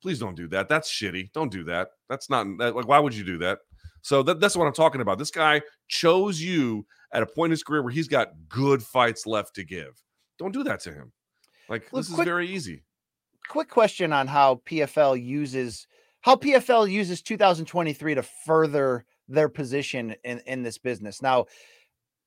Please 0.00 0.18
don't 0.18 0.34
do 0.34 0.48
that. 0.48 0.70
That's 0.70 0.90
shitty. 0.90 1.30
Don't 1.34 1.52
do 1.52 1.62
that. 1.64 1.88
That's 2.08 2.30
not 2.30 2.46
that, 2.60 2.74
like 2.74 2.88
why 2.88 2.98
would 2.98 3.14
you 3.14 3.22
do 3.22 3.36
that? 3.36 3.58
So 4.00 4.22
that, 4.22 4.40
that's 4.40 4.56
what 4.56 4.66
I'm 4.66 4.72
talking 4.72 5.02
about. 5.02 5.18
This 5.18 5.30
guy 5.30 5.60
chose 5.88 6.40
you 6.40 6.86
at 7.12 7.22
a 7.22 7.26
point 7.26 7.48
in 7.48 7.50
his 7.50 7.64
career 7.64 7.82
where 7.82 7.92
he's 7.92 8.08
got 8.08 8.28
good 8.48 8.82
fights 8.82 9.26
left 9.26 9.54
to 9.56 9.62
give. 9.62 10.02
Don't 10.38 10.52
do 10.52 10.64
that 10.64 10.80
to 10.84 10.92
him. 10.94 11.12
Like 11.68 11.92
Look, 11.92 12.00
this 12.00 12.08
is 12.08 12.14
quick- 12.14 12.24
very 12.24 12.48
easy. 12.48 12.84
Quick 13.48 13.68
question 13.68 14.12
on 14.12 14.26
how 14.26 14.60
PFL 14.66 15.22
uses 15.22 15.86
how 16.20 16.36
PFL 16.36 16.90
uses 16.90 17.22
2023 17.22 18.16
to 18.16 18.22
further 18.22 19.04
their 19.28 19.48
position 19.48 20.14
in, 20.24 20.40
in 20.46 20.62
this 20.62 20.78
business. 20.78 21.22
Now, 21.22 21.46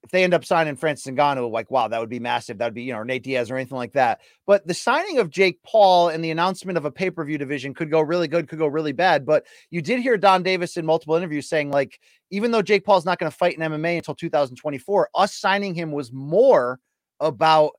if 0.04 0.10
they 0.10 0.24
end 0.24 0.34
up 0.34 0.44
signing 0.44 0.76
Francis 0.76 1.14
Ngannou, 1.14 1.52
like 1.52 1.70
wow, 1.70 1.88
that 1.88 2.00
would 2.00 2.10
be 2.10 2.20
massive. 2.20 2.58
That 2.58 2.66
would 2.66 2.74
be 2.74 2.84
you 2.84 2.94
know 2.94 3.04
Nate 3.04 3.24
Diaz 3.24 3.52
or 3.52 3.56
anything 3.56 3.78
like 3.78 3.94
that. 3.94 4.22
But 4.48 4.66
the 4.66 4.74
signing 4.74 5.20
of 5.20 5.30
Jake 5.30 5.62
Paul 5.64 6.10
and 6.10 6.24
the 6.24 6.32
announcement 6.32 6.78
of 6.78 6.86
a 6.86 6.92
pay 6.92 7.12
per 7.12 7.24
view 7.24 7.38
division 7.38 7.76
could 7.76 7.92
go 7.92 8.02
really 8.02 8.28
good, 8.28 8.48
could 8.48 8.58
go 8.58 8.66
really 8.66 8.94
bad. 8.94 9.26
But 9.26 9.46
you 9.70 9.82
did 9.82 10.00
hear 10.00 10.18
Donn 10.18 10.42
Davis 10.42 10.76
in 10.76 10.88
multiple 10.88 11.16
interviews 11.16 11.48
saying 11.48 11.70
like 11.70 12.00
even 12.32 12.50
though 12.50 12.64
Jake 12.64 12.84
Paul's 12.84 13.06
not 13.06 13.20
going 13.20 13.32
to 13.32 13.38
fight 13.38 13.58
in 13.58 13.62
MMA 13.62 13.98
until 13.98 14.16
2024, 14.16 15.10
us 15.14 15.36
signing 15.36 15.76
him 15.76 15.92
was 15.92 16.12
more 16.12 16.80
about 17.20 17.74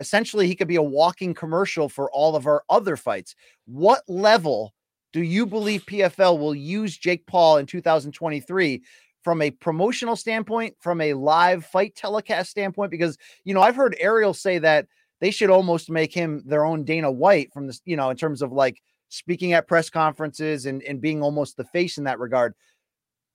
essentially 0.00 0.46
he 0.46 0.54
could 0.54 0.68
be 0.68 0.76
a 0.76 0.82
walking 0.82 1.34
commercial 1.34 1.88
for 1.88 2.10
all 2.10 2.36
of 2.36 2.46
our 2.46 2.62
other 2.68 2.96
fights. 2.96 3.34
What 3.66 4.02
level 4.08 4.74
do 5.12 5.22
you 5.22 5.46
believe 5.46 5.86
PFL 5.86 6.38
will 6.38 6.54
use 6.54 6.96
Jake 6.96 7.26
Paul 7.26 7.56
in 7.56 7.66
2023 7.66 8.82
from 9.24 9.42
a 9.42 9.50
promotional 9.50 10.16
standpoint, 10.16 10.76
from 10.80 11.00
a 11.00 11.14
live 11.14 11.64
fight 11.64 11.94
telecast 11.96 12.50
standpoint? 12.50 12.90
Because, 12.90 13.16
you 13.44 13.54
know, 13.54 13.62
I've 13.62 13.76
heard 13.76 13.96
Ariel 13.98 14.34
say 14.34 14.58
that 14.58 14.86
they 15.20 15.30
should 15.30 15.50
almost 15.50 15.90
make 15.90 16.12
him 16.14 16.42
their 16.46 16.64
own 16.64 16.84
Dana 16.84 17.10
White 17.10 17.52
from 17.52 17.66
this, 17.66 17.80
you 17.84 17.96
know, 17.96 18.10
in 18.10 18.16
terms 18.16 18.42
of 18.42 18.52
like 18.52 18.80
speaking 19.08 19.52
at 19.52 19.66
press 19.66 19.90
conferences 19.90 20.66
and, 20.66 20.82
and 20.82 21.00
being 21.00 21.22
almost 21.22 21.56
the 21.56 21.64
face 21.64 21.98
in 21.98 22.04
that 22.04 22.18
regard. 22.18 22.54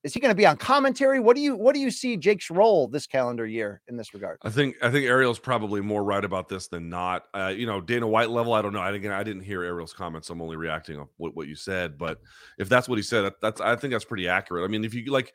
Is 0.03 0.13
he 0.13 0.19
going 0.19 0.31
to 0.31 0.35
be 0.35 0.45
on 0.45 0.57
commentary? 0.57 1.21
What 1.21 1.35
do 1.37 1.41
you 1.41 1.55
what 1.55 1.73
do 1.73 1.79
you 1.79 1.89
see 1.89 2.17
Jake's 2.17 2.51
role 2.51 2.89
this 2.89 3.07
calendar 3.07 3.45
year 3.45 3.81
in 3.87 3.95
this 3.95 4.13
regard? 4.13 4.37
I 4.41 4.49
think 4.49 4.75
I 4.81 4.91
think 4.91 5.05
Ariel's 5.05 5.39
probably 5.39 5.79
more 5.79 6.03
right 6.03 6.23
about 6.23 6.49
this 6.49 6.67
than 6.67 6.89
not. 6.89 7.23
Uh, 7.33 7.53
you 7.55 7.65
know, 7.65 7.79
Dana 7.79 8.05
White 8.05 8.29
level, 8.29 8.53
I 8.53 8.61
don't 8.61 8.73
know. 8.73 8.81
I 8.81 8.91
again, 8.91 9.13
I 9.13 9.23
didn't 9.23 9.43
hear 9.43 9.63
Ariel's 9.63 9.93
comments. 9.93 10.29
I'm 10.29 10.41
only 10.41 10.57
reacting 10.57 10.99
on 10.99 11.07
what, 11.17 11.35
what 11.35 11.47
you 11.47 11.55
said. 11.55 11.97
But 11.97 12.19
if 12.57 12.67
that's 12.67 12.89
what 12.89 12.97
he 12.97 13.01
said, 13.01 13.31
that's 13.41 13.61
I 13.61 13.77
think 13.77 13.93
that's 13.93 14.03
pretty 14.03 14.27
accurate. 14.27 14.65
I 14.65 14.67
mean, 14.67 14.83
if 14.83 14.93
you 14.93 15.09
like, 15.09 15.33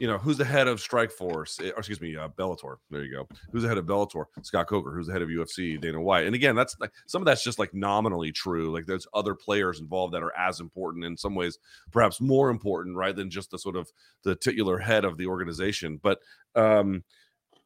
you 0.00 0.06
know, 0.06 0.18
who's 0.18 0.36
the 0.36 0.44
head 0.44 0.68
of 0.68 0.80
Strike 0.80 1.10
Force? 1.10 1.60
eh, 1.60 1.70
excuse 1.76 2.00
me, 2.00 2.16
uh, 2.16 2.28
Bellator. 2.28 2.76
There 2.90 3.04
you 3.04 3.12
go. 3.12 3.28
Who's 3.50 3.62
the 3.62 3.68
head 3.68 3.78
of 3.78 3.86
Bellator? 3.86 4.24
Scott 4.42 4.66
Coker. 4.66 4.90
Who's 4.90 5.06
the 5.06 5.12
head 5.12 5.22
of 5.22 5.28
UFC? 5.28 5.80
Dana 5.80 6.00
White. 6.00 6.26
And 6.26 6.34
again, 6.34 6.56
that's 6.56 6.76
like 6.80 6.92
some 7.06 7.22
of 7.22 7.26
that's 7.26 7.44
just 7.44 7.58
like 7.58 7.72
nominally 7.74 8.32
true. 8.32 8.72
Like 8.72 8.86
there's 8.86 9.06
other 9.14 9.34
players 9.34 9.80
involved 9.80 10.14
that 10.14 10.22
are 10.22 10.36
as 10.36 10.60
important 10.60 11.04
in 11.04 11.16
some 11.16 11.34
ways, 11.34 11.58
perhaps 11.90 12.20
more 12.20 12.50
important, 12.50 12.96
right, 12.96 13.14
than 13.14 13.30
just 13.30 13.50
the 13.50 13.58
sort 13.58 13.76
of 13.76 13.90
the 14.22 14.34
titular 14.34 14.78
head 14.78 15.04
of 15.04 15.16
the 15.16 15.26
organization. 15.26 16.00
But 16.02 16.20
um 16.54 17.04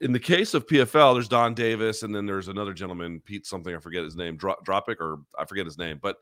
in 0.01 0.12
the 0.12 0.20
case 0.20 0.53
of 0.53 0.66
PFL, 0.66 1.14
there's 1.14 1.29
Donn 1.29 1.55
Davis, 1.55 2.03
and 2.03 2.14
then 2.14 2.27
there's 2.27 2.49
another 2.49 2.74
gentleman, 2.74 3.20
Pete 3.24 3.47
something, 3.47 3.74
I 3.74 3.79
forget 3.79 4.05
his 4.05 4.14
name, 4.14 4.37
Dro- 4.37 4.57
Dropic, 4.62 4.97
or 5.01 5.20
I 5.39 5.47
forget 5.47 5.64
his 5.64 5.79
name, 5.79 5.99
but 6.03 6.18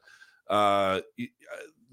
uh, 0.49 0.53
uh, 0.53 1.01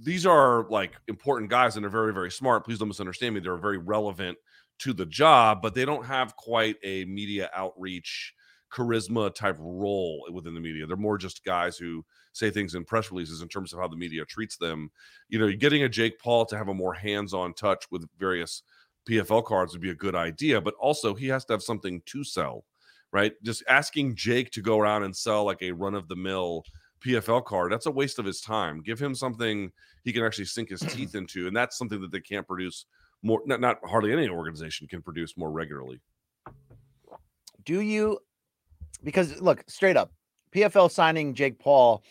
these 0.03 0.25
are 0.25 0.67
like 0.69 0.93
important 1.07 1.49
guys 1.49 1.75
and 1.75 1.83
they're 1.83 1.89
very, 1.89 2.13
very 2.13 2.31
smart. 2.31 2.65
Please 2.65 2.79
don't 2.79 2.87
misunderstand 2.87 3.35
me. 3.35 3.41
They're 3.41 3.57
very 3.57 3.77
relevant 3.77 4.37
to 4.79 4.93
the 4.93 5.05
job, 5.05 5.61
but 5.61 5.75
they 5.75 5.85
don't 5.85 6.05
have 6.05 6.35
quite 6.35 6.75
a 6.83 7.05
media 7.05 7.49
outreach 7.55 8.33
charisma 8.71 9.33
type 9.33 9.57
role 9.59 10.25
within 10.31 10.53
the 10.53 10.59
media. 10.59 10.87
They're 10.87 10.97
more 10.97 11.17
just 11.17 11.43
guys 11.43 11.77
who 11.77 12.03
say 12.33 12.49
things 12.49 12.73
in 12.73 12.85
press 12.85 13.11
releases 13.11 13.41
in 13.41 13.47
terms 13.47 13.73
of 13.73 13.79
how 13.79 13.87
the 13.87 13.97
media 13.97 14.25
treats 14.25 14.57
them. 14.57 14.89
You 15.29 15.39
know, 15.39 15.51
getting 15.51 15.83
a 15.83 15.89
Jake 15.89 16.19
Paul 16.19 16.45
to 16.45 16.57
have 16.57 16.69
a 16.69 16.73
more 16.73 16.93
hands-on 16.93 17.53
touch 17.53 17.85
with 17.91 18.07
various 18.17 18.63
PFL 19.07 19.43
cards 19.43 19.73
would 19.73 19.81
be 19.81 19.89
a 19.89 19.95
good 19.95 20.15
idea, 20.15 20.61
but 20.61 20.75
also 20.79 21.13
he 21.13 21.27
has 21.27 21.43
to 21.45 21.53
have 21.53 21.63
something 21.63 22.01
to 22.05 22.23
sell, 22.23 22.63
right? 23.11 23.33
Just 23.43 23.63
asking 23.67 24.15
Jake 24.15 24.51
to 24.51 24.61
go 24.61 24.79
around 24.79 25.03
and 25.03 25.15
sell 25.15 25.43
like 25.43 25.61
a 25.61 25.71
run 25.71 25.95
of 25.95 26.07
the 26.07 26.15
mill 26.15 26.63
PFL 27.05 27.43
card, 27.45 27.71
that's 27.71 27.85
a 27.87 27.91
waste 27.91 28.19
of 28.19 28.25
his 28.25 28.41
time. 28.41 28.81
Give 28.81 28.99
him 28.99 29.15
something 29.15 29.71
he 30.03 30.13
can 30.13 30.23
actually 30.23 30.45
sink 30.45 30.69
his 30.69 30.79
teeth 30.89 31.15
into, 31.15 31.47
and 31.47 31.55
that's 31.55 31.77
something 31.77 32.01
that 32.01 32.11
they 32.11 32.19
can't 32.19 32.47
produce 32.47 32.85
more. 33.23 33.41
Not, 33.45 33.61
not 33.61 33.77
hardly 33.85 34.11
any 34.13 34.29
organization 34.29 34.87
can 34.87 35.01
produce 35.01 35.37
more 35.37 35.51
regularly. 35.51 35.99
do 37.63 37.81
you 37.81 38.19
because 39.03 39.39
look 39.41 39.63
straight 39.67 39.97
up 39.97 40.11
pfl 40.53 40.89
signing 40.89 41.33
jake 41.33 41.59
paul 41.59 42.03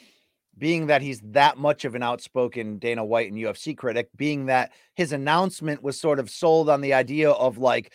being 0.58 0.86
that 0.86 1.02
he's 1.02 1.20
that 1.20 1.56
much 1.58 1.84
of 1.84 1.94
an 1.94 2.02
outspoken 2.02 2.78
dana 2.78 3.04
white 3.04 3.30
and 3.30 3.40
ufc 3.40 3.76
critic 3.76 4.08
being 4.16 4.46
that 4.46 4.72
his 4.94 5.12
announcement 5.12 5.82
was 5.82 6.00
sort 6.00 6.18
of 6.18 6.30
sold 6.30 6.68
on 6.68 6.80
the 6.80 6.94
idea 6.94 7.30
of 7.30 7.58
like 7.58 7.92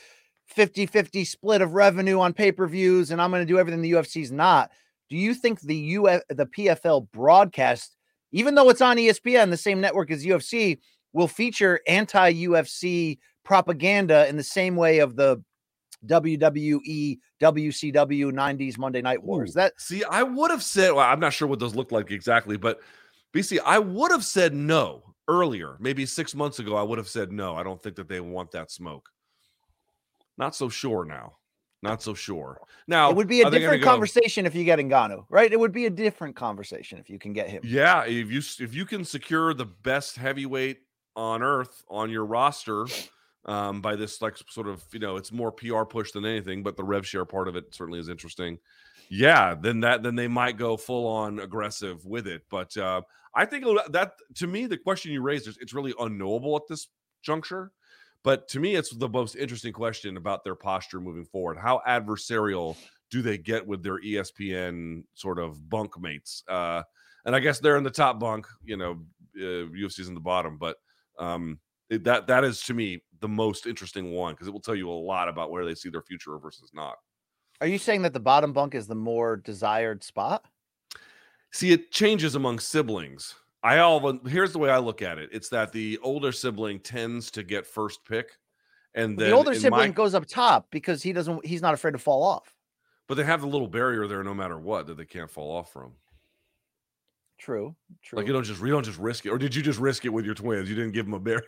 50-50 0.56 1.26
split 1.26 1.62
of 1.62 1.74
revenue 1.74 2.20
on 2.20 2.34
pay-per-views 2.34 3.12
and 3.12 3.22
i'm 3.22 3.32
going 3.32 3.42
to 3.42 3.46
do 3.46 3.60
everything 3.60 3.82
the 3.82 3.94
ufc's 3.94 4.32
not 4.32 4.72
do 5.10 5.18
you 5.18 5.34
think 5.34 5.60
the 5.62 5.98
uf 5.98 6.22
the 6.30 6.46
pfl 6.46 7.08
broadcast 7.12 7.96
even 8.32 8.56
though 8.56 8.70
it's 8.70 8.82
on 8.82 8.98
espn 8.98 9.50
the 9.50 9.58
same 9.58 9.82
network 9.82 10.12
as 10.12 10.26
ufc 10.26 10.78
will 11.14 11.28
feature 11.28 11.80
anti-ufc 11.88 13.18
propaganda 13.44 14.28
in 14.28 14.36
the 14.38 14.44
same 14.44 14.76
way 14.76 15.00
of 15.00 15.16
the 15.16 15.42
WWE, 16.06 17.18
WCW 17.42 18.32
90s 18.32 18.78
Monday 18.78 19.02
Night 19.02 19.24
Wars. 19.24 19.52
Ooh. 19.52 19.54
That 19.54 19.74
See, 19.78 20.04
I 20.04 20.24
would 20.24 20.52
have 20.52 20.64
said, 20.64 20.92
well, 20.92 21.08
I'm 21.10 21.20
not 21.20 21.34
sure 21.34 21.48
what 21.48 21.60
those 21.60 21.76
look 21.76 21.92
like 21.92 22.12
exactly, 22.12 22.58
but 22.58 22.80
BC, 23.34 23.60
I 23.66 23.80
would 23.80 24.12
have 24.12 24.24
said 24.24 24.54
no 24.54 25.16
earlier, 25.28 25.78
maybe 25.80 26.06
six 26.06 26.36
months 26.36 26.60
ago, 26.60 26.76
I 26.76 26.84
would 26.84 26.98
have 26.98 27.08
said 27.08 27.32
no. 27.32 27.56
I 27.56 27.64
don't 27.64 27.82
think 27.82 27.96
that 27.96 28.08
they 28.08 28.22
want 28.22 28.52
that 28.52 28.72
smoke. 28.72 29.10
Not 30.38 30.56
so 30.56 30.70
sure 30.70 31.06
now. 31.06 31.38
Not 31.86 32.02
so 32.02 32.14
sure. 32.14 32.60
Now 32.88 33.10
it 33.10 33.16
would 33.16 33.28
be 33.28 33.42
a 33.42 33.48
are 33.48 33.52
they 33.52 33.58
gonna 33.58 33.66
different 33.68 33.84
go- 33.84 33.90
conversation 33.90 34.46
if 34.46 34.56
you 34.56 34.64
get 34.64 34.80
Ngannou, 34.80 35.26
right? 35.30 35.52
It 35.52 35.60
would 35.60 35.72
be 35.72 35.86
a 35.86 35.90
different 35.90 36.36
conversation 36.36 37.00
if 37.00 37.10
you 37.10 37.18
can 37.20 37.34
get 37.34 37.50
him. 37.50 37.62
Yeah, 37.64 38.04
if 38.06 38.32
you 38.32 38.40
if 38.64 38.74
you 38.74 38.86
can 38.86 39.06
secure 39.06 39.54
the 39.54 39.66
best 39.66 40.18
heavyweight 40.18 40.80
on 41.16 41.42
earth 41.42 41.84
on 41.90 42.10
your 42.10 42.26
roster 42.26 42.86
um, 43.46 43.82
by 43.82 43.96
this 43.96 44.22
like 44.22 44.38
sort 44.50 44.68
of 44.68 44.84
you 44.92 45.00
know 45.00 45.16
it's 45.16 45.32
more 45.32 45.52
PR 45.52 45.84
push 45.84 46.12
than 46.12 46.26
anything, 46.26 46.64
but 46.64 46.76
the 46.76 46.84
rev 46.84 47.06
share 47.08 47.26
part 47.26 47.48
of 47.48 47.56
it 47.56 47.74
certainly 47.74 48.00
is 48.00 48.10
interesting. 48.10 48.60
Yeah, 49.10 49.56
then 49.60 49.82
that 49.82 50.04
then 50.04 50.16
they 50.16 50.28
might 50.28 50.58
go 50.58 50.78
full 50.78 51.08
on 51.08 51.40
aggressive 51.40 52.06
with 52.06 52.28
it. 52.28 52.44
But 52.50 52.76
uh, 52.78 53.02
I 53.34 53.46
think 53.46 53.66
that 53.92 54.14
to 54.36 54.48
me 54.48 54.66
the 54.66 54.78
question 54.78 55.12
you 55.12 55.22
raised 55.22 55.48
is 55.48 55.58
it's 55.62 55.74
really 55.74 55.94
unknowable 56.00 56.56
at 56.56 56.64
this 56.68 56.88
juncture. 57.22 57.72
But 58.26 58.48
to 58.50 58.60
me, 58.60 58.74
it's 58.74 58.90
the 58.90 59.08
most 59.08 59.36
interesting 59.36 59.72
question 59.72 60.18
about 60.18 60.44
their 60.44 60.56
posture 60.56 61.00
moving 61.00 61.26
forward. 61.26 61.60
How 61.60 61.80
adversarial 61.88 62.76
do 63.12 63.22
they 63.22 63.38
get 63.38 63.66
with 63.66 63.84
their 63.84 64.02
ESPN 64.02 65.04
sort 65.14 65.38
of 65.38 65.70
bunk 65.70 65.92
mates? 66.00 66.44
Uh, 66.48 66.82
and 67.26 67.36
I 67.36 67.40
guess 67.40 67.60
they're 67.60 67.78
in 67.78 67.84
the 67.84 67.92
top 67.92 68.20
bunk. 68.20 68.48
You 68.64 68.78
know, 68.78 69.06
uh, 69.38 69.70
UFC's 69.70 70.08
in 70.08 70.16
the 70.16 70.20
bottom, 70.20 70.58
but 70.58 70.78
um, 71.20 71.60
it, 71.92 72.04
that 72.06 72.26
that 72.26 72.44
is 72.44 72.64
to 72.64 72.74
me 72.74 73.04
the 73.22 73.28
most 73.28 73.68
interesting 73.68 74.12
one 74.12 74.34
because 74.34 74.48
it 74.48 74.52
will 74.52 74.60
tell 74.60 74.76
you 74.76 74.90
a 74.90 74.92
lot 74.92 75.30
about 75.30 75.52
where 75.52 75.64
they 75.64 75.76
see 75.76 75.90
their 75.90 76.02
future 76.02 76.36
versus 76.40 76.72
not. 76.74 76.96
Are 77.62 77.68
you 77.68 77.78
saying 77.78 78.02
that 78.02 78.14
the 78.14 78.20
bottom 78.20 78.54
bunk 78.54 78.74
is 78.74 78.88
the 78.88 78.96
more 78.96 79.38
desired 79.38 80.04
spot? 80.04 80.46
See, 81.54 81.72
it 81.72 81.92
changes 81.92 82.34
among 82.34 82.58
siblings. 82.58 83.36
I 83.66 83.80
all 83.80 84.20
here's 84.28 84.54
the 84.54 84.60
way 84.60 84.70
I 84.70 84.78
look 84.78 85.02
at 85.02 85.18
it. 85.18 85.30
It's 85.32 85.50
that 85.50 85.72
the 85.72 85.98
older 86.04 86.32
sibling 86.32 86.80
tends 86.80 87.32
to 87.32 87.42
get 87.42 87.66
first 87.66 88.06
pick, 88.06 88.38
and 88.94 89.18
then 89.18 89.32
the 89.32 89.36
older 89.36 89.56
sibling 89.56 89.90
my- 89.90 89.96
goes 89.96 90.14
up 90.14 90.28
top 90.28 90.68
because 90.70 91.02
he 91.02 91.14
doesn't. 91.14 91.44
He's 91.44 91.64
not 91.64 91.74
afraid 91.74 91.94
to 91.94 91.98
fall 91.98 92.22
off. 92.24 92.54
but 93.08 93.16
they 93.16 93.24
have 93.24 93.42
the 93.42 93.48
little 93.48 93.68
barrier 93.68 94.06
there 94.08 94.24
no 94.24 94.36
matter 94.36 94.60
what 94.60 94.86
that 94.86 94.98
they 94.98 95.06
can't 95.06 95.32
fall 95.32 95.52
off 95.52 95.74
from. 95.74 95.94
True. 97.40 97.76
True. 98.04 98.18
Like 98.18 98.28
you 98.28 98.34
don't 98.34 98.44
just 98.44 98.62
you 98.62 98.68
don't 98.68 98.86
just 98.86 99.00
risk 99.00 99.26
it, 99.26 99.30
or 99.30 99.40
did 99.40 99.56
you 99.56 99.64
just 99.64 99.80
risk 99.80 100.06
it 100.06 100.10
with 100.10 100.26
your 100.26 100.36
twins? 100.36 100.70
You 100.70 100.76
didn't 100.76 100.94
give 100.94 101.06
them 101.06 101.16
a 101.16 101.20
barrier. 101.20 101.42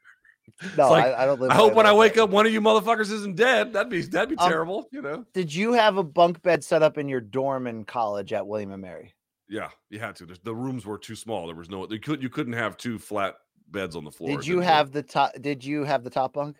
no, 0.76 0.90
like, 0.90 1.06
I, 1.06 1.22
I 1.22 1.26
don't 1.26 1.40
live. 1.40 1.50
I 1.50 1.54
hope 1.54 1.74
when 1.74 1.86
I 1.86 1.92
wake 1.94 2.18
up, 2.18 2.28
one 2.28 2.44
of 2.44 2.52
you 2.52 2.60
motherfuckers 2.60 3.10
isn't 3.10 3.36
dead. 3.36 3.72
That'd 3.72 3.88
be 3.88 4.02
that'd 4.02 4.28
be 4.28 4.36
Um, 4.36 4.48
terrible, 4.48 4.88
you 4.92 5.00
know. 5.00 5.24
Did 5.32 5.54
you 5.54 5.72
have 5.72 5.96
a 5.96 6.02
bunk 6.02 6.42
bed 6.42 6.62
set 6.62 6.82
up 6.82 6.98
in 6.98 7.08
your 7.08 7.20
dorm 7.22 7.66
in 7.66 7.84
college 7.84 8.34
at 8.34 8.46
William 8.46 8.72
and 8.72 8.82
Mary? 8.82 9.14
Yeah, 9.50 9.68
you 9.88 9.98
had 9.98 10.14
to. 10.16 10.26
There's, 10.26 10.38
the 10.38 10.54
rooms 10.54 10.86
were 10.86 10.96
too 10.96 11.16
small. 11.16 11.48
There 11.48 11.56
was 11.56 11.68
no. 11.68 11.86
You 11.90 11.98
could 11.98 12.22
you 12.22 12.30
couldn't 12.30 12.52
have 12.52 12.76
two 12.76 12.98
flat 12.98 13.34
beds 13.68 13.96
on 13.96 14.04
the 14.04 14.10
floor. 14.10 14.36
Did 14.36 14.46
you 14.46 14.60
have 14.60 14.92
the 14.92 15.02
top? 15.02 15.32
Did 15.40 15.64
you 15.64 15.84
have 15.84 16.04
the 16.04 16.10
top 16.10 16.34
bunk? 16.34 16.56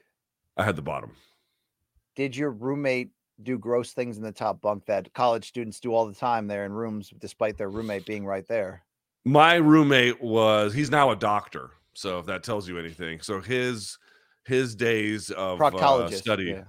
I 0.56 0.64
had 0.64 0.74
the 0.74 0.82
bottom. 0.82 1.12
Did 2.16 2.36
your 2.36 2.50
roommate 2.50 3.12
do 3.42 3.58
gross 3.58 3.92
things 3.92 4.16
in 4.16 4.24
the 4.24 4.32
top 4.32 4.60
bunk 4.60 4.84
that 4.86 5.12
college 5.14 5.46
students 5.46 5.78
do 5.78 5.94
all 5.94 6.04
the 6.06 6.14
time? 6.14 6.48
They're 6.48 6.66
in 6.66 6.72
rooms 6.72 7.12
despite 7.20 7.56
their 7.56 7.70
roommate 7.70 8.06
being 8.06 8.26
right 8.26 8.46
there. 8.48 8.82
My 9.24 9.54
roommate 9.54 10.20
was. 10.20 10.74
He's 10.74 10.90
now 10.90 11.12
a 11.12 11.16
doctor. 11.16 11.70
So 11.94 12.18
if 12.18 12.26
that 12.26 12.42
tells 12.42 12.68
you 12.68 12.76
anything, 12.76 13.20
so 13.20 13.40
his 13.40 13.98
his 14.46 14.74
days 14.74 15.30
of 15.30 15.60
uh, 15.62 16.10
study. 16.10 16.44
yeah. 16.44 16.64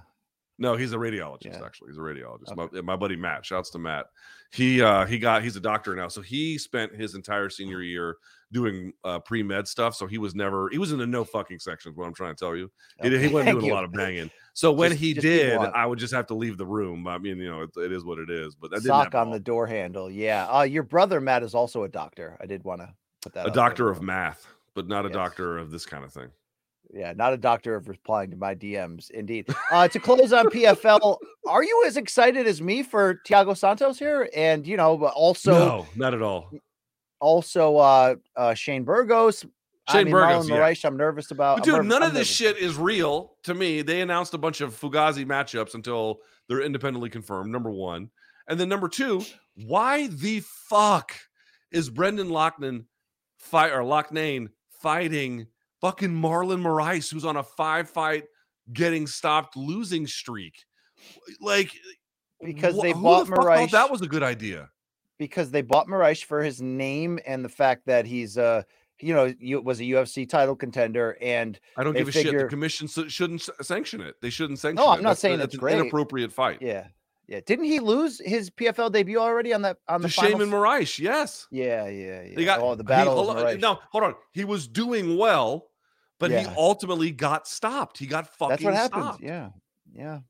No, 0.58 0.76
he's 0.76 0.92
a 0.92 0.96
radiologist. 0.96 1.58
Yeah. 1.58 1.64
Actually, 1.64 1.88
he's 1.88 1.98
a 1.98 2.02
radiologist. 2.02 2.54
My, 2.54 2.80
my 2.82 2.96
buddy 2.96 3.16
Matt. 3.16 3.44
Shouts 3.44 3.70
to 3.70 3.78
Matt. 3.78 4.06
He 4.52 4.82
uh 4.82 5.06
he 5.06 5.18
got 5.18 5.42
he's 5.42 5.56
a 5.56 5.60
doctor 5.60 5.96
now, 5.96 6.08
so 6.08 6.20
he 6.20 6.58
spent 6.58 6.94
his 6.94 7.14
entire 7.14 7.48
senior 7.48 7.80
year 7.80 8.16
doing 8.52 8.92
uh, 9.02 9.18
pre 9.18 9.42
med 9.42 9.66
stuff. 9.66 9.94
So 9.94 10.06
he 10.06 10.18
was 10.18 10.34
never 10.34 10.68
he 10.70 10.76
was 10.76 10.92
in 10.92 10.98
the 10.98 11.06
no 11.06 11.24
fucking 11.24 11.58
section. 11.58 11.90
Is 11.90 11.96
what 11.96 12.06
I'm 12.06 12.12
trying 12.14 12.34
to 12.34 12.38
tell 12.38 12.54
you. 12.54 12.70
He, 13.02 13.08
he 13.08 13.28
wasn't 13.28 13.52
doing 13.52 13.64
you. 13.64 13.72
a 13.72 13.74
lot 13.74 13.84
of 13.84 13.92
banging. 13.92 14.30
So 14.52 14.70
when 14.70 14.90
Just- 14.90 15.00
he 15.00 15.14
just 15.14 15.22
did. 15.22 15.56
I 15.58 15.86
would 15.86 15.98
just 15.98 16.12
have 16.12 16.26
to 16.26 16.34
leave 16.34 16.58
the 16.58 16.66
room. 16.66 17.08
I 17.08 17.16
mean, 17.16 17.38
you 17.38 17.50
know, 17.50 17.62
it, 17.62 17.70
it 17.78 17.90
is 17.92 18.04
what 18.04 18.18
it 18.18 18.28
is. 18.28 18.54
But 18.54 18.70
didn't 18.72 18.84
Sock 18.84 19.14
on 19.14 19.30
the 19.30 19.40
door 19.40 19.66
handle. 19.66 20.10
Yeah. 20.10 20.46
Uh, 20.46 20.62
your 20.64 20.82
brother 20.82 21.20
Matt 21.20 21.42
is 21.42 21.54
also 21.54 21.84
a 21.84 21.88
doctor. 21.88 22.36
I 22.40 22.44
did 22.46 22.62
want 22.62 22.82
to 22.82 22.92
put 23.22 23.32
that. 23.32 23.46
a 23.46 23.48
out 23.48 23.54
there 23.54 23.64
doctor 23.64 23.88
of 23.88 24.02
math, 24.02 24.46
but 24.74 24.86
not 24.86 25.06
a 25.06 25.08
Yes. 25.08 25.14
doctor 25.14 25.56
of 25.56 25.70
this 25.70 25.86
kind 25.86 26.04
of 26.04 26.12
thing. 26.12 26.28
Yeah, 26.92 27.14
not 27.16 27.32
a 27.32 27.38
doctor 27.38 27.74
of 27.74 27.88
replying 27.88 28.30
to 28.32 28.36
my 28.36 28.54
DMs. 28.54 29.10
Indeed. 29.10 29.46
Uh, 29.70 29.88
to 29.88 29.98
close 29.98 30.32
on 30.32 30.46
PFL, 30.46 31.16
are 31.48 31.64
you 31.64 31.84
as 31.86 31.96
excited 31.96 32.46
as 32.46 32.60
me 32.60 32.82
for 32.82 33.20
Thiago 33.26 33.56
Santos 33.56 33.98
here? 33.98 34.28
And 34.36 34.66
you 34.66 34.76
know, 34.76 34.98
but 34.98 35.14
also 35.14 35.52
no, 35.52 35.86
not 35.96 36.12
at 36.12 36.20
all. 36.20 36.50
also 37.20 37.76
uh, 37.78 38.16
uh, 38.36 38.54
Shane 38.54 38.84
Burgos. 38.84 39.46
I 39.88 39.92
Shane 39.94 40.04
mean, 40.04 40.12
Burgos, 40.12 40.48
yeah. 40.48 40.56
Moraes, 40.56 40.84
I'm 40.84 40.96
nervous 40.96 41.30
about. 41.30 41.58
But 41.58 41.64
dude, 41.64 41.74
nerv- 41.76 41.86
none 41.86 42.02
I'm 42.02 42.08
of 42.10 42.14
this 42.14 42.40
nervous. 42.40 42.56
shit 42.56 42.58
is 42.58 42.76
real 42.76 43.36
to 43.44 43.54
me. 43.54 43.82
They 43.82 44.00
announced 44.02 44.34
a 44.34 44.38
bunch 44.38 44.60
of 44.60 44.78
Fugazi 44.78 45.24
matchups 45.26 45.74
until 45.74 46.20
they're 46.48 46.60
independently 46.62 47.08
confirmed. 47.10 47.50
Number 47.50 47.70
one, 47.70 48.10
and 48.48 48.60
then 48.60 48.68
number 48.68 48.88
two, 48.88 49.22
why 49.66 50.08
the 50.08 50.40
fuck 50.44 51.14
is 51.70 51.88
Brendan 51.88 52.28
Loughnane 52.28 52.84
fight 53.38 53.72
or 53.72 53.80
Loughnane 53.80 54.48
fighting 54.82 55.46
fucking 55.82 56.10
Marlon 56.10 56.62
Moraes, 56.62 57.12
who's 57.12 57.24
on 57.26 57.36
a 57.36 57.42
five 57.42 57.90
fight 57.90 58.24
getting 58.72 59.06
stopped 59.06 59.56
losing 59.56 60.06
streak? 60.06 60.54
Like 61.40 61.70
Because 62.42 62.76
wh- 62.78 62.82
they 62.82 62.92
bought 62.94 63.26
the 63.26 63.32
Moraes- 63.32 63.70
that 63.72 63.90
was 63.90 64.00
a 64.00 64.06
good 64.08 64.22
idea. 64.22 64.70
because 65.18 65.50
they 65.50 65.62
bought 65.62 65.86
Moraes 65.88 66.24
for 66.24 66.42
his 66.42 66.62
name 66.62 67.18
and 67.26 67.44
the 67.44 67.48
fact 67.48 67.86
that 67.86 68.06
he's 68.06 68.38
uh 68.38 68.62
you 69.00 69.12
know 69.14 69.32
you 69.38 69.60
was 69.60 69.80
a 69.80 69.84
UFC 69.84 70.28
title 70.28 70.54
contender 70.56 71.16
and 71.20 71.58
I 71.76 71.82
don't 71.84 71.94
give 71.96 72.08
a 72.08 72.12
shit. 72.12 72.36
The 72.36 72.44
commission 72.46 72.86
shouldn't 72.88 73.48
sanction 73.60 74.00
it. 74.00 74.14
They 74.22 74.30
shouldn't 74.30 74.58
sanction. 74.60 74.76
No, 74.84 74.90
I'm 74.90 74.98
not 75.02 75.10
That's- 75.10 75.18
saying 75.20 75.38
that's 75.38 75.54
it's 75.54 75.62
an 75.62 75.68
inappropriate 75.70 76.32
fight. 76.32 76.58
yeah 76.62 76.86
yeah 77.28 77.40
didn't 77.46 77.64
he 77.66 77.78
lose 77.80 78.20
his 78.24 78.50
PFL 78.50 78.90
debut 78.92 79.18
already 79.18 79.52
on 79.52 79.62
that 79.62 79.78
on 79.88 80.00
To 80.00 80.06
the 80.06 80.08
Shaman? 80.08 80.50
Moraes, 80.50 80.98
yes. 81.00 81.46
Yeah, 81.50 81.86
yeah, 81.88 82.22
yeah. 82.22 82.36
They 82.36 82.44
got 82.44 82.60
oh 82.60 82.74
the 82.76 82.84
he- 82.84 82.88
battle. 82.88 83.14
hold 83.16 83.30
on, 83.30 83.36
Moraes. 83.44 83.60
no, 83.60 83.78
hold 83.90 84.04
on. 84.04 84.14
He 84.32 84.44
was 84.44 84.66
doing 84.68 85.16
well, 85.16 85.68
but 86.22 86.30
he 86.30 86.46
ultimately 86.56 87.10
got 87.10 87.46
stopped. 87.46 87.98
He 87.98 88.06
got 88.06 88.26
fucking 88.36 88.50
That's 88.50 88.62
what 88.64 88.74
happens. 88.74 89.04
stopped. 89.04 89.22
Yeah, 89.22 89.50
yeah, 89.92 90.20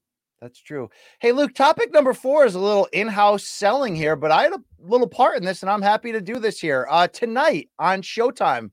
that's 0.40 0.60
true. 0.60 0.90
Hey, 1.20 1.32
Luke, 1.32 1.54
topic 1.54 1.92
number 1.92 2.14
four 2.14 2.44
is 2.44 2.54
a 2.54 2.58
little 2.60 2.88
in-house 2.92 3.44
selling 3.44 3.94
here, 3.94 4.16
but 4.16 4.30
I 4.30 4.42
had 4.42 4.52
a 4.52 4.62
little 4.80 5.08
part 5.08 5.36
in 5.36 5.44
this, 5.44 5.62
and 5.62 5.70
I'm 5.70 5.82
happy 5.82 6.12
to 6.12 6.20
do 6.20 6.38
this 6.38 6.58
here. 6.58 6.86
Uh, 6.90 7.06
tonight 7.06 7.68
on 7.78 8.02
Showtime. 8.02 8.70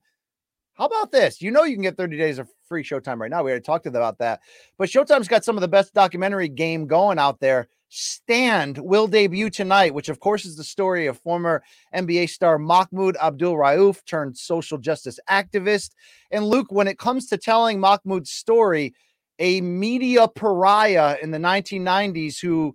How 0.80 0.86
about 0.86 1.12
this? 1.12 1.42
You 1.42 1.50
know, 1.50 1.64
you 1.64 1.74
can 1.74 1.82
get 1.82 1.98
30 1.98 2.16
days 2.16 2.38
of 2.38 2.48
free 2.66 2.82
Showtime 2.82 3.18
right 3.18 3.30
now. 3.30 3.42
We 3.42 3.50
already 3.50 3.62
talked 3.62 3.84
about 3.84 4.16
that, 4.16 4.40
but 4.78 4.88
Showtime's 4.88 5.28
got 5.28 5.44
some 5.44 5.58
of 5.58 5.60
the 5.60 5.68
best 5.68 5.92
documentary 5.92 6.48
game 6.48 6.86
going 6.86 7.18
out 7.18 7.38
there. 7.38 7.68
Stand 7.90 8.78
will 8.78 9.06
debut 9.06 9.50
tonight, 9.50 9.92
which 9.92 10.08
of 10.08 10.20
course 10.20 10.46
is 10.46 10.56
the 10.56 10.64
story 10.64 11.06
of 11.06 11.18
former 11.18 11.62
NBA 11.94 12.30
star 12.30 12.58
Mahmoud 12.58 13.18
Abdul 13.22 13.56
Rauf 13.56 14.02
turned 14.06 14.38
social 14.38 14.78
justice 14.78 15.20
activist. 15.28 15.90
And 16.30 16.46
Luke, 16.46 16.72
when 16.72 16.88
it 16.88 16.98
comes 16.98 17.26
to 17.26 17.36
telling 17.36 17.78
Mahmoud's 17.78 18.30
story, 18.30 18.94
a 19.38 19.60
media 19.60 20.28
pariah 20.28 21.18
in 21.20 21.30
the 21.30 21.36
1990s 21.36 22.40
who 22.40 22.74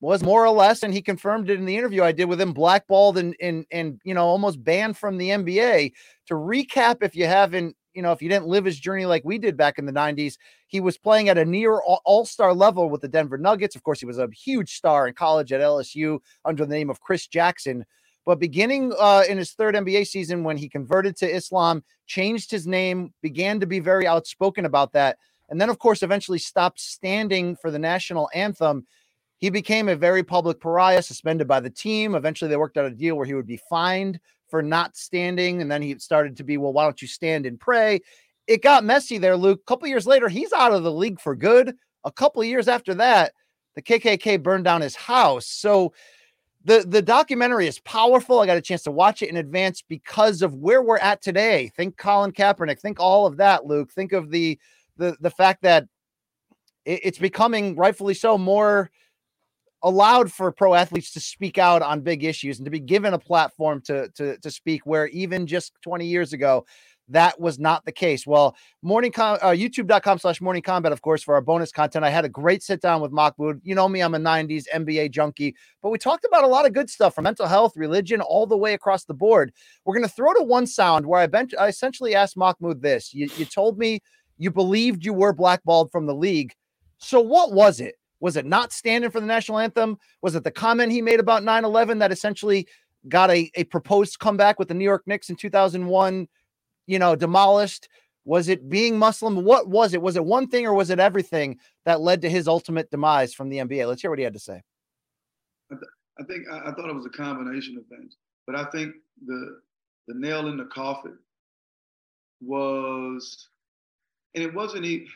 was 0.00 0.22
more 0.22 0.44
or 0.44 0.50
less, 0.50 0.82
and 0.82 0.94
he 0.94 1.02
confirmed 1.02 1.50
it 1.50 1.58
in 1.58 1.66
the 1.66 1.76
interview 1.76 2.02
I 2.02 2.12
did 2.12 2.24
with 2.24 2.40
him, 2.40 2.52
blackballed 2.52 3.18
and 3.18 3.36
and 3.40 3.66
and 3.70 4.00
you 4.04 4.14
know 4.14 4.26
almost 4.26 4.62
banned 4.62 4.96
from 4.96 5.18
the 5.18 5.28
NBA. 5.28 5.92
To 6.26 6.34
recap, 6.34 7.02
if 7.02 7.14
you 7.14 7.26
haven't, 7.26 7.76
you 7.92 8.02
know, 8.02 8.12
if 8.12 8.22
you 8.22 8.28
didn't 8.28 8.46
live 8.46 8.64
his 8.64 8.78
journey 8.78 9.04
like 9.04 9.24
we 9.24 9.36
did 9.36 9.56
back 9.56 9.78
in 9.78 9.84
the 9.84 9.92
90s, 9.92 10.36
he 10.68 10.80
was 10.80 10.96
playing 10.96 11.28
at 11.28 11.38
a 11.38 11.44
near 11.44 11.80
all 11.80 12.24
star 12.24 12.54
level 12.54 12.88
with 12.88 13.02
the 13.02 13.08
Denver 13.08 13.38
Nuggets. 13.38 13.76
Of 13.76 13.82
course, 13.82 14.00
he 14.00 14.06
was 14.06 14.18
a 14.18 14.28
huge 14.32 14.74
star 14.74 15.06
in 15.06 15.14
college 15.14 15.52
at 15.52 15.60
LSU 15.60 16.20
under 16.44 16.64
the 16.64 16.74
name 16.74 16.90
of 16.90 17.00
Chris 17.00 17.26
Jackson. 17.26 17.84
But 18.26 18.38
beginning 18.38 18.92
uh, 18.98 19.24
in 19.28 19.38
his 19.38 19.52
third 19.52 19.74
NBA 19.74 20.06
season, 20.06 20.44
when 20.44 20.56
he 20.56 20.68
converted 20.68 21.16
to 21.16 21.28
Islam, 21.28 21.82
changed 22.06 22.50
his 22.50 22.66
name, 22.66 23.12
began 23.22 23.60
to 23.60 23.66
be 23.66 23.80
very 23.80 24.06
outspoken 24.06 24.66
about 24.66 24.92
that, 24.92 25.16
and 25.50 25.60
then, 25.60 25.68
of 25.68 25.78
course, 25.78 26.02
eventually 26.02 26.38
stopped 26.38 26.80
standing 26.80 27.56
for 27.56 27.70
the 27.70 27.78
national 27.78 28.30
anthem. 28.32 28.86
He 29.40 29.50
became 29.50 29.88
a 29.88 29.96
very 29.96 30.22
public 30.22 30.60
pariah, 30.60 31.02
suspended 31.02 31.48
by 31.48 31.60
the 31.60 31.70
team. 31.70 32.14
Eventually, 32.14 32.50
they 32.50 32.56
worked 32.56 32.76
out 32.76 32.84
a 32.84 32.90
deal 32.90 33.16
where 33.16 33.26
he 33.26 33.34
would 33.34 33.46
be 33.46 33.60
fined 33.68 34.20
for 34.48 34.62
not 34.62 34.96
standing. 34.96 35.62
And 35.62 35.70
then 35.70 35.80
he 35.80 35.98
started 35.98 36.36
to 36.36 36.44
be, 36.44 36.58
well, 36.58 36.72
why 36.74 36.84
don't 36.84 37.00
you 37.00 37.08
stand 37.08 37.46
and 37.46 37.58
pray? 37.58 38.00
It 38.46 38.62
got 38.62 38.84
messy 38.84 39.16
there, 39.16 39.36
Luke. 39.36 39.60
A 39.62 39.66
couple 39.66 39.88
years 39.88 40.06
later, 40.06 40.28
he's 40.28 40.52
out 40.52 40.72
of 40.72 40.82
the 40.82 40.92
league 40.92 41.20
for 41.20 41.34
good. 41.34 41.74
A 42.04 42.12
couple 42.12 42.44
years 42.44 42.68
after 42.68 42.94
that, 42.94 43.32
the 43.74 43.82
KKK 43.82 44.42
burned 44.42 44.64
down 44.64 44.80
his 44.82 44.96
house. 44.96 45.46
So 45.46 45.94
the 46.64 46.84
the 46.86 47.00
documentary 47.00 47.66
is 47.66 47.78
powerful. 47.80 48.40
I 48.40 48.46
got 48.46 48.56
a 48.58 48.62
chance 48.62 48.82
to 48.82 48.90
watch 48.90 49.22
it 49.22 49.30
in 49.30 49.36
advance 49.36 49.82
because 49.82 50.42
of 50.42 50.54
where 50.54 50.82
we're 50.82 50.98
at 50.98 51.22
today. 51.22 51.70
Think 51.76 51.96
Colin 51.96 52.32
Kaepernick. 52.32 52.80
Think 52.80 53.00
all 53.00 53.26
of 53.26 53.38
that, 53.38 53.64
Luke. 53.64 53.90
Think 53.92 54.12
of 54.12 54.30
the 54.30 54.58
the 54.96 55.16
the 55.20 55.30
fact 55.30 55.62
that 55.62 55.86
it- 56.84 57.00
it's 57.04 57.18
becoming 57.18 57.76
rightfully 57.76 58.14
so 58.14 58.36
more 58.36 58.90
allowed 59.82 60.30
for 60.30 60.52
pro 60.52 60.74
athletes 60.74 61.12
to 61.12 61.20
speak 61.20 61.58
out 61.58 61.82
on 61.82 62.00
big 62.00 62.24
issues 62.24 62.58
and 62.58 62.66
to 62.66 62.70
be 62.70 62.80
given 62.80 63.14
a 63.14 63.18
platform 63.18 63.80
to 63.82 64.08
to 64.10 64.36
to 64.38 64.50
speak 64.50 64.84
where 64.84 65.06
even 65.08 65.46
just 65.46 65.72
20 65.82 66.06
years 66.06 66.32
ago 66.32 66.64
that 67.10 67.40
was 67.40 67.58
not 67.58 67.84
the 67.84 67.92
case. 67.92 68.26
Well, 68.26 68.56
morning 68.82 69.12
com- 69.12 69.38
uh, 69.42 69.48
youtube.com 69.48 70.18
slash 70.18 70.40
morning 70.40 70.62
combat, 70.62 70.92
of 70.92 71.02
course, 71.02 71.22
for 71.22 71.34
our 71.34 71.40
bonus 71.40 71.72
content. 71.72 72.04
I 72.04 72.10
had 72.10 72.24
a 72.24 72.28
great 72.28 72.62
sit 72.62 72.80
down 72.80 73.00
with 73.00 73.10
Mahmoud. 73.10 73.60
You 73.64 73.74
know 73.74 73.88
me, 73.88 74.00
I'm 74.00 74.14
a 74.14 74.18
90s 74.18 74.64
NBA 74.72 75.10
junkie, 75.10 75.56
but 75.82 75.90
we 75.90 75.98
talked 75.98 76.24
about 76.24 76.44
a 76.44 76.46
lot 76.46 76.66
of 76.66 76.72
good 76.72 76.88
stuff 76.88 77.14
from 77.14 77.24
mental 77.24 77.46
health, 77.46 77.76
religion, 77.76 78.20
all 78.20 78.46
the 78.46 78.56
way 78.56 78.74
across 78.74 79.04
the 79.04 79.14
board. 79.14 79.52
We're 79.84 79.94
going 79.94 80.08
to 80.08 80.14
throw 80.14 80.32
to 80.34 80.42
one 80.42 80.66
sound 80.66 81.04
where 81.04 81.20
I, 81.20 81.26
bent- 81.26 81.58
I 81.58 81.66
essentially 81.66 82.14
asked 82.14 82.36
Mahmoud 82.36 82.80
this. 82.80 83.12
You, 83.12 83.28
you 83.36 83.44
told 83.44 83.76
me 83.76 84.00
you 84.38 84.50
believed 84.50 85.04
you 85.04 85.12
were 85.12 85.32
blackballed 85.32 85.90
from 85.90 86.06
the 86.06 86.14
league. 86.14 86.54
So 86.98 87.20
what 87.20 87.52
was 87.52 87.80
it? 87.80 87.96
Was 88.20 88.36
it 88.36 88.46
not 88.46 88.72
standing 88.72 89.10
for 89.10 89.20
the 89.20 89.26
national 89.26 89.58
anthem? 89.58 89.98
Was 90.22 90.34
it 90.34 90.44
the 90.44 90.50
comment 90.50 90.92
he 90.92 91.02
made 91.02 91.20
about 91.20 91.42
9 91.42 91.64
11 91.64 91.98
that 91.98 92.12
essentially 92.12 92.68
got 93.08 93.30
a, 93.30 93.50
a 93.54 93.64
proposed 93.64 94.18
comeback 94.18 94.58
with 94.58 94.68
the 94.68 94.74
New 94.74 94.84
York 94.84 95.02
Knicks 95.06 95.30
in 95.30 95.36
2001, 95.36 96.28
you 96.86 96.98
know, 96.98 97.16
demolished? 97.16 97.88
Was 98.24 98.48
it 98.48 98.68
being 98.68 98.98
Muslim? 98.98 99.44
What 99.44 99.68
was 99.68 99.94
it? 99.94 100.02
Was 100.02 100.16
it 100.16 100.24
one 100.24 100.46
thing 100.46 100.66
or 100.66 100.74
was 100.74 100.90
it 100.90 101.00
everything 101.00 101.58
that 101.86 102.00
led 102.00 102.20
to 102.22 102.30
his 102.30 102.46
ultimate 102.46 102.90
demise 102.90 103.32
from 103.32 103.48
the 103.48 103.56
NBA? 103.56 103.88
Let's 103.88 104.02
hear 104.02 104.10
what 104.10 104.18
he 104.18 104.24
had 104.24 104.34
to 104.34 104.38
say. 104.38 104.62
I, 105.72 105.74
th- 105.74 105.82
I 106.20 106.24
think 106.24 106.46
I, 106.52 106.70
I, 106.70 106.74
thought 106.74 106.90
it 106.90 106.94
was 106.94 107.06
a 107.06 107.10
combination 107.10 107.78
of 107.78 107.86
things, 107.86 108.16
but 108.46 108.54
I 108.54 108.64
think 108.70 108.94
the 109.26 109.60
the 110.06 110.14
nail 110.14 110.48
in 110.48 110.58
the 110.58 110.66
coffin 110.66 111.16
was, 112.42 113.48
and 114.34 114.44
it 114.44 114.52
wasn't 114.52 114.84
even. 114.84 115.08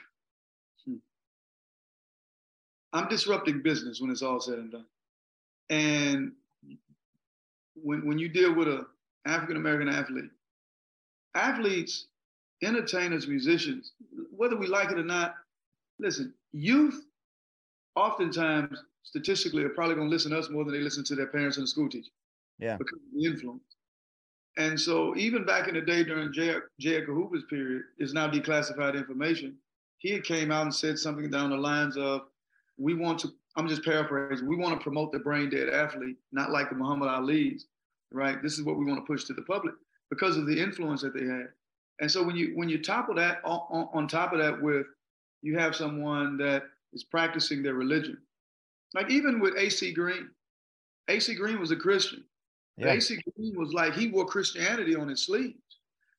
I'm 2.94 3.08
disrupting 3.08 3.60
business 3.60 4.00
when 4.00 4.10
it's 4.10 4.22
all 4.22 4.40
said 4.40 4.58
and 4.58 4.72
done, 4.72 4.86
and 5.68 6.32
when 7.74 8.06
when 8.06 8.18
you 8.18 8.28
deal 8.28 8.54
with 8.54 8.68
a 8.68 8.86
African 9.26 9.56
American 9.56 9.88
athlete, 9.88 10.30
athletes, 11.34 12.06
entertainers, 12.62 13.26
musicians, 13.26 13.92
whether 14.34 14.56
we 14.56 14.66
like 14.66 14.90
it 14.90 14.98
or 14.98 15.04
not, 15.04 15.34
listen, 15.98 16.32
youth 16.52 17.04
oftentimes 17.96 18.82
statistically 19.02 19.64
are 19.64 19.70
probably 19.70 19.94
going 19.94 20.08
to 20.08 20.12
listen 20.12 20.30
to 20.30 20.38
us 20.38 20.48
more 20.50 20.64
than 20.64 20.72
they 20.72 20.80
listen 20.80 21.04
to 21.04 21.14
their 21.14 21.26
parents 21.26 21.56
and 21.56 21.64
the 21.64 21.68
school 21.68 21.88
teacher. 21.88 22.10
Yeah. 22.58 22.76
Because 22.76 22.98
of 22.98 23.20
the 23.20 23.24
influence. 23.26 23.62
And 24.56 24.80
so 24.80 25.16
even 25.16 25.44
back 25.44 25.68
in 25.68 25.74
the 25.74 25.80
day 25.80 26.04
during 26.04 26.32
J. 26.32 26.56
J. 26.78 26.96
Edgar 26.96 27.14
Hoover's 27.14 27.44
period, 27.50 27.82
is 27.98 28.14
now 28.14 28.28
declassified 28.30 28.94
information. 28.94 29.56
He 29.98 30.12
had 30.12 30.24
came 30.24 30.52
out 30.52 30.62
and 30.62 30.74
said 30.74 30.98
something 30.98 31.30
down 31.30 31.50
the 31.50 31.56
lines 31.56 31.96
of, 31.96 32.22
we 32.76 32.94
want 32.94 33.18
to, 33.20 33.28
I'm 33.56 33.68
just 33.68 33.84
paraphrasing, 33.84 34.48
we 34.48 34.56
want 34.56 34.78
to 34.78 34.82
promote 34.82 35.12
the 35.12 35.18
brain 35.18 35.50
dead 35.50 35.68
athlete, 35.68 36.16
not 36.32 36.50
like 36.50 36.70
the 36.70 36.76
Muhammad 36.76 37.08
Ali's, 37.08 37.66
right? 38.12 38.42
This 38.42 38.54
is 38.54 38.62
what 38.64 38.76
we 38.76 38.84
want 38.84 38.98
to 38.98 39.06
push 39.06 39.24
to 39.24 39.34
the 39.34 39.42
public 39.42 39.74
because 40.10 40.36
of 40.36 40.46
the 40.46 40.60
influence 40.60 41.02
that 41.02 41.14
they 41.14 41.24
had. 41.24 41.48
And 42.00 42.10
so 42.10 42.22
when 42.24 42.36
you 42.36 42.52
when 42.56 42.68
you 42.68 42.82
topple 42.82 43.14
that 43.16 43.40
on, 43.44 43.88
on 43.92 44.08
top 44.08 44.32
of 44.32 44.38
that 44.40 44.60
with 44.60 44.86
you 45.42 45.56
have 45.58 45.76
someone 45.76 46.36
that 46.38 46.64
is 46.92 47.04
practicing 47.04 47.62
their 47.62 47.74
religion, 47.74 48.18
like 48.94 49.10
even 49.10 49.38
with 49.38 49.56
AC 49.56 49.92
Green, 49.92 50.30
AC 51.08 51.34
Green 51.34 51.60
was 51.60 51.70
a 51.70 51.76
Christian. 51.76 52.24
Yeah. 52.76 52.92
AC 52.92 53.20
Green 53.36 53.56
was 53.56 53.72
like 53.72 53.94
he 53.94 54.08
wore 54.08 54.26
Christianity 54.26 54.96
on 54.96 55.08
his 55.08 55.24
sleeves. 55.24 55.58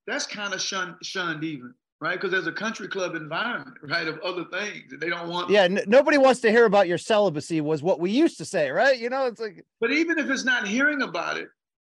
That's 0.07 0.27
kind 0.27 0.53
of 0.53 0.61
shunned, 0.61 0.95
shunned 1.01 1.43
even, 1.43 1.73
right? 2.01 2.15
Because 2.15 2.31
there's 2.31 2.47
a 2.47 2.51
country 2.51 2.87
club 2.87 3.15
environment, 3.15 3.77
right, 3.83 4.07
of 4.07 4.19
other 4.19 4.45
things, 4.45 4.91
and 4.91 5.01
they 5.01 5.09
don't 5.09 5.29
want. 5.29 5.49
Yeah, 5.49 5.63
n- 5.63 5.83
nobody 5.87 6.17
wants 6.17 6.41
to 6.41 6.51
hear 6.51 6.65
about 6.65 6.87
your 6.87 6.97
celibacy. 6.97 7.61
Was 7.61 7.81
what 7.81 7.99
we 7.99 8.11
used 8.11 8.37
to 8.37 8.45
say, 8.45 8.69
right? 8.69 8.97
You 8.99 9.09
know, 9.09 9.25
it's 9.25 9.39
like. 9.39 9.65
But 9.79 9.91
even 9.91 10.19
if 10.19 10.29
it's 10.29 10.45
not 10.45 10.67
hearing 10.67 11.01
about 11.01 11.37
it, 11.37 11.49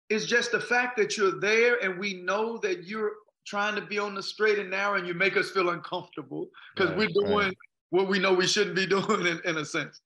it's 0.09 0.27
just 0.27 0.53
the 0.53 0.61
fact 0.61 0.97
that 0.99 1.17
you're 1.17 1.41
there, 1.41 1.83
and 1.83 1.99
we 1.99 2.15
know 2.15 2.59
that 2.59 2.85
you're 2.85 3.13
trying 3.47 3.75
to 3.75 3.81
be 3.81 3.99
on 3.99 4.15
the 4.15 4.23
straight 4.23 4.59
and 4.59 4.71
narrow, 4.71 4.97
and 4.97 5.07
you 5.07 5.15
make 5.15 5.37
us 5.37 5.51
feel 5.51 5.71
uncomfortable 5.71 6.49
because 6.75 6.91
right, 6.91 6.99
we're 6.99 7.27
doing 7.27 7.49
right. 7.49 7.57
what 7.91 8.09
we 8.09 8.19
know 8.19 8.33
we 8.33 8.47
shouldn't 8.47 8.77
be 8.77 8.87
doing 8.97 9.27
in, 9.27 9.41
in 9.45 9.59
a 9.59 9.65
sense. 9.65 10.01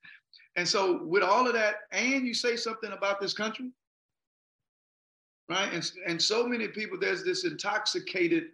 And 0.56 0.68
so, 0.68 1.02
with 1.04 1.22
all 1.22 1.46
of 1.46 1.54
that, 1.54 1.76
and 1.92 2.26
you 2.26 2.34
say 2.34 2.56
something 2.56 2.92
about 2.92 3.20
this 3.20 3.32
country, 3.32 3.70
right? 5.48 5.72
And, 5.72 5.90
and 6.06 6.20
so 6.20 6.46
many 6.46 6.68
people, 6.68 6.98
there's 6.98 7.24
this 7.24 7.44
intoxicated, 7.44 8.44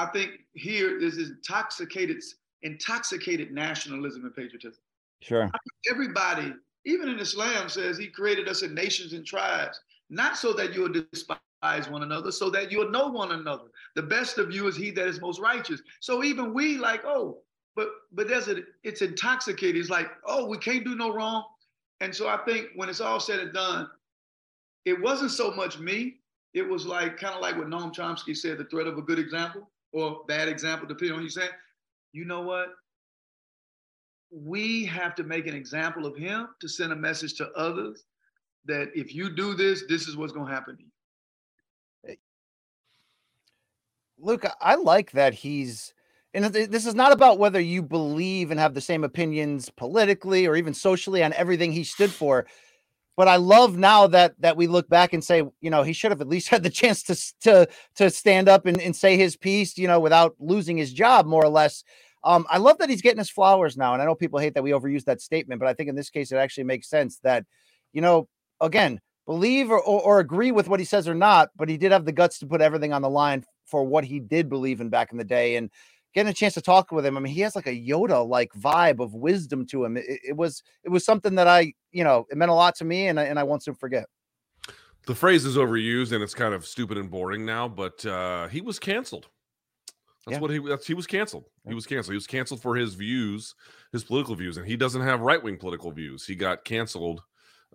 I 0.00 0.06
think 0.06 0.30
here, 0.54 0.98
there's 0.98 1.16
this 1.16 1.28
intoxicated, 1.28 2.22
intoxicated 2.62 3.52
nationalism 3.52 4.24
and 4.24 4.34
patriotism. 4.34 4.80
Sure. 5.20 5.50
everybody, 5.90 6.54
even 6.86 7.10
in 7.10 7.18
Islam, 7.18 7.68
says 7.68 7.98
he 7.98 8.06
created 8.06 8.48
us 8.48 8.62
in 8.62 8.74
nations 8.74 9.12
and 9.12 9.26
tribes, 9.26 9.78
not 10.08 10.38
so 10.38 10.54
that 10.54 10.72
you'll 10.74 10.92
despise 11.12 11.90
one 11.90 12.02
another, 12.02 12.32
so 12.32 12.48
that 12.48 12.72
you'll 12.72 12.90
know 12.90 13.08
one 13.08 13.32
another. 13.32 13.64
The 13.94 14.02
best 14.02 14.38
of 14.38 14.50
you 14.50 14.66
is 14.68 14.76
he 14.76 14.90
that 14.92 15.06
is 15.06 15.20
most 15.20 15.38
righteous. 15.38 15.82
So 16.00 16.24
even 16.24 16.54
we 16.54 16.78
like, 16.78 17.04
oh, 17.04 17.42
but 17.76 17.88
but 18.12 18.26
there's 18.26 18.48
a 18.48 18.62
it's 18.82 19.02
intoxicated. 19.02 19.76
It's 19.76 19.90
like, 19.90 20.08
oh, 20.24 20.46
we 20.46 20.56
can't 20.56 20.84
do 20.84 20.96
no 20.96 21.12
wrong. 21.12 21.44
And 22.00 22.14
so 22.14 22.26
I 22.26 22.38
think 22.46 22.68
when 22.74 22.88
it's 22.88 23.02
all 23.02 23.20
said 23.20 23.40
and 23.40 23.52
done, 23.52 23.90
it 24.86 24.98
wasn't 24.98 25.32
so 25.32 25.50
much 25.50 25.78
me. 25.78 26.16
It 26.54 26.66
was 26.66 26.86
like 26.86 27.18
kind 27.18 27.34
of 27.34 27.42
like 27.42 27.58
what 27.58 27.68
Noam 27.68 27.94
Chomsky 27.94 28.34
said, 28.34 28.56
the 28.56 28.64
threat 28.64 28.86
of 28.86 28.96
a 28.96 29.02
good 29.02 29.18
example 29.18 29.68
or 29.92 30.22
bad 30.28 30.48
example, 30.48 30.86
depending 30.86 31.16
on 31.16 31.22
you 31.22 31.30
say, 31.30 31.48
You 32.12 32.24
know 32.24 32.42
what? 32.42 32.68
We 34.32 34.84
have 34.86 35.14
to 35.16 35.24
make 35.24 35.46
an 35.46 35.54
example 35.54 36.06
of 36.06 36.16
him 36.16 36.48
to 36.60 36.68
send 36.68 36.92
a 36.92 36.96
message 36.96 37.34
to 37.34 37.50
others 37.50 38.04
that 38.66 38.90
if 38.94 39.14
you 39.14 39.34
do 39.34 39.54
this, 39.54 39.84
this 39.88 40.06
is 40.06 40.16
what's 40.16 40.32
going 40.32 40.46
to 40.46 40.52
happen 40.52 40.76
to 40.76 40.82
you. 40.82 40.88
Luke, 44.18 44.44
I 44.60 44.74
like 44.74 45.12
that 45.12 45.32
he's 45.32 45.94
and 46.32 46.44
this 46.44 46.86
is 46.86 46.94
not 46.94 47.10
about 47.10 47.38
whether 47.38 47.58
you 47.58 47.82
believe 47.82 48.52
and 48.52 48.60
have 48.60 48.74
the 48.74 48.80
same 48.80 49.02
opinions 49.02 49.68
politically 49.68 50.46
or 50.46 50.54
even 50.54 50.72
socially 50.72 51.24
on 51.24 51.32
everything 51.32 51.72
he 51.72 51.82
stood 51.82 52.12
for 52.12 52.46
but 53.16 53.28
I 53.28 53.36
love 53.36 53.76
now 53.76 54.06
that 54.08 54.34
that 54.40 54.56
we 54.56 54.66
look 54.66 54.88
back 54.88 55.12
and 55.12 55.22
say, 55.22 55.42
you 55.60 55.70
know, 55.70 55.82
he 55.82 55.92
should 55.92 56.10
have 56.10 56.20
at 56.20 56.28
least 56.28 56.48
had 56.50 56.62
the 56.62 56.70
chance 56.70 57.02
to 57.04 57.14
to 57.42 57.68
to 57.96 58.10
stand 58.10 58.48
up 58.48 58.66
and, 58.66 58.80
and 58.80 58.94
say 58.94 59.16
his 59.16 59.36
piece, 59.36 59.76
you 59.78 59.86
know, 59.86 60.00
without 60.00 60.34
losing 60.38 60.76
his 60.76 60.92
job, 60.92 61.26
more 61.26 61.44
or 61.44 61.50
less. 61.50 61.84
Um, 62.22 62.46
I 62.50 62.58
love 62.58 62.76
that 62.78 62.90
he's 62.90 63.00
getting 63.00 63.18
his 63.18 63.30
flowers 63.30 63.78
now, 63.78 63.94
and 63.94 64.02
I 64.02 64.04
know 64.04 64.14
people 64.14 64.38
hate 64.38 64.54
that 64.54 64.62
we 64.62 64.72
overuse 64.72 65.04
that 65.04 65.22
statement, 65.22 65.58
but 65.58 65.68
I 65.68 65.74
think 65.74 65.88
in 65.88 65.96
this 65.96 66.10
case 66.10 66.32
it 66.32 66.36
actually 66.36 66.64
makes 66.64 66.88
sense 66.90 67.18
that, 67.22 67.46
you 67.94 68.02
know, 68.02 68.28
again, 68.60 69.00
believe 69.24 69.70
or, 69.70 69.80
or, 69.80 70.02
or 70.02 70.20
agree 70.20 70.52
with 70.52 70.68
what 70.68 70.80
he 70.80 70.84
says 70.84 71.08
or 71.08 71.14
not, 71.14 71.48
but 71.56 71.70
he 71.70 71.78
did 71.78 71.92
have 71.92 72.04
the 72.04 72.12
guts 72.12 72.38
to 72.40 72.46
put 72.46 72.60
everything 72.60 72.92
on 72.92 73.00
the 73.00 73.08
line 73.08 73.42
for 73.64 73.84
what 73.84 74.04
he 74.04 74.20
did 74.20 74.50
believe 74.50 74.82
in 74.82 74.90
back 74.90 75.12
in 75.12 75.18
the 75.18 75.24
day, 75.24 75.56
and 75.56 75.70
getting 76.14 76.30
a 76.30 76.34
chance 76.34 76.54
to 76.54 76.60
talk 76.60 76.90
with 76.92 77.06
him. 77.06 77.16
I 77.16 77.20
mean, 77.20 77.32
he 77.32 77.40
has 77.40 77.54
like 77.54 77.66
a 77.66 77.70
Yoda 77.70 78.26
like 78.26 78.52
vibe 78.52 79.00
of 79.00 79.14
wisdom 79.14 79.66
to 79.66 79.84
him. 79.84 79.96
It, 79.96 80.04
it, 80.28 80.36
was 80.36 80.62
it 80.84 80.88
was 80.88 81.04
something 81.04 81.34
that 81.36 81.48
I, 81.48 81.72
you 81.92 82.04
know, 82.04 82.26
it 82.30 82.36
meant 82.36 82.50
a 82.50 82.54
lot 82.54 82.74
to 82.76 82.84
me, 82.84 83.08
and 83.08 83.18
I, 83.18 83.24
and 83.24 83.38
I 83.38 83.42
won't 83.42 83.62
soon 83.62 83.74
forget. 83.74 84.06
The 85.06 85.14
phrase 85.14 85.44
is 85.44 85.56
overused 85.56 86.12
and 86.12 86.22
it's 86.22 86.34
kind 86.34 86.54
of 86.54 86.66
stupid 86.66 86.98
and 86.98 87.10
boring 87.10 87.46
now, 87.46 87.68
but 87.68 88.04
uh, 88.04 88.48
he 88.48 88.60
was 88.60 88.78
canceled. 88.78 89.28
That's 90.26 90.36
yeah. 90.36 90.40
what 90.40 90.50
he 90.50 90.58
that's 90.58 90.86
he 90.86 90.94
was 90.94 91.06
canceled. 91.06 91.46
He 91.66 91.74
was 91.74 91.86
canceled. 91.86 92.12
He 92.12 92.16
was 92.16 92.26
canceled 92.26 92.60
for 92.60 92.76
his 92.76 92.94
views, 92.94 93.54
his 93.92 94.04
political 94.04 94.34
views, 94.34 94.58
and 94.58 94.66
he 94.66 94.76
doesn't 94.76 95.00
have 95.00 95.20
right 95.20 95.42
wing 95.42 95.56
political 95.56 95.90
views. 95.90 96.26
He 96.26 96.34
got 96.34 96.64
canceled 96.64 97.22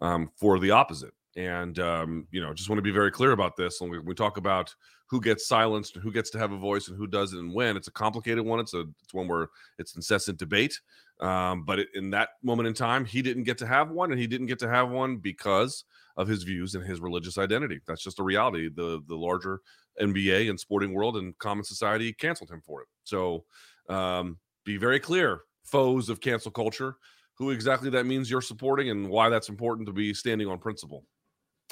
um, 0.01 0.29
for 0.37 0.59
the 0.59 0.71
opposite. 0.71 1.13
And 1.35 1.79
um, 1.79 2.27
you 2.31 2.41
know, 2.41 2.53
just 2.53 2.69
want 2.69 2.77
to 2.77 2.83
be 2.83 2.91
very 2.91 3.11
clear 3.11 3.31
about 3.31 3.57
this. 3.57 3.81
When 3.81 3.89
we, 3.89 3.99
we, 3.99 4.13
talk 4.13 4.37
about 4.37 4.73
who 5.07 5.21
gets 5.21 5.47
silenced 5.47 5.95
and 5.95 6.03
who 6.03 6.11
gets 6.11 6.29
to 6.31 6.39
have 6.39 6.51
a 6.51 6.57
voice 6.57 6.87
and 6.87 6.97
who 6.97 7.07
doesn't 7.07 7.37
and 7.37 7.53
when, 7.53 7.77
it's 7.77 7.87
a 7.87 7.91
complicated 7.91 8.43
one. 8.43 8.59
It's 8.59 8.73
a 8.73 8.85
it's 9.03 9.13
one 9.13 9.27
where 9.27 9.49
it's 9.77 9.95
incessant 9.95 10.37
debate. 10.37 10.79
Um, 11.21 11.63
but 11.63 11.79
it, 11.79 11.87
in 11.93 12.09
that 12.11 12.29
moment 12.43 12.67
in 12.67 12.73
time, 12.73 13.05
he 13.05 13.21
didn't 13.21 13.43
get 13.43 13.57
to 13.59 13.67
have 13.67 13.89
one, 13.89 14.11
and 14.11 14.19
he 14.19 14.27
didn't 14.27 14.47
get 14.47 14.59
to 14.59 14.69
have 14.69 14.89
one 14.89 15.17
because 15.17 15.85
of 16.17 16.27
his 16.27 16.43
views 16.43 16.75
and 16.75 16.83
his 16.85 16.99
religious 16.99 17.37
identity. 17.37 17.79
That's 17.87 18.03
just 18.03 18.19
a 18.19 18.23
reality. 18.23 18.69
The 18.73 19.01
the 19.07 19.15
larger 19.15 19.61
NBA 20.01 20.49
and 20.49 20.59
sporting 20.59 20.93
world 20.93 21.17
and 21.17 21.37
common 21.37 21.63
society 21.63 22.11
canceled 22.13 22.51
him 22.51 22.61
for 22.65 22.81
it. 22.81 22.87
So 23.03 23.45
um, 23.89 24.39
be 24.65 24.77
very 24.77 24.99
clear, 24.99 25.41
foes 25.63 26.09
of 26.09 26.19
cancel 26.19 26.51
culture, 26.51 26.97
who 27.37 27.51
exactly 27.51 27.89
that 27.91 28.05
means 28.05 28.29
you're 28.29 28.41
supporting 28.41 28.89
and 28.89 29.09
why 29.09 29.29
that's 29.29 29.49
important 29.49 29.87
to 29.87 29.93
be 29.93 30.13
standing 30.13 30.47
on 30.47 30.59
principle. 30.59 31.05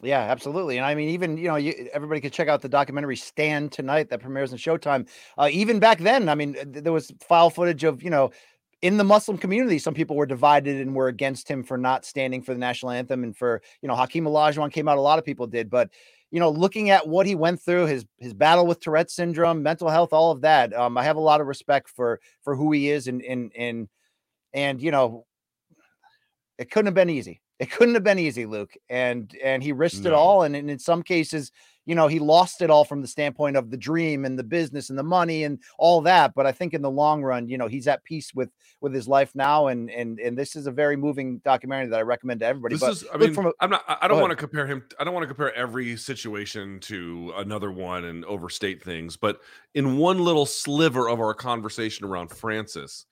Yeah, 0.01 0.19
absolutely. 0.21 0.77
And 0.77 0.85
I 0.85 0.95
mean, 0.95 1.09
even 1.09 1.37
you 1.37 1.47
know, 1.47 1.55
you, 1.55 1.89
everybody 1.93 2.19
could 2.19 2.33
check 2.33 2.47
out 2.47 2.61
the 2.61 2.69
documentary 2.69 3.15
"Stand" 3.15 3.71
tonight 3.71 4.09
that 4.09 4.19
premieres 4.21 4.51
on 4.51 4.57
Showtime. 4.57 5.07
Uh, 5.37 5.49
even 5.51 5.79
back 5.79 5.99
then, 5.99 6.29
I 6.29 6.35
mean, 6.35 6.53
th- 6.53 6.83
there 6.83 6.91
was 6.91 7.11
file 7.21 7.49
footage 7.49 7.83
of 7.83 8.01
you 8.03 8.09
know, 8.09 8.31
in 8.81 8.97
the 8.97 9.03
Muslim 9.03 9.37
community, 9.37 9.77
some 9.79 9.93
people 9.93 10.15
were 10.15 10.25
divided 10.25 10.81
and 10.81 10.95
were 10.95 11.07
against 11.07 11.47
him 11.47 11.63
for 11.63 11.77
not 11.77 12.05
standing 12.05 12.41
for 12.41 12.53
the 12.53 12.59
national 12.59 12.91
anthem, 12.91 13.23
and 13.23 13.37
for 13.37 13.61
you 13.81 13.87
know, 13.87 13.95
Hakeem 13.95 14.25
Olajuwon 14.25 14.71
came 14.73 14.87
out. 14.89 14.97
A 14.97 15.01
lot 15.01 15.19
of 15.19 15.25
people 15.25 15.47
did, 15.47 15.69
but 15.69 15.89
you 16.31 16.39
know, 16.39 16.49
looking 16.49 16.89
at 16.89 17.07
what 17.07 17.25
he 17.27 17.35
went 17.35 17.61
through, 17.61 17.85
his 17.85 18.05
his 18.17 18.33
battle 18.33 18.65
with 18.65 18.79
Tourette 18.81 19.11
syndrome, 19.11 19.61
mental 19.63 19.89
health, 19.89 20.11
all 20.11 20.31
of 20.31 20.41
that, 20.41 20.73
um, 20.73 20.97
I 20.97 21.03
have 21.03 21.17
a 21.17 21.21
lot 21.21 21.39
of 21.39 21.47
respect 21.47 21.89
for 21.89 22.19
for 22.41 22.55
who 22.55 22.71
he 22.71 22.89
is, 22.89 23.07
and 23.07 23.21
and 23.21 23.51
and 23.55 23.87
and 24.53 24.81
you 24.81 24.91
know, 24.91 25.25
it 26.57 26.71
couldn't 26.71 26.87
have 26.87 26.95
been 26.95 27.09
easy 27.09 27.41
It 27.59 27.71
couldn't 27.71 27.93
have 27.93 28.03
been 28.03 28.19
easy, 28.19 28.45
Luke. 28.45 28.73
And 28.89 29.35
and 29.43 29.63
he 29.63 29.71
risked 29.71 30.05
it 30.05 30.13
all. 30.13 30.43
And, 30.43 30.55
and 30.55 30.69
in 30.69 30.79
some 30.79 31.03
cases, 31.03 31.51
you 31.85 31.95
know, 31.95 32.07
he 32.07 32.19
lost 32.19 32.61
it 32.61 32.69
all 32.69 32.85
from 32.85 33.01
the 33.01 33.07
standpoint 33.07 33.57
of 33.57 33.69
the 33.69 33.77
dream 33.77 34.25
and 34.25 34.39
the 34.39 34.43
business 34.43 34.89
and 34.89 34.97
the 34.97 35.03
money 35.03 35.43
and 35.43 35.59
all 35.77 36.01
that. 36.01 36.33
But 36.33 36.45
I 36.45 36.51
think 36.51 36.73
in 36.73 36.81
the 36.81 36.89
long 36.89 37.21
run, 37.21 37.47
you 37.47 37.57
know, 37.57 37.67
he's 37.67 37.87
at 37.87 38.03
peace 38.03 38.33
with 38.33 38.49
with 38.81 38.93
his 38.93 39.07
life 39.07 39.31
now. 39.35 39.67
And 39.67 39.89
and 39.91 40.19
and 40.19 40.37
this 40.37 40.55
is 40.55 40.65
a 40.65 40.71
very 40.71 40.95
moving 40.95 41.39
documentary 41.43 41.89
that 41.89 41.99
I 41.99 42.03
recommend 42.03 42.39
to 42.39 42.45
everybody. 42.45 42.75
This 42.75 42.81
but 42.81 42.91
is, 42.91 43.05
I 43.13 43.17
mean, 43.17 43.33
from 43.33 43.47
a- 43.47 43.53
I'm 43.59 43.69
not, 43.69 43.83
I 43.87 44.07
don't 44.07 44.21
want 44.21 44.31
to 44.31 44.37
compare 44.37 44.65
him. 44.65 44.83
I 44.99 45.03
don't 45.03 45.13
want 45.13 45.23
to 45.23 45.27
compare 45.27 45.53
every 45.53 45.97
situation 45.97 46.79
to 46.81 47.33
another 47.35 47.71
one 47.71 48.05
and 48.05 48.23
overstate 48.25 48.83
things. 48.83 49.17
But 49.17 49.41
in 49.73 49.97
one 49.97 50.19
little 50.19 50.45
sliver 50.45 51.09
of 51.09 51.19
our 51.19 51.33
conversation 51.33 52.05
around 52.05 52.29
Francis, 52.29 53.05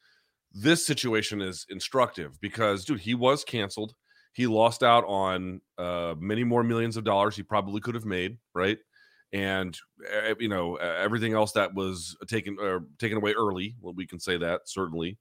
this 0.53 0.85
situation 0.85 1.41
is 1.41 1.65
instructive 1.69 2.39
because, 2.41 2.85
dude, 2.85 3.01
he 3.01 3.13
was 3.13 3.43
canceled. 3.43 3.93
He 4.33 4.47
lost 4.47 4.83
out 4.83 5.03
on 5.05 5.61
uh, 5.77 6.15
many 6.17 6.43
more 6.43 6.63
millions 6.63 6.97
of 6.97 7.03
dollars 7.03 7.35
he 7.35 7.43
probably 7.43 7.81
could 7.81 7.95
have 7.95 8.05
made, 8.05 8.37
right? 8.53 8.77
And 9.33 9.77
uh, 10.13 10.35
you 10.39 10.49
know 10.49 10.77
uh, 10.77 10.97
everything 10.99 11.33
else 11.33 11.51
that 11.53 11.73
was 11.73 12.15
taken 12.27 12.57
or 12.59 12.85
taken 12.99 13.17
away 13.17 13.33
early. 13.33 13.75
Well, 13.81 13.93
we 13.93 14.05
can 14.07 14.19
say 14.19 14.37
that 14.37 14.61
certainly. 14.65 15.17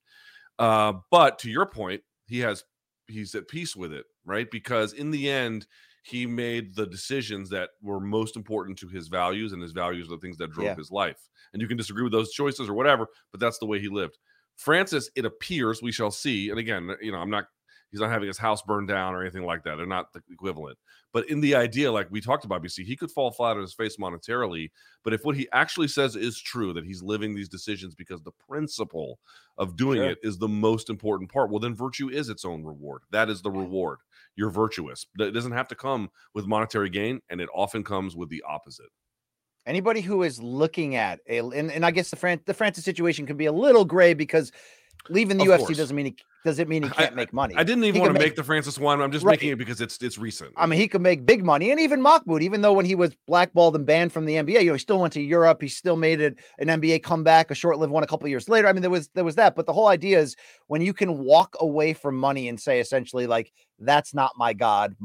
Uh, 0.59 0.95
but 1.11 1.39
to 1.41 1.51
your 1.51 1.67
point, 1.67 2.03
he 2.27 2.41
has 2.41 2.65
he's 3.09 3.35
at 3.35 3.49
peace 3.49 3.75
with 3.75 3.93
it, 3.93 4.07
right? 4.25 4.51
Because 4.51 4.93
in 4.93 5.11
the 5.11 5.29
end, 5.31 5.67
he 6.03 6.27
made 6.27 6.75
the 6.75 6.87
decisions 6.87 7.51
that 7.51 7.71
were 7.83 8.01
most 8.01 8.37
important 8.37 8.79
to 8.79 8.89
his 8.89 9.09
values, 9.09 9.53
and 9.53 9.63
his 9.63 9.73
values 9.73 10.07
are 10.07 10.17
the 10.17 10.19
things 10.21 10.37
that 10.39 10.51
drove 10.51 10.67
Yeah. 10.67 10.75
his 10.77 10.91
life. 10.91 11.29
And 11.53 11.61
you 11.61 11.69
can 11.69 11.77
disagree 11.77 12.03
with 12.03 12.13
those 12.13 12.33
choices 12.33 12.69
or 12.69 12.75
whatever, 12.75 13.09
but 13.33 13.41
that's 13.41 13.59
the 13.59 13.67
way 13.67 13.81
he 13.81 13.89
lived. 13.89 14.19
Francis, 14.57 15.11
it 15.17 15.25
appears 15.25 15.83
we 15.83 15.93
shall 15.93 16.11
see. 16.11 16.51
And 16.51 16.59
again, 16.59 16.91
you 17.01 17.13
know, 17.13 17.19
I'm 17.19 17.31
not 17.31 17.47
he's 17.91 18.01
not 18.01 18.11
having 18.11 18.29
his 18.29 18.39
house 18.39 18.63
burned 18.63 18.89
down 18.89 19.15
or 19.15 19.21
anything 19.21 19.45
like 19.45 19.65
that. 19.65 19.77
They're 19.77 19.87
not 19.87 20.13
the 20.13 20.23
equivalent. 20.31 20.79
But 21.13 21.29
in 21.29 21.41
the 21.41 21.55
idea, 21.57 21.91
like 21.91 22.09
we 22.11 22.21
talked 22.21 22.45
about, 22.45 22.63
BC, 22.63 22.85
he 22.85 22.97
could 22.97 23.11
fall 23.11 23.31
flat 23.33 23.57
on 23.57 23.63
his 23.63 23.75
face 23.75 23.97
monetarily. 23.97 24.71
But 25.03 25.13
if 25.13 25.25
what 25.25 25.37
he 25.37 25.49
actually 25.53 25.89
says 25.89 26.15
is 26.17 26.41
true, 26.41 26.73
that 26.75 26.85
he's 26.85 27.03
living 27.03 27.35
these 27.35 27.49
decisions 27.49 27.95
because 27.95 28.23
the 28.23 28.33
principle 28.49 29.19
of 29.59 29.77
doing 29.77 29.99
Sure. 29.99 30.11
it 30.11 30.19
is 30.23 30.39
the 30.39 30.49
most 30.49 30.89
important 30.89 31.31
part, 31.33 31.51
well, 31.51 31.59
then 31.59 31.75
virtue 31.75 32.09
is 32.09 32.29
its 32.29 32.45
own 32.45 32.65
reward. 32.65 33.03
That 33.11 33.29
is 33.29 33.43
the 33.43 33.51
reward. 33.51 33.99
You're 34.37 34.51
virtuous. 34.51 35.07
It 35.19 35.33
doesn't 35.33 35.53
have 35.53 35.69
to 35.69 35.75
come 35.75 36.11
with 36.35 36.47
monetary 36.47 36.91
gain, 36.91 37.21
and 37.29 37.41
it 37.41 37.49
often 37.55 37.83
comes 37.83 38.15
with 38.15 38.29
the 38.29 38.43
opposite. 38.49 38.89
anybody 39.67 40.01
who 40.01 40.23
is 40.23 40.41
looking 40.41 40.95
at 40.97 41.21
a 41.29 41.39
and, 41.39 41.71
and 41.71 41.85
I 41.85 41.91
guess 41.91 42.11
the 42.11 42.17
Fran 42.17 42.41
the 42.47 42.55
Francis 42.55 42.85
situation 42.85 43.27
can 43.27 43.37
be 43.37 43.47
a 43.47 43.53
little 43.53 43.85
gray 43.85 44.15
because 44.15 44.53
leaving 45.09 45.37
the 45.39 45.45
Of 45.45 45.49
UFC 45.51 45.59
course. 45.59 45.77
doesn't 45.79 45.97
mean 45.97 46.07
he 46.07 46.17
doesn't 46.45 46.69
mean 46.69 46.83
he 46.83 46.89
can't 46.91 47.15
make 47.15 47.33
money. 47.33 47.55
I 47.57 47.65
didn't 47.65 47.85
even 47.85 47.97
He 47.97 48.01
want 48.01 48.15
to 48.15 48.19
make, 48.19 48.37
the 48.37 48.45
Francis 48.45 48.79
one. 48.79 49.01
I'm 49.01 49.13
just 49.13 49.25
Right. 49.25 49.39
making 49.39 49.51
it 49.51 49.57
because 49.59 49.81
it's 49.81 49.99
it's 50.03 50.19
recent. 50.19 50.53
I 50.57 50.67
mean, 50.67 50.81
he 50.81 50.89
could 50.89 51.01
make 51.03 51.25
big 51.27 51.45
money, 51.45 51.71
and 51.71 51.79
even 51.81 52.03
Mahmoud, 52.03 52.43
even 52.43 52.61
though 52.63 52.73
when 52.73 52.85
he 52.87 52.95
was 52.95 53.15
blackballed 53.27 53.77
and 53.77 53.87
banned 53.87 54.13
from 54.13 54.25
the 54.27 54.35
NBA, 54.37 54.61
you 54.61 54.67
know, 54.67 54.73
he 54.75 54.79
still 54.79 54.99
went 55.01 55.13
to 55.15 55.21
Europe. 55.21 55.63
He 55.63 55.69
still 55.69 55.97
made 55.97 56.21
it 56.21 56.39
an 56.59 56.69
NBA 56.69 57.03
comeback, 57.03 57.51
a 57.51 57.55
short-lived 57.55 57.93
one 57.93 58.03
a 58.03 58.07
couple 58.07 58.29
years 58.29 58.49
later. 58.49 58.69
I 58.69 58.73
mean, 58.73 58.83
there 58.83 58.91
was 58.91 59.09
there 59.15 59.25
was 59.25 59.37
that, 59.37 59.55
but 59.55 59.67
the 59.67 59.73
whole 59.73 59.89
idea 59.89 60.19
is 60.21 60.37
when 60.67 60.83
you 60.83 60.93
can 60.93 61.19
walk 61.19 61.57
away 61.61 61.93
from 61.93 62.17
money 62.17 62.49
and 62.49 62.59
say 62.61 62.81
essentially 62.81 63.27
like 63.27 63.53
that's 63.79 64.15
not 64.15 64.33
my 64.37 64.53
god, 64.53 64.97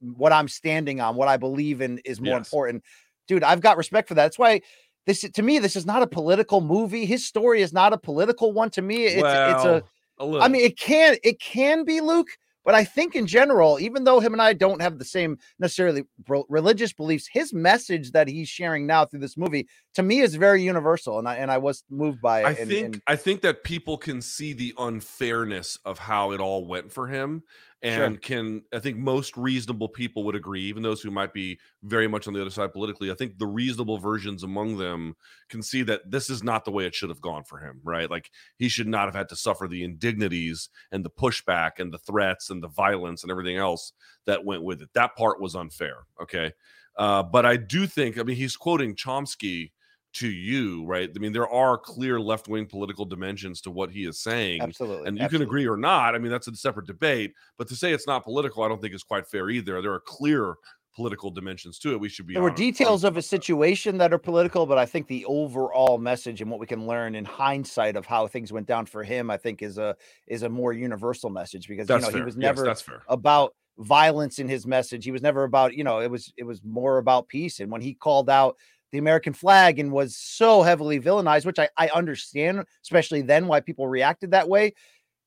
what 0.00 0.32
I'm 0.32 0.48
standing 0.48 1.00
on, 1.00 1.16
what 1.16 1.28
I 1.28 1.36
believe 1.36 1.80
in 1.80 1.98
is 2.04 2.20
more 2.20 2.36
Yes. 2.36 2.48
important. 2.48 2.84
Dude, 3.26 3.42
I've 3.44 3.60
got 3.60 3.76
respect 3.76 4.08
for 4.08 4.14
that. 4.14 4.22
That's 4.24 4.38
why 4.38 4.62
this 5.08 5.22
to 5.22 5.42
me 5.42 5.58
this 5.58 5.74
is 5.74 5.86
not 5.86 6.02
a 6.02 6.06
political 6.06 6.60
movie. 6.60 7.06
His 7.06 7.24
story 7.24 7.62
is 7.62 7.72
not 7.72 7.92
a 7.92 7.98
political 7.98 8.52
one 8.52 8.70
to 8.70 8.82
me. 8.82 9.06
It's 9.06 9.16
it's 9.16 9.24
a 9.24 9.24
Well, 9.66 9.82
a 10.20 10.24
little. 10.26 10.42
I 10.42 10.48
mean, 10.48 10.64
it 10.64 10.78
can 10.78 11.16
it 11.24 11.40
can 11.40 11.84
be 11.84 12.00
Luke, 12.00 12.28
but 12.64 12.74
I 12.74 12.84
think 12.84 13.14
in 13.16 13.26
general, 13.26 13.80
even 13.80 14.04
though 14.04 14.20
him 14.20 14.34
and 14.34 14.42
I 14.42 14.52
don't 14.52 14.82
have 14.82 14.98
the 14.98 15.04
same 15.04 15.38
necessarily 15.58 16.02
religious 16.48 16.92
beliefs, 16.92 17.26
his 17.32 17.54
message 17.54 18.10
that 18.12 18.28
he's 18.28 18.48
sharing 18.48 18.86
now 18.86 19.06
through 19.06 19.20
this 19.20 19.36
movie 19.38 19.66
to 19.94 20.02
me 20.02 20.20
is 20.20 20.34
very 20.34 20.62
universal, 20.62 21.18
and 21.18 21.26
I 21.26 21.36
and 21.36 21.50
I 21.50 21.58
was 21.58 21.84
moved 21.88 22.20
by 22.20 22.40
it. 22.40 22.44
I 22.46 22.50
and- 22.50 22.68
think 22.68 22.84
and- 22.86 23.02
I 23.06 23.16
think 23.16 23.40
that 23.40 23.64
people 23.64 23.96
can 23.96 24.20
see 24.20 24.52
the 24.52 24.74
unfairness 24.76 25.78
of 25.86 25.98
how 25.98 26.32
it 26.32 26.40
all 26.40 26.66
went 26.66 26.92
for 26.92 27.06
him, 27.08 27.42
Sure. 27.84 28.04
and 28.04 28.20
can 28.20 28.62
I 28.74 28.80
think 28.80 28.96
most 28.96 29.36
reasonable 29.36 29.88
people 29.88 30.24
would 30.24 30.34
agree, 30.34 30.62
even 30.62 30.82
those 30.82 31.00
who 31.00 31.12
might 31.12 31.32
be 31.32 31.60
very 31.84 32.08
much 32.08 32.26
on 32.26 32.34
the 32.34 32.40
other 32.40 32.50
side 32.50 32.72
politically. 32.72 33.08
I 33.12 33.14
think 33.14 33.38
the 33.38 33.46
reasonable 33.46 33.98
versions 33.98 34.42
among 34.42 34.78
them 34.78 35.14
can 35.48 35.62
see 35.62 35.82
that 35.84 36.10
this 36.10 36.28
is 36.28 36.42
not 36.42 36.64
the 36.64 36.72
way 36.72 36.86
it 36.86 36.94
should 36.94 37.08
have 37.08 37.20
gone 37.20 37.44
for 37.44 37.58
him, 37.58 37.80
right? 37.84 38.10
Like 38.10 38.32
he 38.56 38.68
should 38.68 38.88
not 38.88 39.04
have 39.04 39.14
had 39.14 39.28
to 39.28 39.36
suffer 39.36 39.68
the 39.68 39.84
indignities 39.84 40.70
and 40.90 41.04
the 41.04 41.10
pushback 41.10 41.78
and 41.78 41.92
the 41.92 41.98
threats 41.98 42.50
and 42.50 42.60
the 42.60 42.68
violence 42.68 43.22
and 43.22 43.30
everything 43.30 43.58
else 43.58 43.92
that 44.26 44.44
went 44.44 44.64
with 44.64 44.82
it. 44.82 44.88
That 44.94 45.14
part 45.14 45.40
was 45.40 45.54
unfair. 45.54 45.98
Okay. 46.20 46.52
Uh, 46.96 47.22
but 47.22 47.46
I 47.46 47.56
do 47.56 47.86
think, 47.86 48.18
I 48.18 48.24
mean, 48.24 48.36
he's 48.36 48.56
quoting 48.56 48.96
Chomsky 48.96 49.70
to 50.18 50.28
you, 50.28 50.84
right? 50.84 51.10
I 51.14 51.18
mean, 51.18 51.32
there 51.32 51.48
are 51.48 51.76
clear 51.78 52.20
left 52.20 52.48
wing 52.48 52.66
political 52.66 53.04
dimensions 53.04 53.60
to 53.62 53.70
what 53.70 53.90
he 53.90 54.04
is 54.06 54.20
saying. 54.20 54.62
absolutely, 54.62 55.08
And 55.08 55.18
you 55.18 55.28
can 55.28 55.42
agree 55.42 55.66
or 55.66 55.76
not. 55.76 56.14
I 56.14 56.18
mean, 56.18 56.30
that's 56.30 56.48
a 56.48 56.54
separate 56.56 56.86
debate. 56.86 57.34
But 57.56 57.68
to 57.68 57.76
say 57.76 57.92
it's 57.92 58.06
not 58.06 58.24
political, 58.24 58.62
I 58.62 58.68
don't 58.68 58.80
think 58.80 58.94
is 58.94 59.02
quite 59.02 59.26
fair 59.26 59.50
either. 59.50 59.80
There 59.82 59.92
are 59.92 60.00
clear 60.00 60.54
political 60.94 61.30
dimensions 61.30 61.78
to 61.78 61.92
it. 61.92 62.00
We 62.00 62.08
should 62.08 62.26
be. 62.26 62.34
There 62.34 62.42
were 62.42 62.50
details 62.50 63.04
of 63.04 63.16
a 63.16 63.22
situation 63.22 63.98
that 63.98 64.12
are 64.12 64.18
political, 64.18 64.66
but 64.66 64.78
I 64.78 64.86
think 64.86 65.06
the 65.06 65.24
overall 65.26 65.98
message 65.98 66.40
and 66.40 66.50
what 66.50 66.58
we 66.58 66.66
can 66.66 66.86
learn 66.86 67.14
in 67.14 67.24
hindsight 67.24 67.94
of 67.94 68.04
how 68.04 68.26
things 68.26 68.52
went 68.52 68.66
down 68.66 68.86
for 68.86 69.04
him, 69.04 69.30
I 69.30 69.36
think, 69.36 69.62
is 69.62 69.78
a 69.78 69.96
is 70.26 70.42
a 70.42 70.48
more 70.48 70.72
universal 70.72 71.30
message 71.30 71.68
because 71.68 71.86
That's 71.86 72.02
you 72.02 72.06
know 72.06 72.12
fair. 72.12 72.20
he 72.20 72.24
was 72.24 72.36
Yes, 72.36 72.56
never 72.56 72.74
fair. 72.74 73.02
about 73.08 73.54
violence 73.78 74.40
in 74.40 74.48
his 74.48 74.66
message. 74.66 75.04
He 75.04 75.12
was 75.12 75.22
never 75.22 75.44
about, 75.44 75.72
you 75.74 75.84
know, 75.84 76.00
it 76.00 76.10
was 76.10 76.32
it 76.36 76.42
was 76.44 76.64
more 76.64 76.98
about 76.98 77.28
peace. 77.28 77.60
And 77.60 77.70
when 77.70 77.80
he 77.80 77.94
called 77.94 78.28
out 78.28 78.56
the 78.92 78.98
American 78.98 79.32
flag 79.32 79.78
and 79.78 79.92
was 79.92 80.16
so 80.16 80.62
heavily 80.62 81.00
villainized, 81.00 81.44
which 81.44 81.58
I, 81.58 81.68
I 81.76 81.88
understand, 81.88 82.64
especially 82.82 83.22
then 83.22 83.46
why 83.46 83.60
people 83.60 83.88
reacted 83.88 84.30
that 84.30 84.48
way. 84.48 84.74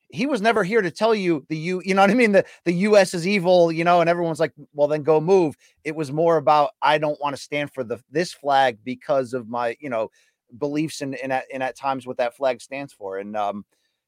He 0.09 0.25
was 0.25 0.41
never 0.41 0.63
here 0.63 0.81
to 0.81 0.91
tell 0.91 1.15
you 1.15 1.45
the 1.47 1.55
you, 1.55 1.81
you 1.85 1.93
know 1.93 2.01
what 2.01 2.11
I 2.11 2.15
mean? 2.15 2.33
The 2.33 2.45
the 2.65 2.73
US 2.73 3.13
is 3.13 3.25
evil, 3.25 3.71
you 3.71 3.85
know, 3.85 4.01
and 4.01 4.09
everyone's 4.09 4.41
like, 4.41 4.53
well, 4.73 4.89
then 4.89 5.03
go 5.03 5.21
move. 5.21 5.55
It 5.85 5.95
was 5.95 6.11
more 6.11 6.37
about 6.37 6.71
I 6.81 6.97
don't 6.97 7.19
want 7.21 7.35
to 7.35 7.41
stand 7.41 7.71
for 7.73 7.83
the 7.83 7.99
this 8.11 8.33
flag 8.33 8.79
because 8.83 9.33
of 9.33 9.47
my, 9.47 9.77
you 9.79 9.89
know, 9.89 10.09
beliefs 10.57 11.01
and 11.01 11.15
and 11.15 11.31
at, 11.31 11.45
and 11.53 11.63
at 11.63 11.77
times 11.77 12.05
what 12.05 12.17
that 12.17 12.35
flag 12.35 12.61
stands 12.61 12.91
for. 12.91 13.19
And 13.19 13.37
um 13.37 13.63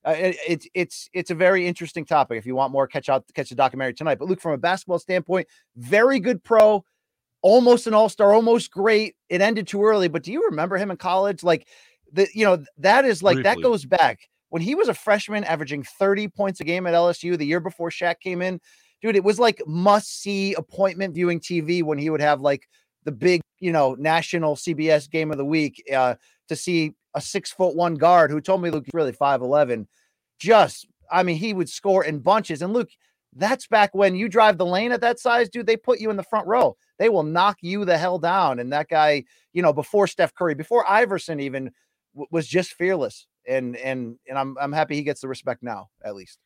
uh, 0.05 0.11
it, 0.11 0.38
it's 0.47 0.67
it's 0.73 1.09
it's 1.13 1.31
a 1.31 1.35
very 1.35 1.65
interesting 1.65 2.05
topic. 2.05 2.38
If 2.38 2.45
you 2.45 2.55
want 2.55 2.73
more, 2.73 2.88
catch 2.88 3.07
out 3.07 3.23
catch 3.34 3.49
the 3.49 3.55
documentary 3.55 3.93
tonight. 3.93 4.19
But 4.19 4.27
look, 4.27 4.41
from 4.41 4.51
a 4.51 4.57
basketball 4.57 4.99
standpoint, 4.99 5.47
very 5.77 6.19
good 6.19 6.43
pro, 6.43 6.84
almost 7.44 7.86
an 7.86 7.94
all 7.94 8.10
star, 8.10 8.34
almost 8.34 8.72
great. 8.72 9.15
It 9.30 9.41
ended 9.41 9.68
too 9.68 9.84
early, 9.84 10.07
but 10.07 10.24
do 10.24 10.32
you 10.32 10.44
remember 10.49 10.78
him 10.78 10.90
in 10.90 10.98
college? 10.98 11.44
Like 11.44 11.68
the 12.11 12.28
you 12.34 12.45
know 12.45 12.64
that 12.80 13.06
is 13.06 13.22
like 13.22 13.44
that 13.44 13.61
goes 13.61 13.86
back 13.86 14.22
when 14.49 14.64
he 14.64 14.74
was 14.74 14.88
a 14.88 14.94
freshman, 14.95 15.44
averaging 15.44 15.84
thirty 15.84 16.28
points 16.28 16.60
a 16.60 16.64
game 16.64 16.88
at 16.88 16.95
LSU 16.95 17.38
the 17.38 17.45
year 17.45 17.60
before 17.60 17.91
Shaq 17.91 18.20
came 18.20 18.41
in. 18.41 18.60
Dude, 19.02 19.15
it 19.15 19.24
was 19.24 19.38
like 19.38 19.61
must 19.68 20.22
see 20.22 20.53
appointment 20.56 21.14
viewing 21.14 21.40
TV 21.40 21.84
when 21.84 21.99
he 21.99 22.10
would 22.10 22.22
have 22.22 22.41
like 22.41 22.68
the 23.03 23.11
big 23.11 23.41
you 23.60 23.72
know 23.72 23.95
national 23.99 24.56
CBS 24.56 25.10
game 25.10 25.30
of 25.30 25.38
the 25.38 25.45
week 25.45 25.84
uh, 25.94 26.15
to 26.48 26.56
see 26.56 26.94
a 27.14 27.22
six 27.22 27.52
foot 27.52 27.76
one 27.76 27.95
guard 27.95 28.32
who 28.32 28.41
told 28.41 28.61
me 28.61 28.72
Luke 28.72 28.86
really 28.94 29.11
five 29.11 29.41
eleven. 29.41 29.88
Just 30.40 30.88
I 31.11 31.24
mean 31.24 31.36
he 31.36 31.53
would 31.53 31.70
score 31.70 32.03
in 32.03 32.20
bunches 32.20 32.61
and 32.61 32.74
Luke. 32.74 32.90
That's 33.35 33.68
back 33.68 33.93
when 33.93 34.15
you 34.15 34.30
drive 34.30 34.57
the 34.57 34.65
lane 34.65 34.91
at 34.91 35.01
that 35.01 35.19
size, 35.19 35.49
dude. 35.49 35.65
They 35.65 35.77
put 35.77 35.99
you 35.99 36.10
in 36.10 36.18
the 36.18 36.23
front 36.23 36.47
row. 36.47 36.77
They 36.99 37.10
will 37.10 37.23
knock 37.23 37.57
you 37.61 37.85
the 37.85 37.97
hell 37.97 38.19
down. 38.19 38.60
And 38.60 38.72
that 38.73 38.89
guy, 38.89 39.23
you 39.53 39.61
know, 39.61 39.73
before 39.73 40.07
Steph 40.07 40.34
Curry, 40.35 40.53
before 40.53 40.89
Iverson 40.89 41.39
even 41.39 41.72
w- 42.14 42.27
was 42.31 42.47
just 42.47 42.73
fearless. 42.73 43.27
And 43.47 43.76
and 43.77 44.18
and 44.27 44.38
I'm 44.38 44.55
I'm 44.60 44.72
happy 44.72 44.95
he 44.95 45.03
gets 45.03 45.22
the 45.22 45.27
respect 45.27 45.64
now, 45.64 45.89
at 46.03 46.15
least. 46.15 46.39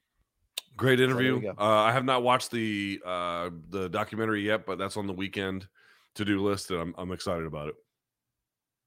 Great 0.75 0.99
interview. 0.99 1.41
go. 1.41 1.49
uh, 1.49 1.83
I 1.83 1.91
have 1.91 2.05
not 2.05 2.23
watched 2.23 2.51
the 2.51 2.99
uh, 3.05 3.49
the 3.69 3.89
documentary 3.89 4.41
yet, 4.41 4.65
but 4.65 4.77
that's 4.77 4.97
on 4.97 5.07
the 5.07 5.13
weekend 5.13 5.67
to 6.15 6.25
do 6.25 6.41
list, 6.41 6.71
and 6.71 6.79
I'm 6.79 6.95
I'm 6.97 7.11
excited 7.11 7.45
about 7.45 7.69
it. 7.69 7.75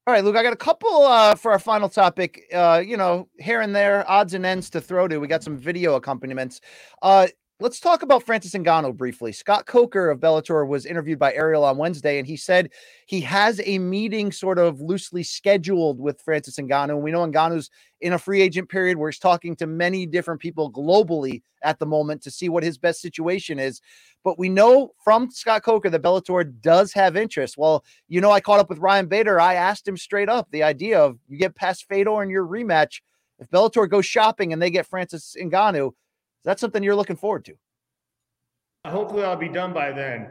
All 0.06 0.14
right, 0.14 0.24
Luke, 0.24 0.34
I 0.34 0.42
got 0.42 0.52
a 0.52 0.56
couple 0.56 1.04
uh, 1.04 1.34
for 1.34 1.52
our 1.52 1.58
final 1.58 1.88
topic. 1.88 2.44
Uh, 2.52 2.82
you 2.84 2.96
know, 2.96 3.28
here 3.38 3.60
and 3.60 3.76
there, 3.76 4.08
odds 4.10 4.34
and 4.34 4.46
ends 4.46 4.70
to 4.70 4.80
throw 4.80 5.06
to. 5.06 5.18
We 5.18 5.28
got 5.28 5.44
some 5.44 5.58
video 5.58 5.94
accompaniments. 5.94 6.60
Uh, 7.02 7.28
let's 7.60 7.78
talk 7.78 8.02
about 8.02 8.24
Francis 8.24 8.52
Ngannou 8.52 8.96
briefly. 8.96 9.32
Scott 9.32 9.66
Coker 9.66 10.08
of 10.08 10.18
Bellator 10.18 10.66
was 10.66 10.86
interviewed 10.86 11.18
by 11.18 11.34
Ariel 11.34 11.62
on 11.62 11.76
Wednesday, 11.76 12.18
and 12.18 12.26
he 12.26 12.36
said 12.36 12.70
he 13.06 13.20
has 13.20 13.60
a 13.64 13.78
meeting 13.78 14.32
sort 14.32 14.58
of 14.58 14.80
loosely 14.80 15.22
scheduled 15.22 16.00
with 16.00 16.22
Francis 16.22 16.56
Ngannou. 16.56 16.90
And 16.90 17.02
we 17.02 17.12
know 17.12 17.26
Ngannou's 17.26 17.70
in 18.00 18.14
a 18.14 18.18
free 18.18 18.40
agent 18.40 18.70
period 18.70 18.96
where 18.96 19.10
he's 19.10 19.18
talking 19.18 19.54
to 19.56 19.66
many 19.66 20.06
different 20.06 20.40
people 20.40 20.72
globally 20.72 21.42
at 21.62 21.78
the 21.78 21.84
moment 21.84 22.22
to 22.22 22.30
see 22.30 22.48
what 22.48 22.62
his 22.62 22.78
best 22.78 23.02
situation 23.02 23.58
is. 23.58 23.82
But 24.24 24.38
we 24.38 24.48
know 24.48 24.92
from 25.04 25.30
Scott 25.30 25.62
Coker 25.62 25.90
that 25.90 26.02
Bellator 26.02 26.50
does 26.62 26.94
have 26.94 27.14
interest. 27.14 27.58
Well, 27.58 27.84
you 28.08 28.22
know, 28.22 28.30
I 28.30 28.40
caught 28.40 28.60
up 28.60 28.70
with 28.70 28.78
Ryan 28.78 29.06
Bader. 29.06 29.38
I 29.38 29.54
asked 29.54 29.86
him 29.86 29.98
straight 29.98 30.30
up 30.30 30.48
the 30.50 30.62
idea 30.62 30.98
of 30.98 31.18
you 31.28 31.36
get 31.36 31.54
past 31.54 31.86
Fedor 31.88 32.22
in 32.22 32.30
your 32.30 32.46
rematch. 32.46 33.02
If 33.38 33.50
Bellator 33.50 33.88
goes 33.88 34.06
shopping 34.06 34.54
and 34.54 34.62
they 34.62 34.70
get 34.70 34.86
Francis 34.86 35.36
Ngannou, 35.38 35.92
that 36.44 36.60
something 36.60 36.82
you're 36.82 36.96
looking 36.96 37.16
forward 37.16 37.44
to? 37.46 37.54
Hopefully, 38.86 39.24
I'll 39.24 39.36
be 39.36 39.48
done 39.48 39.72
by 39.72 39.92
then. 39.92 40.30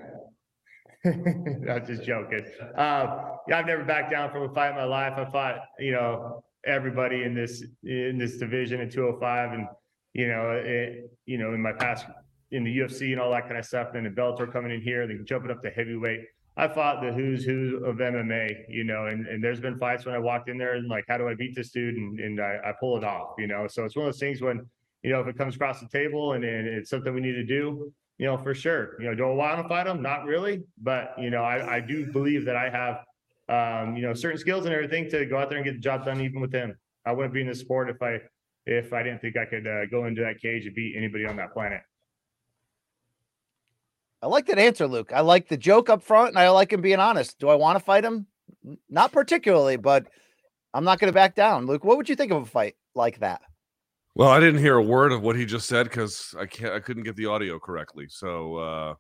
I'm 1.06 1.86
just 1.86 2.04
joking. 2.04 2.46
Uh, 2.76 3.22
yeah, 3.48 3.60
I've 3.60 3.66
never 3.66 3.84
backed 3.84 4.12
down 4.12 4.32
from 4.32 4.44
a 4.44 4.54
fight 4.54 4.72
in 4.72 4.76
my 4.76 4.84
life. 4.84 5.14
I 5.16 5.26
fought, 5.26 5.60
you 5.78 5.92
know, 5.92 6.44
everybody 6.66 7.24
in 7.24 7.34
this 7.34 7.64
in 7.84 8.18
this 8.18 8.38
division 8.38 8.82
at 8.82 8.92
205, 8.92 9.54
and 9.54 9.68
you 10.14 10.28
know, 10.28 10.62
it, 10.64 11.12
you 11.26 11.38
know, 11.38 11.54
in 11.54 11.62
my 11.62 11.72
past 11.74 12.06
in 12.52 12.64
the 12.64 12.78
UFC 12.80 13.12
and 13.12 13.20
all 13.20 13.32
that 13.32 13.44
kind 13.44 13.58
of 13.58 13.66
stuff. 13.66 13.90
And 13.94 14.06
then 14.06 14.14
the 14.14 14.22
Bellator 14.22 14.52
coming 14.52 14.72
in 14.72 14.82
here, 14.82 15.06
then 15.08 15.24
jumping 15.28 15.52
up 15.52 15.62
to 15.62 15.70
heavyweight. 15.70 16.22
I 16.58 16.68
fought 16.68 17.02
the 17.02 17.14
who's 17.14 17.46
who 17.46 17.82
of 17.86 17.98
MMA, 17.98 18.66
you 18.68 18.84
know, 18.84 19.06
and, 19.06 19.28
and 19.28 19.42
there's 19.42 19.62
been 19.62 19.78
fights 19.78 20.06
when 20.06 20.14
I 20.14 20.20
walked 20.20 20.50
in 20.50 20.58
there 20.58 20.74
and 20.74 20.90
like, 20.90 21.06
how 21.08 21.18
do 21.18 21.30
I 21.30 21.36
beat 21.36 21.56
this 21.56 21.72
dude? 21.72 21.96
And, 21.96 22.20
and 22.20 22.42
I, 22.42 22.58
I 22.66 22.74
pull 22.78 22.98
it 22.98 23.04
off, 23.04 23.36
you 23.38 23.48
know. 23.48 23.66
So 23.68 23.86
it's 23.86 23.96
one 23.96 24.08
of 24.08 24.12
those 24.12 24.20
things 24.20 24.42
when, 24.42 24.66
you 25.04 25.12
know, 25.12 25.22
if 25.22 25.28
it 25.28 25.38
comes 25.38 25.56
across 25.56 25.80
the 25.80 25.88
table 25.88 26.34
and, 26.34 26.44
and 26.44 26.68
it's 26.68 26.90
something 26.90 27.14
we 27.14 27.22
need 27.22 27.34
to 27.34 27.46
do, 27.46 27.92
you 28.18 28.26
know, 28.26 28.38
for 28.38 28.54
sure. 28.54 29.02
You 29.02 29.10
know, 29.10 29.16
do 29.16 29.24
I 29.24 29.34
want 29.34 29.62
to 29.62 29.68
fight 29.70 29.88
him? 29.88 30.02
Not 30.02 30.26
really, 30.26 30.64
but 30.82 31.14
you 31.18 31.30
know, 31.30 31.44
I, 31.44 31.78
I 31.78 31.80
do 31.80 32.12
believe 32.12 32.46
that 32.46 32.56
I 32.56 32.70
have 32.70 33.06
um, 33.50 33.96
you 33.96 34.04
know, 34.04 34.14
certain 34.14 34.38
skills 34.38 34.66
and 34.66 34.74
everything 34.74 35.10
to 35.10 35.26
go 35.26 35.38
out 35.38 35.50
there 35.50 35.58
and 35.58 35.66
get 35.66 35.74
the 35.74 35.80
job 35.80 36.06
done 36.06 36.22
even 36.22 36.40
with 36.40 36.54
him. 36.54 36.78
I 37.06 37.12
wouldn't 37.12 37.34
be 37.34 37.42
in 37.42 37.48
the 37.48 37.56
sport 37.56 37.90
if 37.90 38.02
I 38.02 38.20
if 38.66 38.94
I 38.94 39.02
didn't 39.02 39.22
think 39.22 39.36
I 39.36 39.46
could 39.46 39.66
uh, 39.66 39.88
go 39.88 40.06
into 40.06 40.22
that 40.22 40.40
cage 40.40 40.68
and 40.68 40.76
beat 40.76 40.96
anybody 40.96 41.26
on 41.26 41.38
that 41.38 41.54
planet. 41.54 41.82
I 44.22 44.28
like 44.28 44.46
that 44.48 44.60
answer, 44.60 44.86
Luke. 44.86 45.12
I 45.14 45.22
like 45.22 45.48
the 45.48 45.58
joke 45.58 45.90
up 45.90 46.04
front, 46.04 46.30
and 46.30 46.38
I 46.38 46.50
like 46.50 46.72
him 46.72 46.82
being 46.82 47.00
honest. 47.00 47.40
Do 47.40 47.50
I 47.50 47.56
want 47.56 47.80
to 47.80 47.84
fight 47.84 48.04
him? 48.04 48.28
Not 48.90 49.12
particularly, 49.12 49.78
but 49.78 50.06
I'm 50.74 50.84
not 50.84 51.00
going 51.00 51.12
to 51.12 51.16
back 51.16 51.36
down. 51.36 51.66
Luke, 51.66 51.84
what 51.84 51.98
would 51.98 52.10
you 52.10 52.16
think 52.16 52.32
of 52.32 52.44
a 52.44 52.46
fight 52.46 52.76
like 52.94 53.20
that? 53.20 53.42
Well, 54.20 54.28
I 54.28 54.42
didn't 54.42 54.60
hear 54.60 54.76
a 54.76 54.84
word 54.84 55.14
of 55.14 55.22
what 55.22 55.38
he 55.38 55.46
just 55.46 55.66
said 55.66 55.86
because 55.86 56.36
I 56.38 56.46
can't. 56.46 56.74
I 56.74 56.82
couldn't 56.82 57.04
get 57.04 57.16
the 57.16 57.28
audio 57.28 57.58
correctly. 57.58 58.08
So, 58.10 58.56
uh, 58.58 58.94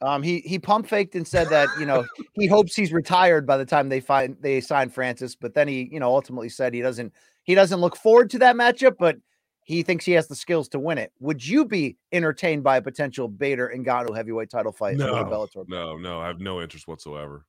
um, 0.00 0.22
he 0.22 0.40
he 0.40 0.58
pump 0.58 0.88
faked 0.88 1.14
and 1.14 1.28
said 1.28 1.50
that 1.50 1.68
you 1.78 1.84
know 1.84 2.06
he 2.32 2.46
hopes 2.46 2.74
he's 2.74 2.90
retired 2.90 3.46
by 3.46 3.58
the 3.58 3.66
time 3.66 3.90
they 3.90 4.00
find 4.00 4.34
they 4.40 4.62
sign 4.62 4.88
Francis, 4.88 5.34
but 5.34 5.52
then 5.52 5.68
he 5.68 5.90
you 5.92 6.00
know 6.00 6.08
ultimately 6.08 6.48
said 6.48 6.72
he 6.72 6.80
doesn't 6.80 7.12
he 7.44 7.54
doesn't 7.54 7.82
look 7.82 7.96
forward 7.96 8.30
to 8.30 8.38
that 8.38 8.56
matchup, 8.56 8.94
but 8.98 9.18
he 9.64 9.82
thinks 9.82 10.06
he 10.06 10.12
has 10.12 10.26
the 10.26 10.34
skills 10.34 10.70
to 10.70 10.78
win 10.78 10.96
it. 10.96 11.12
Would 11.20 11.46
you 11.46 11.66
be 11.66 11.98
entertained 12.10 12.64
by 12.64 12.78
a 12.78 12.82
potential 12.82 13.28
Bader 13.28 13.66
and 13.66 13.84
Ngannou 13.84 14.16
heavyweight 14.16 14.48
title 14.48 14.72
fight? 14.72 14.96
No, 14.96 15.12
Bellator? 15.16 15.68
no, 15.68 15.98
no. 15.98 16.18
I 16.18 16.28
have 16.28 16.40
no 16.40 16.62
interest 16.62 16.88
whatsoever. 16.88 17.44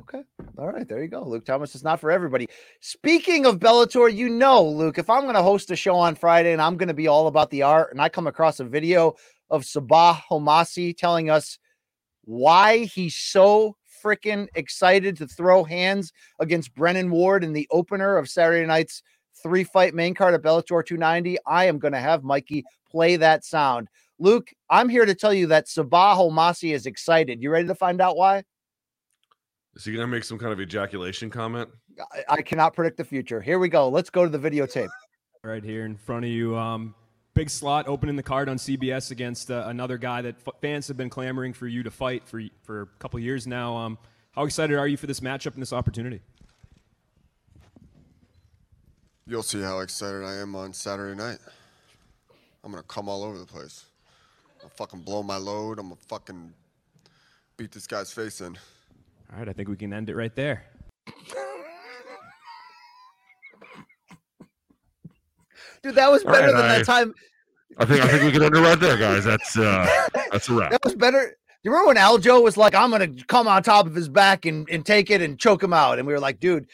Okay. 0.00 0.22
All 0.58 0.68
right. 0.68 0.86
There 0.86 1.02
you 1.02 1.08
go. 1.08 1.24
Luke 1.24 1.44
Thomas 1.44 1.74
is 1.74 1.84
not 1.84 2.00
for 2.00 2.10
everybody. 2.10 2.48
Speaking 2.80 3.46
of 3.46 3.58
Bellator, 3.58 4.14
you 4.14 4.28
know, 4.28 4.64
Luke, 4.64 4.98
if 4.98 5.08
I'm 5.08 5.22
going 5.22 5.34
to 5.34 5.42
host 5.42 5.70
a 5.70 5.76
show 5.76 5.96
on 5.96 6.14
Friday 6.14 6.52
and 6.52 6.62
I'm 6.62 6.76
going 6.76 6.88
to 6.88 6.94
be 6.94 7.08
all 7.08 7.26
about 7.26 7.50
the 7.50 7.62
art 7.62 7.92
and 7.92 8.00
I 8.00 8.08
come 8.08 8.26
across 8.26 8.60
a 8.60 8.64
video 8.64 9.14
of 9.50 9.62
Sabah 9.62 10.18
Homasi 10.30 10.96
telling 10.96 11.30
us 11.30 11.58
why 12.24 12.78
he's 12.78 13.16
so 13.16 13.76
freaking 14.02 14.48
excited 14.54 15.16
to 15.16 15.26
throw 15.26 15.64
hands 15.64 16.12
against 16.40 16.74
Brennan 16.74 17.10
Ward 17.10 17.44
in 17.44 17.52
the 17.52 17.68
opener 17.70 18.16
of 18.16 18.28
Saturday 18.28 18.66
night's 18.66 19.02
three 19.42 19.64
fight 19.64 19.94
main 19.94 20.14
card 20.14 20.34
at 20.34 20.42
Bellator 20.42 20.84
290. 20.84 21.38
I 21.46 21.66
am 21.66 21.78
going 21.78 21.92
to 21.92 22.00
have 22.00 22.24
Mikey 22.24 22.64
play 22.90 23.16
that 23.16 23.44
sound. 23.44 23.88
Luke, 24.18 24.50
I'm 24.70 24.88
here 24.88 25.06
to 25.06 25.14
tell 25.14 25.34
you 25.34 25.48
that 25.48 25.66
Sabah 25.66 26.16
Homasi 26.16 26.74
is 26.74 26.86
excited. 26.86 27.42
You 27.42 27.50
ready 27.50 27.68
to 27.68 27.74
find 27.74 28.00
out 28.00 28.16
why? 28.16 28.44
Is 29.74 29.84
he 29.84 29.92
going 29.92 30.02
to 30.02 30.06
make 30.06 30.24
some 30.24 30.38
kind 30.38 30.52
of 30.52 30.60
ejaculation 30.60 31.30
comment? 31.30 31.68
I, 32.12 32.34
I, 32.34 32.42
cannot 32.42 32.74
predict 32.74 32.98
the 32.98 33.04
future. 33.04 33.40
Here 33.40 33.58
we 33.58 33.68
go. 33.68 33.88
Let's 33.88 34.10
go 34.10 34.28
to 34.28 34.38
the 34.38 34.38
videotape. 34.50 34.88
Right 35.42 35.64
here 35.64 35.86
in 35.86 35.96
front 35.96 36.24
of 36.24 36.30
you. 36.30 36.56
Um, 36.56 36.94
big 37.34 37.50
slot 37.50 37.88
opening 37.88 38.16
the 38.16 38.22
card 38.22 38.48
on 38.48 38.58
CBS 38.58 39.10
against 39.10 39.50
uh, 39.50 39.64
another 39.66 39.98
guy 39.98 40.22
that 40.22 40.36
f- 40.46 40.54
fans 40.60 40.88
have 40.88 40.96
been 40.96 41.10
clamoring 41.10 41.52
for 41.52 41.66
you 41.66 41.82
to 41.82 41.90
fight 41.90 42.26
for 42.26 42.42
for 42.62 42.82
a 42.82 42.86
couple 42.98 43.18
years 43.18 43.46
now. 43.46 43.76
Um, 43.76 43.98
how 44.32 44.44
excited 44.44 44.78
are 44.78 44.86
you 44.86 44.96
for 44.96 45.06
this 45.06 45.20
matchup 45.20 45.54
and 45.54 45.62
this 45.62 45.72
opportunity? 45.72 46.20
You'll 49.26 49.42
see 49.42 49.60
how 49.60 49.80
excited 49.80 50.24
I 50.24 50.36
am 50.36 50.54
on 50.54 50.72
Saturday 50.72 51.16
night. 51.16 51.38
I'm 52.62 52.70
gonna 52.70 52.82
come 52.84 53.08
all 53.08 53.24
over 53.24 53.38
the 53.38 53.46
place. 53.46 53.86
I'll 54.62 54.68
fucking 54.68 55.00
blow 55.00 55.22
my 55.22 55.36
load. 55.38 55.78
I'm 55.78 55.88
gonna 55.88 56.00
fucking 56.08 56.52
beat 57.56 57.72
this 57.72 57.86
guy's 57.86 58.12
face 58.12 58.40
in. 58.40 58.56
All 59.32 59.38
right, 59.38 59.48
I 59.48 59.52
think 59.54 59.68
we 59.68 59.76
can 59.76 59.94
end 59.94 60.10
it 60.10 60.16
right 60.16 60.34
there. 60.34 60.64
Dude, 65.82 65.94
that 65.94 66.10
was 66.12 66.22
better 66.22 66.52
right, 66.52 66.56
than 66.56 66.70
I, 66.70 66.78
that 66.78 66.86
time. 66.86 67.14
I 67.78 67.86
think 67.86 68.04
I 68.04 68.08
think 68.08 68.24
we 68.24 68.30
can 68.30 68.42
end 68.42 68.54
it 68.54 68.60
right 68.60 68.78
there, 68.78 68.98
guys. 68.98 69.24
That's 69.24 69.56
uh 69.56 69.86
that's 70.30 70.50
a 70.50 70.54
wrap. 70.54 70.70
That 70.70 70.84
was 70.84 70.94
better. 70.94 71.36
You 71.64 71.70
remember 71.70 71.88
when 71.88 71.96
Aljo 71.96 72.42
was 72.42 72.58
like, 72.58 72.74
I'm 72.74 72.90
gonna 72.90 73.08
come 73.26 73.48
on 73.48 73.62
top 73.62 73.86
of 73.86 73.94
his 73.94 74.08
back 74.08 74.44
and, 74.44 74.68
and 74.68 74.84
take 74.84 75.10
it 75.10 75.22
and 75.22 75.38
choke 75.38 75.62
him 75.62 75.72
out? 75.72 75.98
And 75.98 76.06
we 76.06 76.12
were 76.12 76.20
like, 76.20 76.38
dude, 76.38 76.66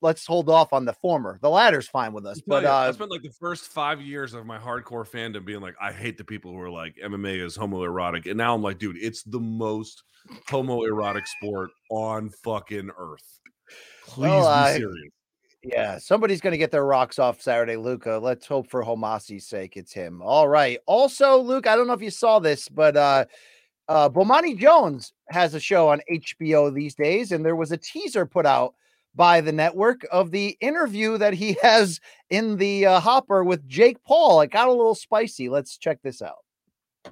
let's 0.00 0.26
hold 0.26 0.48
off 0.48 0.72
on 0.72 0.84
the 0.84 0.92
former. 0.92 1.38
The 1.40 1.50
latter's 1.50 1.88
fine 1.88 2.12
with 2.12 2.26
us. 2.26 2.40
But 2.46 2.62
you, 2.64 2.68
uh, 2.68 2.72
I 2.72 2.92
spent 2.92 3.10
like 3.10 3.22
the 3.22 3.32
first 3.40 3.64
five 3.64 4.00
years 4.00 4.34
of 4.34 4.46
my 4.46 4.58
hardcore 4.58 5.08
fandom 5.08 5.44
being 5.44 5.60
like, 5.60 5.74
I 5.80 5.92
hate 5.92 6.18
the 6.18 6.24
people 6.24 6.52
who 6.52 6.60
are 6.60 6.70
like 6.70 6.96
MMA 7.02 7.44
is 7.44 7.56
homoerotic, 7.56 8.26
and 8.26 8.36
now 8.36 8.54
I'm 8.54 8.62
like, 8.62 8.78
dude, 8.78 8.98
it's 8.98 9.22
the 9.22 9.40
most 9.40 10.02
homoerotic 10.48 11.26
sport 11.26 11.70
on 11.90 12.30
fucking 12.44 12.90
earth. 12.96 13.40
Please 14.06 14.30
well, 14.30 14.72
be 14.72 14.78
serious. 14.80 15.12
Yeah, 15.64 15.98
somebody's 15.98 16.42
going 16.42 16.52
to 16.52 16.58
get 16.58 16.70
their 16.70 16.84
rocks 16.84 17.18
off 17.18 17.40
Saturday, 17.40 17.76
Luca. 17.76 18.18
Let's 18.22 18.46
hope 18.46 18.68
for 18.68 18.84
Homasi's 18.84 19.46
sake 19.46 19.76
it's 19.76 19.92
him. 19.92 20.20
All 20.22 20.46
right. 20.46 20.78
Also, 20.86 21.38
Luke, 21.38 21.66
I 21.66 21.74
don't 21.74 21.86
know 21.86 21.94
if 21.94 22.02
you 22.02 22.10
saw 22.10 22.38
this, 22.38 22.68
but 22.68 22.96
uh 22.96 23.24
uh 23.88 24.10
Bomani 24.10 24.58
Jones 24.58 25.14
has 25.30 25.54
a 25.54 25.60
show 25.60 25.88
on 25.88 26.02
HBO 26.10 26.72
these 26.74 26.94
days, 26.94 27.32
and 27.32 27.44
there 27.44 27.56
was 27.56 27.72
a 27.72 27.78
teaser 27.78 28.26
put 28.26 28.44
out 28.44 28.74
by 29.14 29.40
the 29.40 29.52
network 29.52 30.06
of 30.10 30.30
the 30.30 30.56
interview 30.60 31.18
that 31.18 31.34
he 31.34 31.56
has 31.62 32.00
in 32.30 32.56
the 32.56 32.86
uh, 32.86 33.00
hopper 33.00 33.44
with 33.44 33.66
Jake 33.68 34.02
Paul. 34.04 34.40
It 34.40 34.50
got 34.50 34.68
a 34.68 34.72
little 34.72 34.94
spicy. 34.94 35.48
Let's 35.48 35.76
check 35.76 36.00
this 36.02 36.22
out. 36.22 36.38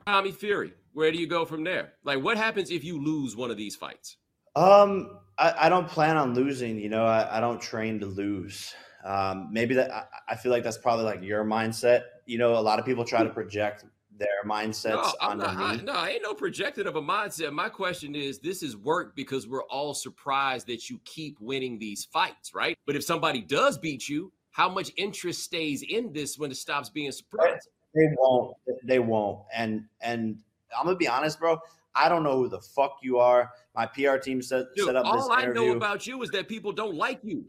Tommy 0.07 0.33
Fury, 0.33 0.73
where 0.93 1.13
do 1.13 1.19
you 1.19 1.27
go 1.27 1.45
from 1.45 1.65
there? 1.65 1.93
Like, 2.05 2.23
what 2.23 2.37
happens 2.37 2.71
if 2.71 2.85
you 2.85 3.03
lose 3.03 3.37
one 3.37 3.51
of 3.51 3.57
these 3.57 3.77
fights? 3.77 4.17
Um, 4.57 5.19
I, 5.39 5.55
I 5.67 5.69
don't 5.69 5.89
plan 5.89 6.17
on 6.17 6.35
losing. 6.35 6.79
You 6.79 6.89
know, 6.89 7.05
I, 7.05 7.39
I 7.39 7.41
don't 7.41 7.61
train 7.61 8.01
to 8.01 8.07
lose. 8.07 8.75
Um, 9.05 9.49
maybe 9.51 9.75
that 9.75 9.91
I, 9.91 10.05
I 10.31 10.37
feel 10.37 10.53
like 10.53 10.63
that's 10.63 10.79
probably 10.79 11.05
like 11.05 11.23
your 11.23 11.45
mindset. 11.45 12.03
You 12.27 12.39
know, 12.39 12.57
a 12.57 12.61
lot 12.61 12.79
of 12.79 12.85
people 12.85 13.05
try 13.05 13.23
to 13.23 13.31
project 13.31 13.85
their 14.19 14.29
mindsets 14.47 14.93
no, 14.93 15.13
I'm 15.21 15.39
not, 15.39 15.57
I, 15.57 15.77
no, 15.77 15.93
I 15.93 16.11
ain't 16.11 16.23
no 16.23 16.35
projected 16.35 16.87
of 16.87 16.97
a 16.97 17.03
mindset. 17.03 17.53
My 17.53 17.69
question 17.69 18.15
is, 18.15 18.39
this 18.39 18.63
is 18.63 18.77
work 18.77 19.17
because 19.17 19.47
we're 19.47 19.65
all 19.65 19.95
surprised 19.95 20.67
that 20.67 20.91
you 20.91 21.01
keep 21.05 21.41
winning 21.41 21.79
these 21.79 22.05
fights, 22.05 22.55
right? 22.55 22.79
But 22.87 22.97
if 22.97 23.05
somebody 23.05 23.41
does 23.41 23.79
beat 23.79 24.09
you, 24.09 24.33
how 24.51 24.69
much 24.69 24.91
interest 24.97 25.43
stays 25.43 25.83
in 25.83 26.13
this 26.13 26.39
when 26.39 26.51
it 26.51 26.57
stops 26.57 26.91
being 26.91 27.11
surprised? 27.11 27.69
They 27.95 28.09
won't. 28.17 28.57
They 28.85 28.99
won't. 28.99 29.41
And 29.55 29.85
and 30.01 30.39
I'm 30.79 30.87
gonna 30.87 30.97
be 30.97 31.09
honest, 31.09 31.39
bro. 31.39 31.59
I 31.95 32.09
don't 32.09 32.23
know 32.23 32.37
who 32.37 32.49
the 32.49 32.61
fuck 32.61 32.99
you 33.03 33.19
are. 33.19 33.51
My 33.75 33.87
PR 33.87 34.17
team 34.17 34.41
set, 34.41 34.67
Dude, 34.75 34.87
set 34.87 34.97
up 34.97 35.05
all 35.05 35.31
I 35.31 35.47
know 35.47 35.73
about 35.73 36.07
you 36.07 36.23
is 36.23 36.31
that 36.31 36.49
people 36.49 36.73
don't 36.73 36.95
like 36.95 37.21
you. 37.23 37.45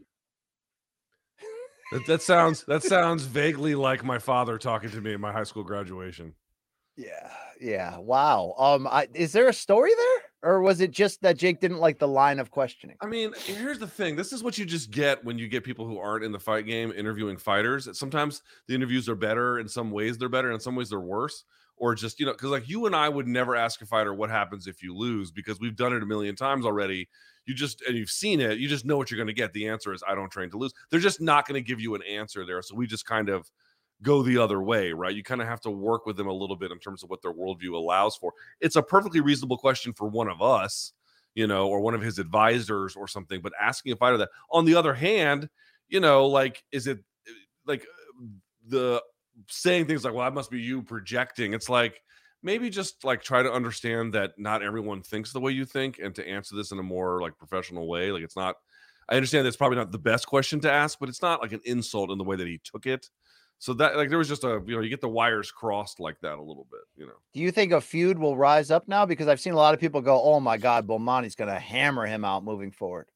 That, 1.92 2.06
that 2.06 2.22
sounds 2.22 2.64
that 2.64 2.82
sounds 2.82 3.24
vaguely 3.24 3.74
like 3.74 4.04
my 4.04 4.18
father 4.18 4.58
talking 4.58 4.90
to 4.90 5.00
me 5.00 5.14
at 5.14 5.20
my 5.20 5.32
high 5.32 5.44
school 5.44 5.62
graduation. 5.62 6.34
Yeah, 6.96 7.30
yeah. 7.60 7.98
Wow. 7.98 8.54
Um, 8.56 8.86
I, 8.86 9.08
is 9.14 9.32
there 9.32 9.48
a 9.48 9.52
story 9.52 9.90
there, 9.96 10.52
or 10.52 10.62
was 10.62 10.80
it 10.80 10.92
just 10.92 11.22
that 11.22 11.36
Jake 11.36 11.60
didn't 11.60 11.78
like 11.78 11.98
the 11.98 12.06
line 12.06 12.38
of 12.38 12.50
questioning? 12.50 12.96
I 13.00 13.06
mean, 13.06 13.32
here's 13.44 13.80
the 13.80 13.86
thing. 13.86 14.14
This 14.14 14.32
is 14.32 14.44
what 14.44 14.58
you 14.58 14.64
just 14.64 14.90
get 14.90 15.24
when 15.24 15.36
you 15.36 15.48
get 15.48 15.64
people 15.64 15.86
who 15.86 15.98
aren't 15.98 16.24
in 16.24 16.30
the 16.30 16.38
fight 16.38 16.66
game 16.66 16.92
interviewing 16.92 17.36
fighters. 17.36 17.88
Sometimes 17.98 18.42
the 18.68 18.74
interviews 18.74 19.08
are 19.08 19.16
better. 19.16 19.58
In 19.58 19.68
some 19.68 19.90
ways, 19.90 20.18
they're 20.18 20.28
better. 20.28 20.52
In 20.52 20.60
some 20.60 20.76
ways, 20.76 20.90
they're 20.90 21.00
worse. 21.00 21.44
Or 21.76 21.96
just 21.96 22.20
you 22.20 22.26
know, 22.26 22.32
because 22.32 22.50
like 22.50 22.68
you 22.68 22.86
and 22.86 22.94
I 22.94 23.08
would 23.08 23.26
never 23.26 23.56
ask 23.56 23.82
a 23.82 23.86
fighter 23.86 24.14
what 24.14 24.30
happens 24.30 24.68
if 24.68 24.80
you 24.80 24.96
lose 24.96 25.32
because 25.32 25.58
we've 25.58 25.74
done 25.74 25.92
it 25.92 26.04
a 26.04 26.06
million 26.06 26.36
times 26.36 26.64
already. 26.64 27.08
You 27.46 27.54
just 27.54 27.82
and 27.82 27.96
you've 27.96 28.10
seen 28.10 28.40
it. 28.40 28.58
You 28.58 28.68
just 28.68 28.84
know 28.84 28.96
what 28.96 29.10
you're 29.10 29.18
going 29.18 29.26
to 29.26 29.34
get. 29.34 29.52
The 29.52 29.66
answer 29.66 29.92
is 29.92 30.00
I 30.06 30.14
don't 30.14 30.30
train 30.30 30.50
to 30.50 30.56
lose. 30.56 30.72
They're 30.90 31.00
just 31.00 31.20
not 31.20 31.48
going 31.48 31.60
to 31.60 31.66
give 31.66 31.80
you 31.80 31.96
an 31.96 32.02
answer 32.04 32.46
there. 32.46 32.62
So 32.62 32.76
we 32.76 32.86
just 32.86 33.04
kind 33.04 33.28
of 33.28 33.50
go 34.04 34.22
the 34.22 34.38
other 34.38 34.62
way, 34.62 34.92
right? 34.92 35.14
You 35.14 35.24
kind 35.24 35.42
of 35.42 35.48
have 35.48 35.60
to 35.62 35.70
work 35.70 36.06
with 36.06 36.16
them 36.16 36.28
a 36.28 36.32
little 36.32 36.54
bit 36.54 36.70
in 36.70 36.78
terms 36.78 37.02
of 37.02 37.10
what 37.10 37.22
their 37.22 37.32
worldview 37.32 37.74
allows 37.74 38.16
for. 38.16 38.32
It's 38.60 38.76
a 38.76 38.82
perfectly 38.82 39.20
reasonable 39.20 39.58
question 39.58 39.92
for 39.92 40.06
one 40.06 40.28
of 40.28 40.40
us, 40.40 40.92
you 41.34 41.48
know, 41.48 41.66
or 41.66 41.80
one 41.80 41.94
of 41.94 42.02
his 42.02 42.20
advisors 42.20 42.94
or 42.94 43.08
something, 43.08 43.40
but 43.40 43.52
asking 43.60 43.92
a 43.92 43.96
fighter 43.96 44.18
that. 44.18 44.30
On 44.52 44.64
the 44.64 44.76
other 44.76 44.94
hand, 44.94 45.48
you 45.88 45.98
know, 45.98 46.26
like, 46.26 46.62
is 46.70 46.86
it 46.86 46.98
eh, 47.26 47.32
like 47.66 47.84
the 48.68 49.02
saying 49.48 49.86
things 49.86 50.04
like, 50.04 50.14
well, 50.14 50.24
that 50.24 50.34
must 50.34 50.50
be 50.50 50.60
you 50.60 50.82
projecting? 50.82 51.52
It's 51.52 51.68
like, 51.68 52.00
maybe 52.44 52.68
just 52.68 53.02
like 53.04 53.22
try 53.22 53.42
to 53.42 53.50
understand 53.50 54.12
that 54.12 54.32
not 54.36 54.62
everyone 54.62 55.02
thinks 55.02 55.32
the 55.32 55.40
way 55.40 55.50
you 55.50 55.64
think 55.64 55.98
and 55.98 56.14
to 56.14 56.28
answer 56.28 56.54
this 56.54 56.72
in 56.72 56.78
a 56.78 56.82
more 56.82 57.20
like 57.20 57.36
professional 57.38 57.88
way. 57.88 58.12
Like, 58.12 58.22
it's 58.22 58.36
not. 58.36 58.56
I 59.08 59.16
understand 59.16 59.44
that's 59.44 59.56
probably 59.56 59.76
not 59.76 59.92
the 59.92 59.98
best 59.98 60.26
question 60.26 60.60
to 60.60 60.72
ask, 60.72 60.98
but 60.98 61.10
it's 61.10 61.20
not 61.20 61.42
like 61.42 61.52
an 61.52 61.60
insult 61.66 62.10
in 62.10 62.16
the 62.16 62.24
way 62.24 62.36
that 62.36 62.46
he 62.46 62.58
took 62.64 62.86
it. 62.86 63.10
So 63.64 63.72
that 63.72 63.96
like 63.96 64.10
there 64.10 64.18
was 64.18 64.28
just 64.28 64.44
a 64.44 64.62
you 64.66 64.76
know 64.76 64.82
you 64.82 64.90
get 64.90 65.00
the 65.00 65.08
wires 65.08 65.50
crossed 65.50 65.98
like 65.98 66.20
that 66.20 66.34
a 66.34 66.42
little 66.42 66.66
bit, 66.70 66.82
you 66.98 67.06
know. 67.06 67.14
Do 67.32 67.40
you 67.40 67.50
think 67.50 67.72
a 67.72 67.80
feud 67.80 68.18
will 68.18 68.36
rise 68.36 68.70
up 68.70 68.88
now? 68.88 69.06
Because 69.06 69.26
I've 69.26 69.40
seen 69.40 69.54
a 69.54 69.56
lot 69.56 69.72
of 69.72 69.80
people 69.80 70.02
go, 70.02 70.22
"Oh 70.22 70.38
my 70.38 70.58
God, 70.58 70.86
Bomani's 70.86 71.34
going 71.34 71.48
to 71.48 71.58
hammer 71.58 72.04
him 72.04 72.26
out 72.26 72.44
moving 72.44 72.70
forward." 72.70 73.06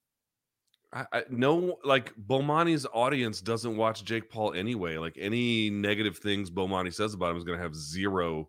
I, 0.90 1.04
I 1.12 1.22
no 1.28 1.76
like 1.84 2.14
Bomani's 2.16 2.86
audience 2.94 3.42
doesn't 3.42 3.76
watch 3.76 4.04
Jake 4.04 4.30
Paul 4.30 4.54
anyway. 4.54 4.96
Like 4.96 5.18
any 5.20 5.68
negative 5.68 6.16
things 6.16 6.50
Bomani 6.50 6.94
says 6.94 7.12
about 7.12 7.32
him 7.32 7.36
is 7.36 7.44
going 7.44 7.58
to 7.58 7.62
have 7.62 7.76
zero. 7.76 8.48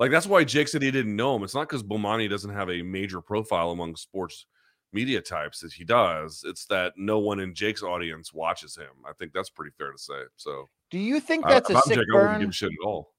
Like 0.00 0.10
that's 0.10 0.26
why 0.26 0.42
Jake 0.42 0.66
said 0.66 0.82
he 0.82 0.90
didn't 0.90 1.14
know 1.14 1.36
him. 1.36 1.44
It's 1.44 1.54
not 1.54 1.68
because 1.68 1.84
Bomani 1.84 2.28
doesn't 2.28 2.52
have 2.52 2.68
a 2.68 2.82
major 2.82 3.20
profile 3.20 3.70
among 3.70 3.94
sports 3.94 4.44
media 4.92 5.20
types 5.20 5.62
as 5.62 5.72
he 5.72 5.84
does. 5.84 6.42
It's 6.44 6.66
that 6.66 6.94
no 6.96 7.20
one 7.20 7.38
in 7.38 7.54
Jake's 7.54 7.84
audience 7.84 8.34
watches 8.34 8.74
him. 8.74 9.04
I 9.08 9.12
think 9.12 9.32
that's 9.32 9.50
pretty 9.50 9.70
fair 9.78 9.92
to 9.92 9.98
say. 9.98 10.22
So, 10.34 10.68
do 10.90 10.98
you 10.98 11.20
think 11.20 11.46
that's 11.46 11.70
if 11.70 11.76
a 11.76 11.78
I'm 11.78 11.82
sick 11.84 11.96
Jake, 11.98 12.06
I 12.12 12.14
wouldn't 12.14 12.32
burn? 12.32 12.40
give 12.42 12.54
shit 12.54 12.70
at 12.70 12.86
all. 12.86 13.10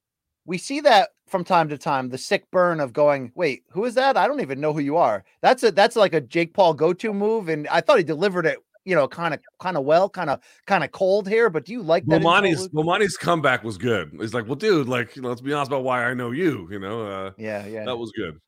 We 0.46 0.58
see 0.58 0.80
that 0.82 1.10
from 1.28 1.44
time 1.44 1.70
to 1.70 1.78
time, 1.78 2.10
the 2.10 2.18
sick 2.18 2.50
burn 2.52 2.80
of 2.80 2.92
going, 2.92 3.32
wait, 3.36 3.64
who 3.70 3.86
is 3.86 3.94
that? 3.96 4.18
I 4.18 4.28
don't 4.28 4.42
even 4.42 4.60
know 4.60 4.74
who 4.74 4.80
you 4.80 4.98
are. 4.98 5.24
That's 5.42 5.62
a 5.64 5.72
that's 5.72 5.96
like 5.96 6.14
a 6.14 6.22
Jake 6.22 6.54
Paul 6.54 6.74
go-to 6.74 7.14
move. 7.14 7.50
And 7.50 7.68
I 7.68 7.82
thought 7.82 8.00
he 8.00 8.04
delivered 8.04 8.48
it, 8.48 8.58
you 8.84 8.96
know, 8.96 9.08
kind 9.08 9.36
of 9.36 9.40
kind 9.60 9.78
of 9.78 9.84
well, 9.84 10.10
kind 10.10 10.32
of 10.32 10.40
kind 10.66 10.84
of 10.84 10.92
cold 10.92 11.28
here. 11.28 11.52
But 11.52 11.66
do 11.66 11.74
you 11.74 11.84
like 11.84 12.06
that? 12.08 12.22
Bomani's 12.22 12.68
Bomani's 12.70 13.16
comeback 13.16 13.64
was 13.64 13.78
good. 13.78 14.12
He's 14.20 14.34
like, 14.34 14.48
well, 14.48 14.56
dude, 14.56 14.88
like, 14.88 15.16
you 15.16 15.22
know, 15.22 15.30
let's 15.30 15.42
be 15.42 15.54
honest 15.54 15.70
about 15.70 15.84
why 15.84 16.04
I 16.06 16.16
know 16.16 16.32
you. 16.32 16.68
You 16.72 16.80
know, 16.80 17.06
uh, 17.06 17.32
Yeah, 17.38 17.68
yeah. 17.68 17.86
that 17.86 17.98
was 17.98 18.12
good. 18.14 18.40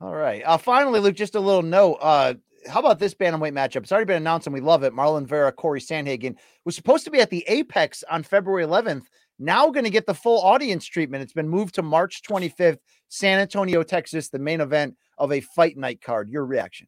All 0.00 0.14
right. 0.14 0.42
Uh, 0.44 0.56
finally, 0.56 1.00
Luke, 1.00 1.14
just 1.14 1.34
a 1.34 1.40
little 1.40 1.62
note. 1.62 1.98
Uh, 2.00 2.34
how 2.66 2.80
about 2.80 2.98
this 2.98 3.14
bantamweight 3.14 3.52
matchup? 3.52 3.82
It's 3.82 3.92
already 3.92 4.06
been 4.06 4.16
announced 4.16 4.46
and 4.46 4.54
we 4.54 4.60
love 4.60 4.82
it. 4.82 4.94
Marlon 4.94 5.26
Vera, 5.26 5.52
Corey 5.52 5.80
Sandhagen 5.80 6.36
was 6.64 6.74
supposed 6.74 7.04
to 7.04 7.10
be 7.10 7.20
at 7.20 7.30
the 7.30 7.44
Apex 7.48 8.02
on 8.10 8.22
February 8.22 8.64
11th. 8.64 9.04
Now 9.38 9.70
going 9.70 9.84
to 9.84 9.90
get 9.90 10.06
the 10.06 10.14
full 10.14 10.40
audience 10.42 10.86
treatment. 10.86 11.22
It's 11.22 11.32
been 11.32 11.48
moved 11.48 11.74
to 11.76 11.82
March 11.82 12.22
25th, 12.22 12.78
San 13.08 13.38
Antonio, 13.38 13.82
Texas, 13.82 14.28
the 14.28 14.38
main 14.38 14.60
event 14.60 14.96
of 15.18 15.32
a 15.32 15.40
fight 15.40 15.76
night 15.76 16.00
card. 16.02 16.28
Your 16.28 16.44
reaction? 16.44 16.86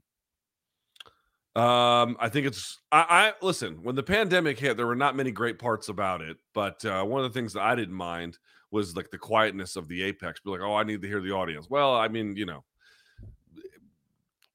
Um, 1.55 2.17
I 2.19 2.31
think 2.31 2.47
it's 2.47 2.81
I, 2.91 3.05
I 3.09 3.33
listen 3.45 3.83
when 3.83 3.95
the 3.95 4.03
pandemic 4.03 4.59
hit, 4.59 4.79
there 4.79 4.87
were 4.87 4.97
not 4.97 5.17
many 5.17 5.31
great 5.31 5.59
parts 5.59 5.91
about 5.91 6.23
it, 6.23 6.39
but 6.55 6.83
uh, 6.87 7.05
one 7.05 7.23
of 7.23 7.31
the 7.31 7.39
things 7.39 7.53
that 7.53 7.63
I 7.63 7.75
didn't 7.75 7.95
mind 7.95 8.39
was 8.71 8.97
like 8.97 9.11
the 9.11 9.19
quietness 9.19 9.77
of 9.77 9.87
the 9.87 10.03
apex. 10.03 10.41
Be 10.41 10.51
like, 10.51 10.63
oh, 10.63 10.75
I 10.75 10.85
need 10.85 11.03
to 11.03 11.09
hear 11.09 11.21
the 11.21 11.33
audience. 11.33 11.69
Well, 11.69 11.95
I 11.95 12.09
mean, 12.09 12.37
you 12.37 12.47
know, 12.47 12.65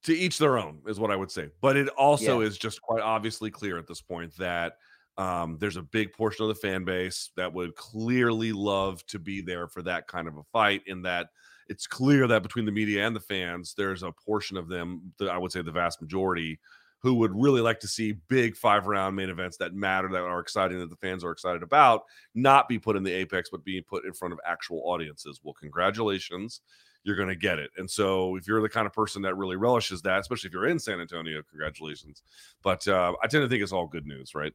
to 0.08 0.16
each 0.16 0.38
their 0.38 0.56
own 0.58 0.80
is 0.86 0.98
what 0.98 1.10
I 1.10 1.16
would 1.16 1.30
say. 1.30 1.50
But 1.60 1.76
it 1.76 1.88
also 1.90 2.40
Yeah. 2.40 2.46
is 2.46 2.56
just 2.56 2.80
quite 2.80 3.02
obviously 3.02 3.50
clear 3.50 3.76
at 3.78 3.86
this 3.86 4.00
point 4.00 4.34
that 4.38 4.78
um, 5.18 5.58
there's 5.58 5.76
a 5.76 5.82
big 5.82 6.12
portion 6.14 6.44
of 6.44 6.48
the 6.48 6.54
fan 6.54 6.84
base 6.84 7.30
that 7.36 7.52
would 7.52 7.74
clearly 7.74 8.52
love 8.52 9.04
to 9.08 9.18
be 9.18 9.42
there 9.42 9.68
for 9.68 9.82
that 9.82 10.06
kind 10.06 10.26
of 10.26 10.36
a 10.38 10.44
fight. 10.44 10.82
In 10.86 11.02
that 11.02 11.28
it's 11.68 11.86
clear 11.86 12.26
that 12.26 12.42
between 12.42 12.64
the 12.64 12.72
media 12.72 13.06
and 13.06 13.14
the 13.14 13.20
fans, 13.20 13.74
there's 13.76 14.02
a 14.02 14.12
portion 14.12 14.56
of 14.56 14.68
them, 14.68 15.12
that 15.18 15.28
I 15.28 15.36
would 15.36 15.52
say 15.52 15.60
the 15.60 15.72
vast 15.72 16.00
majority, 16.00 16.58
who 17.00 17.14
would 17.14 17.32
really 17.34 17.60
like 17.60 17.78
to 17.80 17.88
see 17.88 18.12
big 18.28 18.56
five 18.56 18.86
round 18.86 19.14
main 19.14 19.28
events 19.28 19.56
that 19.58 19.74
matter, 19.74 20.08
that 20.08 20.22
are 20.22 20.40
exciting, 20.40 20.78
that 20.78 20.88
the 20.88 20.96
fans 20.96 21.22
are 21.22 21.32
excited 21.32 21.62
about, 21.62 22.02
not 22.34 22.66
be 22.68 22.78
put 22.78 22.96
in 22.96 23.02
the 23.02 23.12
apex, 23.12 23.50
but 23.50 23.62
being 23.64 23.82
put 23.82 24.04
in 24.06 24.12
front 24.14 24.32
of 24.32 24.40
actual 24.46 24.80
audiences. 24.84 25.40
Well, 25.42 25.54
congratulations. 25.60 26.62
You're 27.04 27.16
going 27.16 27.28
to 27.28 27.36
get 27.36 27.58
it. 27.58 27.70
And 27.76 27.90
so, 27.90 28.36
if 28.36 28.46
you're 28.46 28.60
the 28.60 28.68
kind 28.68 28.86
of 28.86 28.92
person 28.92 29.22
that 29.22 29.36
really 29.36 29.56
relishes 29.56 30.02
that, 30.02 30.20
especially 30.20 30.48
if 30.48 30.54
you're 30.54 30.68
in 30.68 30.78
San 30.78 31.00
Antonio, 31.00 31.42
congratulations. 31.48 32.22
But 32.62 32.86
uh, 32.88 33.14
I 33.22 33.26
tend 33.28 33.42
to 33.42 33.48
think 33.48 33.62
it's 33.62 33.72
all 33.72 33.86
good 33.86 34.06
news, 34.06 34.34
right? 34.34 34.52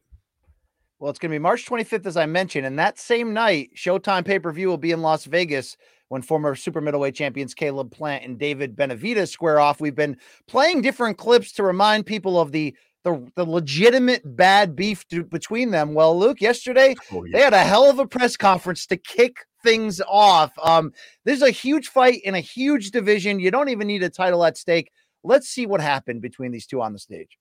Well, 0.98 1.10
it's 1.10 1.18
going 1.18 1.30
to 1.30 1.34
be 1.34 1.40
March 1.40 1.66
25th, 1.66 2.06
as 2.06 2.16
I 2.16 2.26
mentioned. 2.26 2.66
And 2.66 2.78
that 2.78 2.98
same 2.98 3.34
night, 3.34 3.70
Showtime 3.76 4.24
pay 4.24 4.38
per 4.38 4.52
view 4.52 4.68
will 4.68 4.78
be 4.78 4.92
in 4.92 5.02
Las 5.02 5.24
Vegas 5.24 5.76
when 6.08 6.22
former 6.22 6.54
super 6.54 6.80
middleweight 6.80 7.14
champions 7.14 7.54
Caleb 7.54 7.90
Plant 7.90 8.24
and 8.24 8.38
David 8.38 8.76
Benavidez 8.76 9.28
square 9.28 9.58
off. 9.58 9.80
We've 9.80 9.94
been 9.94 10.16
playing 10.46 10.82
different 10.82 11.18
clips 11.18 11.52
to 11.52 11.62
remind 11.62 12.06
people 12.06 12.38
of 12.38 12.52
the 12.52 12.76
the, 13.04 13.30
the 13.36 13.44
legitimate 13.44 14.22
bad 14.24 14.74
beef 14.74 15.06
to, 15.08 15.22
between 15.24 15.70
them. 15.70 15.94
Well, 15.94 16.18
Luke, 16.18 16.40
yesterday 16.40 16.94
they 17.32 17.40
had 17.40 17.52
a 17.52 17.58
hell 17.62 17.88
of 17.88 17.98
a 17.98 18.06
press 18.06 18.36
conference 18.36 18.86
to 18.86 18.96
kick 18.96 19.36
things 19.62 20.00
off. 20.08 20.52
Um, 20.62 20.92
this 21.24 21.36
is 21.36 21.42
a 21.42 21.50
huge 21.50 21.88
fight 21.88 22.20
in 22.24 22.34
a 22.34 22.40
huge 22.40 22.90
division. 22.90 23.38
You 23.40 23.50
don't 23.50 23.68
even 23.68 23.86
need 23.86 24.02
a 24.02 24.10
title 24.10 24.44
at 24.44 24.56
stake. 24.56 24.90
Let's 25.22 25.48
see 25.48 25.66
what 25.66 25.80
happened 25.80 26.20
between 26.22 26.50
these 26.52 26.66
two 26.66 26.82
on 26.82 26.92
the 26.92 26.98
stage. 26.98 27.38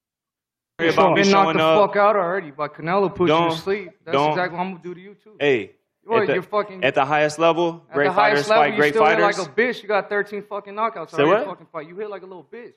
Worry 0.79 0.89
about 0.89 1.15
been 1.15 1.29
knocked 1.29 1.57
the 1.57 1.63
up. 1.63 1.87
fuck 1.89 1.97
out 1.97 2.15
already, 2.15 2.51
but 2.51 2.73
Canelo 2.73 3.13
put 3.13 3.23
you 3.23 3.27
Don't- 3.27 3.51
to 3.51 3.57
sleep. 3.57 3.89
That's 4.05 4.13
don't- 4.13 4.31
exactly 4.31 4.57
what 4.57 4.63
I'm 4.65 4.71
gonna 4.71 4.83
do 4.83 4.95
to 4.95 4.99
you 5.01 5.15
too. 5.15 5.35
Hey, 5.39 5.75
You're- 6.03 6.21
at, 6.21 6.27
the, 6.27 6.33
you're 6.33 6.41
fucking- 6.43 6.83
at 6.83 6.95
the 6.95 7.05
highest 7.05 7.39
level, 7.39 7.83
great 7.93 8.07
highest 8.09 8.15
fighters 8.15 8.49
level, 8.49 8.63
fight 8.63 8.71
you 8.73 8.77
great 8.79 8.93
still 8.93 9.05
hit 9.05 9.19
fighters. 9.19 9.37
like 9.39 9.47
a 9.47 9.51
bitch. 9.51 9.81
You 9.81 9.87
got 9.87 10.09
13 10.09 10.43
fucking 10.43 10.73
knockouts. 10.73 11.11
Say 11.11 11.21
already, 11.23 11.45
what? 11.45 11.53
Fucking 11.53 11.67
fight. 11.71 11.87
You 11.87 11.95
hit 11.95 12.09
like 12.09 12.23
a 12.23 12.25
little 12.25 12.47
bitch. 12.51 12.73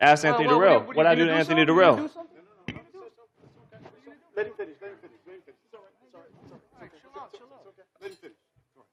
Ask 0.00 0.24
Well, 0.24 0.32
Anthony 0.34 0.48
well, 0.48 0.58
what 0.58 0.64
Dirrell. 0.66 0.78
do 0.86 0.90
you- 0.90 0.96
What 0.96 1.06
I 1.06 1.14
do 1.14 1.20
to 1.20 1.26
gonna 1.26 1.38
Anthony 1.38 1.60
something? 1.62 1.76
You 1.76 1.80
Dirrell? 1.82 1.96
do 1.96 2.08
something? 2.08 2.30
Let 4.36 4.46
him 4.46 4.52
finish. 4.58 4.74
Let 4.82 4.90
him 4.90 4.98
finish. 4.98 5.18
Let 5.26 5.34
him 5.36 5.42
finish. 5.46 5.54
It's 5.64 5.74
all 5.74 5.80
right. 5.80 5.90
It's 6.04 6.14
all 6.14 6.20
right. 6.20 6.28
It's 6.30 6.50
all 6.50 6.58
right. 6.80 6.90
It's 6.90 6.94
okay. 6.94 6.98
Chill 7.00 7.22
out, 7.22 7.32
chill 7.32 7.46
out. 7.54 7.62
Let 8.00 8.10
him 8.10 8.16
finish. 8.18 8.36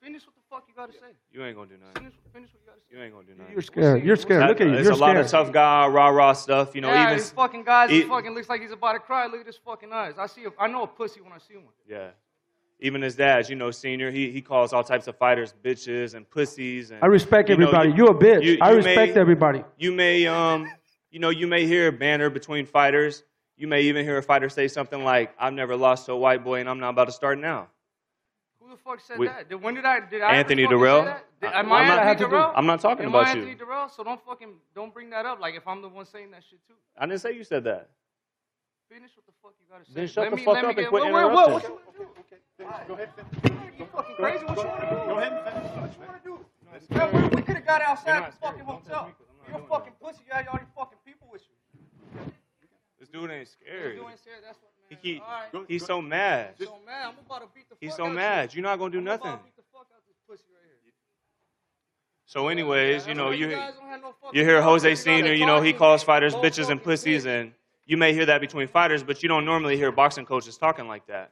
Finish 0.01 0.23
what 0.25 0.35
the 0.35 0.41
fuck 0.49 0.63
you 0.67 0.73
gotta 0.75 0.93
say. 0.93 1.13
You 1.31 1.43
ain't 1.45 1.55
gonna 1.55 1.69
do 1.69 1.77
nothing. 1.77 1.93
Finish, 1.95 2.13
finish 2.33 2.49
what 2.53 2.61
you 2.61 2.67
gotta 2.69 2.79
say. 2.81 2.95
You 2.95 3.01
ain't 3.03 3.13
gonna 3.13 3.25
do 3.27 3.35
nothing. 3.35 3.53
You're 3.53 3.61
scared. 3.61 4.03
You're 4.05 4.15
scared. 4.15 4.47
Look 4.47 4.61
at 4.61 4.67
you. 4.67 4.73
There's 4.73 4.85
You're 4.85 4.93
a 4.93 4.97
lot 4.97 5.17
of 5.17 5.27
tough 5.27 5.51
guy, 5.51 5.87
rah 5.87 6.09
rah 6.09 6.33
stuff. 6.33 6.73
You 6.75 6.81
know, 6.81 6.89
yeah, 6.89 7.05
even 7.05 7.17
this 7.17 7.31
fucking 7.31 7.63
guy 7.63 7.87
e- 7.89 8.03
fucking 8.03 8.33
looks 8.33 8.49
like 8.49 8.61
he's 8.61 8.71
about 8.71 8.93
to 8.93 8.99
cry. 8.99 9.25
Look 9.27 9.41
at 9.41 9.45
his 9.47 9.57
fucking 9.57 9.91
eyes. 9.93 10.15
I 10.17 10.25
see. 10.27 10.45
A, 10.45 10.51
I 10.59 10.67
know 10.67 10.83
a 10.83 10.87
pussy 10.87 11.21
when 11.21 11.33
I 11.33 11.37
see 11.39 11.55
one. 11.55 11.73
yeah. 11.87 12.09
Even 12.83 13.03
his 13.03 13.15
dad, 13.15 13.47
you 13.47 13.55
know, 13.55 13.69
senior, 13.69 14.09
he 14.09 14.31
he 14.31 14.41
calls 14.41 14.73
all 14.73 14.83
types 14.83 15.05
of 15.05 15.15
fighters 15.15 15.53
bitches 15.63 16.15
and 16.15 16.27
pussies. 16.27 16.89
And 16.89 17.03
I 17.03 17.05
respect 17.07 17.49
you 17.49 17.55
know, 17.57 17.67
everybody. 17.67 17.91
You, 17.95 18.07
are 18.07 18.11
a 18.11 18.15
bitch. 18.15 18.43
you- 18.43 18.57
I 18.59 18.71
respect 18.71 19.13
may- 19.13 19.21
everybody. 19.21 19.63
You 19.77 19.91
may 19.91 20.25
um, 20.25 20.67
you 21.11 21.19
know, 21.19 21.29
you 21.29 21.47
may 21.47 21.65
hear 21.67 21.87
a 21.87 21.91
banter 21.91 22.29
between 22.29 22.65
fighters. 22.65 23.23
You 23.57 23.67
may 23.67 23.81
even 23.83 24.05
hear 24.05 24.17
a 24.17 24.23
fighter 24.23 24.49
say 24.49 24.67
something 24.67 25.03
like, 25.03 25.33
"I've 25.37 25.53
never 25.53 25.75
lost 25.75 26.05
to 26.07 26.13
a 26.13 26.17
white 26.17 26.43
boy, 26.43 26.59
and 26.61 26.69
I'm 26.69 26.79
not 26.79 26.89
about 26.89 27.05
to 27.05 27.11
start 27.11 27.37
now." 27.37 27.67
Who 28.59 28.69
the 28.69 28.77
fuck 28.77 28.99
said 29.01 29.19
We- 29.19 29.27
that? 29.27 29.49
Did, 29.49 29.61
when 29.61 29.75
did 29.75 29.85
I? 29.85 29.99
Did 29.99 30.21
I 30.21 30.33
Anthony 30.35 30.63
ever 30.63 30.75
Dirrell? 30.75 31.21
Did, 31.41 31.47
I- 31.51 31.59
am 31.59 31.71
I 31.71 31.81
I'm 31.81 31.87
not- 31.87 31.99
Anthony 31.99 32.29
Dirrell? 32.29 32.53
I'm 32.55 32.65
not 32.65 32.79
talking 32.81 33.05
Am 33.05 33.09
about 33.11 33.27
I 33.27 33.33
you. 33.33 33.41
Anthony 33.41 33.55
Dirrell? 33.55 33.91
So 33.91 34.03
don't 34.03 34.23
fucking 34.25 34.53
don't 34.73 34.93
bring 34.93 35.09
that 35.11 35.25
up. 35.25 35.39
Like 35.39 35.55
if 35.55 35.67
I'm 35.67 35.81
the 35.81 35.89
one 35.89 36.05
saying 36.05 36.31
that 36.31 36.43
shit 36.49 36.59
too. 36.67 36.73
I 36.97 37.05
didn't 37.05 37.21
say 37.21 37.33
you 37.33 37.43
said 37.43 37.63
that. 37.65 37.89
Finish 38.89 39.11
what 39.15 39.25
the 39.25 39.31
fuck 39.41 39.53
you 39.59 39.65
gotta 39.71 39.85
say. 39.85 39.91
Then 39.93 40.07
shut 40.07 40.23
let 40.23 40.29
the 40.31 40.35
me, 40.37 40.43
fuck 40.43 40.57
up 40.57 40.63
and 40.65 40.75
get, 40.75 40.89
quit 40.89 41.03
wait, 41.03 41.13
wait, 41.13 41.23
what, 41.25 41.33
what 41.33 41.63
interrupting. 41.63 41.69
you 41.69 41.79
wanna 41.85 41.97
do? 41.97 42.65
Okay. 42.65 42.87
Go 42.87 42.93
ahead 42.95 43.09
finish. 43.15 43.79
You 43.79 43.85
fucking 43.85 44.15
crazy? 44.15 44.45
What 44.45 44.57
you 44.57 44.67
wanna 44.67 44.89
do? 44.89 44.95
Go 44.95 45.17
ahead 45.19 45.33
and 45.33 45.43
finish. 45.47 45.71
What 45.71 45.91
you 45.93 46.01
wanna 46.07 46.19
do? 46.23 46.45
Man, 46.95 47.29
we, 47.29 47.35
we 47.35 47.41
could 47.41 47.55
have 47.55 47.65
got 47.65 47.81
outside 47.81 48.31
the 48.31 48.37
fucking 48.37 48.63
hotel. 48.65 49.11
You're 49.47 49.57
a 49.59 49.63
fucking 49.63 49.93
pussy. 50.01 50.21
You 50.27 50.33
had 50.33 50.47
all 50.47 50.57
these 50.59 50.67
fucking 50.75 50.99
people 51.05 51.27
with 51.31 51.41
you. 51.47 51.55
This 52.59 52.69
dude 53.11 53.31
ain't 53.31 53.47
scary. 53.47 53.95
You 53.95 54.07
ain't 54.09 54.19
scared. 54.19 54.37
That's 54.45 54.57
what. 54.61 54.71
He 55.01 55.19
All 55.19 55.27
right. 55.53 55.65
he's 55.69 55.85
so 55.85 56.01
mad. 56.01 56.55
So 56.59 56.77
mad. 56.85 57.07
I'm 57.07 57.13
about 57.25 57.41
to 57.41 57.47
beat 57.55 57.69
the 57.69 57.75
He's 57.79 57.95
so 57.95 58.09
mad. 58.09 58.53
You. 58.53 58.57
You're 58.57 58.69
not 58.69 58.77
gonna 58.77 58.91
do 58.91 58.97
I'm 58.97 59.05
nothing. 59.05 59.31
to 59.31 59.37
beat 59.37 59.55
the 59.55 59.61
fuck 59.71 59.87
out 59.95 60.01
this 60.05 60.17
pussy 60.27 60.43
right. 60.53 60.61
So, 62.25 62.47
anyways, 62.47 63.07
you 63.07 63.13
know, 63.13 63.31
you 63.31 63.49
you 63.49 63.55
guys 63.55 63.73
don't 63.79 63.89
have 63.89 64.01
no 64.01 64.13
you 64.33 64.43
hear. 64.43 64.61
Jose 64.61 64.95
Senior. 64.95 65.33
You 65.33 65.45
know, 65.45 65.61
he 65.61 65.73
calls 65.73 66.03
fighters 66.03 66.33
bitches 66.35 66.69
and 66.69 66.81
pussies, 66.81 67.25
and 67.25 67.51
you 67.85 67.97
may 67.97 68.13
hear 68.13 68.25
that 68.25 68.39
between 68.39 68.67
fighters, 68.67 69.03
but 69.03 69.21
you 69.21 69.29
don't 69.29 69.43
normally 69.43 69.75
hear 69.75 69.91
boxing 69.91 70.25
coaches 70.25 70.57
talking 70.57 70.87
like 70.87 71.05
that. 71.07 71.31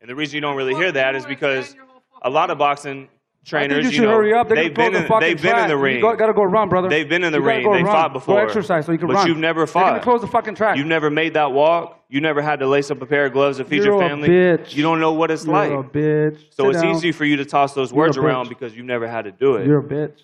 And 0.00 0.10
the 0.10 0.16
reason 0.16 0.34
you 0.34 0.40
don't 0.40 0.56
really 0.56 0.74
hear 0.74 0.90
that 0.90 1.14
is 1.14 1.24
because 1.24 1.76
a 2.22 2.30
lot 2.30 2.50
of 2.50 2.58
boxing 2.58 3.08
trainers, 3.44 3.78
I 3.78 3.80
think 3.82 3.92
you 3.92 3.96
should 3.98 4.04
know, 4.04 4.16
hurry 4.16 4.32
up. 4.34 4.48
They're 4.48 4.56
they've 4.56 4.74
been 4.74 4.94
in, 4.94 5.02
the 5.02 5.08
fucking 5.08 5.20
they've 5.20 5.36
been 5.36 5.50
in 5.50 5.56
track. 5.56 5.68
the 5.68 5.74
You 5.76 5.82
ring. 5.82 6.00
go- 6.00 6.14
gotta 6.16 6.32
go 6.32 6.42
run, 6.44 6.68
brother. 6.68 6.88
They've 6.88 7.08
been 7.08 7.24
in 7.24 7.32
the 7.32 7.38
You 7.40 7.44
ring. 7.44 7.64
go 7.64 7.72
They 7.74 7.82
run. 7.82 7.92
fought 7.92 8.12
before. 8.12 8.34
Go 8.36 8.40
before. 8.46 8.48
exercise 8.48 8.86
so 8.86 8.92
you 8.92 8.98
can 8.98 9.08
but 9.08 9.14
run. 9.16 9.26
you've 9.28 9.36
never 9.38 9.66
They're 9.66 9.72
gonna 9.74 9.94
fought. 9.96 10.02
close 10.02 10.20
the 10.20 10.26
fucking 10.28 10.54
track. 10.54 10.76
You've 10.76 10.86
never 10.86 11.10
made 11.10 11.34
that 11.34 11.52
walk. 11.52 11.98
You 12.08 12.20
never 12.20 12.42
had 12.42 12.60
to 12.60 12.66
lace 12.66 12.90
up 12.90 13.00
a 13.02 13.06
pair 13.06 13.26
of 13.26 13.32
gloves 13.32 13.58
to 13.58 13.64
feed 13.64 13.76
You're 13.84 13.94
your 13.94 14.02
a 14.02 14.08
family. 14.08 14.28
bitch. 14.28 14.74
You 14.76 14.82
don't 14.82 15.00
know 15.00 15.12
what 15.12 15.30
it's 15.30 15.44
You're 15.44 15.54
like. 15.54 15.70
a 15.70 15.82
bitch. 15.82 16.38
So 16.50 16.64
Sit 16.64 16.74
it's 16.74 16.82
down. 16.82 16.94
easy 16.94 17.10
for 17.12 17.24
you 17.24 17.36
to 17.36 17.44
toss 17.44 17.74
those 17.74 17.92
words 17.92 18.16
around 18.16 18.48
because 18.48 18.76
you've 18.76 18.86
never 18.86 19.08
had 19.08 19.24
to 19.24 19.32
do 19.32 19.56
it. 19.56 19.66
You're 19.66 19.80
a 19.80 19.82
bitch. 19.82 20.18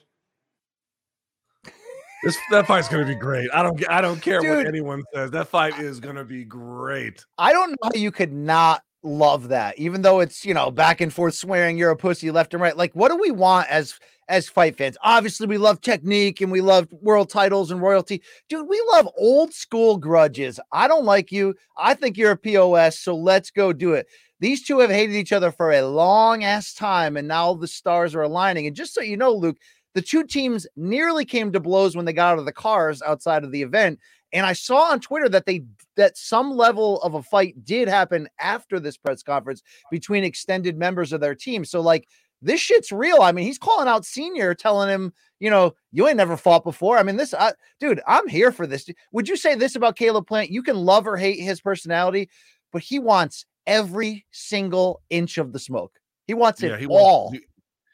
This 2.25 2.37
that 2.51 2.67
fight's 2.67 2.89
gonna 2.89 3.07
be 3.07 3.15
great. 3.15 3.49
I 3.55 3.63
don't 3.63 3.89
I 3.89 4.01
don't 4.01 4.21
care 4.21 4.41
what 4.43 4.67
anyone 4.67 5.05
says. 5.15 5.31
That 5.31 5.47
fight 5.49 5.79
is 5.79 6.01
gonna 6.01 6.25
be 6.25 6.45
great. 6.45 7.25
I 7.39 7.53
don't 7.53 7.71
know 7.71 7.77
how 7.85 7.91
you 7.95 8.11
could 8.11 8.33
not 8.33 8.83
love 9.03 9.49
that, 9.49 9.79
even 9.79 10.03
though 10.03 10.21
it's 10.21 10.45
you 10.45 10.55
know 10.55 10.71
back 10.71 11.01
and 11.01 11.13
forth 11.13 11.35
swearing 11.35 11.79
you're 11.79 11.91
a 11.91 11.97
pussy 11.97 12.31
left 12.31 12.55
and 12.55 12.63
right. 12.63 12.77
Like, 12.77 12.95
what 12.95 13.11
do 13.11 13.17
we 13.17 13.31
want 13.31 13.69
as 13.69 13.99
as 14.29 14.49
fight 14.49 14.77
fans? 14.77 14.97
Obviously, 15.03 15.47
we 15.47 15.59
love 15.59 15.81
technique 15.81 16.41
and 16.41 16.53
we 16.53 16.61
love 16.61 16.89
world 16.93 17.31
titles 17.31 17.71
and 17.71 17.81
royalty. 17.81 18.23
Dude, 18.49 18.69
we 18.69 18.83
love 18.93 19.09
old 19.17 19.53
school 19.55 19.97
grudges. 19.97 20.61
I 20.73 20.89
don't 20.89 21.05
like 21.05 21.33
you. 21.33 21.55
I 21.77 21.95
think 21.95 22.17
you're 22.17 22.33
a 22.33 22.37
POS, 22.37 22.99
so 22.99 23.17
let's 23.17 23.51
go 23.51 23.73
do 23.73 23.93
it. 23.95 24.07
These 24.41 24.63
two 24.63 24.79
have 24.79 24.91
hated 24.91 25.17
each 25.17 25.33
other 25.33 25.51
for 25.51 25.73
a 25.73 25.83
long 25.83 26.45
ass 26.45 26.73
time, 26.73 27.17
and 27.17 27.27
now 27.27 27.55
the 27.55 27.67
stars 27.67 28.15
are 28.15 28.23
aligning. 28.23 28.67
And 28.67 28.77
just 28.77 28.95
so 28.95 29.01
you 29.01 29.17
know, 29.17 29.33
Luke, 29.33 29.59
the 29.95 30.03
two 30.03 30.25
teams 30.25 30.67
nearly 30.77 31.25
came 31.25 31.51
to 31.53 31.61
blows 31.61 31.97
when 31.97 32.05
they 32.05 32.13
got 32.13 32.35
out 32.35 32.39
of 32.39 32.45
the 32.45 32.53
cars 32.53 33.03
outside 33.03 33.43
of 33.43 33.51
the 33.51 33.63
event. 33.63 33.99
And 34.33 34.45
I 34.45 34.53
saw 34.53 34.91
on 34.91 35.01
Twitter 35.01 35.29
that 35.31 35.47
they 35.47 35.65
that 35.97 36.17
some 36.17 36.51
level 36.51 37.01
of 37.03 37.15
a 37.15 37.23
fight 37.23 37.65
did 37.65 37.89
happen 37.89 38.29
after 38.41 38.79
this 38.79 38.97
press 38.97 39.23
conference 39.23 39.63
between 39.91 40.25
extended 40.25 40.77
members 40.77 41.13
of 41.13 41.21
their 41.21 41.35
team. 41.35 41.65
So 41.65 41.81
like 41.81 42.07
this 42.43 42.61
shit's 42.61 42.93
real. 42.93 43.23
I 43.23 43.33
mean, 43.33 43.47
he's 43.47 43.59
calling 43.59 43.89
out 43.89 44.05
senior, 44.05 44.55
telling 44.55 44.89
him, 44.89 45.13
you 45.41 45.51
know, 45.51 45.75
you 45.93 46.07
ain't 46.07 46.17
never 46.17 46.37
fought 46.37 46.65
before. 46.65 46.99
I 46.99 47.03
mean, 47.03 47.17
this, 47.17 47.35
I, 47.35 47.53
dude, 47.81 48.01
I'm 48.07 48.29
here 48.29 48.53
for 48.53 48.67
this. 48.67 48.89
Would 49.13 49.29
you 49.29 49.37
say 49.37 49.55
this 49.55 49.77
about 49.77 49.97
Caleb 49.97 50.27
Plant? 50.27 50.51
You 50.51 50.63
can 50.63 50.77
love 50.77 51.07
or 51.07 51.17
hate 51.17 51.41
his 51.41 51.61
personality, 51.61 52.29
but 52.73 52.83
he 52.83 52.99
wants 52.99 53.45
every 53.67 54.25
single 54.31 55.03
inch 55.11 55.39
of 55.39 55.53
the 55.53 55.59
smoke. 55.59 55.99
He 56.27 56.35
wants 56.35 56.63
it 56.63 56.79
he 56.79 56.87
all. 56.87 57.31
Wants, 57.31 57.39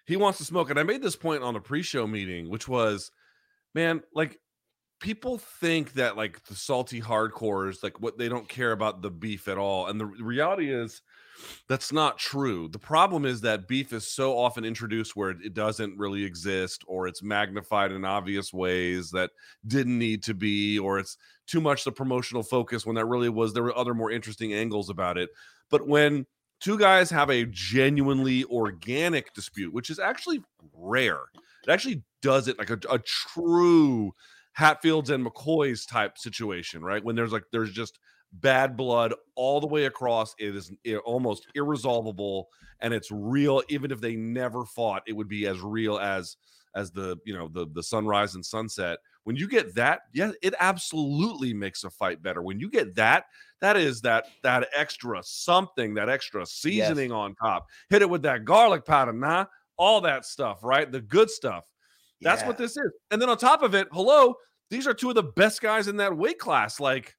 he, 0.06 0.12
he 0.12 0.16
wants 0.16 0.38
to 0.38 0.44
smoke. 0.44 0.70
And 0.70 0.78
I 0.78 0.82
made 0.82 1.02
this 1.02 1.16
point 1.16 1.42
on 1.42 1.56
a 1.56 1.60
pre-show 1.60 2.06
meeting, 2.06 2.50
which 2.50 2.68
was, 2.68 3.10
man, 3.74 4.02
like 4.14 4.38
people 5.04 5.36
think 5.36 5.92
that 5.92 6.16
like 6.16 6.42
the 6.46 6.54
salty 6.54 6.98
hardcore 6.98 7.68
is 7.68 7.82
like 7.82 8.00
what 8.00 8.16
they 8.16 8.26
don't 8.26 8.48
care 8.48 8.72
about 8.72 9.02
the 9.02 9.10
beef 9.10 9.48
at 9.48 9.58
all. 9.58 9.88
And 9.88 10.00
the 10.00 10.06
reality 10.06 10.72
is 10.72 11.02
that's 11.68 11.92
not 11.92 12.16
true. 12.16 12.68
The 12.68 12.78
problem 12.78 13.26
is 13.26 13.42
that 13.42 13.68
beef 13.68 13.92
is 13.92 14.10
so 14.10 14.38
often 14.38 14.64
introduced 14.64 15.14
where 15.14 15.28
it 15.28 15.52
doesn't 15.52 15.98
really 15.98 16.24
exist, 16.24 16.84
or 16.86 17.06
it's 17.06 17.22
magnified 17.22 17.92
in 17.92 18.06
obvious 18.06 18.50
ways 18.50 19.10
that 19.10 19.32
didn't 19.66 19.98
need 19.98 20.22
to 20.22 20.32
be, 20.32 20.78
or 20.78 20.98
it's 20.98 21.18
too 21.46 21.60
much 21.60 21.84
the 21.84 21.92
promotional 21.92 22.42
focus 22.42 22.86
when 22.86 22.96
that 22.96 23.04
really 23.04 23.28
was 23.28 23.52
there 23.52 23.62
were 23.62 23.76
other 23.76 23.92
more 23.92 24.10
interesting 24.10 24.54
angles 24.54 24.88
about 24.88 25.18
it. 25.18 25.28
But 25.68 25.86
when 25.86 26.24
two 26.60 26.78
guys 26.78 27.10
have 27.10 27.28
a 27.28 27.44
genuinely 27.50 28.44
organic 28.44 29.34
dispute, 29.34 29.74
which 29.74 29.90
is 29.90 29.98
actually 29.98 30.42
rare, 30.72 31.20
it 31.62 31.70
actually 31.70 32.02
does 32.22 32.48
it 32.48 32.58
like 32.58 32.70
a, 32.70 32.78
a 32.90 32.98
true 33.00 34.14
Hatfields 34.54 35.10
and 35.10 35.24
McCoys 35.24 35.86
type 35.86 36.16
situation, 36.16 36.82
right? 36.82 37.04
When 37.04 37.16
there's 37.16 37.32
like 37.32 37.44
there's 37.52 37.72
just 37.72 37.98
bad 38.32 38.76
blood 38.76 39.14
all 39.34 39.60
the 39.60 39.66
way 39.66 39.84
across. 39.84 40.34
It 40.38 40.56
is 40.56 40.72
almost 41.04 41.46
irresolvable, 41.54 42.48
and 42.80 42.94
it's 42.94 43.10
real. 43.10 43.62
Even 43.68 43.90
if 43.90 44.00
they 44.00 44.16
never 44.16 44.64
fought, 44.64 45.02
it 45.06 45.12
would 45.12 45.28
be 45.28 45.46
as 45.46 45.60
real 45.60 45.98
as 45.98 46.36
as 46.76 46.90
the 46.90 47.16
you 47.24 47.34
know 47.34 47.48
the 47.48 47.66
the 47.72 47.82
sunrise 47.82 48.34
and 48.34 48.46
sunset. 48.46 48.98
When 49.24 49.36
you 49.36 49.48
get 49.48 49.74
that, 49.74 50.02
yeah, 50.12 50.32
it 50.42 50.54
absolutely 50.60 51.54
makes 51.54 51.82
a 51.82 51.90
fight 51.90 52.22
better. 52.22 52.42
When 52.42 52.60
you 52.60 52.70
get 52.70 52.94
that, 52.96 53.24
that 53.60 53.76
is 53.76 54.02
that 54.02 54.26
that 54.42 54.68
extra 54.74 55.20
something, 55.24 55.94
that 55.94 56.08
extra 56.08 56.46
seasoning 56.46 57.10
yes. 57.10 57.16
on 57.16 57.34
top. 57.34 57.66
Hit 57.88 58.02
it 58.02 58.10
with 58.10 58.22
that 58.22 58.44
garlic 58.44 58.84
powder, 58.84 59.12
nah, 59.12 59.46
all 59.76 60.00
that 60.02 60.26
stuff, 60.26 60.62
right? 60.62 60.90
The 60.90 61.00
good 61.00 61.30
stuff. 61.30 61.64
That's 62.20 62.42
yeah. 62.42 62.48
what 62.48 62.58
this 62.58 62.76
is. 62.76 62.92
And 63.10 63.20
then 63.20 63.28
on 63.28 63.36
top 63.36 63.62
of 63.62 63.74
it, 63.74 63.88
hello, 63.92 64.34
these 64.70 64.86
are 64.86 64.94
two 64.94 65.08
of 65.08 65.14
the 65.14 65.22
best 65.22 65.60
guys 65.60 65.88
in 65.88 65.96
that 65.98 66.16
weight 66.16 66.38
class. 66.38 66.80
Like, 66.80 67.14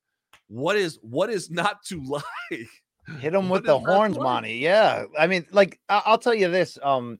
what 0.47 0.75
is 0.75 0.99
what 1.01 1.29
is 1.29 1.49
not 1.49 1.83
to 1.85 2.01
like? 2.07 2.67
Hit 3.19 3.33
them 3.33 3.49
with 3.49 3.65
the 3.65 3.77
horns, 3.77 4.17
Monty. 4.17 4.55
Yeah, 4.55 5.05
I 5.17 5.27
mean, 5.27 5.45
like 5.51 5.79
I- 5.89 6.03
will 6.07 6.17
tell 6.17 6.33
you 6.33 6.49
this. 6.49 6.79
Um, 6.81 7.19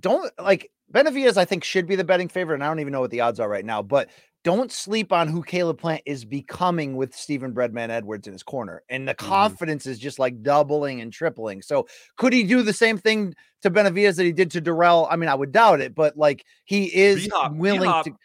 don't 0.00 0.32
like 0.38 0.70
Benavidez. 0.92 1.36
I 1.36 1.44
think 1.44 1.62
should 1.62 1.86
be 1.86 1.96
the 1.96 2.04
betting 2.04 2.28
favorite, 2.28 2.56
and 2.56 2.64
I 2.64 2.68
don't 2.68 2.80
even 2.80 2.92
know 2.92 3.00
what 3.00 3.12
the 3.12 3.20
odds 3.20 3.38
are 3.38 3.48
right 3.48 3.64
now. 3.64 3.82
But 3.82 4.10
don't 4.44 4.70
sleep 4.70 5.12
on 5.12 5.26
who 5.26 5.42
Caleb 5.42 5.78
Plant 5.78 6.02
is 6.06 6.24
becoming 6.24 6.96
with 6.96 7.14
Stephen 7.14 7.52
Breadman 7.52 7.88
Edwards 7.88 8.26
in 8.26 8.32
his 8.32 8.42
corner, 8.42 8.82
and 8.88 9.08
the 9.08 9.14
mm-hmm. 9.14 9.26
confidence 9.26 9.86
is 9.86 9.98
just 9.98 10.18
like 10.18 10.42
doubling 10.42 11.00
and 11.00 11.12
tripling. 11.12 11.62
So 11.62 11.88
could 12.16 12.32
he 12.32 12.44
do 12.44 12.62
the 12.62 12.72
same 12.72 12.98
thing 12.98 13.34
to 13.62 13.70
Benavidez 13.70 14.16
that 14.16 14.24
he 14.24 14.32
did 14.32 14.50
to 14.52 14.60
Dirrell? 14.60 15.08
I 15.10 15.16
mean, 15.16 15.28
I 15.28 15.34
would 15.34 15.50
doubt 15.50 15.80
it, 15.80 15.94
but 15.94 16.16
like 16.16 16.44
he 16.64 16.94
is 16.94 17.24
B-hop, 17.24 17.54
willing 17.54 17.82
B-hop. 17.82 18.04
to 18.04 18.16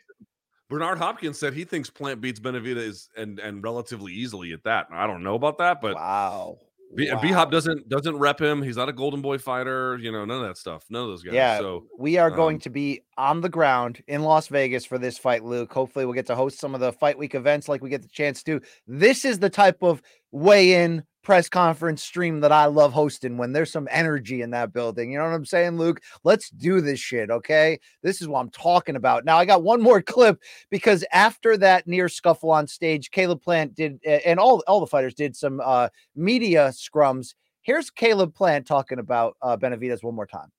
Bernard 0.70 1.00
Hopkins 1.00 1.40
said 1.40 1.54
he 1.54 1.64
thinks 1.64 1.90
Plant 1.90 2.22
beats 2.22 2.40
Benavidez 2.40 3.08
and 3.18 3.40
and 3.40 3.64
relatively 3.64 4.14
easily 4.14 4.54
at 4.54 4.64
that. 4.66 4.88
I 4.91 5.08
don't 5.08 5.24
know 5.24 5.36
about 5.36 5.58
that, 5.58 5.82
but 5.82 5.96
wow. 5.96 6.60
B, 6.95 7.07
wow. 7.11 7.20
Hop 7.20 7.52
doesn't 7.52 7.88
doesn't 7.88 8.18
rep 8.18 8.41
him. 8.41 8.64
He's 8.64 8.78
not 8.78 8.90
a 8.90 8.94
Golden 8.94 9.22
Boy 9.22 9.38
fighter. 9.38 9.98
You 10.02 10.11
know, 10.11 10.26
none 10.26 10.41
of 10.41 10.48
that 10.48 10.57
stuff. 10.57 10.86
None 10.90 11.03
of 11.03 11.10
those 11.10 11.22
guys. 11.22 11.36
Yeah. 11.36 11.60
So 11.60 11.86
we 11.98 12.18
are 12.18 12.32
um, 12.32 12.36
going 12.36 12.60
to 12.60 12.70
be 12.70 13.02
on 13.18 13.41
the 13.41 13.49
ground 13.49 14.02
in 14.07 14.24
Las 14.24 14.48
Vegas 14.48 14.86
for 14.86 14.98
this 14.98 15.18
fight, 15.18 15.44
Luke. 15.44 15.72
Hopefully, 15.72 16.06
we'll 16.06 16.16
get 16.16 16.26
to 16.28 16.36
host 16.36 16.60
some 16.60 16.74
of 16.74 16.82
the 16.82 16.91
fight 16.91 17.18
week 17.18 17.36
events 17.36 17.70
like 17.70 17.84
we 17.84 17.90
get 17.90 18.02
the 18.02 18.07
chance 18.07 18.41
to. 18.44 18.60
This 18.88 19.24
is 19.24 19.40
the 19.40 19.49
type 19.49 19.84
of 19.84 20.02
weigh 20.32 20.84
in 20.84 21.03
press 21.24 21.50
conference 21.50 22.04
stream 22.04 22.40
that 22.41 22.52
I 22.52 22.66
love 22.66 22.94
hosting 22.94 23.38
when 23.38 23.52
there's 23.52 23.72
some 23.72 23.88
energy 23.91 24.41
in 24.41 24.52
that 24.52 24.74
building. 24.74 25.12
You 25.12 25.18
know 25.18 25.26
what 25.26 25.34
I'm 25.34 25.46
saying, 25.46 25.78
Luke? 25.78 26.02
Let's 26.24 26.50
do 26.50 26.82
this 26.82 27.00
shit, 27.00 27.30
okay? 27.30 27.80
This 28.02 28.22
is 28.22 28.28
what 28.28 28.40
I'm 28.40 28.50
talking 28.50 28.96
about. 28.96 29.26
Now, 29.26 29.38
I 29.38 29.46
got 29.46 29.64
one 29.64 29.82
more 29.82 30.02
clip 30.04 30.41
because 30.70 31.06
after 31.12 31.58
that 31.58 31.88
near 31.88 32.10
scuffle 32.10 32.52
on 32.52 32.68
stage, 32.68 33.12
Caleb 33.12 33.41
Plant 33.41 33.76
did, 33.76 34.00
and 34.06 34.40
all, 34.40 34.64
all 34.68 34.80
the 34.80 34.88
fighters 34.88 35.14
did 35.14 35.36
some 35.36 35.62
uh, 35.64 35.90
media 36.16 36.70
scrums. 36.70 37.36
Here's 37.62 37.90
Caleb 37.90 38.34
Plant 38.34 38.66
talking 38.66 39.00
about 39.00 39.36
uh, 39.41 39.58
Benavidez 39.58 40.04
one 40.04 40.16
more 40.16 40.28
time. 40.28 40.52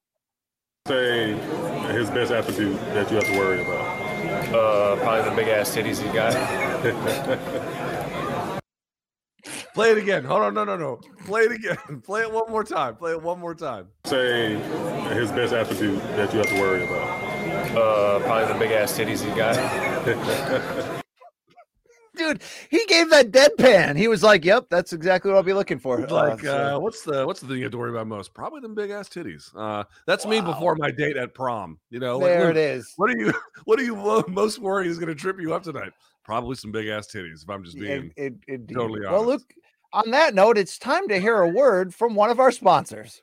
Say 0.88 1.34
his 1.92 2.08
best 2.10 2.32
attribute 2.32 2.78
that 2.94 3.10
you 3.10 3.16
have 3.16 3.26
to 3.26 3.38
worry 3.38 3.60
about. 3.62 4.54
Uh, 4.54 4.96
probably 4.96 5.30
the 5.30 5.36
big 5.36 5.48
ass 5.48 5.74
titties 5.74 6.00
he 6.00 6.12
got. 6.12 7.96
Play 9.74 9.90
it 9.90 9.98
again. 9.98 10.24
Hold 10.24 10.42
on. 10.42 10.54
No, 10.54 10.64
no, 10.64 10.76
no. 10.76 11.00
Play 11.24 11.42
it 11.42 11.52
again. 11.52 12.00
Play 12.04 12.22
it 12.22 12.32
one 12.32 12.50
more 12.50 12.64
time. 12.64 12.96
Play 12.96 13.12
it 13.12 13.22
one 13.22 13.38
more 13.38 13.54
time. 13.54 13.88
Say 14.04 14.56
his 15.14 15.30
best 15.32 15.52
attribute 15.52 16.02
that 16.16 16.32
you 16.32 16.38
have 16.38 16.48
to 16.48 16.60
worry 16.60 16.84
about. 16.84 17.76
Uh, 17.76 18.20
probably 18.20 18.52
the 18.52 18.58
big 18.58 18.72
ass 18.72 18.98
titties 18.98 19.22
he 19.22 19.34
got. 19.36 20.96
Dude, 22.16 22.42
he 22.68 22.84
gave 22.86 23.08
that 23.10 23.30
deadpan. 23.30 23.96
He 23.96 24.06
was 24.06 24.22
like, 24.22 24.44
"Yep, 24.44 24.66
that's 24.68 24.92
exactly 24.92 25.30
what 25.30 25.38
I'll 25.38 25.42
be 25.42 25.54
looking 25.54 25.78
for." 25.78 26.06
Like, 26.06 26.40
uh, 26.40 26.42
so. 26.42 26.76
uh, 26.76 26.78
what's 26.78 27.02
the 27.02 27.26
what's 27.26 27.40
the 27.40 27.46
thing 27.46 27.56
you 27.56 27.62
have 27.62 27.72
to 27.72 27.78
worry 27.78 27.90
about 27.90 28.08
most? 28.08 28.34
Probably 28.34 28.60
them 28.60 28.74
big 28.74 28.90
ass 28.90 29.08
titties. 29.08 29.50
Uh, 29.56 29.84
that's 30.06 30.26
wow. 30.26 30.32
me 30.32 30.40
before 30.42 30.74
my 30.74 30.90
date 30.90 31.16
at 31.16 31.32
prom. 31.32 31.78
You 31.88 31.98
know, 31.98 32.18
there 32.18 32.46
like, 32.46 32.50
it 32.50 32.56
is. 32.58 32.92
What 32.96 33.08
are 33.08 33.16
you 33.16 33.32
What 33.64 33.80
are 33.80 33.84
you 33.84 33.96
most 34.28 34.58
worried 34.58 34.88
is 34.88 34.98
going 34.98 35.08
to 35.08 35.14
trip 35.14 35.40
you 35.40 35.54
up 35.54 35.62
tonight? 35.62 35.92
Probably 36.30 36.54
some 36.54 36.70
big 36.70 36.86
ass 36.86 37.08
titties. 37.08 37.42
If 37.42 37.50
I'm 37.50 37.64
just 37.64 37.76
being 37.76 38.12
it, 38.16 38.34
it, 38.46 38.60
it, 38.60 38.68
totally 38.68 39.04
honest. 39.04 39.12
Well, 39.12 39.26
look, 39.26 39.42
on 39.92 40.12
that 40.12 40.32
note, 40.32 40.56
it's 40.56 40.78
time 40.78 41.08
to 41.08 41.18
hear 41.18 41.40
a 41.40 41.48
word 41.48 41.92
from 41.92 42.14
one 42.14 42.30
of 42.30 42.38
our 42.38 42.52
sponsors. 42.52 43.20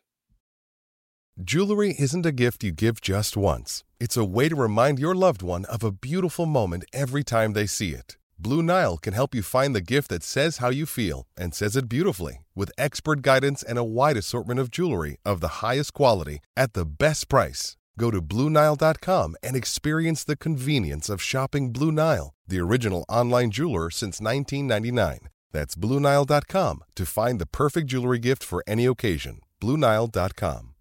Jewelry 1.41 1.95
isn't 1.97 2.25
a 2.25 2.33
gift 2.33 2.65
you 2.65 2.73
give 2.73 2.99
just 2.99 3.37
once, 3.37 3.85
it's 3.97 4.17
a 4.17 4.25
way 4.25 4.49
to 4.49 4.55
remind 4.55 4.99
your 4.99 5.15
loved 5.15 5.41
one 5.41 5.63
of 5.65 5.85
a 5.85 5.91
beautiful 5.91 6.45
moment 6.45 6.83
every 6.91 7.23
time 7.23 7.53
they 7.53 7.65
see 7.65 7.91
it. 7.91 8.17
Blue 8.37 8.61
Nile 8.61 8.97
can 8.97 9.13
help 9.13 9.33
you 9.33 9.41
find 9.41 9.73
the 9.73 9.79
gift 9.79 10.09
that 10.09 10.21
says 10.21 10.57
how 10.57 10.69
you 10.69 10.85
feel 10.85 11.27
and 11.37 11.55
says 11.55 11.77
it 11.77 11.87
beautifully 11.87 12.45
with 12.55 12.73
expert 12.77 13.21
guidance 13.21 13.63
and 13.63 13.77
a 13.77 13.85
wide 13.85 14.17
assortment 14.17 14.59
of 14.59 14.69
jewelry 14.69 15.17
of 15.23 15.39
the 15.39 15.63
highest 15.63 15.93
quality 15.93 16.41
at 16.57 16.73
the 16.73 16.85
best 16.85 17.29
price. 17.29 17.77
Go 17.97 18.11
to 18.11 18.21
BlueNile.com 18.21 19.35
and 19.41 19.55
experience 19.55 20.23
the 20.23 20.37
convenience 20.37 21.09
of 21.09 21.21
shopping 21.21 21.71
Blue 21.71 21.91
Nile, 21.91 22.33
the 22.47 22.59
original 22.59 23.05
online 23.09 23.51
jeweler 23.51 23.89
since 23.89 24.21
1999. 24.21 25.29
That's 25.51 25.75
BlueNile.com 25.75 26.83
to 26.95 27.05
find 27.05 27.39
the 27.39 27.47
perfect 27.47 27.87
jewelry 27.87 28.19
gift 28.19 28.43
for 28.43 28.63
any 28.67 28.85
occasion. 28.85 29.39
BlueNile.com. 29.61 30.73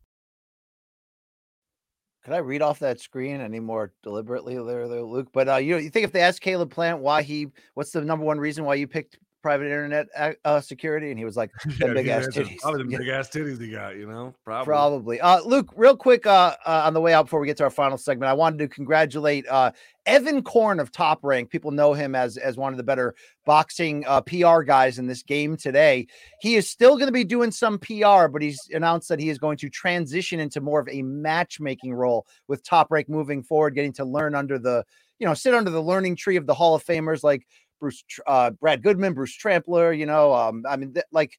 Could 2.25 2.35
I 2.35 2.39
read 2.39 2.61
off 2.61 2.81
that 2.81 2.99
screen 2.99 3.41
any 3.41 3.61
more 3.61 3.93
deliberately 4.03 4.57
there, 4.57 4.89
there 4.89 5.03
Luke? 5.03 5.29
But 5.33 5.49
uh, 5.49 5.57
you 5.57 5.75
know, 5.75 5.79
you 5.79 5.91
think 5.91 6.05
if 6.05 6.11
they 6.11 6.23
asked 6.23 6.41
Caleb 6.41 6.73
Plant 6.73 6.99
why 6.99 7.23
he, 7.23 7.47
what's 7.75 7.93
the 7.93 8.01
number 8.01 8.25
one 8.25 8.41
reason 8.41 8.65
why 8.65 8.75
you 8.75 8.89
picked 8.89 9.17
private 9.47 9.67
internet 9.67 10.09
uh, 10.17 10.33
uh, 10.45 10.61
security, 10.61 11.11
and 11.11 11.19
he 11.21 11.25
was 11.25 11.37
like, 11.37 11.53
"The 11.79 11.87
big 11.95 12.09
ass 12.09 12.27
titties." 12.27 12.59
Probably 12.59 12.83
the 12.83 12.99
big 12.99 13.07
ass 13.07 13.29
titties 13.29 13.61
he 13.61 13.71
got, 13.71 13.97
you 13.97 14.09
know. 14.09 14.35
Probably. 14.45 14.65
Probably. 14.65 15.21
Uh, 15.21 15.41
Luke, 15.43 15.73
real 15.77 15.97
quick, 15.97 16.27
uh, 16.27 16.57
uh, 16.67 16.83
on 16.85 16.95
the 16.95 17.01
way 17.01 17.15
out 17.15 17.27
before 17.27 17.39
we 17.39 17.47
get 17.47 17.57
to 17.59 17.63
our 17.63 17.71
final 17.71 17.97
segment, 17.97 18.29
I 18.29 18.33
wanted 18.33 18.59
to 18.59 18.67
congratulate 18.67 19.47
uh, 19.47 19.71
Evan 20.05 20.43
Korn 20.43 20.81
of 20.81 20.91
Top 20.91 21.21
Rank. 21.23 21.49
People 21.49 21.71
know 21.71 21.93
him 21.93 22.17
as 22.17 22.37
as 22.39 22.57
one 22.57 22.73
of 22.73 22.77
the 22.77 22.83
better 22.83 23.15
boxing 23.45 24.05
uh, 24.09 24.21
PR 24.23 24.63
guys 24.63 24.99
in 24.99 25.07
this 25.07 25.23
game 25.23 25.57
today. 25.57 26.09
He 26.41 26.57
is 26.57 26.69
still 26.69 26.97
going 26.97 27.07
to 27.07 27.13
be 27.13 27.23
doing 27.23 27.53
some 27.53 27.79
PR, 27.79 28.27
but 28.27 28.43
he's 28.43 28.59
announced 28.73 29.09
that 29.11 29.21
he 29.21 29.29
is 29.29 29.39
going 29.39 29.59
to 29.59 29.71
transition 29.71 30.41
into 30.41 30.61
more 30.61 30.81
of 30.81 30.89
a 30.89 31.03
matchmaking 31.03 31.95
role 31.95 32.27
with 32.49 32.65
Top 32.65 32.89
Rank 32.91 33.09
moving 33.09 33.45
forward, 33.45 33.77
getting 33.77 33.93
to 33.93 34.05
learn 34.05 34.35
under 34.35 34.59
the 34.59 34.85
you 35.21 35.27
know 35.27 35.35
sit 35.35 35.55
under 35.55 35.71
the 35.71 35.81
learning 35.81 36.17
tree 36.17 36.37
of 36.37 36.47
the 36.47 36.55
Hall 36.55 36.75
of 36.75 36.85
Famers 36.85 37.23
like 37.23 37.47
Bruce, 37.81 38.05
uh, 38.27 38.51
Brad 38.51 38.83
Goodman, 38.83 39.15
Bruce 39.15 39.35
Trampler. 39.35 39.93
You 39.93 40.07
know, 40.07 40.33
um, 40.33 40.65
I 40.69 40.77
mean, 40.77 40.95
th- 40.95 41.07
like 41.13 41.39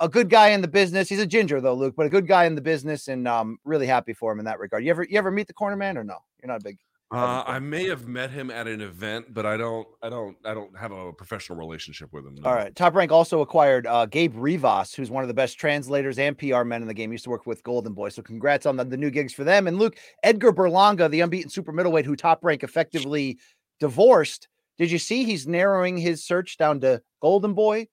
a 0.00 0.08
good 0.08 0.28
guy 0.28 0.48
in 0.48 0.60
the 0.60 0.68
business. 0.68 1.08
He's 1.08 1.20
a 1.20 1.26
ginger 1.26 1.60
though, 1.60 1.74
Luke, 1.74 1.94
but 1.96 2.06
a 2.06 2.10
good 2.10 2.26
guy 2.26 2.44
in 2.44 2.54
the 2.54 2.60
business, 2.60 3.08
and 3.08 3.26
um, 3.26 3.58
really 3.64 3.86
happy 3.86 4.12
for 4.12 4.32
him 4.32 4.38
in 4.38 4.44
that 4.46 4.58
regard. 4.58 4.84
You 4.84 4.90
ever, 4.90 5.04
you 5.04 5.18
ever 5.18 5.30
meet 5.30 5.46
the 5.46 5.54
corner 5.54 5.76
man 5.76 5.96
or 5.96 6.04
no? 6.04 6.18
You're 6.42 6.48
not 6.48 6.60
a 6.60 6.64
big. 6.64 6.78
Uh, 7.10 7.42
I 7.46 7.58
may 7.58 7.88
have 7.88 8.06
met 8.06 8.30
him 8.30 8.50
at 8.50 8.68
an 8.68 8.82
event, 8.82 9.32
but 9.32 9.46
I 9.46 9.56
don't, 9.56 9.88
I 10.02 10.10
don't, 10.10 10.36
I 10.44 10.52
don't 10.52 10.76
have 10.78 10.92
a 10.92 11.10
professional 11.10 11.56
relationship 11.56 12.12
with 12.12 12.26
him. 12.26 12.34
No. 12.34 12.50
All 12.50 12.54
right. 12.54 12.74
Top 12.76 12.94
Rank 12.94 13.10
also 13.10 13.40
acquired 13.40 13.86
uh, 13.86 14.04
Gabe 14.04 14.34
Rivas, 14.36 14.92
who's 14.92 15.10
one 15.10 15.24
of 15.24 15.28
the 15.28 15.34
best 15.34 15.58
translators 15.58 16.18
and 16.18 16.36
PR 16.36 16.64
men 16.64 16.82
in 16.82 16.88
the 16.88 16.92
game. 16.92 17.10
He 17.10 17.14
used 17.14 17.24
to 17.24 17.30
work 17.30 17.46
with 17.46 17.62
Golden 17.62 17.94
Boy, 17.94 18.10
so 18.10 18.20
congrats 18.20 18.66
on 18.66 18.76
the, 18.76 18.84
the 18.84 18.98
new 18.98 19.10
gigs 19.10 19.32
for 19.32 19.42
them. 19.42 19.66
And 19.68 19.78
Luke 19.78 19.96
Edgar 20.22 20.52
Berlanga, 20.52 21.10
the 21.10 21.22
unbeaten 21.22 21.48
super 21.48 21.72
middleweight, 21.72 22.04
who 22.04 22.14
Top 22.14 22.44
Rank 22.44 22.62
effectively 22.62 23.38
divorced 23.80 24.48
Did 24.78 24.90
you 24.90 24.98
see 24.98 25.24
he's 25.24 25.46
narrowing 25.46 25.98
his 25.98 26.24
search 26.24 26.56
down 26.56 26.80
to 26.80 27.02
Golden 27.20 27.54
Boy, 27.54 27.88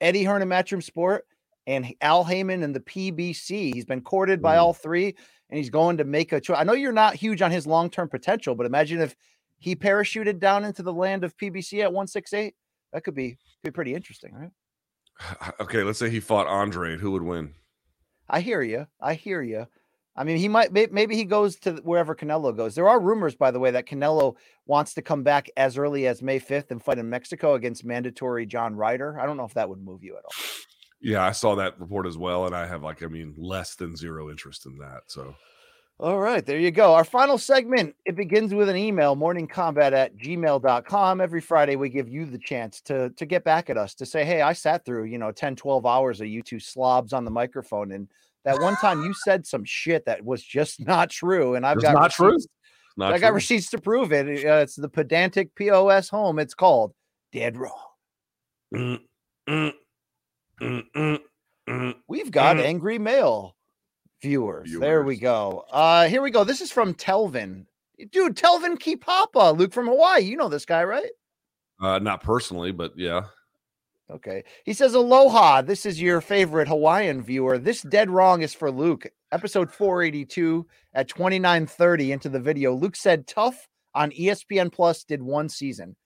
Eddie 0.00 0.24
Hearn 0.24 0.42
and 0.42 0.50
Matchroom 0.50 0.82
Sport, 0.82 1.24
and 1.66 1.92
Al 2.00 2.24
Haymon 2.24 2.62
and 2.62 2.74
the 2.74 2.80
PBC? 2.80 3.74
He's 3.74 3.84
been 3.84 4.02
courted 4.02 4.40
by 4.40 4.56
mm. 4.56 4.60
all 4.60 4.72
three, 4.72 5.14
and 5.50 5.58
he's 5.58 5.70
going 5.70 5.96
to 5.96 6.04
make 6.04 6.32
a 6.32 6.40
choice. 6.40 6.58
I 6.58 6.64
know 6.64 6.74
you're 6.74 6.92
not 6.92 7.14
huge 7.14 7.42
on 7.42 7.50
his 7.50 7.66
long 7.66 7.90
term 7.90 8.08
potential, 8.08 8.54
but 8.54 8.66
imagine 8.66 9.00
if 9.00 9.16
he 9.58 9.74
parachuted 9.74 10.38
down 10.38 10.64
into 10.64 10.82
the 10.82 10.92
land 10.92 11.24
of 11.24 11.36
PBC 11.36 11.80
at 11.80 11.92
168. 11.92 12.54
That 12.92 13.04
could 13.04 13.14
be 13.14 13.38
be 13.62 13.70
pretty 13.70 13.94
interesting, 13.94 14.34
right? 14.34 14.50
Okay, 15.60 15.82
let's 15.82 15.98
say 15.98 16.10
he 16.10 16.20
fought 16.20 16.46
Andre. 16.46 16.96
Who 16.96 17.10
would 17.12 17.22
win? 17.22 17.54
I 18.28 18.40
hear 18.40 18.62
you. 18.62 18.86
I 19.00 19.14
hear 19.14 19.42
you. 19.42 19.66
I 20.14 20.24
mean, 20.24 20.36
he 20.36 20.48
might 20.48 20.72
maybe 20.72 21.16
he 21.16 21.24
goes 21.24 21.56
to 21.60 21.76
wherever 21.84 22.14
Canelo 22.14 22.54
goes. 22.54 22.74
There 22.74 22.88
are 22.88 23.00
rumors, 23.00 23.34
by 23.34 23.50
the 23.50 23.58
way, 23.58 23.70
that 23.70 23.86
Canelo 23.86 24.36
wants 24.66 24.94
to 24.94 25.02
come 25.02 25.22
back 25.22 25.48
as 25.56 25.78
early 25.78 26.06
as 26.06 26.20
May 26.22 26.38
5th 26.38 26.70
and 26.70 26.82
fight 26.82 26.98
in 26.98 27.08
Mexico 27.08 27.54
against 27.54 27.84
mandatory 27.84 28.44
John 28.44 28.76
Ryder. 28.76 29.18
I 29.18 29.24
don't 29.24 29.38
know 29.38 29.44
if 29.44 29.54
that 29.54 29.68
would 29.68 29.82
move 29.82 30.04
you 30.04 30.16
at 30.18 30.24
all. 30.24 30.32
Yeah, 31.00 31.24
I 31.24 31.32
saw 31.32 31.56
that 31.56 31.80
report 31.80 32.06
as 32.06 32.16
well, 32.16 32.46
and 32.46 32.54
I 32.54 32.66
have 32.66 32.82
like, 32.82 33.02
I 33.02 33.06
mean, 33.06 33.34
less 33.36 33.74
than 33.74 33.96
zero 33.96 34.30
interest 34.30 34.66
in 34.66 34.76
that. 34.78 35.00
So 35.06 35.34
All 35.98 36.18
right, 36.18 36.44
there 36.44 36.58
you 36.58 36.70
go. 36.70 36.94
Our 36.94 37.04
final 37.04 37.38
segment, 37.38 37.96
it 38.04 38.14
begins 38.14 38.54
with 38.54 38.68
an 38.68 38.76
email, 38.76 39.16
morningcombat 39.16 39.92
at 39.92 40.16
gmail.com. 40.16 41.20
Every 41.20 41.40
Friday, 41.40 41.76
we 41.76 41.88
give 41.88 42.08
you 42.08 42.26
the 42.26 42.38
chance 42.38 42.80
to, 42.82 43.10
to 43.10 43.26
get 43.26 43.44
back 43.44 43.70
at 43.70 43.78
us, 43.78 43.94
to 43.94 44.06
say, 44.06 44.24
hey, 44.24 44.42
I 44.42 44.52
sat 44.52 44.84
through, 44.84 45.04
you 45.04 45.18
know, 45.18 45.32
10, 45.32 45.56
12 45.56 45.86
hours 45.86 46.20
of 46.20 46.28
you 46.28 46.42
two 46.42 46.60
slobs 46.60 47.12
on 47.12 47.24
the 47.24 47.30
microphone. 47.30 47.92
And 47.92 48.08
that 48.44 48.60
one 48.60 48.76
time 48.76 49.02
you 49.02 49.14
said 49.14 49.46
some 49.46 49.64
shit 49.64 50.04
that 50.06 50.24
was 50.24 50.42
just 50.42 50.80
not 50.86 51.10
true. 51.10 51.54
And 51.54 51.66
I've 51.66 51.76
It's 51.76 51.84
got 51.84 51.94
not 51.94 52.10
true. 52.10 52.32
receipts- 52.34 52.48
Not 52.96 53.12
I 53.12 53.18
got 53.18 53.28
true. 53.28 53.36
receipts 53.36 53.70
to 53.70 53.78
prove 53.78 54.12
it. 54.12 54.44
Uh, 54.44 54.56
it's 54.56 54.76
the 54.76 54.88
pedantic 54.88 55.54
POS 55.54 56.08
home. 56.08 56.38
It's 56.38 56.54
called 56.54 56.92
Dead 57.32 57.56
Wrong. 57.56 57.72
Mm, 58.74 59.00
mm, 59.48 59.72
mm, 60.60 60.82
mm, 60.96 61.18
mm, 61.68 61.94
We've 62.08 62.30
got 62.30 62.56
mm. 62.56 62.64
angry 62.64 62.98
mail 62.98 63.56
viewers. 64.22 64.72
There 64.72 65.02
we 65.02 65.16
go. 65.16 65.64
Uh 65.70 66.06
here 66.08 66.22
we 66.22 66.30
go. 66.30 66.44
This 66.44 66.60
is 66.60 66.70
from 66.72 66.94
Telvin. 66.94 67.66
Dude, 68.10 68.36
Telvin 68.36 68.78
Kipapa, 68.78 69.56
Luke 69.56 69.72
from 69.72 69.86
Hawaii. 69.86 70.22
You 70.22 70.36
know 70.36 70.48
this 70.48 70.64
guy, 70.64 70.84
right? 70.84 71.10
Uh, 71.80 71.98
not 71.98 72.22
personally, 72.22 72.72
but 72.72 72.92
yeah. 72.96 73.22
Okay. 74.12 74.44
He 74.64 74.74
says, 74.74 74.94
Aloha. 74.94 75.62
This 75.62 75.86
is 75.86 76.00
your 76.00 76.20
favorite 76.20 76.68
Hawaiian 76.68 77.22
viewer. 77.22 77.58
This 77.58 77.82
dead 77.82 78.10
wrong 78.10 78.42
is 78.42 78.54
for 78.54 78.70
Luke. 78.70 79.06
Episode 79.32 79.72
482 79.72 80.66
at 80.92 81.08
2930 81.08 82.12
into 82.12 82.28
the 82.28 82.38
video. 82.40 82.74
Luke 82.74 82.96
said 82.96 83.26
tough 83.26 83.68
on 83.94 84.10
ESPN 84.10 84.70
Plus 84.70 85.04
did 85.04 85.22
one 85.22 85.48
season. 85.48 85.96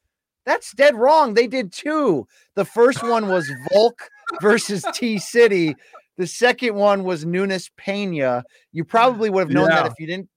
That's 0.45 0.73
dead 0.73 0.95
wrong. 0.95 1.35
They 1.35 1.49
did 1.49 1.73
two. 1.73 2.29
The 2.55 2.65
first 2.65 3.03
one 3.03 3.29
was 3.29 3.51
Volk 3.73 4.09
versus 4.41 4.85
T 4.95 5.19
City. 5.19 5.75
The 6.17 6.27
second 6.27 6.77
one 6.77 7.03
was 7.03 7.27
Nunes 7.27 7.71
Pena. 7.77 8.45
You 8.73 8.85
probably 8.85 9.29
would 9.29 9.41
have 9.41 9.51
known 9.51 9.69
that 9.69 9.87
if 9.87 9.95
you 9.99 10.07
didn't. 10.07 10.29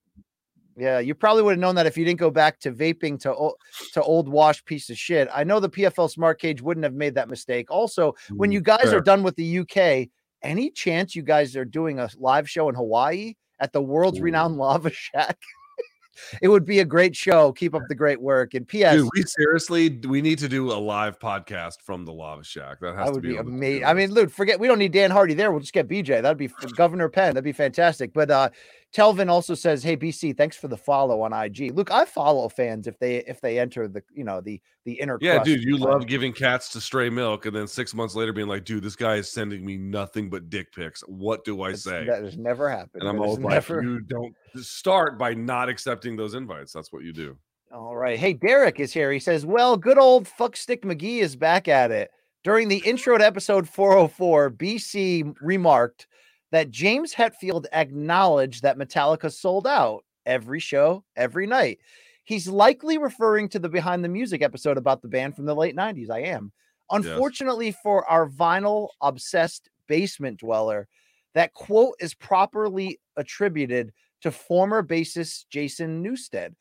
Yeah, 0.79 0.99
you 0.99 1.13
probably 1.13 1.43
would 1.43 1.51
have 1.51 1.59
known 1.59 1.75
that 1.75 1.85
if 1.85 1.97
you 1.97 2.05
didn't 2.05 2.19
go 2.19 2.31
back 2.31 2.59
to 2.61 2.71
vaping 2.71 3.19
to 3.21 3.51
to 3.93 4.01
old 4.03 4.29
wash 4.29 4.63
piece 4.65 4.89
of 4.89 4.97
shit. 4.97 5.27
I 5.33 5.43
know 5.43 5.59
the 5.59 5.69
PFL 5.69 6.09
Smart 6.09 6.39
Cage 6.39 6.61
wouldn't 6.61 6.83
have 6.83 6.93
made 6.93 7.15
that 7.15 7.29
mistake. 7.29 7.69
Also, 7.69 8.15
when 8.37 8.49
Mm, 8.49 8.53
you 8.53 8.61
guys 8.61 8.93
are 8.93 9.01
done 9.01 9.23
with 9.23 9.35
the 9.35 9.59
UK, 9.59 10.09
any 10.41 10.71
chance 10.71 11.15
you 11.15 11.21
guys 11.23 11.55
are 11.55 11.65
doing 11.65 11.99
a 11.99 12.09
live 12.17 12.49
show 12.49 12.69
in 12.69 12.75
Hawaii 12.75 13.33
at 13.59 13.73
the 13.73 13.81
world's 13.81 14.21
renowned 14.21 14.57
Lava 14.57 14.89
Shack? 14.91 15.37
it 16.41 16.47
would 16.47 16.65
be 16.65 16.79
a 16.79 16.85
great 16.85 17.15
show. 17.15 17.51
Keep 17.53 17.75
up 17.75 17.87
the 17.87 17.95
great 17.95 18.21
work. 18.21 18.53
And 18.53 18.67
P.S. 18.67 18.95
Dude, 18.95 19.09
we 19.15 19.23
seriously 19.23 19.99
we 20.07 20.21
need 20.21 20.39
to 20.39 20.47
do 20.49 20.71
a 20.71 20.73
live 20.79 21.19
podcast 21.19 21.81
from 21.83 22.05
the 22.05 22.11
Lava 22.13 22.43
Shack. 22.43 22.79
That 22.81 22.95
has 22.95 23.05
That 23.05 23.05
to 23.07 23.11
would 23.13 23.21
be, 23.21 23.29
be 23.29 23.37
amazing. 23.37 23.85
I 23.85 23.93
mean, 23.93 24.11
Luke, 24.11 24.29
forget 24.29 24.59
we 24.59 24.67
don't 24.67 24.79
need 24.79 24.91
Dan 24.91 25.11
Hardy 25.11 25.33
there. 25.33 25.51
We'll 25.51 25.61
just 25.61 25.73
get 25.73 25.87
BJ. 25.87 26.21
That'd 26.21 26.37
be 26.37 26.49
Governor 26.75 27.09
Penn. 27.09 27.33
That'd 27.33 27.43
be 27.43 27.51
fantastic. 27.51 28.13
But 28.13 28.31
uh 28.31 28.49
Telvin 28.95 29.29
also 29.29 29.53
says, 29.53 29.83
"Hey 29.83 29.95
BC, 29.95 30.35
thanks 30.35 30.57
for 30.57 30.67
the 30.67 30.77
follow 30.77 31.21
on 31.21 31.31
IG." 31.31 31.71
Luke, 31.75 31.91
I 31.91 32.05
follow 32.05 32.49
fans 32.49 32.87
if 32.87 32.97
they 32.97 33.17
if 33.17 33.39
they 33.39 33.59
enter 33.59 33.87
the 33.87 34.01
you 34.11 34.23
know 34.23 34.41
the 34.41 34.59
the 34.85 34.93
inner. 34.93 35.17
Yeah, 35.21 35.43
dude, 35.43 35.63
you 35.63 35.77
love 35.77 36.07
giving 36.07 36.33
cats 36.33 36.69
to 36.69 36.81
stray 36.81 37.09
milk, 37.09 37.45
and 37.45 37.55
then 37.55 37.67
six 37.67 37.93
months 37.93 38.15
later 38.15 38.33
being 38.33 38.47
like, 38.47 38.65
dude, 38.65 38.83
this 38.83 38.95
guy 38.95 39.15
is 39.15 39.31
sending 39.31 39.63
me 39.63 39.77
nothing 39.77 40.29
but 40.29 40.49
dick 40.49 40.73
pics. 40.73 41.01
What 41.07 41.45
do 41.45 41.61
I 41.61 41.73
say? 41.73 42.05
That 42.05 42.23
has 42.23 42.37
never 42.37 42.67
happened. 42.69 43.03
and 43.03 43.09
I'm 43.09 43.19
always 43.19 43.37
like, 43.39 43.53
never- 43.53 43.83
you 43.83 43.99
don't 44.01 44.33
start 44.55 45.19
by 45.19 45.35
not 45.35 45.69
accepting 45.69 46.15
those 46.15 46.33
invites. 46.33 46.73
That's 46.73 46.91
what 46.91 47.03
you 47.03 47.13
do. 47.13 47.37
All 47.71 47.95
right. 47.95 48.17
Hey, 48.17 48.33
Derek 48.33 48.79
is 48.79 48.91
here. 48.91 49.11
He 49.11 49.19
says, 49.19 49.45
Well, 49.45 49.77
good 49.77 49.99
old 49.99 50.27
Fuckstick 50.27 50.81
McGee 50.81 51.19
is 51.21 51.35
back 51.35 51.67
at 51.67 51.91
it. 51.91 52.09
During 52.43 52.67
the 52.69 52.81
intro 52.85 53.17
to 53.17 53.23
episode 53.23 53.69
404, 53.69 54.49
BC 54.51 55.35
remarked 55.41 56.07
that 56.51 56.71
James 56.71 57.13
Hetfield 57.13 57.65
acknowledged 57.73 58.63
that 58.63 58.77
Metallica 58.77 59.31
sold 59.31 59.67
out 59.67 60.03
every 60.25 60.59
show, 60.59 61.03
every 61.15 61.45
night. 61.47 61.79
He's 62.23 62.47
likely 62.47 62.97
referring 62.97 63.49
to 63.49 63.59
the 63.59 63.69
Behind 63.69 64.03
the 64.03 64.09
Music 64.09 64.41
episode 64.41 64.77
about 64.77 65.01
the 65.01 65.07
band 65.07 65.35
from 65.35 65.45
the 65.45 65.55
late 65.55 65.75
90s. 65.75 66.09
I 66.09 66.19
am. 66.21 66.51
Unfortunately 66.91 67.71
for 67.83 68.05
our 68.09 68.27
vinyl 68.29 68.89
obsessed 69.01 69.69
basement 69.87 70.39
dweller, 70.39 70.87
that 71.35 71.53
quote 71.53 71.95
is 71.99 72.13
properly 72.15 72.99
attributed 73.15 73.93
to 74.21 74.31
former 74.31 74.83
bassist 74.83 75.45
Jason 75.49 76.03
Newsted. 76.03 76.53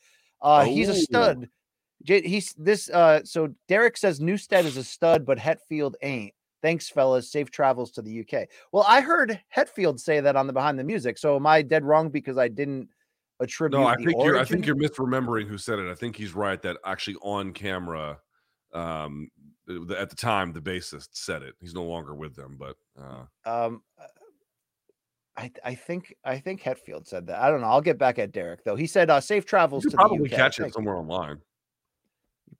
Uh, 0.42 0.64
he's 0.64 0.88
a 0.88 0.92
Oh. 0.92 0.96
stud. 0.96 1.48
He's 2.04 2.52
this. 2.54 2.88
Uh, 2.90 3.20
so 3.24 3.52
Derek 3.66 3.96
says 3.96 4.20
Newsted 4.20 4.64
is 4.64 4.76
a 4.76 4.84
stud, 4.84 5.26
but 5.26 5.38
Hetfield 5.38 5.94
ain't. 6.02 6.32
Thanks, 6.62 6.88
fellas. 6.88 7.30
Safe 7.30 7.50
travels 7.50 7.90
to 7.92 8.02
the 8.02 8.20
UK. 8.20 8.48
Well, 8.72 8.84
I 8.88 9.00
heard 9.00 9.40
Hetfield 9.54 10.00
say 10.00 10.20
that 10.20 10.36
on 10.36 10.46
the 10.46 10.52
Behind 10.52 10.78
the 10.78 10.84
Music. 10.84 11.18
So 11.18 11.36
am 11.36 11.46
I 11.46 11.62
dead 11.62 11.84
wrong 11.84 12.10
because 12.10 12.36
I 12.38 12.48
didn't 12.48 12.88
attribute? 13.40 13.80
No, 13.80 13.86
I 13.86 13.96
the 13.96 14.04
think 14.04 14.24
you're 14.24 14.38
I 14.38 14.44
think 14.44 14.66
you're 14.66 14.76
misremembering 14.76 15.46
who 15.46 15.58
said 15.58 15.78
it. 15.78 15.90
I 15.90 15.94
think 15.94 16.16
he's 16.16 16.34
right 16.34 16.60
that 16.62 16.76
actually 16.84 17.16
on 17.22 17.52
camera, 17.52 18.18
um, 18.72 19.30
at 19.96 20.10
the 20.10 20.16
time 20.16 20.52
the 20.52 20.60
bassist 20.60 21.08
said 21.12 21.42
it. 21.42 21.54
He's 21.60 21.74
no 21.74 21.84
longer 21.84 22.14
with 22.14 22.34
them, 22.34 22.56
but 22.58 22.76
uh, 23.00 23.24
Um, 23.48 23.82
uh, 24.00 24.06
I 25.36 25.52
I 25.64 25.74
think 25.76 26.14
I 26.24 26.38
think 26.38 26.62
Hetfield 26.62 27.06
said 27.06 27.28
that. 27.28 27.40
I 27.40 27.50
don't 27.50 27.60
know. 27.60 27.68
I'll 27.68 27.80
get 27.80 27.98
back 27.98 28.18
at 28.18 28.32
Derek 28.32 28.64
though. 28.64 28.76
He 28.76 28.88
said 28.88 29.10
uh, 29.10 29.20
safe 29.20 29.46
travels 29.46 29.84
you 29.84 29.90
to 29.90 29.96
probably 29.96 30.28
the 30.28 30.34
UK. 30.34 30.36
catch 30.36 30.58
it 30.58 30.74
somewhere 30.74 30.96
online. 30.96 31.38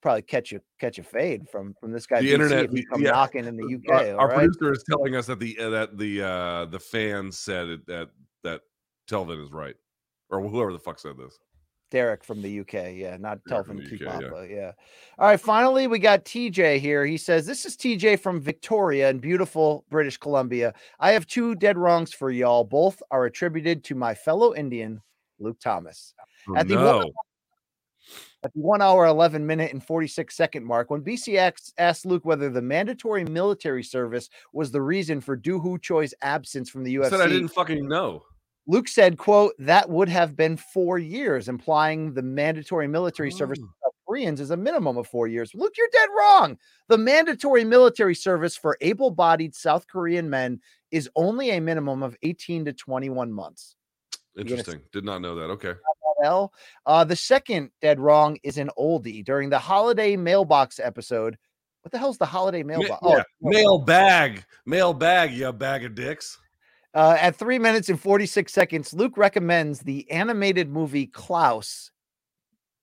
Probably 0.01 0.23
catch 0.23 0.53
you 0.53 0.61
catch 0.81 0.99
a 0.99 1.03
fade 1.03 1.49
from 1.49 1.75
from 1.81 1.93
this 1.93 2.07
guy. 2.07 2.21
the 2.21 2.29
BC 2.29 2.33
internet 2.33 2.71
come 2.91 3.03
yeah, 3.03 3.11
knocking 3.11 3.47
in 3.47 3.57
the 3.57 3.75
UK. 3.75 3.89
Our, 3.89 4.13
all 4.13 4.21
our 4.21 4.29
right? 4.29 4.37
producer 4.49 4.73
is 4.73 4.85
telling 4.89 5.17
us 5.17 5.27
that 5.27 5.41
the 5.41 5.59
uh, 5.59 5.71
that 5.71 5.99
the 5.99 6.23
uh 6.23 6.65
the 6.67 6.79
fans 6.79 7.39
said 7.39 7.67
it, 7.67 7.87
that 7.87 8.11
that 8.45 8.61
Telvin 9.11 9.43
is 9.43 9.51
right, 9.51 9.75
or 10.31 10.41
whoever 10.41 10.73
the 10.73 10.79
fuck 10.79 11.01
said 11.01 11.17
this. 11.19 11.39
Derek 11.91 12.23
from 12.23 12.43
the 12.43 12.61
UK. 12.61 12.93
Yeah, 12.95 13.17
not 13.19 13.43
Derek 13.45 13.67
Telvin 13.67 14.01
yeah. 14.01 14.45
Yeah. 14.45 14.73
All 15.19 15.29
right. 15.29 15.41
Finally, 15.41 15.87
we 15.87 15.99
got 15.99 16.25
TJ 16.25 16.81
here. 16.81 17.05
He 17.07 17.17
says, 17.17 17.47
This 17.47 17.65
is 17.65 17.77
TJ 17.77 18.21
from 18.21 18.41
Victoria 18.41 19.09
in 19.11 19.19
beautiful 19.19 19.85
British 19.91 20.19
Columbia. 20.19 20.75
I 21.01 21.13
have 21.13 21.27
two 21.27 21.55
dead 21.55 21.79
wrongs 21.79 22.13
for 22.13 22.31
y'all. 22.31 22.65
Both 22.65 23.03
are 23.11 23.25
attributed 23.25 23.85
to 23.85 23.95
my 23.95 24.15
fellow 24.15 24.55
Indian, 24.55 25.01
Luke 25.39 25.59
Thomas. 25.61 26.15
Oh, 26.49 26.57
At 26.57 26.69
the 26.69 26.75
no. 26.75 27.11
At 28.45 28.55
the 28.55 28.61
one 28.61 28.81
hour, 28.81 29.07
11 29.07 29.45
minute, 29.45 29.73
and 29.73 29.85
46 29.85 30.37
second 30.37 30.65
mark, 30.65 30.91
when 30.91 31.03
BCX 31.03 31.73
asked 31.79 32.07
Luke 32.07 32.25
whether 32.25 32.49
the 32.49 32.63
mandatory 32.63 33.25
military 33.25 33.83
service 33.83 34.29
was 34.53 34.71
the 34.71 34.81
reason 34.81 35.21
for 35.21 35.35
Doo 35.35 35.59
Ho 35.59 35.77
Choi's 35.77 36.15
absence 36.23 36.71
from 36.71 36.85
the 36.85 36.97
I 36.99 37.01
UFC, 37.01 37.11
said 37.11 37.21
I 37.21 37.27
didn't 37.27 37.49
fucking 37.49 37.89
know. 37.89 38.23
Luke 38.69 38.87
said, 38.87 39.19
quote, 39.19 39.55
that 39.59 39.89
would 39.89 40.11
have 40.11 40.37
been 40.37 40.57
four 40.57 40.99
years, 40.99 41.49
implying 41.49 42.13
the 42.13 42.23
mandatory 42.23 42.87
military 42.87 43.33
service 43.33 43.59
oh. 43.61 43.87
of 43.87 43.93
Koreans 44.07 44.41
is 44.41 44.51
a 44.51 44.57
minimum 44.57 44.99
of 44.99 45.09
four 45.09 45.27
years. 45.27 45.53
Luke, 45.55 45.73
you're 45.77 45.89
dead 45.91 46.09
wrong. 46.17 46.59
The 46.89 46.99
mandatory 46.99 47.65
military 47.65 48.15
service 48.15 48.57
for 48.57 48.77
able 48.81 49.11
bodied 49.11 49.55
South 49.55 49.87
Korean 49.89 50.31
men 50.31 50.61
is 50.91 51.11
only 51.17 51.51
a 51.51 51.61
minimum 51.61 52.03
of 52.03 52.17
18 52.23 52.67
to 52.67 52.73
21 52.73 53.33
months. 53.33 53.75
Interesting. 54.37 54.81
Did 54.93 55.05
not 55.05 55.21
know 55.21 55.35
that. 55.35 55.51
Okay. 55.51 55.75
Hell. 56.23 56.53
Uh, 56.87 57.05
the 57.05 57.17
second 57.17 57.71
dead 57.81 58.01
wrong 58.01 58.39
is 58.43 58.59
an 58.59 58.71
oldie 58.79 59.25
during 59.25 59.51
the 59.51 59.59
holiday 59.59 60.17
mailbox 60.17 60.81
episode. 60.81 61.37
What 61.83 61.93
the 61.93 61.99
hell's 61.99 62.19
the 62.19 62.27
holiday 62.27 62.63
Ma- 62.63 62.79
mailbox? 62.79 63.03
yeah, 63.07 63.23
mail 63.41 63.79
bag, 63.79 64.45
mail 64.67 64.93
bag, 64.93 65.33
you 65.33 65.53
bag 65.53 65.85
of 65.85 65.95
dicks. 65.95 66.39
Uh, 66.95 67.17
at 67.21 67.37
three 67.37 67.59
minutes 67.59 67.89
and 67.89 68.01
46 68.01 68.53
seconds, 68.53 68.93
Luke 68.93 69.17
recommends 69.17 69.81
the 69.81 70.11
animated 70.11 70.69
movie 70.71 71.07
Klaus 71.07 71.91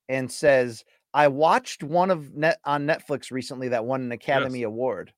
and 0.07 0.32
says, 0.32 0.84
I 1.14 1.28
watched 1.28 1.84
one 1.84 2.12
of 2.12 2.34
net 2.36 2.60
on 2.66 2.86
Netflix 2.86 3.32
recently 3.32 3.70
that 3.70 3.86
won 3.86 4.02
an 4.02 4.12
Academy 4.12 4.64
Award. 4.64 5.14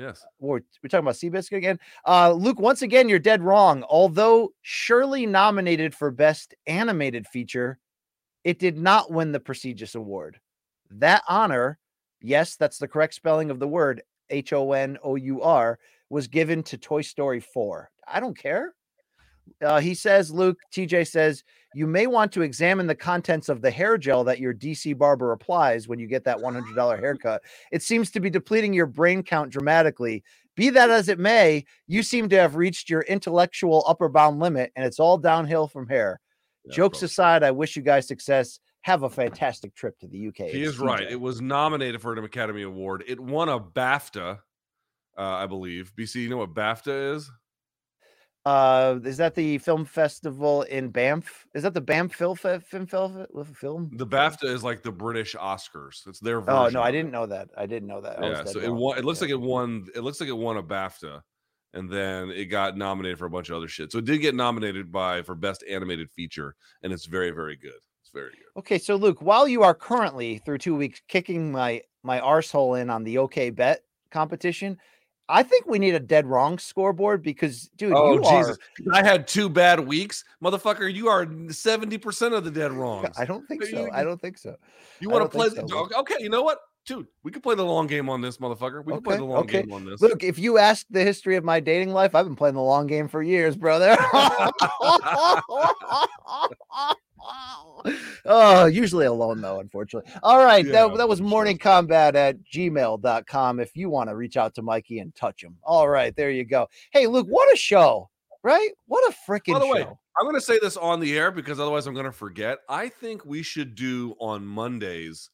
Yes. 0.00 0.24
We're, 0.38 0.60
we're 0.82 0.88
talking 0.88 1.04
about 1.04 1.16
Seabiscuit 1.16 1.58
again. 1.58 1.78
Uh, 2.06 2.32
Luke, 2.32 2.58
once 2.58 2.80
again, 2.80 3.08
you're 3.08 3.18
dead 3.18 3.42
wrong. 3.42 3.84
Although 3.88 4.54
surely 4.62 5.26
nominated 5.26 5.94
for 5.94 6.10
Best 6.10 6.54
Animated 6.66 7.26
Feature, 7.26 7.78
it 8.42 8.58
did 8.58 8.78
not 8.78 9.12
win 9.12 9.32
the 9.32 9.40
prestigious 9.40 9.94
award. 9.94 10.40
That 10.90 11.22
honor, 11.28 11.78
yes, 12.22 12.56
that's 12.56 12.78
the 12.78 12.88
correct 12.88 13.12
spelling 13.14 13.50
of 13.50 13.58
the 13.58 13.68
word 13.68 14.02
H 14.30 14.54
O 14.54 14.72
N 14.72 14.96
O 15.04 15.16
U 15.16 15.42
R, 15.42 15.78
was 16.08 16.28
given 16.28 16.62
to 16.64 16.78
Toy 16.78 17.02
Story 17.02 17.40
4. 17.40 17.90
I 18.08 18.20
don't 18.20 18.36
care. 18.36 18.74
Uh, 19.62 19.80
he 19.80 19.94
says, 19.94 20.30
Luke, 20.30 20.58
TJ 20.72 21.08
says, 21.08 21.44
you 21.74 21.86
may 21.86 22.06
want 22.06 22.32
to 22.32 22.42
examine 22.42 22.86
the 22.86 22.94
contents 22.94 23.48
of 23.48 23.62
the 23.62 23.70
hair 23.70 23.96
gel 23.96 24.24
that 24.24 24.40
your 24.40 24.52
DC 24.52 24.96
barber 24.98 25.32
applies 25.32 25.86
when 25.86 25.98
you 25.98 26.06
get 26.08 26.24
that 26.24 26.38
$100 26.38 26.98
haircut. 26.98 27.42
It 27.70 27.82
seems 27.82 28.10
to 28.12 28.20
be 28.20 28.30
depleting 28.30 28.72
your 28.72 28.86
brain 28.86 29.22
count 29.22 29.50
dramatically. 29.50 30.24
Be 30.56 30.70
that 30.70 30.90
as 30.90 31.08
it 31.08 31.18
may, 31.18 31.64
you 31.86 32.02
seem 32.02 32.28
to 32.28 32.36
have 32.36 32.56
reached 32.56 32.90
your 32.90 33.02
intellectual 33.02 33.84
upper 33.86 34.08
bound 34.08 34.40
limit, 34.40 34.72
and 34.74 34.84
it's 34.84 34.98
all 34.98 35.16
downhill 35.16 35.68
from 35.68 35.88
here. 35.88 36.20
Jokes 36.70 37.02
aside, 37.02 37.42
I 37.42 37.50
wish 37.50 37.76
you 37.76 37.82
guys 37.82 38.06
success. 38.06 38.60
Have 38.82 39.02
a 39.02 39.10
fantastic 39.10 39.74
trip 39.74 39.98
to 40.00 40.06
the 40.06 40.28
UK. 40.28 40.50
He 40.50 40.62
is 40.62 40.78
right. 40.78 41.10
It 41.10 41.20
was 41.20 41.40
nominated 41.40 42.00
for 42.00 42.12
an 42.12 42.24
Academy 42.24 42.62
Award. 42.62 43.04
It 43.06 43.20
won 43.20 43.48
a 43.48 43.60
BAFTA, 43.60 44.38
uh, 45.18 45.22
I 45.22 45.46
believe. 45.46 45.92
BC, 45.96 46.16
you 46.16 46.28
know 46.30 46.38
what 46.38 46.54
BAFTA 46.54 47.14
is? 47.14 47.30
Uh, 48.46 48.98
is 49.04 49.18
that 49.18 49.34
the 49.34 49.58
film 49.58 49.84
festival 49.84 50.62
in 50.62 50.88
Banff? 50.88 51.46
Is 51.54 51.62
that 51.62 51.74
the 51.74 51.80
Banff 51.80 52.14
Film 52.14 52.36
Film 52.36 52.86
Film 52.86 53.26
Film? 53.54 53.90
The 53.92 54.06
BAFTA 54.06 54.44
is 54.44 54.64
like 54.64 54.82
the 54.82 54.92
British 54.92 55.34
Oscars. 55.34 56.06
It's 56.06 56.20
their 56.20 56.40
version. 56.40 56.54
Oh 56.54 56.68
no, 56.70 56.82
I 56.82 56.90
didn't 56.90 57.10
know 57.10 57.26
that. 57.26 57.50
I 57.56 57.66
didn't 57.66 57.88
know 57.88 58.00
that. 58.00 58.22
I 58.22 58.28
Yeah, 58.28 58.44
so 58.44 58.60
it 58.60 58.72
won. 58.72 58.96
It 58.96 59.04
looks 59.04 59.20
like 59.20 59.28
it 59.28 59.40
won. 59.40 59.86
It 59.94 60.00
looks 60.00 60.20
like 60.20 60.30
it 60.30 60.36
won 60.36 60.56
a 60.56 60.62
BAFTA, 60.62 61.20
and 61.74 61.90
then 61.90 62.30
it 62.30 62.46
got 62.46 62.78
nominated 62.78 63.18
for 63.18 63.26
a 63.26 63.30
bunch 63.30 63.50
of 63.50 63.56
other 63.56 63.68
shit. 63.68 63.92
So 63.92 63.98
it 63.98 64.06
did 64.06 64.18
get 64.18 64.34
nominated 64.34 64.90
by 64.90 65.20
for 65.20 65.34
best 65.34 65.62
animated 65.68 66.10
feature, 66.10 66.54
and 66.82 66.94
it's 66.94 67.04
very, 67.04 67.32
very 67.32 67.56
good. 67.56 67.72
It's 68.00 68.10
very 68.14 68.30
good. 68.30 68.58
Okay, 68.58 68.78
so 68.78 68.96
Luke, 68.96 69.20
while 69.20 69.48
you 69.48 69.62
are 69.62 69.74
currently 69.74 70.38
through 70.38 70.58
two 70.58 70.76
weeks 70.76 71.02
kicking 71.08 71.52
my 71.52 71.82
my 72.02 72.20
arsehole 72.20 72.80
in 72.80 72.88
on 72.88 73.04
the 73.04 73.18
OK 73.18 73.50
Bet 73.50 73.82
competition, 74.10 74.78
I 75.30 75.42
think 75.44 75.66
we 75.66 75.78
need 75.78 75.94
a 75.94 76.00
dead 76.00 76.26
wrong 76.26 76.58
scoreboard 76.58 77.22
because, 77.22 77.70
dude, 77.76 77.92
oh 77.94 78.14
you 78.14 78.22
Jesus! 78.22 78.58
are. 78.88 78.94
I 78.94 79.02
had 79.02 79.28
two 79.28 79.48
bad 79.48 79.80
weeks, 79.80 80.24
motherfucker. 80.42 80.92
You 80.92 81.08
are 81.08 81.26
seventy 81.50 81.98
percent 81.98 82.34
of 82.34 82.44
the 82.44 82.50
dead 82.50 82.72
wrongs. 82.78 83.16
I 83.16 83.24
don't 83.24 83.46
think 83.46 83.62
so. 83.64 83.88
I 83.92 84.02
don't 84.02 84.20
think 84.20 84.36
so. 84.38 84.56
You 84.98 85.08
want 85.08 85.30
to 85.30 85.36
play? 85.36 85.48
the 85.48 85.66
so. 85.68 85.88
Okay, 86.00 86.16
you 86.18 86.28
know 86.28 86.42
what, 86.42 86.58
dude? 86.84 87.06
We 87.22 87.30
can 87.30 87.42
play 87.42 87.54
the 87.54 87.64
long 87.64 87.86
game 87.86 88.08
on 88.08 88.20
this, 88.20 88.38
motherfucker. 88.38 88.84
We 88.84 88.92
can 88.94 89.02
play 89.02 89.16
the 89.16 89.24
long 89.24 89.46
game 89.46 89.72
on 89.72 89.84
this. 89.84 90.00
Look, 90.02 90.24
if 90.24 90.38
you 90.38 90.58
ask 90.58 90.86
the 90.90 91.04
history 91.04 91.36
of 91.36 91.44
my 91.44 91.60
dating 91.60 91.92
life, 91.92 92.14
I've 92.14 92.26
been 92.26 92.36
playing 92.36 92.56
the 92.56 92.62
long 92.62 92.86
game 92.88 93.06
for 93.06 93.22
years, 93.22 93.56
brother. 93.56 93.96
oh, 98.26 98.66
usually 98.66 99.06
alone 99.06 99.40
though, 99.40 99.60
unfortunately. 99.60 100.10
All 100.22 100.44
right, 100.44 100.64
Yeah, 100.64 100.88
that, 100.88 100.96
that 100.98 101.08
was 101.08 101.20
morning 101.20 101.58
combat 101.58 102.16
at 102.16 102.36
gmail.com 102.52 103.60
if 103.60 103.76
you 103.76 103.88
want 103.90 104.10
to 104.10 104.16
reach 104.16 104.36
out 104.36 104.54
to 104.56 104.62
Mikey 104.62 104.98
and 104.98 105.14
touch 105.14 105.42
him. 105.42 105.56
All 105.62 105.88
right, 105.88 106.14
there 106.16 106.30
you 106.30 106.44
go. 106.44 106.68
Hey, 106.92 107.06
Luke, 107.06 107.26
what 107.28 107.52
a 107.52 107.56
show, 107.56 108.10
right? 108.42 108.70
What 108.86 109.04
a 109.12 109.14
freaking 109.30 109.54
By 109.54 109.58
the 109.60 109.64
show. 109.66 109.72
way, 109.72 109.82
I'm 109.82 110.24
going 110.24 110.34
to 110.34 110.40
say 110.40 110.58
this 110.60 110.76
on 110.76 111.00
the 111.00 111.16
air 111.18 111.30
because 111.30 111.58
otherwise 111.60 111.86
I'm 111.86 111.94
going 111.94 112.06
to 112.06 112.12
forget. 112.12 112.58
I 112.68 112.88
think 112.88 113.24
we 113.24 113.42
should 113.42 113.74
do 113.74 114.14
on 114.20 114.44
Mondays 114.44 115.30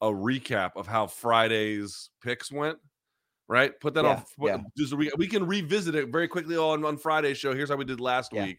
a 0.00 0.06
recap 0.08 0.72
of 0.76 0.86
how 0.86 1.06
Friday's 1.08 2.10
picks 2.22 2.52
went. 2.52 2.78
Right, 3.50 3.72
put 3.80 3.94
that 3.94 4.04
Yeah, 4.04 4.10
on. 4.10 4.24
put- 4.38 4.46
yeah. 4.48 4.58
just 4.76 4.92
a 4.92 4.96
re- 4.96 5.10
we 5.16 5.26
can 5.26 5.46
revisit 5.46 5.94
it 5.94 6.10
very 6.10 6.28
quickly 6.28 6.54
on 6.58 6.84
on 6.84 6.98
Friday's 6.98 7.38
show. 7.38 7.54
Here's 7.54 7.70
how 7.70 7.76
we 7.76 7.84
did 7.86 7.98
last 7.98 8.30
Yeah. 8.32 8.44
week. 8.44 8.58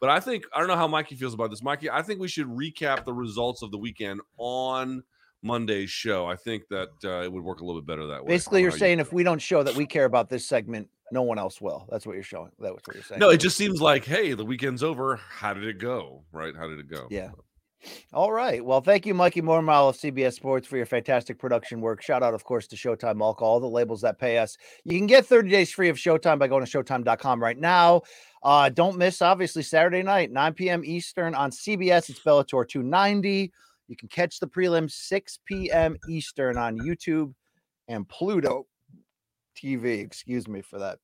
But 0.00 0.10
I 0.10 0.20
think 0.20 0.44
I 0.54 0.58
don't 0.58 0.68
know 0.68 0.76
how 0.76 0.88
Mikey 0.88 1.16
feels 1.16 1.34
about 1.34 1.50
this. 1.50 1.62
Mikey, 1.62 1.90
I 1.90 2.02
think 2.02 2.20
we 2.20 2.28
should 2.28 2.46
recap 2.46 3.04
the 3.04 3.12
results 3.12 3.62
of 3.62 3.70
the 3.70 3.78
weekend 3.78 4.20
on 4.36 5.02
Monday's 5.42 5.90
show. 5.90 6.26
I 6.26 6.36
think 6.36 6.64
that 6.70 6.88
uh, 7.04 7.22
it 7.22 7.32
would 7.32 7.42
work 7.42 7.60
a 7.60 7.64
little 7.64 7.80
bit 7.80 7.86
better 7.86 8.06
that 8.06 8.24
way. 8.24 8.28
Basically, 8.28 8.62
you're 8.62 8.70
how 8.70 8.76
you 8.76 8.80
saying 8.80 9.00
if 9.00 9.12
we 9.12 9.22
don't 9.22 9.40
show 9.40 9.62
that 9.62 9.74
we 9.74 9.86
care 9.86 10.04
about 10.04 10.28
this 10.28 10.46
segment, 10.46 10.88
no 11.12 11.22
one 11.22 11.38
else 11.38 11.60
will. 11.60 11.86
That's 11.90 12.06
what 12.06 12.14
you're 12.14 12.22
showing. 12.22 12.50
That's 12.58 12.74
what 12.86 12.94
you're 12.94 13.02
saying. 13.02 13.20
No, 13.20 13.30
it 13.30 13.38
just 13.38 13.56
seems 13.56 13.80
like, 13.80 14.04
hey, 14.04 14.34
the 14.34 14.44
weekend's 14.44 14.82
over. 14.82 15.16
How 15.16 15.54
did 15.54 15.64
it 15.64 15.78
go? 15.78 16.24
Right? 16.32 16.54
How 16.56 16.68
did 16.68 16.78
it 16.78 16.88
go? 16.88 17.06
Yeah. 17.10 17.30
All 18.12 18.32
right. 18.32 18.64
Well, 18.64 18.80
thank 18.80 19.06
you, 19.06 19.14
Mikey 19.14 19.40
Mormile 19.40 19.90
of 19.90 19.96
CBS 19.96 20.34
Sports, 20.34 20.66
for 20.66 20.76
your 20.76 20.86
fantastic 20.86 21.38
production 21.38 21.80
work. 21.80 22.02
Shout 22.02 22.22
out, 22.22 22.34
of 22.34 22.42
course, 22.42 22.66
to 22.68 22.76
Showtime 22.76 23.20
Alcohol, 23.20 23.52
all 23.52 23.60
the 23.60 23.68
labels 23.68 24.00
that 24.00 24.18
pay 24.18 24.38
us. 24.38 24.56
You 24.84 24.98
can 24.98 25.06
get 25.06 25.26
30 25.26 25.48
days 25.48 25.72
free 25.72 25.88
of 25.88 25.96
Showtime 25.96 26.38
by 26.38 26.48
going 26.48 26.64
to 26.64 26.70
Showtime.com 26.70 27.40
right 27.40 27.58
now. 27.58 28.02
Uh, 28.42 28.68
don't 28.68 28.96
miss, 28.96 29.20
obviously, 29.22 29.62
Saturday 29.62 30.02
night, 30.02 30.30
9 30.30 30.54
p.m. 30.54 30.84
Eastern 30.84 31.34
on 31.34 31.50
CBS. 31.50 32.10
It's 32.10 32.20
Bellator 32.20 32.66
290. 32.66 33.52
You 33.88 33.96
can 33.96 34.08
catch 34.08 34.38
the 34.38 34.46
prelims 34.46 34.92
6 34.92 35.38
p.m. 35.46 35.96
Eastern 36.08 36.56
on 36.56 36.78
YouTube 36.78 37.34
and 37.88 38.08
Pluto 38.08 38.66
TV. 39.56 40.00
Excuse 40.00 40.46
me 40.46 40.60
for 40.60 40.78
that 40.78 40.98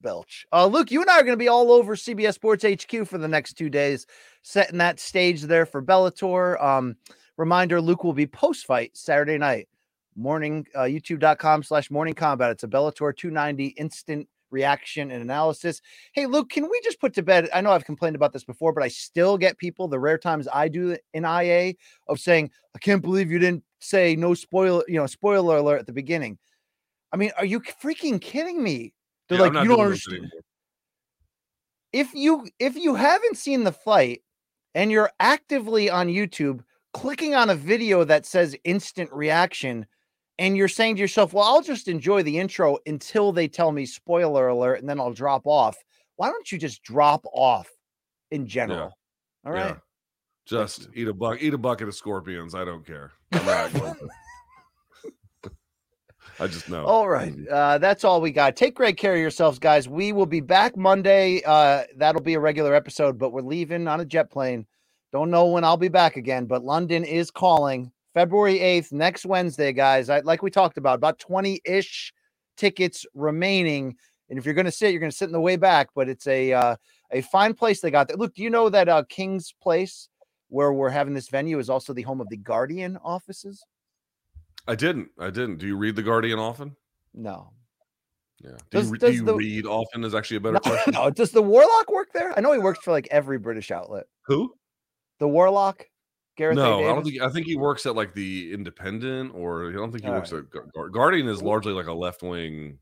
belch. 0.00 0.46
Uh, 0.52 0.66
Luke, 0.66 0.90
you 0.90 1.00
and 1.00 1.10
I 1.10 1.18
are 1.18 1.22
going 1.22 1.32
to 1.32 1.36
be 1.36 1.48
all 1.48 1.72
over 1.72 1.96
CBS 1.96 2.34
Sports 2.34 2.64
HQ 2.64 3.06
for 3.06 3.18
the 3.18 3.28
next 3.28 3.54
two 3.54 3.70
days, 3.70 4.06
setting 4.42 4.78
that 4.78 5.00
stage 5.00 5.42
there 5.42 5.66
for 5.66 5.82
Bellator. 5.82 6.62
Um, 6.62 6.96
reminder: 7.36 7.80
Luke 7.80 8.04
will 8.04 8.12
be 8.12 8.26
post 8.26 8.66
fight 8.66 8.96
Saturday 8.96 9.38
night, 9.38 9.68
morning. 10.16 10.66
Uh, 10.74 10.82
YouTube.com 10.82 11.62
slash 11.62 11.90
Morning 11.90 12.14
Combat. 12.14 12.50
It's 12.50 12.64
a 12.64 12.68
Bellator 12.68 13.16
290 13.16 13.66
instant 13.68 14.28
reaction 14.50 15.10
and 15.10 15.22
analysis. 15.22 15.80
Hey, 16.12 16.26
Luke, 16.26 16.50
can 16.50 16.68
we 16.68 16.80
just 16.82 17.00
put 17.00 17.14
to 17.14 17.22
bed? 17.22 17.48
I 17.52 17.60
know 17.60 17.70
I've 17.70 17.84
complained 17.84 18.16
about 18.16 18.32
this 18.32 18.44
before, 18.44 18.72
but 18.72 18.82
I 18.82 18.88
still 18.88 19.38
get 19.38 19.58
people 19.58 19.88
the 19.88 19.98
rare 19.98 20.18
times 20.18 20.48
I 20.52 20.68
do 20.68 20.96
in 21.14 21.24
IA 21.24 21.74
of 22.08 22.20
saying, 22.20 22.50
"I 22.74 22.78
can't 22.78 23.02
believe 23.02 23.30
you 23.30 23.38
didn't 23.38 23.64
say 23.80 24.16
no 24.16 24.34
spoiler, 24.34 24.82
you 24.88 24.96
know, 24.96 25.06
spoiler 25.06 25.56
alert 25.56 25.80
at 25.80 25.86
the 25.86 25.92
beginning." 25.92 26.38
I 27.12 27.16
mean, 27.16 27.32
are 27.36 27.44
you 27.44 27.60
freaking 27.60 28.20
kidding 28.20 28.62
me? 28.62 28.94
They're 29.28 29.38
Yeah, 29.38 29.44
like, 29.44 29.62
you 29.62 29.68
don't 29.68 29.80
understand. 29.80 30.30
If 31.92 32.12
you 32.14 32.46
if 32.58 32.76
you 32.76 32.94
haven't 32.94 33.36
seen 33.36 33.64
the 33.64 33.72
fight 33.72 34.22
and 34.74 34.90
you're 34.90 35.10
actively 35.20 35.88
on 35.88 36.08
YouTube 36.08 36.62
clicking 36.92 37.34
on 37.34 37.50
a 37.50 37.54
video 37.54 38.04
that 38.04 38.26
says 38.26 38.56
instant 38.64 39.10
reaction 39.12 39.86
and 40.38 40.56
you're 40.56 40.68
saying 40.68 40.96
to 40.96 41.00
yourself, 41.00 41.32
"Well, 41.32 41.44
I'll 41.44 41.62
just 41.62 41.88
enjoy 41.88 42.22
the 42.22 42.38
intro 42.38 42.78
until 42.86 43.32
they 43.32 43.48
tell 43.48 43.72
me 43.72 43.86
spoiler 43.86 44.48
alert 44.48 44.80
and 44.80 44.88
then 44.88 45.00
I'll 45.00 45.12
drop 45.12 45.46
off." 45.46 45.76
Why 46.16 46.30
don't 46.30 46.50
you 46.50 46.58
just 46.58 46.82
drop 46.82 47.24
off 47.32 47.70
in 48.30 48.46
general? 48.46 48.92
All 49.46 49.52
right. 49.52 49.70
Yeah. 49.70 49.76
Just 50.46 50.88
eat 50.94 51.06
a 51.06 51.14
buck, 51.14 51.38
eat 51.40 51.54
a 51.54 51.58
bucket 51.58 51.88
of 51.88 51.94
scorpions. 51.94 52.54
I 52.54 52.64
don't 52.64 52.84
care. 52.84 53.12
I'm 53.32 53.46
not 53.46 53.72
going 53.72 53.94
to. 53.94 55.50
I 56.40 56.46
just 56.46 56.68
know. 56.70 56.84
All 56.86 57.08
right. 57.08 57.34
Uh, 57.46 57.78
that's 57.78 58.02
all 58.02 58.20
we 58.20 58.30
got. 58.32 58.56
Take 58.56 58.74
great 58.74 58.96
care 58.96 59.14
of 59.14 59.20
yourselves, 59.20 59.58
guys. 59.58 59.88
We 59.88 60.12
will 60.12 60.26
be 60.26 60.40
back 60.40 60.76
Monday. 60.76 61.42
Uh, 61.44 61.84
that'll 61.96 62.22
be 62.22 62.34
a 62.34 62.40
regular 62.40 62.74
episode, 62.74 63.18
but 63.18 63.32
we're 63.32 63.42
leaving 63.42 63.86
on 63.86 64.00
a 64.00 64.04
jet 64.04 64.30
plane. 64.30 64.66
Don't 65.12 65.30
know 65.30 65.46
when 65.46 65.64
I'll 65.64 65.76
be 65.76 65.88
back 65.88 66.16
again, 66.16 66.46
but 66.46 66.64
London 66.64 67.04
is 67.04 67.30
calling 67.30 67.92
February 68.18 68.58
8th, 68.58 68.90
next 68.90 69.24
Wednesday, 69.26 69.72
guys. 69.72 70.10
I, 70.10 70.18
like 70.20 70.42
we 70.42 70.50
talked 70.50 70.76
about, 70.76 70.96
about 70.96 71.20
20 71.20 71.60
ish 71.64 72.12
tickets 72.56 73.06
remaining. 73.14 73.94
And 74.28 74.36
if 74.36 74.44
you're 74.44 74.54
going 74.56 74.64
to 74.64 74.72
sit, 74.72 74.90
you're 74.90 74.98
going 74.98 75.12
to 75.12 75.16
sit 75.16 75.26
in 75.26 75.32
the 75.32 75.40
way 75.40 75.54
back, 75.54 75.90
but 75.94 76.08
it's 76.08 76.26
a 76.26 76.52
uh, 76.52 76.74
a 77.12 77.20
fine 77.20 77.54
place 77.54 77.80
they 77.80 77.92
got 77.92 78.08
there. 78.08 78.16
Look, 78.16 78.34
do 78.34 78.42
you 78.42 78.50
know 78.50 78.70
that 78.70 78.88
uh, 78.88 79.04
King's 79.08 79.54
Place, 79.62 80.08
where 80.48 80.72
we're 80.72 80.90
having 80.90 81.14
this 81.14 81.28
venue, 81.28 81.60
is 81.60 81.70
also 81.70 81.92
the 81.92 82.02
home 82.02 82.20
of 82.20 82.28
the 82.28 82.36
Guardian 82.38 82.98
offices? 83.04 83.64
I 84.66 84.74
didn't. 84.74 85.10
I 85.20 85.30
didn't. 85.30 85.58
Do 85.58 85.68
you 85.68 85.76
read 85.76 85.94
the 85.94 86.02
Guardian 86.02 86.40
often? 86.40 86.74
No. 87.14 87.52
Yeah. 88.42 88.50
Do 88.72 88.78
Does- 88.78 88.86
you, 88.86 88.92
re- 88.94 88.98
does 88.98 89.10
do 89.10 89.16
you 89.16 89.24
the- 89.26 89.34
read 89.36 89.64
often? 89.64 90.02
Is 90.02 90.16
actually 90.16 90.38
a 90.38 90.40
better 90.40 90.54
No, 90.54 90.60
question. 90.72 90.92
no, 90.94 91.10
does 91.10 91.30
the 91.30 91.40
Warlock 91.42 91.88
work 91.92 92.08
there? 92.12 92.36
I 92.36 92.40
know 92.40 92.50
he 92.52 92.58
works 92.58 92.80
for 92.82 92.90
like 92.90 93.06
every 93.12 93.38
British 93.38 93.70
outlet. 93.70 94.06
Who? 94.26 94.52
The 95.20 95.28
Warlock, 95.28 95.84
Gareth. 96.38 96.56
No, 96.56 96.88
I 96.88 96.94
don't 96.94 97.04
think. 97.04 97.20
I 97.20 97.28
think 97.28 97.46
he 97.46 97.56
works 97.56 97.84
at 97.84 97.94
like 97.96 98.14
the 98.14 98.52
Independent, 98.54 99.32
or 99.34 99.68
I 99.68 99.72
don't 99.72 99.90
think 99.90 100.04
he 100.04 100.08
All 100.08 100.14
works 100.16 100.32
at 100.32 100.48
Gu- 100.48 100.70
Gu- 100.72 100.90
Guardian. 100.90 101.28
Is 101.28 101.42
largely 101.42 101.72
like 101.72 101.86
a 101.86 101.92
left 101.92 102.22
wing. 102.22 102.78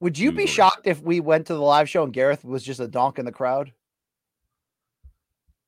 Would 0.00 0.18
you 0.18 0.32
be 0.32 0.46
shocked 0.46 0.86
if 0.86 1.02
we 1.02 1.20
went 1.20 1.46
to 1.48 1.54
the 1.54 1.60
live 1.60 1.88
show 1.88 2.04
and 2.04 2.12
Gareth 2.12 2.44
was 2.44 2.62
just 2.62 2.80
a 2.80 2.88
donk 2.88 3.18
in 3.18 3.24
the 3.24 3.32
crowd? 3.32 3.72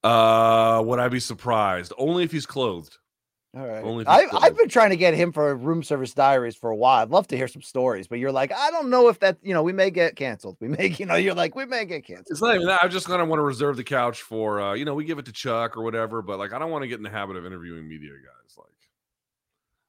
Uh, 0.03 0.83
would 0.85 0.99
I 1.01 1.09
be 1.09 1.21
surprised? 1.21 1.93
Only 1.99 2.25
if 2.25 2.33
he's 2.33 2.47
clothed. 2.47 2.99
All 3.57 3.67
right. 3.67 3.85
Only 3.85 4.05
I, 4.07 4.23
he's 4.23 4.31
I've 4.33 4.57
been 4.57 4.69
trying 4.69 4.91
to 4.91 4.97
get 4.97 5.15
him 5.15 5.31
for 5.31 5.55
room 5.55 5.85
service 5.85 6.13
diaries 6.13 6.57
for 6.57 6.71
a 6.71 6.77
while. 6.77 7.03
I'd 7.03 7.11
love 7.11 7.29
to 7.29 7.37
hear 7.37 7.47
some 7.47 7.63
stories, 7.63 8.09
but 8.09 8.19
you're 8.19 8.33
like, 8.33 8.53
I 8.53 8.71
don't 8.71 8.91
know 8.91 9.09
if 9.09 9.21
that, 9.21 9.39
you 9.43 9.55
know, 9.55 9.63
we 9.63 9.73
may 9.73 9.91
get 9.91 10.17
canceled. 10.17 10.57
We 10.61 10.67
may, 10.69 10.89
you 10.99 11.07
know, 11.07 11.15
you're 11.15 11.35
like, 11.35 11.55
we 11.55 11.65
may 11.65 11.85
get 11.85 12.05
canceled. 12.05 12.27
It's 12.31 12.43
not 12.43 12.57
even 12.57 12.67
that. 12.67 12.81
I'm 12.83 12.91
just 12.91 13.07
kind 13.07 13.23
of 13.23 13.29
want 13.29 13.39
to 13.39 13.45
reserve 13.45 13.77
the 13.77 13.85
couch 13.85 14.23
for, 14.23 14.61
uh, 14.61 14.75
you 14.75 14.85
know, 14.85 14.95
we 14.95 15.05
give 15.05 15.19
it 15.19 15.27
to 15.27 15.33
Chuck 15.33 15.77
or 15.77 15.83
whatever. 15.85 16.21
But 16.21 16.39
like, 16.39 16.53
I 16.53 16.59
don't 16.59 16.71
want 16.71 16.83
to 16.83 16.89
get 16.89 16.97
in 16.97 17.05
the 17.05 17.11
habit 17.11 17.37
of 17.37 17.47
interviewing 17.47 17.89
media 17.89 18.11
guys. 18.11 18.57
Like, 18.59 18.67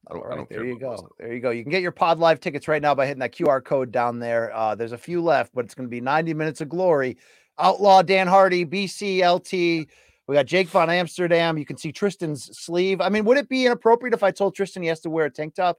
I 0.08 0.14
don't. 0.14 0.22
All 0.24 0.32
I 0.32 0.36
don't 0.36 0.48
there 0.48 0.64
you 0.64 0.76
about 0.76 0.98
go. 0.98 1.08
There 1.18 1.34
you 1.34 1.40
go. 1.40 1.50
You 1.50 1.64
can 1.64 1.72
get 1.72 1.82
your 1.82 1.92
Pod 1.92 2.20
Live 2.20 2.38
tickets 2.38 2.68
right 2.68 2.80
now 2.80 2.94
by 2.94 3.06
hitting 3.06 3.20
that 3.20 3.32
QR 3.32 3.64
code 3.64 3.90
down 3.90 4.20
there. 4.20 4.54
Uh, 4.54 4.76
there's 4.76 4.92
a 4.92 4.98
few 4.98 5.20
left, 5.20 5.52
but 5.54 5.64
it's 5.64 5.74
going 5.74 5.88
to 5.88 5.90
be 5.90 6.00
90 6.00 6.34
minutes 6.34 6.60
of 6.60 6.68
glory. 6.68 7.16
Outlaw 7.58 8.02
Dan 8.02 8.28
Hardy, 8.28 8.64
BCLT, 8.64 9.88
We 10.26 10.34
got 10.34 10.46
Jake 10.46 10.68
von 10.68 10.90
Amsterdam. 10.90 11.56
You 11.56 11.64
can 11.64 11.76
see 11.76 11.92
Tristan's 11.92 12.56
sleeve. 12.58 13.00
I 13.00 13.08
mean, 13.08 13.24
would 13.24 13.38
it 13.38 13.48
be 13.48 13.64
inappropriate 13.66 14.14
if 14.14 14.22
I 14.22 14.30
told 14.30 14.54
Tristan 14.54 14.82
he 14.82 14.88
has 14.88 15.00
to 15.00 15.10
wear 15.10 15.26
a 15.26 15.30
tank 15.30 15.54
top 15.54 15.78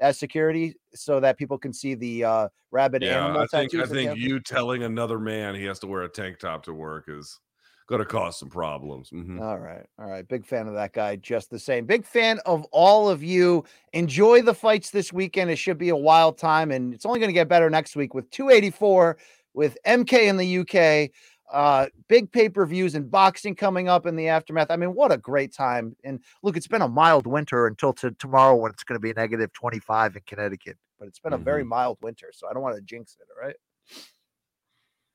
as 0.00 0.18
security 0.18 0.76
so 0.94 1.18
that 1.20 1.36
people 1.36 1.58
can 1.58 1.72
see 1.72 1.94
the 1.94 2.24
uh, 2.24 2.48
rabbit 2.70 3.02
Yeah, 3.02 3.26
animal 3.26 3.42
I 3.42 3.46
think 3.46 3.74
I 3.74 3.86
think 3.86 4.16
you 4.16 4.40
telling 4.40 4.84
another 4.84 5.18
man 5.18 5.54
he 5.54 5.64
has 5.64 5.80
to 5.80 5.86
wear 5.86 6.02
a 6.02 6.08
tank 6.08 6.38
top 6.38 6.62
to 6.64 6.74
work 6.74 7.06
is 7.08 7.40
going 7.88 8.00
to 8.00 8.04
cause 8.04 8.38
some 8.38 8.50
problems. 8.50 9.10
Mhm. 9.10 9.40
All 9.40 9.58
right. 9.58 9.86
All 9.98 10.08
right. 10.08 10.26
Big 10.28 10.44
fan 10.46 10.68
of 10.68 10.74
that 10.74 10.92
guy, 10.92 11.16
just 11.16 11.50
the 11.50 11.58
same. 11.58 11.86
Big 11.86 12.04
fan 12.04 12.38
of 12.44 12.64
all 12.70 13.08
of 13.08 13.22
you. 13.22 13.64
Enjoy 13.94 14.42
the 14.42 14.54
fights 14.54 14.90
this 14.90 15.12
weekend. 15.12 15.50
It 15.50 15.56
should 15.56 15.78
be 15.78 15.88
a 15.88 15.96
wild 15.96 16.38
time, 16.38 16.70
and 16.70 16.92
it's 16.92 17.06
only 17.06 17.18
going 17.18 17.30
to 17.30 17.34
get 17.34 17.48
better 17.48 17.70
next 17.70 17.96
week 17.96 18.14
with 18.14 18.30
284 18.30 19.16
with 19.54 19.76
MK 19.86 20.28
in 20.28 20.36
the 20.36 20.46
UK. 20.46 21.10
Uh, 21.52 21.86
big 22.08 22.30
pay 22.30 22.48
per 22.48 22.66
views 22.66 22.94
and 22.94 23.10
boxing 23.10 23.54
coming 23.54 23.88
up 23.88 24.06
in 24.06 24.16
the 24.16 24.28
aftermath. 24.28 24.70
I 24.70 24.76
mean, 24.76 24.94
what 24.94 25.12
a 25.12 25.16
great 25.16 25.52
time! 25.52 25.96
And 26.04 26.20
look, 26.42 26.56
it's 26.56 26.68
been 26.68 26.82
a 26.82 26.88
mild 26.88 27.26
winter 27.26 27.66
until 27.66 27.92
to 27.94 28.10
tomorrow 28.12 28.54
when 28.56 28.70
it's 28.70 28.84
going 28.84 28.96
to 28.96 29.00
be 29.00 29.12
negative 29.14 29.52
25 29.52 30.16
in 30.16 30.22
Connecticut, 30.26 30.76
but 30.98 31.08
it's 31.08 31.18
been 31.18 31.32
a 31.32 31.38
very 31.38 31.64
mild 31.64 31.98
winter, 32.02 32.30
so 32.32 32.48
I 32.48 32.52
don't 32.52 32.62
want 32.62 32.76
to 32.76 32.82
jinx 32.82 33.16
it. 33.20 33.28
All 33.34 33.46
right. 33.46 33.56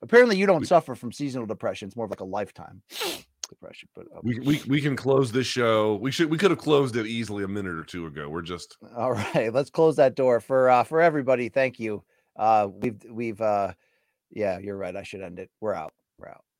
Apparently, 0.02 0.36
you 0.36 0.46
don't 0.46 0.68
suffer 0.68 0.96
from 0.96 1.12
seasonal 1.12 1.48
depression. 1.48 1.88
It's 1.88 1.96
more 1.96 2.06
of 2.06 2.12
like 2.12 2.20
a 2.20 2.26
lifetime 2.26 2.82
depression. 3.50 3.88
But 3.96 4.08
uh, 4.14 4.20
We, 4.22 4.40
we 4.40 4.62
we 4.68 4.82
can 4.82 4.96
close 4.96 5.32
this 5.32 5.48
show. 5.48 5.96
We 5.96 6.12
should 6.12 6.30
we 6.30 6.38
could 6.38 6.52
have 6.52 6.60
closed 6.60 6.96
it 6.96 7.06
easily 7.06 7.44
a 7.44 7.48
minute 7.48 7.76
or 7.76 7.84
two 7.84 8.08
ago. 8.08 8.28
We're 8.28 8.42
just 8.42 8.76
All 8.98 9.14
right, 9.14 9.54
let's 9.54 9.70
close 9.70 9.96
that 9.98 10.16
door 10.16 10.40
for 10.40 10.70
uh 10.70 10.84
for 10.84 11.00
everybody. 11.00 11.50
Thank 11.50 11.80
you. 11.80 12.04
Uh 12.36 12.68
we've 12.72 13.02
we've 13.10 13.40
uh 13.40 13.74
yeah, 14.32 14.58
you're 14.58 14.78
right. 14.78 14.96
I 14.96 15.04
should 15.04 15.22
end 15.22 15.40
it. 15.40 15.50
We're 15.62 15.76
out. 15.76 15.94
Out. 16.22 16.53